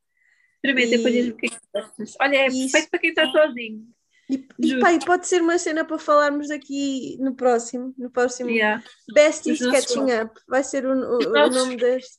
Experimenta, 0.56 0.94
e... 0.94 0.96
depois 0.96 1.14
diz 1.14 1.28
o 1.28 1.36
que 1.36 1.46
é 1.46 1.48
que 1.50 1.56
gostas. 1.74 2.16
Olha, 2.20 2.36
é 2.36 2.46
isso. 2.46 2.58
perfeito 2.58 2.90
para 2.90 2.98
quem 3.00 3.10
está 3.10 3.30
sozinho. 3.30 3.86
E, 4.30 4.46
e, 4.60 4.78
pá, 4.78 4.92
e 4.92 5.04
pode 5.04 5.26
ser 5.26 5.42
uma 5.42 5.58
cena 5.58 5.84
para 5.84 5.98
falarmos 5.98 6.50
aqui 6.50 7.16
no 7.18 7.34
próximo, 7.34 7.92
no 7.98 8.08
próximo 8.10 8.48
yeah. 8.48 8.82
Besties 9.12 9.58
Catching 9.58 10.22
Up. 10.22 10.40
Vai 10.46 10.62
ser 10.62 10.86
o, 10.86 10.92
o, 10.92 11.18
o 11.18 11.50
nome 11.50 11.76
deste. 11.76 12.18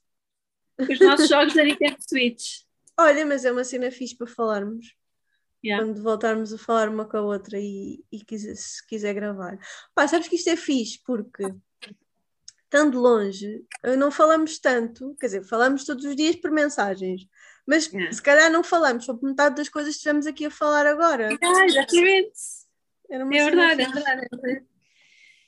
Os 0.78 1.00
nossos 1.00 1.30
jogos 1.30 1.54
da 1.54 1.64
Nintendo 1.64 1.96
Switch. 2.00 2.64
Olha, 3.00 3.26
mas 3.26 3.46
é 3.46 3.52
uma 3.52 3.64
cena 3.64 3.90
fixe 3.90 4.18
para 4.18 4.28
falarmos. 4.28 4.94
Yeah. 5.64 5.86
Quando 5.86 6.02
voltarmos 6.02 6.52
a 6.52 6.58
falar 6.58 6.90
uma 6.90 7.06
com 7.06 7.18
a 7.18 7.22
outra 7.22 7.60
e, 7.60 8.04
e 8.12 8.20
quiser, 8.24 8.56
se 8.56 8.86
quiser 8.88 9.14
gravar. 9.14 9.60
Pá, 9.94 10.08
sabes 10.08 10.28
que 10.28 10.36
isto 10.36 10.50
é 10.50 10.56
fixe 10.56 11.00
porque 11.06 11.44
estando 12.72 13.00
longe, 13.00 13.66
eh, 13.84 13.98
não 13.98 14.10
falamos 14.10 14.58
tanto, 14.58 15.14
quer 15.20 15.26
dizer, 15.26 15.44
falamos 15.44 15.84
todos 15.84 16.06
os 16.06 16.16
dias 16.16 16.38
por 16.38 16.52
mensagens, 16.52 17.28
mas 17.68 17.88
yeah. 17.88 18.12
se 18.14 18.22
calhar 18.22 18.50
não 18.50 18.64
falamos 18.64 19.06
sobre 19.06 19.28
metade 19.28 19.58
das 19.58 19.68
coisas 19.68 19.94
que 19.94 20.00
estamos 20.00 20.26
aqui 20.26 20.46
a 20.46 20.52
falar 20.52 20.88
agora. 20.88 21.30
Ah, 21.44 21.66
exatamente. 21.66 22.32
é 23.10 23.18
verdade, 23.18 23.82
é 23.82 23.86
verdade, 23.88 24.28
é 24.32 24.38
verdade. 24.38 24.66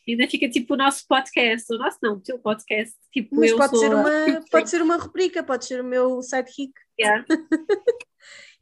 Ainda 0.06 0.28
fica 0.28 0.50
tipo 0.50 0.74
o 0.74 0.78
nosso 0.78 1.08
podcast, 1.08 1.74
o 1.74 1.78
nosso 1.78 1.98
não, 2.04 2.16
o 2.16 2.20
teu 2.20 2.38
podcast. 2.38 2.94
Tipo, 3.10 3.38
mas 3.38 3.54
pode, 3.54 3.80
ser 3.80 3.96
uma, 3.96 4.46
pode 4.52 4.70
ser 4.70 4.82
uma 4.82 4.98
rubrica, 4.98 5.42
pode 5.42 5.66
ser 5.66 5.80
o 5.80 5.84
meu 5.84 6.22
sidekick. 6.22 6.74
Yeah. 7.00 7.26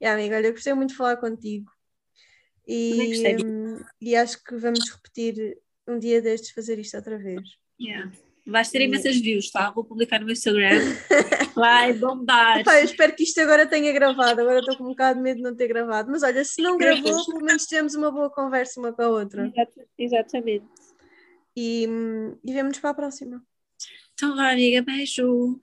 yeah, 0.01 0.19
amiga, 0.19 0.37
olha, 0.37 0.47
eu 0.47 0.53
gostei 0.53 0.73
muito 0.73 0.91
de 0.91 0.95
falar 0.95 1.17
contigo. 1.17 1.71
E, 2.67 3.35
e 3.99 4.15
acho 4.15 4.43
que 4.43 4.55
vamos 4.55 4.89
repetir 4.89 5.57
um 5.87 5.99
dia 5.99 6.21
destes 6.21 6.51
fazer 6.51 6.79
isto 6.79 6.95
outra 6.97 7.17
vez. 7.17 7.41
Yeah. 7.79 8.11
Vais 8.45 8.69
ter 8.69 8.81
imensas 8.81 9.17
views, 9.19 9.51
tá? 9.51 9.69
Vou 9.69 9.83
publicar 9.83 10.19
no 10.19 10.25
meu 10.25 10.33
Instagram. 10.33 10.79
Vai 11.55 11.93
bombar. 11.93 12.63
Pá, 12.65 12.79
eu 12.79 12.85
espero 12.85 13.15
que 13.15 13.23
isto 13.23 13.39
agora 13.39 13.67
tenha 13.67 13.91
gravado. 13.93 14.41
Agora 14.41 14.59
estou 14.59 14.77
com 14.77 14.85
um 14.85 14.89
bocado 14.89 15.17
de 15.17 15.23
medo 15.23 15.37
de 15.37 15.43
não 15.43 15.55
ter 15.55 15.67
gravado. 15.67 16.09
Mas 16.11 16.23
olha, 16.23 16.43
se 16.43 16.61
não 16.61 16.77
gravou, 16.77 17.25
pelo 17.25 17.43
menos 17.43 17.65
tivemos 17.65 17.93
uma 17.93 18.11
boa 18.11 18.31
conversa 18.31 18.79
uma 18.79 18.91
com 18.91 19.01
a 19.03 19.09
outra. 19.09 19.51
Exatamente. 19.97 20.65
E, 21.55 21.87
e 22.43 22.53
vemos 22.53 22.79
para 22.79 22.89
a 22.89 22.95
próxima. 22.95 23.43
Então 24.13 24.35
vá, 24.35 24.51
amiga. 24.51 24.81
Beijo. 24.81 25.59